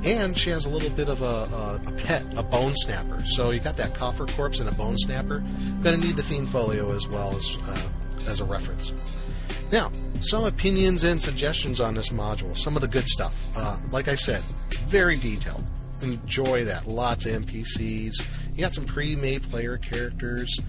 And 0.03 0.37
she 0.37 0.49
has 0.49 0.65
a 0.65 0.69
little 0.69 0.89
bit 0.89 1.07
of 1.07 1.21
a, 1.21 1.25
a, 1.25 1.81
a 1.87 1.91
pet, 1.93 2.23
a 2.35 2.43
bone 2.43 2.73
snapper. 2.75 3.23
So 3.25 3.51
you 3.51 3.61
got 3.61 3.77
that 3.77 3.95
coffer 3.95 4.25
corpse 4.25 4.59
and 4.59 4.67
a 4.67 4.73
bone 4.73 4.97
snapper. 4.97 5.39
Going 5.81 5.99
to 5.99 6.05
need 6.05 6.17
the 6.17 6.23
fiend 6.23 6.49
folio 6.49 6.91
as 6.91 7.07
well 7.07 7.35
as 7.37 7.57
uh, 7.63 7.89
as 8.27 8.41
a 8.41 8.45
reference. 8.45 8.91
Now, 9.71 9.91
some 10.19 10.43
opinions 10.43 11.03
and 11.03 11.21
suggestions 11.21 11.79
on 11.79 11.93
this 11.93 12.09
module. 12.09 12.55
Some 12.57 12.75
of 12.75 12.81
the 12.81 12.87
good 12.87 13.07
stuff. 13.07 13.43
Uh, 13.55 13.77
like 13.91 14.07
I 14.07 14.15
said, 14.15 14.43
very 14.87 15.17
detailed. 15.17 15.63
Enjoy 16.01 16.65
that. 16.65 16.85
Lots 16.85 17.25
of 17.25 17.45
NPCs. 17.45 18.13
You 18.53 18.61
got 18.61 18.73
some 18.73 18.85
pre-made 18.85 19.43
player 19.43 19.77
characters. 19.77 20.59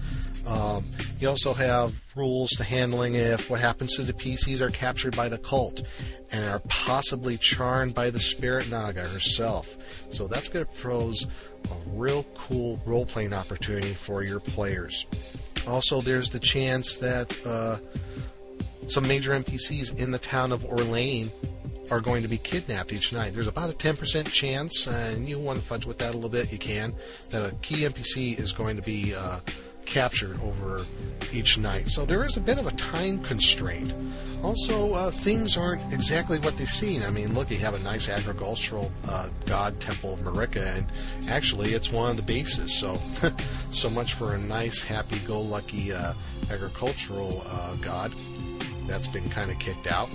Um, 0.47 0.85
you 1.19 1.27
also 1.27 1.53
have 1.53 1.93
rules 2.15 2.51
to 2.51 2.63
handling 2.63 3.15
if 3.15 3.49
what 3.49 3.59
happens 3.59 3.95
to 3.95 4.03
the 4.03 4.13
PCs 4.13 4.61
are 4.61 4.69
captured 4.69 5.15
by 5.15 5.27
the 5.29 5.37
cult 5.37 5.83
and 6.31 6.45
are 6.45 6.59
possibly 6.67 7.37
charmed 7.37 7.93
by 7.93 8.09
the 8.09 8.19
spirit 8.19 8.69
Naga 8.69 9.01
herself. 9.01 9.77
So 10.11 10.27
that's 10.27 10.49
going 10.49 10.65
to 10.65 10.71
pose 10.81 11.25
a 11.65 11.89
real 11.89 12.23
cool 12.35 12.79
role 12.85 13.05
playing 13.05 13.33
opportunity 13.33 13.93
for 13.93 14.23
your 14.23 14.39
players. 14.39 15.05
Also, 15.67 16.01
there's 16.01 16.29
the 16.29 16.39
chance 16.39 16.97
that 16.97 17.45
uh, 17.45 17.77
some 18.87 19.07
major 19.07 19.31
NPCs 19.31 19.99
in 19.99 20.11
the 20.11 20.19
town 20.19 20.51
of 20.51 20.61
Orlane 20.61 21.31
are 21.91 21.99
going 21.99 22.21
to 22.21 22.27
be 22.27 22.37
kidnapped 22.37 22.93
each 22.93 23.13
night. 23.13 23.33
There's 23.33 23.47
about 23.47 23.69
a 23.69 23.73
10% 23.73 24.31
chance, 24.31 24.87
and 24.87 25.27
you 25.27 25.39
want 25.39 25.59
to 25.59 25.65
fudge 25.65 25.85
with 25.85 25.97
that 25.99 26.13
a 26.13 26.17
little 26.17 26.29
bit, 26.29 26.51
you 26.51 26.57
can, 26.57 26.93
that 27.29 27.45
a 27.45 27.55
key 27.57 27.83
NPC 27.83 28.39
is 28.39 28.51
going 28.51 28.75
to 28.75 28.81
be 28.81 29.13
uh, 29.13 29.39
captured 29.85 30.39
over 30.41 30.85
each 31.31 31.57
night. 31.57 31.89
So 31.89 32.05
there 32.05 32.25
is 32.25 32.37
a 32.37 32.41
bit 32.41 32.57
of 32.57 32.67
a 32.67 32.71
time 32.71 33.19
constraint. 33.19 33.93
Also, 34.43 34.93
uh, 34.93 35.11
things 35.11 35.57
aren't 35.57 35.93
exactly 35.93 36.39
what 36.39 36.57
they 36.57 36.65
seem. 36.65 37.03
I 37.03 37.09
mean, 37.09 37.33
look, 37.33 37.49
you 37.49 37.57
have 37.57 37.73
a 37.73 37.79
nice 37.79 38.09
agricultural 38.09 38.91
uh, 39.07 39.29
god 39.45 39.79
temple 39.79 40.13
of 40.13 40.19
Merikka, 40.19 40.77
and 40.77 40.87
actually, 41.29 41.73
it's 41.73 41.91
one 41.91 42.11
of 42.11 42.17
the 42.17 42.23
bases. 42.23 42.79
So, 42.79 42.99
so 43.71 43.89
much 43.89 44.13
for 44.13 44.33
a 44.33 44.37
nice, 44.37 44.83
happy-go-lucky 44.83 45.93
uh, 45.93 46.13
agricultural 46.51 47.43
uh, 47.47 47.75
god 47.75 48.13
that's 48.87 49.07
been 49.07 49.29
kind 49.29 49.51
of 49.51 49.59
kicked 49.59 49.87
out. 49.87 50.09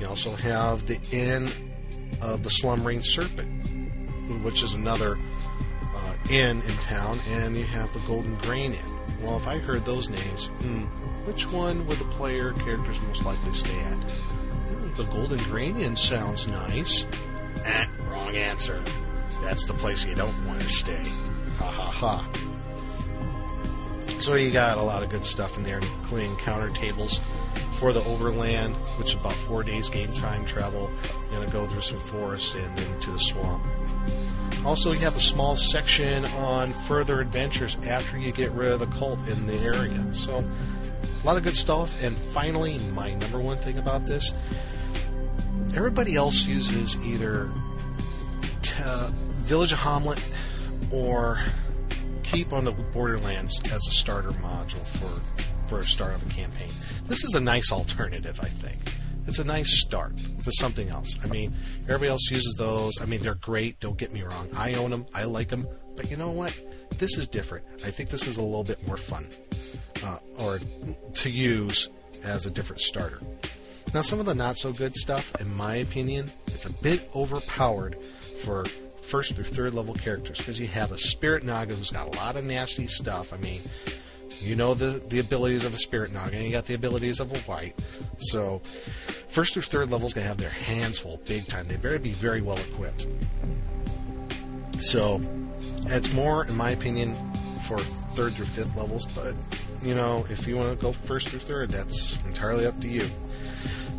You 0.00 0.06
also 0.08 0.34
have 0.34 0.86
the 0.86 0.98
Inn 1.10 1.48
of 2.20 2.42
the 2.42 2.50
Slumbering 2.50 3.02
Serpent, 3.02 3.48
which 4.42 4.62
is 4.62 4.72
another 4.72 5.18
uh, 5.94 6.14
inn 6.30 6.62
in 6.62 6.76
town, 6.78 7.20
and 7.30 7.56
you 7.56 7.64
have 7.64 7.92
the 7.92 8.00
Golden 8.00 8.34
Grain 8.36 8.72
Inn. 8.72 8.98
Well, 9.22 9.36
if 9.36 9.46
I 9.46 9.58
heard 9.58 9.84
those 9.84 10.08
names, 10.08 10.46
hmm, 10.46 10.84
which 11.26 11.50
one 11.50 11.86
would 11.86 11.98
the 11.98 12.04
player 12.06 12.52
characters 12.52 13.00
most 13.02 13.24
likely 13.24 13.54
stay 13.54 13.78
at? 13.78 13.94
Hmm, 13.94 14.94
the 14.96 15.04
Golden 15.04 15.38
Grain 15.44 15.76
Inn 15.78 15.96
sounds 15.96 16.48
nice. 16.48 17.06
Eh, 17.64 17.86
wrong 18.10 18.34
answer. 18.34 18.82
That's 19.42 19.66
the 19.66 19.74
place 19.74 20.04
you 20.04 20.14
don't 20.14 20.46
want 20.46 20.60
to 20.60 20.68
stay. 20.68 21.04
Ha 21.58 21.70
ha 21.70 21.90
ha. 21.90 22.28
So 24.18 24.34
you 24.34 24.50
got 24.50 24.78
a 24.78 24.82
lot 24.82 25.02
of 25.02 25.10
good 25.10 25.24
stuff 25.24 25.56
in 25.56 25.64
there, 25.64 25.78
including 25.78 26.34
counter 26.36 26.70
tables 26.70 27.20
for 27.78 27.92
the 27.92 28.04
overland, 28.04 28.74
which 28.98 29.08
is 29.08 29.14
about 29.14 29.32
four 29.32 29.62
days 29.62 29.88
game 29.88 30.12
time 30.14 30.44
travel. 30.44 30.90
You're 31.30 31.40
going 31.40 31.46
to 31.46 31.52
go 31.52 31.66
through 31.66 31.82
some 31.82 32.00
forests 32.00 32.54
and 32.54 32.76
then 32.76 33.00
to 33.00 33.12
the 33.12 33.18
swamp. 33.18 33.64
Also, 34.64 34.92
you 34.92 35.00
have 35.00 35.16
a 35.16 35.20
small 35.20 35.56
section 35.56 36.24
on 36.26 36.72
further 36.72 37.20
adventures 37.20 37.76
after 37.86 38.18
you 38.18 38.32
get 38.32 38.50
rid 38.52 38.72
of 38.72 38.80
the 38.80 38.86
cult 38.86 39.18
in 39.28 39.46
the 39.46 39.56
area. 39.56 40.02
So, 40.12 40.38
a 40.38 41.26
lot 41.26 41.36
of 41.36 41.42
good 41.42 41.56
stuff. 41.56 41.94
And 42.02 42.16
finally, 42.16 42.78
my 42.94 43.14
number 43.14 43.38
one 43.38 43.58
thing 43.58 43.78
about 43.78 44.06
this 44.06 44.32
everybody 45.76 46.14
else 46.14 46.44
uses 46.44 46.96
either 47.04 47.50
t- 48.62 48.74
uh, 48.84 49.10
Village 49.40 49.72
of 49.72 49.78
Hommlet 49.78 50.20
or 50.92 51.40
Keep 52.22 52.52
on 52.52 52.64
the 52.64 52.72
Borderlands 52.72 53.60
as 53.70 53.86
a 53.86 53.90
starter 53.90 54.30
module 54.30 54.84
for, 54.86 55.20
for 55.66 55.80
a 55.80 55.86
start 55.86 56.14
of 56.14 56.22
a 56.22 56.34
campaign. 56.34 56.72
This 57.06 57.24
is 57.24 57.34
a 57.34 57.40
nice 57.40 57.72
alternative, 57.72 58.38
I 58.42 58.48
think. 58.48 58.94
It's 59.26 59.38
a 59.38 59.44
nice 59.44 59.80
start 59.80 60.16
to 60.18 60.52
something 60.58 60.88
else. 60.90 61.16
I 61.22 61.26
mean, 61.26 61.54
everybody 61.84 62.08
else 62.08 62.30
uses 62.30 62.54
those. 62.58 63.00
I 63.00 63.06
mean, 63.06 63.20
they're 63.20 63.34
great. 63.36 63.80
Don't 63.80 63.96
get 63.96 64.12
me 64.12 64.22
wrong. 64.22 64.50
I 64.54 64.74
own 64.74 64.90
them. 64.90 65.06
I 65.14 65.24
like 65.24 65.48
them. 65.48 65.66
But 65.96 66.10
you 66.10 66.16
know 66.16 66.30
what? 66.30 66.54
This 66.98 67.16
is 67.16 67.26
different. 67.26 67.64
I 67.84 67.90
think 67.90 68.10
this 68.10 68.26
is 68.26 68.36
a 68.36 68.42
little 68.42 68.64
bit 68.64 68.86
more 68.86 68.96
fun, 68.96 69.28
uh, 70.04 70.18
or 70.38 70.60
to 71.14 71.30
use 71.30 71.88
as 72.22 72.46
a 72.46 72.50
different 72.50 72.82
starter. 72.82 73.20
Now, 73.92 74.02
some 74.02 74.20
of 74.20 74.26
the 74.26 74.34
not 74.34 74.56
so 74.56 74.72
good 74.72 74.94
stuff, 74.94 75.32
in 75.40 75.54
my 75.54 75.76
opinion, 75.76 76.30
it's 76.48 76.66
a 76.66 76.72
bit 76.72 77.10
overpowered 77.14 77.96
for 78.42 78.64
first 79.02 79.34
through 79.34 79.44
third 79.44 79.74
level 79.74 79.94
characters 79.94 80.38
because 80.38 80.58
you 80.58 80.66
have 80.66 80.90
a 80.90 80.98
Spirit 80.98 81.44
Naga 81.44 81.74
who's 81.74 81.90
got 81.90 82.14
a 82.14 82.18
lot 82.18 82.36
of 82.36 82.44
nasty 82.44 82.86
stuff. 82.86 83.32
I 83.32 83.36
mean, 83.36 83.62
you 84.40 84.56
know 84.56 84.74
the, 84.74 85.02
the 85.08 85.18
abilities 85.18 85.64
of 85.64 85.74
a 85.74 85.76
Spirit 85.76 86.12
Naga, 86.12 86.42
you 86.42 86.50
got 86.50 86.66
the 86.66 86.74
abilities 86.74 87.20
of 87.20 87.32
a 87.32 87.50
wight. 87.50 87.74
So, 88.18 88.62
first 89.28 89.54
through 89.54 89.62
third 89.62 89.90
level 89.90 90.06
is 90.06 90.14
going 90.14 90.24
to 90.24 90.28
have 90.28 90.38
their 90.38 90.50
hands 90.50 90.98
full 90.98 91.20
big 91.26 91.46
time. 91.46 91.68
They 91.68 91.76
better 91.76 91.98
be 91.98 92.12
very 92.12 92.40
well 92.40 92.58
equipped. 92.58 93.06
So, 94.80 95.20
it's 95.86 96.12
more, 96.12 96.44
in 96.46 96.56
my 96.56 96.70
opinion, 96.70 97.16
for 97.66 97.78
third 97.78 98.34
through 98.34 98.46
fifth 98.46 98.76
levels, 98.76 99.06
but, 99.06 99.34
you 99.82 99.94
know, 99.94 100.26
if 100.30 100.46
you 100.46 100.56
want 100.56 100.70
to 100.70 100.82
go 100.82 100.92
first 100.92 101.28
through 101.28 101.40
third, 101.40 101.70
that's 101.70 102.18
entirely 102.26 102.66
up 102.66 102.78
to 102.80 102.88
you. 102.88 103.08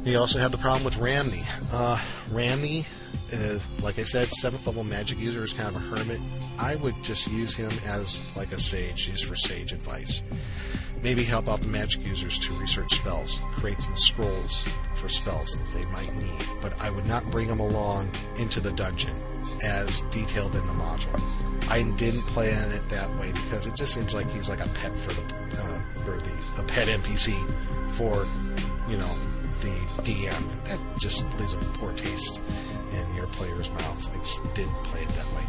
You 0.03 0.19
also 0.19 0.39
have 0.39 0.51
the 0.51 0.57
problem 0.57 0.83
with 0.83 0.95
Ramney. 0.95 1.43
Uh, 1.73 1.97
Ramney 2.29 2.85
is, 3.31 3.65
like 3.81 3.99
I 3.99 4.03
said, 4.03 4.29
seventh 4.29 4.65
level 4.67 4.83
magic 4.83 5.19
user 5.19 5.43
is 5.43 5.53
kind 5.53 5.75
of 5.75 5.81
a 5.81 5.85
hermit. 5.85 6.21
I 6.57 6.75
would 6.75 7.01
just 7.03 7.27
use 7.27 7.55
him 7.55 7.71
as 7.85 8.21
like 8.35 8.51
a 8.51 8.59
sage, 8.59 9.07
used 9.07 9.25
for 9.25 9.35
sage 9.35 9.73
advice. 9.73 10.21
Maybe 11.01 11.23
help 11.23 11.47
out 11.47 11.61
the 11.61 11.67
magic 11.67 12.03
users 12.03 12.39
to 12.39 12.53
research 12.53 12.95
spells, 12.95 13.39
create 13.53 13.81
some 13.81 13.95
scrolls 13.95 14.67
for 14.95 15.09
spells 15.09 15.57
that 15.57 15.77
they 15.77 15.85
might 15.91 16.13
need. 16.15 16.47
But 16.61 16.79
I 16.81 16.89
would 16.89 17.05
not 17.05 17.29
bring 17.29 17.47
him 17.47 17.59
along 17.59 18.11
into 18.37 18.59
the 18.59 18.71
dungeon 18.71 19.15
as 19.61 20.01
detailed 20.09 20.55
in 20.55 20.65
the 20.65 20.73
module. 20.73 21.21
I 21.69 21.83
didn't 21.97 22.23
plan 22.23 22.71
it 22.71 22.87
that 22.89 23.13
way 23.19 23.31
because 23.31 23.67
it 23.67 23.75
just 23.75 23.93
seems 23.93 24.13
like 24.13 24.29
he's 24.31 24.49
like 24.49 24.59
a 24.59 24.69
pet 24.69 24.97
for 24.97 25.13
the 25.13 25.21
uh, 25.21 25.81
for 26.03 26.19
the 26.19 26.31
a 26.57 26.63
pet 26.63 26.87
NPC 26.87 27.33
for 27.91 28.27
you 28.89 28.97
know 28.97 29.15
the 29.61 29.71
DM, 30.03 30.65
that 30.65 30.79
just 30.99 31.23
leaves 31.39 31.53
a 31.53 31.57
poor 31.57 31.93
taste 31.93 32.41
your 33.15 33.27
player's 33.27 33.71
mouths. 33.71 34.09
I 34.13 34.17
just 34.19 34.41
didn't 34.53 34.75
play 34.83 35.01
it 35.01 35.09
that 35.09 35.25
way. 35.33 35.45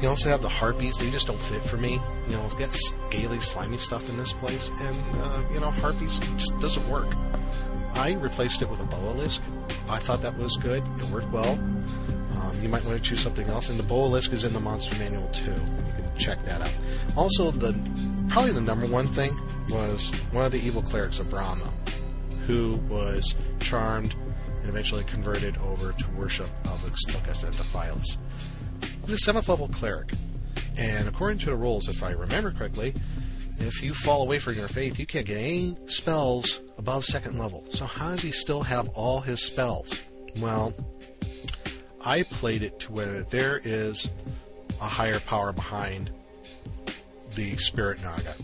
You 0.00 0.08
also 0.08 0.28
have 0.28 0.42
the 0.42 0.48
harpies; 0.48 0.96
they 0.96 1.10
just 1.10 1.26
don't 1.26 1.40
fit 1.40 1.62
for 1.62 1.76
me. 1.76 2.00
You 2.28 2.36
know, 2.36 2.48
get 2.56 2.72
scaly, 2.72 3.40
slimy 3.40 3.78
stuff 3.78 4.08
in 4.08 4.16
this 4.16 4.32
place, 4.32 4.70
and 4.80 5.16
uh, 5.20 5.42
you 5.52 5.60
know, 5.60 5.70
harpies 5.70 6.18
just 6.36 6.58
doesn't 6.60 6.88
work. 6.88 7.08
I 7.94 8.12
replaced 8.12 8.62
it 8.62 8.70
with 8.70 8.80
a 8.80 8.84
Boalisk. 8.84 9.40
I 9.88 9.98
thought 9.98 10.22
that 10.22 10.36
was 10.38 10.56
good. 10.56 10.84
It 10.98 11.10
worked 11.10 11.32
well. 11.32 11.52
Um, 11.52 12.56
you 12.62 12.68
might 12.68 12.84
want 12.84 12.96
to 12.96 13.02
choose 13.02 13.20
something 13.20 13.48
else. 13.48 13.70
And 13.70 13.78
the 13.78 13.84
Boalisk 13.84 14.32
is 14.32 14.44
in 14.44 14.52
the 14.52 14.60
Monster 14.60 14.96
Manual 14.98 15.28
too. 15.28 15.50
You 15.50 15.92
can 15.96 16.16
check 16.16 16.42
that 16.44 16.60
out. 16.60 16.72
Also, 17.16 17.50
the 17.50 17.72
probably 18.28 18.52
the 18.52 18.60
number 18.60 18.86
one 18.86 19.08
thing 19.08 19.36
was 19.68 20.10
one 20.30 20.44
of 20.44 20.52
the 20.52 20.60
evil 20.60 20.82
clerics 20.82 21.18
of 21.18 21.28
Brahma, 21.28 21.70
who 22.46 22.76
was 22.88 23.34
charmed 23.60 24.14
and 24.60 24.68
eventually 24.68 25.04
converted 25.04 25.56
over 25.58 25.92
to 25.92 26.10
worship 26.10 26.48
like 27.06 27.28
I 27.28 27.32
said, 27.32 27.52
Defilus. 27.54 28.16
He's 29.02 29.12
a 29.14 29.18
seventh 29.18 29.48
level 29.48 29.68
cleric, 29.68 30.12
and 30.76 31.08
according 31.08 31.38
to 31.38 31.46
the 31.46 31.56
rules, 31.56 31.88
if 31.88 32.02
I 32.02 32.10
remember 32.10 32.50
correctly, 32.50 32.94
if 33.58 33.82
you 33.82 33.94
fall 33.94 34.22
away 34.22 34.38
from 34.38 34.54
your 34.54 34.68
faith, 34.68 34.98
you 34.98 35.06
can't 35.06 35.26
get 35.26 35.38
any 35.38 35.76
spells 35.86 36.60
above 36.76 37.04
second 37.04 37.38
level. 37.38 37.64
So 37.70 37.86
how 37.86 38.10
does 38.10 38.20
he 38.20 38.30
still 38.30 38.62
have 38.62 38.88
all 38.90 39.20
his 39.20 39.42
spells? 39.42 39.98
Well, 40.36 40.74
I 42.00 42.22
played 42.22 42.62
it 42.62 42.78
to 42.80 42.92
where 42.92 43.22
there 43.24 43.60
is 43.64 44.10
a 44.80 44.86
higher 44.86 45.18
power 45.20 45.52
behind 45.52 46.10
the 47.34 47.56
Spirit 47.56 48.00
Naga, 48.00 48.34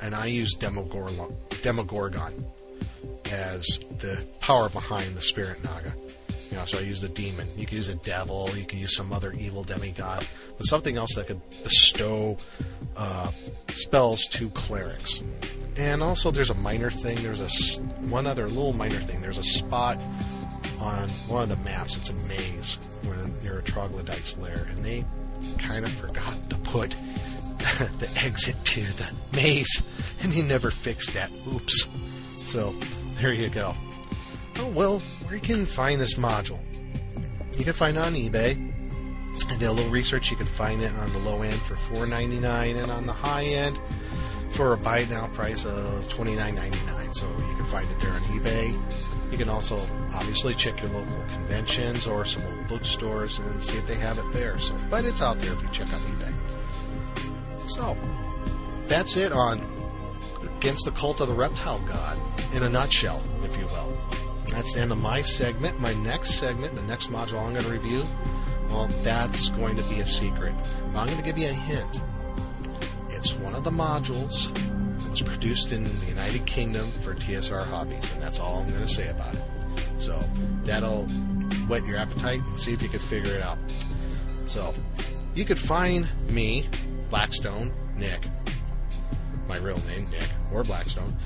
and 0.00 0.14
I 0.14 0.26
use 0.26 0.54
Demogorgon 0.54 2.44
as 3.30 3.78
the 3.98 4.26
power 4.40 4.68
behind 4.68 5.16
the 5.16 5.22
Spirit 5.22 5.62
Naga. 5.62 5.94
You 6.54 6.60
know, 6.60 6.66
so 6.66 6.78
I 6.78 6.82
used 6.82 7.02
a 7.02 7.08
demon. 7.08 7.48
You 7.56 7.66
could 7.66 7.78
use 7.78 7.88
a 7.88 7.96
devil. 7.96 8.48
You 8.56 8.64
could 8.64 8.78
use 8.78 8.94
some 8.94 9.12
other 9.12 9.32
evil 9.32 9.64
demigod, 9.64 10.24
but 10.56 10.66
something 10.68 10.96
else 10.96 11.16
that 11.16 11.26
could 11.26 11.40
bestow 11.64 12.38
uh, 12.96 13.32
spells 13.72 14.26
to 14.26 14.48
clerics. 14.50 15.24
And 15.76 16.00
also, 16.00 16.30
there's 16.30 16.50
a 16.50 16.54
minor 16.54 16.92
thing. 16.92 17.20
There's 17.24 17.40
a 17.40 17.82
one 18.04 18.28
other 18.28 18.46
little 18.46 18.72
minor 18.72 19.00
thing. 19.00 19.20
There's 19.20 19.38
a 19.38 19.42
spot 19.42 19.98
on 20.78 21.08
one 21.26 21.42
of 21.42 21.48
the 21.48 21.56
maps. 21.56 21.96
It's 21.96 22.10
a 22.10 22.14
maze 22.14 22.78
near 23.42 23.58
a 23.58 23.62
troglodyte's 23.64 24.38
lair, 24.38 24.68
and 24.70 24.84
they 24.84 25.04
kind 25.58 25.84
of 25.84 25.90
forgot 25.94 26.36
to 26.50 26.56
put 26.58 26.90
the 27.98 28.08
exit 28.24 28.54
to 28.64 28.80
the 28.80 29.10
maze, 29.34 29.82
and 30.22 30.32
they 30.32 30.42
never 30.42 30.70
fixed 30.70 31.14
that. 31.14 31.32
Oops. 31.52 31.88
So 32.44 32.76
there 33.14 33.32
you 33.32 33.48
go. 33.48 33.74
Oh 34.58 34.68
well, 34.68 35.00
where 35.24 35.34
you 35.34 35.40
can 35.40 35.66
find 35.66 36.00
this 36.00 36.14
module? 36.14 36.60
You 37.56 37.64
can 37.64 37.72
find 37.72 37.96
it 37.96 38.00
on 38.00 38.14
eBay. 38.14 38.72
I 39.48 39.56
did 39.56 39.66
a 39.66 39.72
little 39.72 39.90
research. 39.90 40.30
You 40.30 40.36
can 40.36 40.46
find 40.46 40.80
it 40.82 40.92
on 40.92 41.12
the 41.12 41.18
low 41.18 41.42
end 41.42 41.60
for 41.62 41.74
$4.99, 41.74 42.82
and 42.82 42.90
on 42.90 43.06
the 43.06 43.12
high 43.12 43.44
end 43.44 43.80
for 44.50 44.72
a 44.72 44.76
buy 44.76 44.98
it 44.98 45.10
now 45.10 45.26
price 45.28 45.64
of 45.64 46.06
$29.99. 46.08 47.14
So 47.14 47.26
you 47.26 47.56
can 47.56 47.64
find 47.64 47.90
it 47.90 47.98
there 48.00 48.12
on 48.12 48.20
eBay. 48.22 48.80
You 49.32 49.38
can 49.38 49.48
also 49.48 49.84
obviously 50.12 50.54
check 50.54 50.80
your 50.80 50.90
local 50.92 51.24
conventions 51.34 52.06
or 52.06 52.24
some 52.24 52.44
old 52.46 52.66
bookstores 52.68 53.38
and 53.38 53.62
see 53.62 53.76
if 53.76 53.86
they 53.86 53.96
have 53.96 54.18
it 54.18 54.32
there. 54.32 54.60
So, 54.60 54.76
but 54.90 55.04
it's 55.04 55.22
out 55.22 55.40
there 55.40 55.52
if 55.52 55.62
you 55.62 55.68
check 55.72 55.92
on 55.92 56.00
eBay. 56.02 57.68
So 57.68 57.96
that's 58.86 59.16
it 59.16 59.32
on 59.32 59.60
against 60.58 60.84
the 60.84 60.92
cult 60.92 61.20
of 61.20 61.28
the 61.28 61.34
reptile 61.34 61.80
god 61.80 62.16
in 62.52 62.62
a 62.62 62.68
nutshell, 62.68 63.22
if 63.42 63.56
you 63.56 63.66
will. 63.66 63.98
That's 64.54 64.72
the 64.72 64.80
end 64.80 64.92
of 64.92 64.98
my 64.98 65.20
segment. 65.20 65.80
My 65.80 65.92
next 65.94 66.34
segment, 66.36 66.76
the 66.76 66.82
next 66.84 67.10
module 67.10 67.44
I'm 67.44 67.52
going 67.52 67.64
to 67.64 67.70
review, 67.70 68.06
well, 68.70 68.86
that's 69.02 69.48
going 69.50 69.76
to 69.76 69.82
be 69.88 69.98
a 69.98 70.06
secret. 70.06 70.54
But 70.92 71.00
I'm 71.00 71.06
going 71.06 71.18
to 71.18 71.24
give 71.24 71.36
you 71.36 71.48
a 71.48 71.52
hint. 71.52 72.00
It's 73.10 73.34
one 73.34 73.56
of 73.56 73.64
the 73.64 73.72
modules 73.72 74.54
that 75.02 75.10
was 75.10 75.22
produced 75.22 75.72
in 75.72 75.82
the 75.98 76.06
United 76.06 76.46
Kingdom 76.46 76.92
for 77.02 77.14
TSR 77.14 77.64
Hobbies, 77.64 78.08
and 78.12 78.22
that's 78.22 78.38
all 78.38 78.60
I'm 78.60 78.70
going 78.70 78.80
to 78.80 78.88
say 78.88 79.08
about 79.08 79.34
it. 79.34 79.42
So 79.98 80.22
that'll 80.62 81.06
whet 81.66 81.84
your 81.84 81.96
appetite 81.96 82.40
and 82.40 82.58
see 82.58 82.72
if 82.72 82.80
you 82.80 82.88
can 82.88 83.00
figure 83.00 83.34
it 83.34 83.42
out. 83.42 83.58
So 84.46 84.72
you 85.34 85.44
could 85.44 85.58
find 85.58 86.08
me, 86.30 86.68
Blackstone, 87.10 87.72
Nick, 87.96 88.28
my 89.48 89.56
real 89.56 89.80
name, 89.88 90.08
Nick, 90.10 90.28
or 90.52 90.62
Blackstone, 90.62 91.16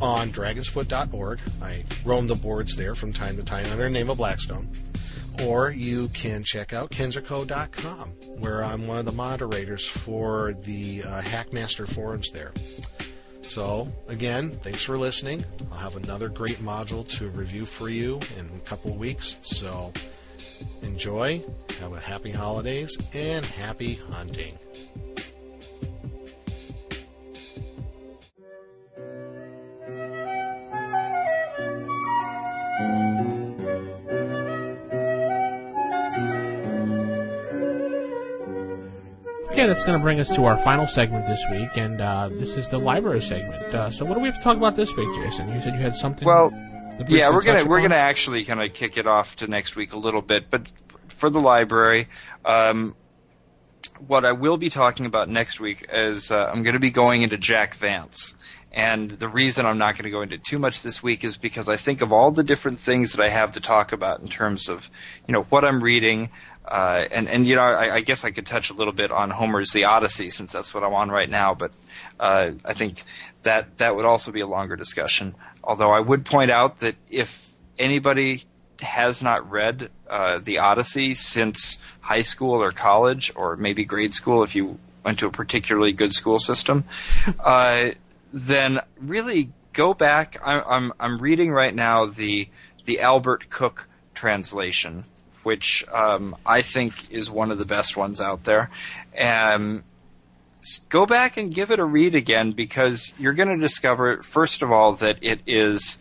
on 0.00 0.32
dragonsfoot.org. 0.32 1.40
I 1.62 1.84
roam 2.04 2.26
the 2.26 2.34
boards 2.34 2.76
there 2.76 2.94
from 2.94 3.12
time 3.12 3.36
to 3.36 3.42
time 3.42 3.66
under 3.70 3.84
the 3.84 3.90
name 3.90 4.10
of 4.10 4.18
Blackstone. 4.18 4.70
Or 5.42 5.70
you 5.70 6.08
can 6.08 6.44
check 6.44 6.72
out 6.72 6.90
kenzerco.com, 6.90 8.10
where 8.38 8.64
I'm 8.64 8.86
one 8.86 8.98
of 8.98 9.04
the 9.04 9.12
moderators 9.12 9.86
for 9.86 10.54
the 10.62 11.02
uh, 11.02 11.20
Hackmaster 11.22 11.86
forums 11.86 12.30
there. 12.30 12.52
So, 13.42 13.92
again, 14.08 14.58
thanks 14.62 14.82
for 14.82 14.98
listening. 14.98 15.44
I'll 15.70 15.78
have 15.78 15.96
another 15.96 16.28
great 16.28 16.58
module 16.58 17.06
to 17.18 17.28
review 17.28 17.64
for 17.64 17.88
you 17.88 18.18
in 18.38 18.50
a 18.56 18.60
couple 18.60 18.90
of 18.90 18.96
weeks. 18.96 19.36
So, 19.42 19.92
enjoy, 20.82 21.44
have 21.80 21.92
a 21.92 22.00
happy 22.00 22.32
holidays, 22.32 22.96
and 23.14 23.44
happy 23.44 23.94
hunting. 24.10 24.58
That's 39.76 39.84
going 39.84 39.98
to 39.98 40.02
bring 40.02 40.18
us 40.20 40.34
to 40.34 40.46
our 40.46 40.56
final 40.56 40.86
segment 40.86 41.26
this 41.26 41.44
week, 41.50 41.76
and 41.76 42.00
uh, 42.00 42.30
this 42.32 42.56
is 42.56 42.70
the 42.70 42.78
library 42.78 43.20
segment. 43.20 43.74
Uh, 43.74 43.90
so, 43.90 44.06
what 44.06 44.14
do 44.14 44.20
we 44.20 44.28
have 44.28 44.38
to 44.38 44.42
talk 44.42 44.56
about 44.56 44.74
this 44.74 44.96
week, 44.96 45.14
Jason? 45.14 45.52
You 45.52 45.60
said 45.60 45.74
you 45.74 45.80
had 45.80 45.94
something. 45.94 46.24
Well, 46.26 46.48
we 47.06 47.18
yeah, 47.18 47.28
we're 47.28 47.42
gonna 47.42 47.66
we're 47.66 47.76
upon? 47.76 47.90
gonna 47.90 48.00
actually 48.00 48.46
kind 48.46 48.62
of 48.62 48.72
kick 48.72 48.96
it 48.96 49.06
off 49.06 49.36
to 49.36 49.46
next 49.46 49.76
week 49.76 49.92
a 49.92 49.98
little 49.98 50.22
bit, 50.22 50.48
but 50.48 50.66
for 51.08 51.28
the 51.28 51.40
library, 51.40 52.08
um, 52.46 52.94
what 54.06 54.24
I 54.24 54.32
will 54.32 54.56
be 54.56 54.70
talking 54.70 55.04
about 55.04 55.28
next 55.28 55.60
week 55.60 55.84
is 55.92 56.30
uh, 56.30 56.46
I'm 56.46 56.62
going 56.62 56.72
to 56.72 56.80
be 56.80 56.90
going 56.90 57.20
into 57.20 57.36
Jack 57.36 57.74
Vance. 57.74 58.34
And 58.72 59.12
the 59.12 59.28
reason 59.28 59.64
I'm 59.64 59.78
not 59.78 59.94
going 59.94 60.04
to 60.04 60.10
go 60.10 60.20
into 60.20 60.36
too 60.36 60.58
much 60.58 60.82
this 60.82 61.02
week 61.02 61.24
is 61.24 61.38
because 61.38 61.70
I 61.70 61.76
think 61.76 62.02
of 62.02 62.12
all 62.12 62.30
the 62.30 62.44
different 62.44 62.78
things 62.78 63.12
that 63.12 63.22
I 63.22 63.30
have 63.30 63.52
to 63.52 63.60
talk 63.60 63.92
about 63.92 64.20
in 64.20 64.28
terms 64.28 64.68
of, 64.68 64.90
you 65.26 65.32
know, 65.32 65.44
what 65.44 65.64
I'm 65.64 65.82
reading, 65.82 66.28
uh, 66.66 67.04
and 67.10 67.28
and 67.28 67.46
you 67.46 67.56
know, 67.56 67.62
I, 67.62 67.96
I 67.96 68.00
guess 68.00 68.24
I 68.24 68.30
could 68.30 68.46
touch 68.46 68.70
a 68.70 68.74
little 68.74 68.92
bit 68.92 69.10
on 69.10 69.30
Homer's 69.30 69.72
The 69.72 69.84
Odyssey 69.84 70.30
since 70.30 70.52
that's 70.52 70.74
what 70.74 70.82
I'm 70.82 70.94
on 70.94 71.10
right 71.10 71.28
now. 71.28 71.54
But 71.54 71.72
uh, 72.18 72.52
I 72.64 72.72
think 72.74 73.02
that 73.42 73.78
that 73.78 73.94
would 73.94 74.04
also 74.04 74.32
be 74.32 74.40
a 74.40 74.46
longer 74.46 74.76
discussion. 74.76 75.34
Although 75.62 75.90
I 75.90 76.00
would 76.00 76.24
point 76.24 76.50
out 76.50 76.80
that 76.80 76.96
if 77.10 77.50
anybody 77.78 78.42
has 78.82 79.22
not 79.22 79.50
read 79.50 79.90
uh, 80.08 80.38
The 80.38 80.58
Odyssey 80.58 81.14
since 81.14 81.78
high 82.00 82.22
school 82.22 82.62
or 82.62 82.72
college, 82.72 83.32
or 83.34 83.56
maybe 83.56 83.84
grade 83.84 84.12
school 84.12 84.42
if 84.42 84.54
you 84.54 84.78
went 85.04 85.20
to 85.20 85.26
a 85.26 85.30
particularly 85.30 85.92
good 85.92 86.12
school 86.12 86.38
system, 86.38 86.84
uh, 87.40 87.90
then 88.32 88.80
really 89.00 89.50
go 89.72 89.94
back. 89.94 90.36
I'm, 90.44 90.62
I'm 90.66 90.92
I'm 90.98 91.18
reading 91.18 91.52
right 91.52 91.74
now 91.74 92.06
the 92.06 92.48
the 92.84 93.00
Albert 93.00 93.50
Cook 93.50 93.88
translation, 94.14 95.04
which 95.46 95.84
um, 95.92 96.34
I 96.44 96.62
think 96.62 97.12
is 97.12 97.30
one 97.30 97.52
of 97.52 97.58
the 97.58 97.64
best 97.64 97.96
ones 97.96 98.20
out 98.20 98.42
there. 98.42 98.68
Um, 99.16 99.84
go 100.88 101.06
back 101.06 101.36
and 101.36 101.54
give 101.54 101.70
it 101.70 101.78
a 101.78 101.84
read 101.84 102.16
again 102.16 102.50
because 102.50 103.14
you're 103.16 103.32
going 103.32 103.50
to 103.50 103.56
discover, 103.56 104.24
first 104.24 104.62
of 104.62 104.72
all, 104.72 104.94
that 104.94 105.18
it 105.22 105.42
is 105.46 105.98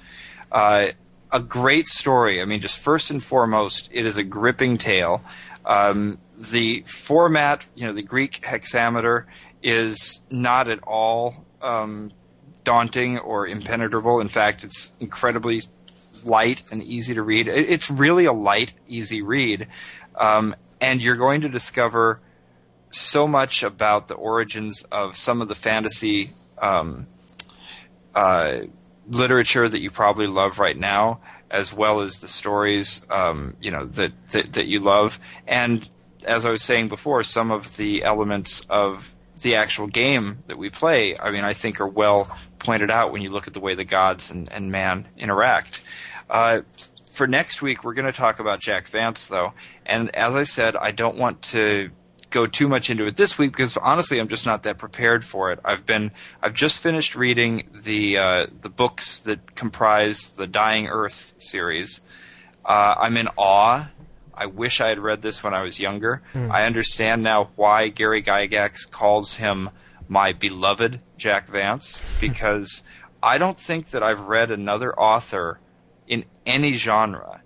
uh, 0.51 0.87
a 1.31 1.39
great 1.39 1.87
story. 1.87 2.41
I 2.41 2.45
mean, 2.45 2.59
just 2.59 2.79
first 2.79 3.11
and 3.11 3.21
foremost, 3.21 3.87
it 3.91 4.07
is 4.07 4.17
a 4.17 4.23
gripping 4.23 4.79
tale. 4.79 5.23
Um, 5.63 6.17
the 6.35 6.83
format, 6.87 7.67
you 7.75 7.85
know, 7.85 7.93
the 7.93 8.01
Greek 8.01 8.43
hexameter 8.43 9.27
is 9.61 10.21
not 10.31 10.69
at 10.69 10.79
all 10.81 11.45
um, 11.61 12.11
daunting 12.63 13.19
or 13.19 13.45
impenetrable. 13.45 14.21
In 14.21 14.27
fact, 14.29 14.63
it's 14.63 14.91
incredibly 14.99 15.61
light 16.25 16.61
and 16.71 16.83
easy 16.83 17.13
to 17.13 17.21
read. 17.21 17.47
It's 17.47 17.89
really 17.89 18.25
a 18.25 18.33
light, 18.33 18.73
easy 18.87 19.21
read, 19.21 19.67
um, 20.15 20.55
and 20.81 21.01
you're 21.01 21.15
going 21.15 21.41
to 21.41 21.49
discover 21.49 22.19
so 22.91 23.27
much 23.27 23.63
about 23.63 24.07
the 24.07 24.15
origins 24.15 24.83
of 24.91 25.17
some 25.17 25.41
of 25.41 25.47
the 25.47 25.55
fantasy 25.55 26.29
um, 26.61 27.07
uh, 28.13 28.59
literature 29.07 29.67
that 29.67 29.81
you 29.81 29.91
probably 29.91 30.27
love 30.27 30.59
right 30.59 30.77
now, 30.77 31.19
as 31.51 31.73
well 31.73 32.01
as 32.01 32.21
the 32.21 32.27
stories 32.27 33.05
um, 33.09 33.55
you 33.61 33.71
know 33.71 33.85
that, 33.85 34.11
that 34.29 34.53
that 34.53 34.65
you 34.65 34.79
love. 34.79 35.19
And 35.47 35.87
as 36.23 36.45
I 36.45 36.49
was 36.49 36.63
saying 36.63 36.89
before, 36.89 37.23
some 37.23 37.51
of 37.51 37.77
the 37.77 38.03
elements 38.03 38.61
of 38.69 39.13
the 39.41 39.55
actual 39.55 39.87
game 39.87 40.39
that 40.47 40.57
we 40.57 40.69
play, 40.69 41.17
I 41.17 41.31
mean, 41.31 41.43
I 41.43 41.53
think 41.53 41.79
are 41.79 41.87
well 41.87 42.27
pointed 42.59 42.89
out 42.89 43.11
when 43.11 43.21
you 43.21 43.29
look 43.29 43.47
at 43.47 43.53
the 43.53 43.59
way 43.59 43.75
the 43.75 43.83
gods 43.83 44.31
and, 44.31 44.51
and 44.51 44.71
man 44.71 45.07
interact. 45.17 45.81
Uh, 46.29 46.61
for 47.11 47.27
next 47.27 47.61
week, 47.61 47.83
we're 47.83 47.93
going 47.93 48.05
to 48.05 48.17
talk 48.17 48.39
about 48.39 48.59
Jack 48.59 48.87
Vance, 48.87 49.27
though. 49.27 49.53
And 49.85 50.13
as 50.15 50.35
I 50.35 50.43
said, 50.43 50.75
I 50.75 50.91
don't 50.91 51.17
want 51.17 51.41
to 51.43 51.89
go 52.29 52.45
too 52.45 52.67
much 52.67 52.89
into 52.89 53.05
it 53.07 53.15
this 53.15 53.37
week 53.37 53.51
because 53.51 53.77
honestly, 53.77 54.19
I'm 54.19 54.27
just 54.27 54.45
not 54.45 54.63
that 54.63 54.77
prepared 54.77 55.23
for 55.23 55.51
it. 55.53 55.59
I've 55.63 55.85
been, 55.85 56.11
I've 56.41 56.53
just 56.53 56.81
finished 56.81 57.15
reading 57.15 57.69
the 57.73 58.17
uh, 58.17 58.45
the 58.59 58.69
books 58.69 59.19
that 59.21 59.55
comprise 59.55 60.31
the 60.31 60.45
Dying 60.45 60.87
Earth 60.87 61.33
series. 61.37 62.01
Uh, 62.65 62.95
I'm 62.97 63.15
in 63.15 63.29
awe. 63.37 63.89
I 64.33 64.47
wish 64.47 64.81
I 64.81 64.89
had 64.89 64.99
read 64.99 65.21
this 65.21 65.41
when 65.41 65.53
I 65.53 65.61
was 65.61 65.79
younger. 65.79 66.21
I 66.35 66.63
understand 66.63 67.23
now 67.23 67.51
why 67.55 67.87
Gary 67.87 68.21
Gygax 68.21 68.89
calls 68.89 69.35
him 69.35 69.69
my 70.09 70.33
beloved 70.33 71.01
Jack 71.15 71.47
Vance 71.47 72.01
because 72.19 72.83
I 73.23 73.37
don't 73.37 73.57
think 73.57 73.91
that 73.91 74.03
I've 74.03 74.27
read 74.27 74.51
another 74.51 74.93
author 74.99 75.59
in 76.07 76.25
any 76.45 76.75
genre 76.75 77.41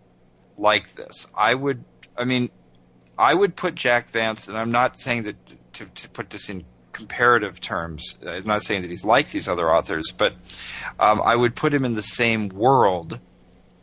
like 0.57 0.95
this. 0.95 1.27
I 1.35 1.53
would, 1.53 1.83
I 2.17 2.25
mean, 2.25 2.49
I 3.17 3.33
would 3.33 3.55
put 3.55 3.75
Jack 3.75 4.11
Vance, 4.11 4.47
and 4.47 4.57
I'm 4.57 4.71
not 4.71 4.99
saying 4.99 5.23
that 5.23 5.35
to, 5.73 5.85
to 5.85 6.09
put 6.09 6.29
this 6.29 6.49
in 6.49 6.65
comparative 6.91 7.61
terms. 7.61 8.17
I'm 8.25 8.45
not 8.45 8.63
saying 8.63 8.81
that 8.81 8.89
he's 8.89 9.05
like 9.05 9.31
these 9.31 9.47
other 9.47 9.73
authors, 9.73 10.11
but 10.11 10.33
um, 10.99 11.21
I 11.21 11.35
would 11.35 11.55
put 11.55 11.73
him 11.73 11.85
in 11.85 11.93
the 11.93 12.01
same 12.01 12.49
world 12.49 13.19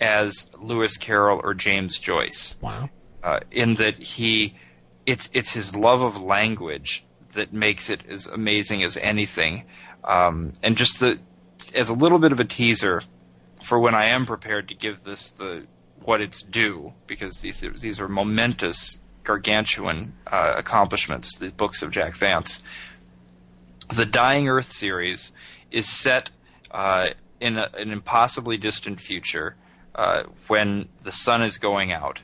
as 0.00 0.50
Lewis 0.60 0.96
Carroll 0.96 1.40
or 1.42 1.54
James 1.54 1.98
Joyce. 1.98 2.56
Wow. 2.60 2.90
Uh, 3.22 3.40
in 3.50 3.74
that 3.74 3.96
he, 3.96 4.54
it's 5.06 5.28
it's 5.32 5.52
his 5.52 5.74
love 5.74 6.02
of 6.02 6.20
language 6.20 7.04
that 7.32 7.52
makes 7.52 7.90
it 7.90 8.00
as 8.08 8.26
amazing 8.26 8.82
as 8.82 8.96
anything, 8.98 9.64
um, 10.04 10.52
and 10.62 10.76
just 10.76 11.00
the 11.00 11.18
as 11.74 11.88
a 11.88 11.94
little 11.94 12.18
bit 12.18 12.32
of 12.32 12.38
a 12.38 12.44
teaser 12.44 13.02
for 13.62 13.78
when 13.78 13.94
I 13.94 14.06
am 14.06 14.26
prepared 14.26 14.68
to 14.68 14.74
give 14.74 15.02
this 15.02 15.30
the 15.30 15.66
what 16.02 16.20
it's 16.20 16.42
due 16.42 16.92
because 17.06 17.40
these 17.40 17.60
these 17.60 18.00
are 18.00 18.08
momentous, 18.08 19.00
gargantuan 19.24 20.14
uh, 20.26 20.54
accomplishments. 20.56 21.36
The 21.38 21.50
books 21.50 21.82
of 21.82 21.90
Jack 21.90 22.16
Vance. 22.16 22.62
The 23.94 24.06
Dying 24.06 24.48
Earth 24.48 24.72
series 24.72 25.32
is 25.70 25.88
set 25.88 26.30
uh, 26.70 27.10
in 27.40 27.58
a, 27.58 27.70
an 27.76 27.90
impossibly 27.90 28.56
distant 28.56 29.00
future 29.00 29.56
uh, 29.94 30.24
when 30.48 30.88
the 31.02 31.12
sun 31.12 31.42
is 31.42 31.58
going 31.58 31.92
out, 31.92 32.20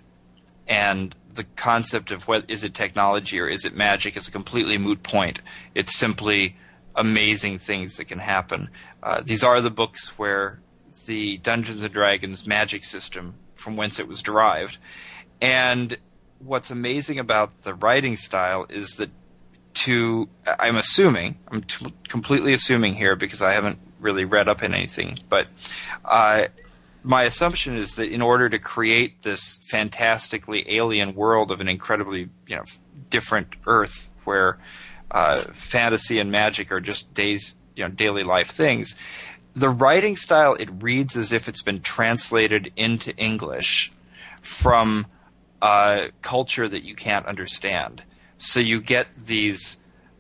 and 0.67 1.15
the 1.35 1.45
concept 1.57 2.11
of 2.11 2.29
what 2.29 2.45
is 2.49 2.65
it 2.65 2.75
technology 2.75 3.41
or 3.41 3.49
is 3.49 3.65
it 3.65 3.75
magic 3.75 4.17
is 4.17 4.29
a 4.29 4.31
completely 4.31 4.79
moot 4.79 5.03
point. 5.03 5.41
It's 5.75 5.97
simply 5.97 6.57
amazing 6.95 7.59
things 7.59 7.97
that 7.97 8.05
can 8.07 8.19
happen. 8.19 8.69
Uh, 9.03 9.23
these 9.25 9.43
are 9.43 9.61
the 9.61 9.71
books 9.71 10.19
where 10.19 10.61
the 11.07 11.39
Dungeons 11.39 11.83
and 11.83 11.93
Dragons 11.93 12.47
magic 12.47 12.85
system, 12.85 13.35
from 13.55 13.77
whence 13.77 13.99
it 13.99 14.09
was 14.09 14.23
derived, 14.23 14.79
and 15.41 15.97
what's 16.39 16.71
amazing 16.71 17.19
about 17.19 17.63
the 17.63 17.75
writing 17.75 18.17
style 18.17 18.67
is 18.69 18.97
that 18.97 19.11
to 19.75 20.29
I'm 20.47 20.77
assuming 20.77 21.39
I'm 21.49 21.63
t- 21.63 21.93
completely 22.09 22.53
assuming 22.53 22.95
here 22.95 23.17
because 23.17 23.41
I 23.41 23.53
haven't 23.53 23.79
really 24.01 24.25
read 24.25 24.49
up 24.49 24.63
in 24.63 24.75
anything, 24.75 25.19
but 25.29 25.47
uh, 26.05 26.45
my 27.03 27.25
assumption 27.25 27.77
is 27.77 27.97
that 27.97 28.11
in 28.11 28.23
order 28.23 28.49
to 28.49 28.59
create 28.59 29.23
this 29.23 29.59
fantastically 29.71 30.65
alien 30.77 31.15
world 31.15 31.51
of 31.51 31.61
an 31.61 31.69
incredibly 31.69 32.29
you 32.47 32.57
know 32.57 32.65
different 33.11 33.49
Earth 33.67 34.11
where 34.25 34.59
uh, 35.11 35.41
fantasy 35.53 36.19
and 36.19 36.31
magic 36.31 36.71
are 36.71 36.81
just 36.81 37.13
days 37.15 37.55
you 37.75 37.85
know 37.85 37.91
daily 37.91 38.23
life 38.23 38.51
things, 38.51 38.95
the 39.55 39.69
writing 39.69 40.17
style 40.17 40.55
it 40.55 40.69
reads 40.81 41.17
as 41.17 41.33
if 41.33 41.49
it's 41.49 41.63
been 41.63 41.81
translated 41.81 42.73
into 42.77 43.15
English 43.17 43.93
from 44.41 45.07
a 45.61 46.11
culture 46.23 46.67
that 46.67 46.83
you 46.83 46.95
can't 46.95 47.27
understand. 47.27 48.03
So 48.39 48.61
you 48.61 48.81
get 48.81 49.07
these 49.17 49.77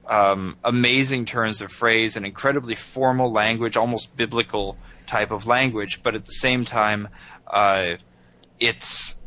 um, 0.06 0.56
amazing 0.62 1.26
turns 1.26 1.60
of 1.60 1.72
phrase 1.72 2.16
and 2.16 2.26
incredibly 2.26 2.74
formal 2.74 3.32
language, 3.32 3.76
almost 3.76 4.16
biblical 4.16 4.76
type 5.06 5.30
of 5.30 5.46
language, 5.46 6.02
but 6.02 6.14
at 6.14 6.26
the 6.26 6.32
same 6.32 6.64
time, 6.64 7.08
uh, 7.46 7.96
it's 8.60 9.16
it, 9.16 9.16
it, 9.16 9.21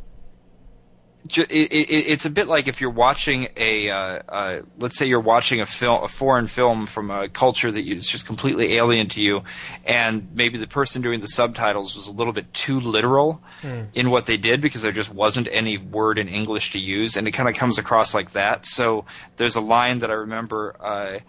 it's 1.27 2.25
a 2.25 2.29
bit 2.29 2.47
like 2.47 2.67
if 2.67 2.81
you're 2.81 2.89
watching 2.91 3.47
a 3.57 3.89
uh, 3.89 4.19
uh, 4.29 4.61
let's 4.77 4.97
say 4.97 5.07
you're 5.07 5.19
watching 5.19 5.59
a 5.59 5.65
film 5.65 6.03
a 6.03 6.07
foreign 6.07 6.47
film 6.47 6.85
from 6.85 7.09
a 7.09 7.27
culture 7.29 7.71
that 7.71 7.83
is 7.83 8.07
just 8.07 8.27
completely 8.27 8.75
alien 8.75 9.09
to 9.09 9.21
you 9.21 9.41
and 9.85 10.27
maybe 10.35 10.57
the 10.57 10.67
person 10.67 11.01
doing 11.01 11.21
the 11.21 11.27
subtitles 11.27 11.95
was 11.95 12.07
a 12.07 12.11
little 12.11 12.33
bit 12.33 12.53
too 12.53 12.79
literal 12.79 13.41
mm. 13.61 13.87
in 13.93 14.11
what 14.11 14.27
they 14.27 14.37
did 14.37 14.61
because 14.61 14.83
there 14.83 14.91
just 14.91 15.13
wasn't 15.13 15.47
any 15.51 15.77
word 15.77 16.19
in 16.19 16.27
English 16.27 16.71
to 16.71 16.79
use 16.79 17.17
and 17.17 17.27
it 17.27 17.31
kind 17.31 17.49
of 17.49 17.55
comes 17.55 17.79
across 17.79 18.13
like 18.13 18.31
that 18.31 18.65
so 18.65 19.03
there's 19.37 19.55
a 19.55 19.61
line 19.61 19.99
that 19.99 20.11
I 20.11 20.15
remember 20.15 20.75
uh, 20.79 21.19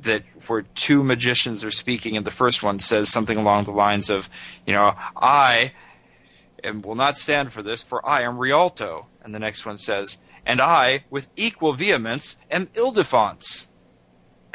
that 0.00 0.22
where 0.46 0.62
two 0.62 1.04
magicians 1.04 1.62
are 1.62 1.70
speaking 1.70 2.16
and 2.16 2.24
the 2.24 2.30
first 2.30 2.62
one 2.62 2.78
says 2.78 3.10
something 3.10 3.36
along 3.36 3.64
the 3.64 3.72
lines 3.72 4.08
of 4.08 4.30
you 4.66 4.72
know 4.72 4.94
I 5.14 5.72
and 6.64 6.84
will 6.84 6.94
not 6.94 7.18
stand 7.18 7.52
for 7.52 7.62
this, 7.62 7.82
for 7.82 8.06
I 8.06 8.22
am 8.22 8.38
Rhialto. 8.38 9.06
And 9.24 9.34
the 9.34 9.38
next 9.38 9.64
one 9.64 9.78
says, 9.78 10.18
and 10.44 10.60
I, 10.60 11.04
with 11.10 11.28
equal 11.36 11.72
vehemence, 11.72 12.36
am 12.50 12.66
Ildefonse. 12.68 13.68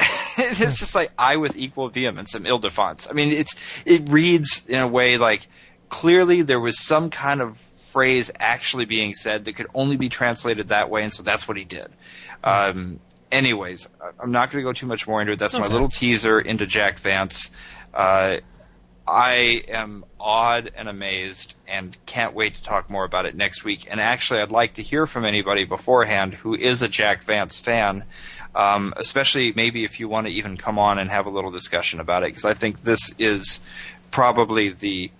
it's 0.38 0.78
just 0.78 0.94
like 0.94 1.10
I 1.18 1.36
with 1.36 1.56
equal 1.56 1.88
vehemence 1.88 2.34
am 2.34 2.44
Ildefonse. 2.44 3.08
I 3.10 3.12
mean, 3.12 3.32
it's 3.32 3.82
it 3.86 4.08
reads 4.08 4.66
in 4.68 4.80
a 4.80 4.86
way 4.86 5.18
like 5.18 5.48
clearly 5.88 6.42
there 6.42 6.60
was 6.60 6.78
some 6.78 7.10
kind 7.10 7.40
of 7.40 7.56
phrase 7.56 8.30
actually 8.38 8.84
being 8.84 9.14
said 9.14 9.44
that 9.44 9.54
could 9.54 9.66
only 9.74 9.96
be 9.96 10.08
translated 10.08 10.68
that 10.68 10.90
way, 10.90 11.02
and 11.02 11.12
so 11.12 11.22
that's 11.22 11.48
what 11.48 11.56
he 11.56 11.64
did. 11.64 11.88
Um, 12.44 13.00
anyways, 13.32 13.88
I'm 14.20 14.30
not 14.30 14.50
going 14.50 14.62
to 14.62 14.68
go 14.68 14.72
too 14.72 14.86
much 14.86 15.08
more 15.08 15.20
into 15.20 15.32
it. 15.32 15.38
That's 15.38 15.54
okay. 15.54 15.64
my 15.64 15.68
little 15.68 15.88
teaser 15.88 16.38
into 16.38 16.66
Jack 16.66 16.98
Vance. 16.98 17.50
Uh, 17.94 18.38
I 19.08 19.62
am 19.68 20.04
awed 20.20 20.70
and 20.76 20.86
amazed 20.86 21.54
and 21.66 21.96
can't 22.04 22.34
wait 22.34 22.56
to 22.56 22.62
talk 22.62 22.90
more 22.90 23.04
about 23.04 23.24
it 23.24 23.34
next 23.34 23.64
week. 23.64 23.86
And 23.90 24.02
actually, 24.02 24.40
I'd 24.40 24.50
like 24.50 24.74
to 24.74 24.82
hear 24.82 25.06
from 25.06 25.24
anybody 25.24 25.64
beforehand 25.64 26.34
who 26.34 26.54
is 26.54 26.82
a 26.82 26.88
Jack 26.88 27.24
Vance 27.24 27.58
fan, 27.58 28.04
um, 28.54 28.92
especially 28.98 29.54
maybe 29.56 29.82
if 29.82 29.98
you 29.98 30.08
want 30.08 30.26
to 30.26 30.32
even 30.34 30.58
come 30.58 30.78
on 30.78 30.98
and 30.98 31.08
have 31.08 31.24
a 31.24 31.30
little 31.30 31.50
discussion 31.50 32.00
about 32.00 32.22
it, 32.22 32.26
because 32.26 32.44
I 32.44 32.52
think 32.52 32.84
this 32.84 33.14
is 33.18 33.60
probably 34.10 34.72
the 34.72 35.10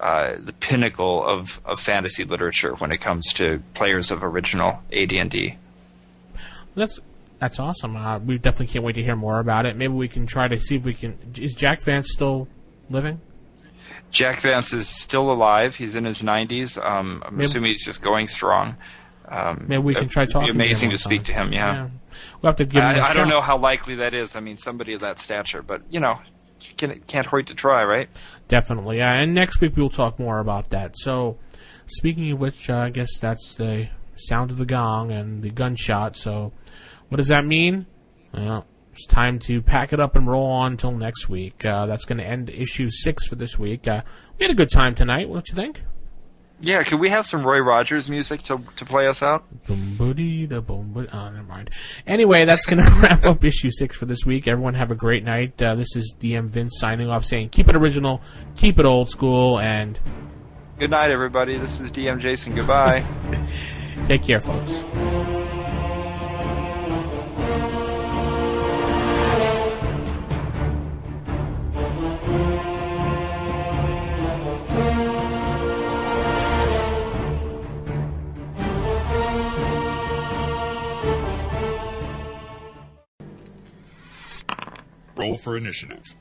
uh, 0.00 0.34
the 0.40 0.52
pinnacle 0.52 1.24
of, 1.24 1.60
of 1.64 1.78
fantasy 1.78 2.24
literature 2.24 2.74
when 2.74 2.90
it 2.90 3.00
comes 3.00 3.32
to 3.32 3.62
players 3.72 4.10
of 4.10 4.22
original 4.22 4.82
AD&D. 4.92 5.56
That's 6.74 6.98
that's 7.38 7.60
awesome. 7.60 7.96
Uh, 7.96 8.18
we 8.18 8.38
definitely 8.38 8.72
can't 8.72 8.84
wait 8.84 8.94
to 8.94 9.02
hear 9.02 9.16
more 9.16 9.38
about 9.38 9.66
it. 9.66 9.76
Maybe 9.76 9.92
we 9.94 10.08
can 10.08 10.26
try 10.26 10.48
to 10.48 10.58
see 10.58 10.74
if 10.74 10.84
we 10.84 10.94
can. 10.94 11.16
Is 11.38 11.54
Jack 11.54 11.80
Vance 11.82 12.08
still 12.10 12.48
living? 12.90 13.20
Jack 14.10 14.40
Vance 14.40 14.72
is 14.72 14.88
still 14.88 15.30
alive. 15.30 15.76
He's 15.76 15.96
in 15.96 16.04
his 16.04 16.22
90s. 16.22 16.82
Um, 16.82 17.22
I'm 17.26 17.36
maybe, 17.36 17.46
assuming 17.46 17.70
he's 17.70 17.84
just 17.84 18.02
going 18.02 18.28
strong. 18.28 18.76
Um, 19.28 19.66
maybe 19.68 19.82
we 19.82 19.94
can 19.94 20.08
try 20.08 20.26
talking. 20.26 20.48
It'd 20.48 20.56
be 20.56 20.64
amazing 20.64 20.90
to, 20.90 20.96
to 20.96 21.02
speak 21.02 21.24
to 21.24 21.32
him. 21.32 21.52
Yeah. 21.52 21.72
yeah. 21.72 21.90
We'll 22.40 22.50
have 22.50 22.56
to 22.56 22.64
give. 22.64 22.82
I, 22.82 23.00
I 23.00 23.12
don't 23.12 23.28
know 23.28 23.40
how 23.40 23.58
likely 23.58 23.96
that 23.96 24.14
is. 24.14 24.36
I 24.36 24.40
mean, 24.40 24.56
somebody 24.56 24.94
of 24.94 25.00
that 25.00 25.18
stature, 25.18 25.62
but 25.62 25.82
you 25.90 26.00
know, 26.00 26.18
can, 26.76 27.00
can't 27.06 27.26
hurt 27.26 27.48
to 27.48 27.54
try, 27.54 27.84
right? 27.84 28.08
Definitely. 28.48 28.98
Yeah. 28.98 29.14
And 29.14 29.34
next 29.34 29.60
week 29.60 29.76
we'll 29.76 29.90
talk 29.90 30.18
more 30.18 30.38
about 30.38 30.70
that. 30.70 30.96
So, 30.96 31.38
speaking 31.86 32.30
of 32.30 32.40
which, 32.40 32.70
uh, 32.70 32.78
I 32.78 32.90
guess 32.90 33.18
that's 33.18 33.54
the 33.54 33.88
sound 34.14 34.50
of 34.50 34.58
the 34.58 34.66
gong 34.66 35.10
and 35.10 35.42
the 35.42 35.50
gunshot. 35.50 36.16
So, 36.16 36.52
what 37.08 37.16
does 37.16 37.28
that 37.28 37.44
mean? 37.44 37.86
Well, 38.32 38.66
it's 38.96 39.06
time 39.06 39.38
to 39.40 39.62
pack 39.62 39.92
it 39.92 40.00
up 40.00 40.16
and 40.16 40.26
roll 40.26 40.46
on 40.46 40.72
until 40.72 40.92
next 40.92 41.28
week. 41.28 41.64
Uh, 41.64 41.86
that's 41.86 42.04
going 42.04 42.18
to 42.18 42.24
end 42.24 42.50
issue 42.50 42.90
six 42.90 43.26
for 43.26 43.36
this 43.36 43.58
week. 43.58 43.86
Uh, 43.86 44.02
we 44.38 44.44
had 44.44 44.50
a 44.50 44.56
good 44.56 44.70
time 44.70 44.94
tonight. 44.94 45.28
What 45.28 45.44
do 45.44 45.52
you 45.52 45.56
think? 45.56 45.82
Yeah, 46.60 46.82
could 46.84 47.00
we 47.00 47.10
have 47.10 47.26
some 47.26 47.44
Roy 47.44 47.58
Rogers 47.58 48.08
music 48.08 48.42
to 48.44 48.62
to 48.76 48.84
play 48.86 49.06
us 49.06 49.22
out? 49.22 49.44
Boom, 49.66 49.96
booty 49.98 50.46
the 50.46 50.62
boom, 50.62 50.92
boom, 50.92 51.06
oh, 51.12 51.28
never 51.28 51.42
mind. 51.42 51.70
Anyway, 52.06 52.46
that's 52.46 52.64
going 52.64 52.82
to 52.84 52.90
wrap 52.92 53.24
up 53.26 53.44
issue 53.44 53.70
six 53.70 53.96
for 53.96 54.06
this 54.06 54.24
week. 54.24 54.48
Everyone 54.48 54.72
have 54.74 54.90
a 54.90 54.94
great 54.94 55.22
night. 55.22 55.60
Uh, 55.60 55.74
this 55.74 55.94
is 55.94 56.14
DM 56.18 56.46
Vince 56.46 56.78
signing 56.78 57.10
off, 57.10 57.26
saying 57.26 57.50
keep 57.50 57.68
it 57.68 57.76
original, 57.76 58.22
keep 58.56 58.78
it 58.78 58.86
old 58.86 59.10
school, 59.10 59.60
and 59.60 60.00
good 60.78 60.90
night, 60.90 61.10
everybody. 61.10 61.58
This 61.58 61.80
is 61.80 61.90
DM 61.90 62.20
Jason. 62.20 62.54
Goodbye. 62.54 63.04
Take 64.06 64.22
care, 64.22 64.40
folks. 64.40 64.82
Roll 85.16 85.38
for 85.38 85.56
initiative. 85.56 86.14